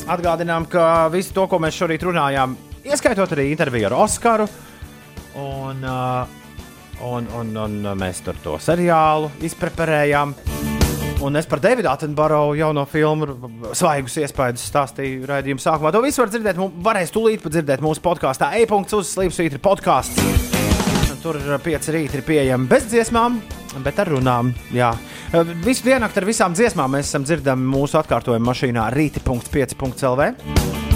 Atgādinām, 0.07 0.63
ka 0.71 1.09
visu 1.11 1.35
to, 1.35 1.43
ko 1.51 1.59
mēs 1.59 1.75
šorīt 1.75 2.07
runājām, 2.07 2.55
ieskaitot 2.87 3.35
arī 3.35 3.49
interviju 3.51 3.89
ar 3.91 3.97
Oskaru. 4.05 4.47
Un, 5.35 5.83
ā, 5.83 6.01
un, 7.11 7.27
un, 7.35 7.55
un 7.65 7.79
mēs 7.99 8.23
tur 8.23 8.39
to 8.47 8.55
seriālu 8.63 9.33
izpreparējām. 9.43 10.37
Un 11.21 11.35
es 11.37 11.45
par 11.45 11.59
Davidu 11.61 11.89
Attenborough 11.89 12.55
jauno 12.57 12.81
filmu 12.89 13.27
svaigus 13.77 14.15
iespējas 14.17 14.63
stāstīju 14.71 15.27
raidījuma 15.29 15.61
sākumā. 15.61 15.91
To 15.93 16.01
visu 16.01 16.23
var 16.23 16.31
dzirdēt, 16.33 16.61
varēs 16.81 17.13
tūlīt 17.13 17.43
pat 17.43 17.53
dzirdēt 17.53 17.83
mūsu 17.85 18.01
podkāstā. 18.01 18.49
E-punkts 18.57 18.97
uz 18.97 19.11
Slimsvītra 19.13 19.61
podkāsts. 19.61 20.17
Tur 21.21 21.37
pieci 21.61 21.93
rīti 21.93 22.17
ir 22.17 22.25
pieejami 22.25 22.65
bez 22.69 22.87
dziesmām, 22.89 23.37
bet 23.85 24.01
ar 24.01 24.09
runām. 24.15 24.49
Jā. 24.73 24.89
Visu 25.61 25.85
dienu 25.85 26.09
ar 26.09 26.25
visām 26.25 26.57
dziesmām 26.57 26.97
mēs 26.97 27.11
esam 27.11 27.27
dzirdami 27.27 27.69
mūsu 27.69 28.01
atkārtojuma 28.01 28.49
mašīnā 28.49 28.89
rīti.5.lv. 28.97 30.90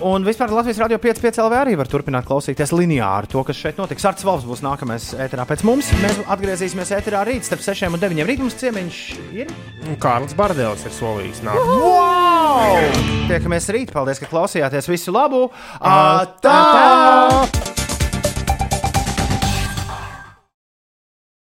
Un 0.00 0.24
vispār 0.24 0.48
Latvijas 0.48 0.78
Rādio 0.80 0.96
5,5 0.96 1.42
LV 1.44 1.56
arī 1.58 1.74
var 1.76 1.88
turpināt 1.90 2.24
klausīties 2.28 2.72
lineāri 2.72 3.28
to, 3.28 3.42
kas 3.44 3.58
šeit 3.60 3.80
notiks. 3.80 4.06
Arts 4.08 4.24
Valsts 4.24 4.48
būs 4.48 4.62
nākamais 4.64 5.10
ēterā 5.20 5.44
pēc 5.48 5.64
mums. 5.68 5.90
Mēs 6.00 6.22
atgriezīsimies 6.24 6.94
ēterā 6.96 7.20
rīt 7.28 7.44
starp 7.44 7.64
6 7.66 7.90
un 7.92 8.00
9. 8.00 8.24
Rīt 8.30 8.40
mums 8.40 8.56
ciemiņš 8.62 9.00
ir. 9.42 9.52
Un 9.84 9.98
Kārlis 10.00 10.36
Bardēls 10.38 10.86
ir 10.88 10.96
solījis 10.96 11.42
nākt. 11.44 11.74
Wow! 11.84 12.88
Tiekamies 13.28 13.68
rīt. 13.76 13.92
Paldies, 13.92 14.22
ka 14.22 14.30
klausījāties. 14.30 14.88
Visu 14.88 15.12
labu! 15.12 15.50
Atā! 15.80 16.56
Atā! 16.56 17.79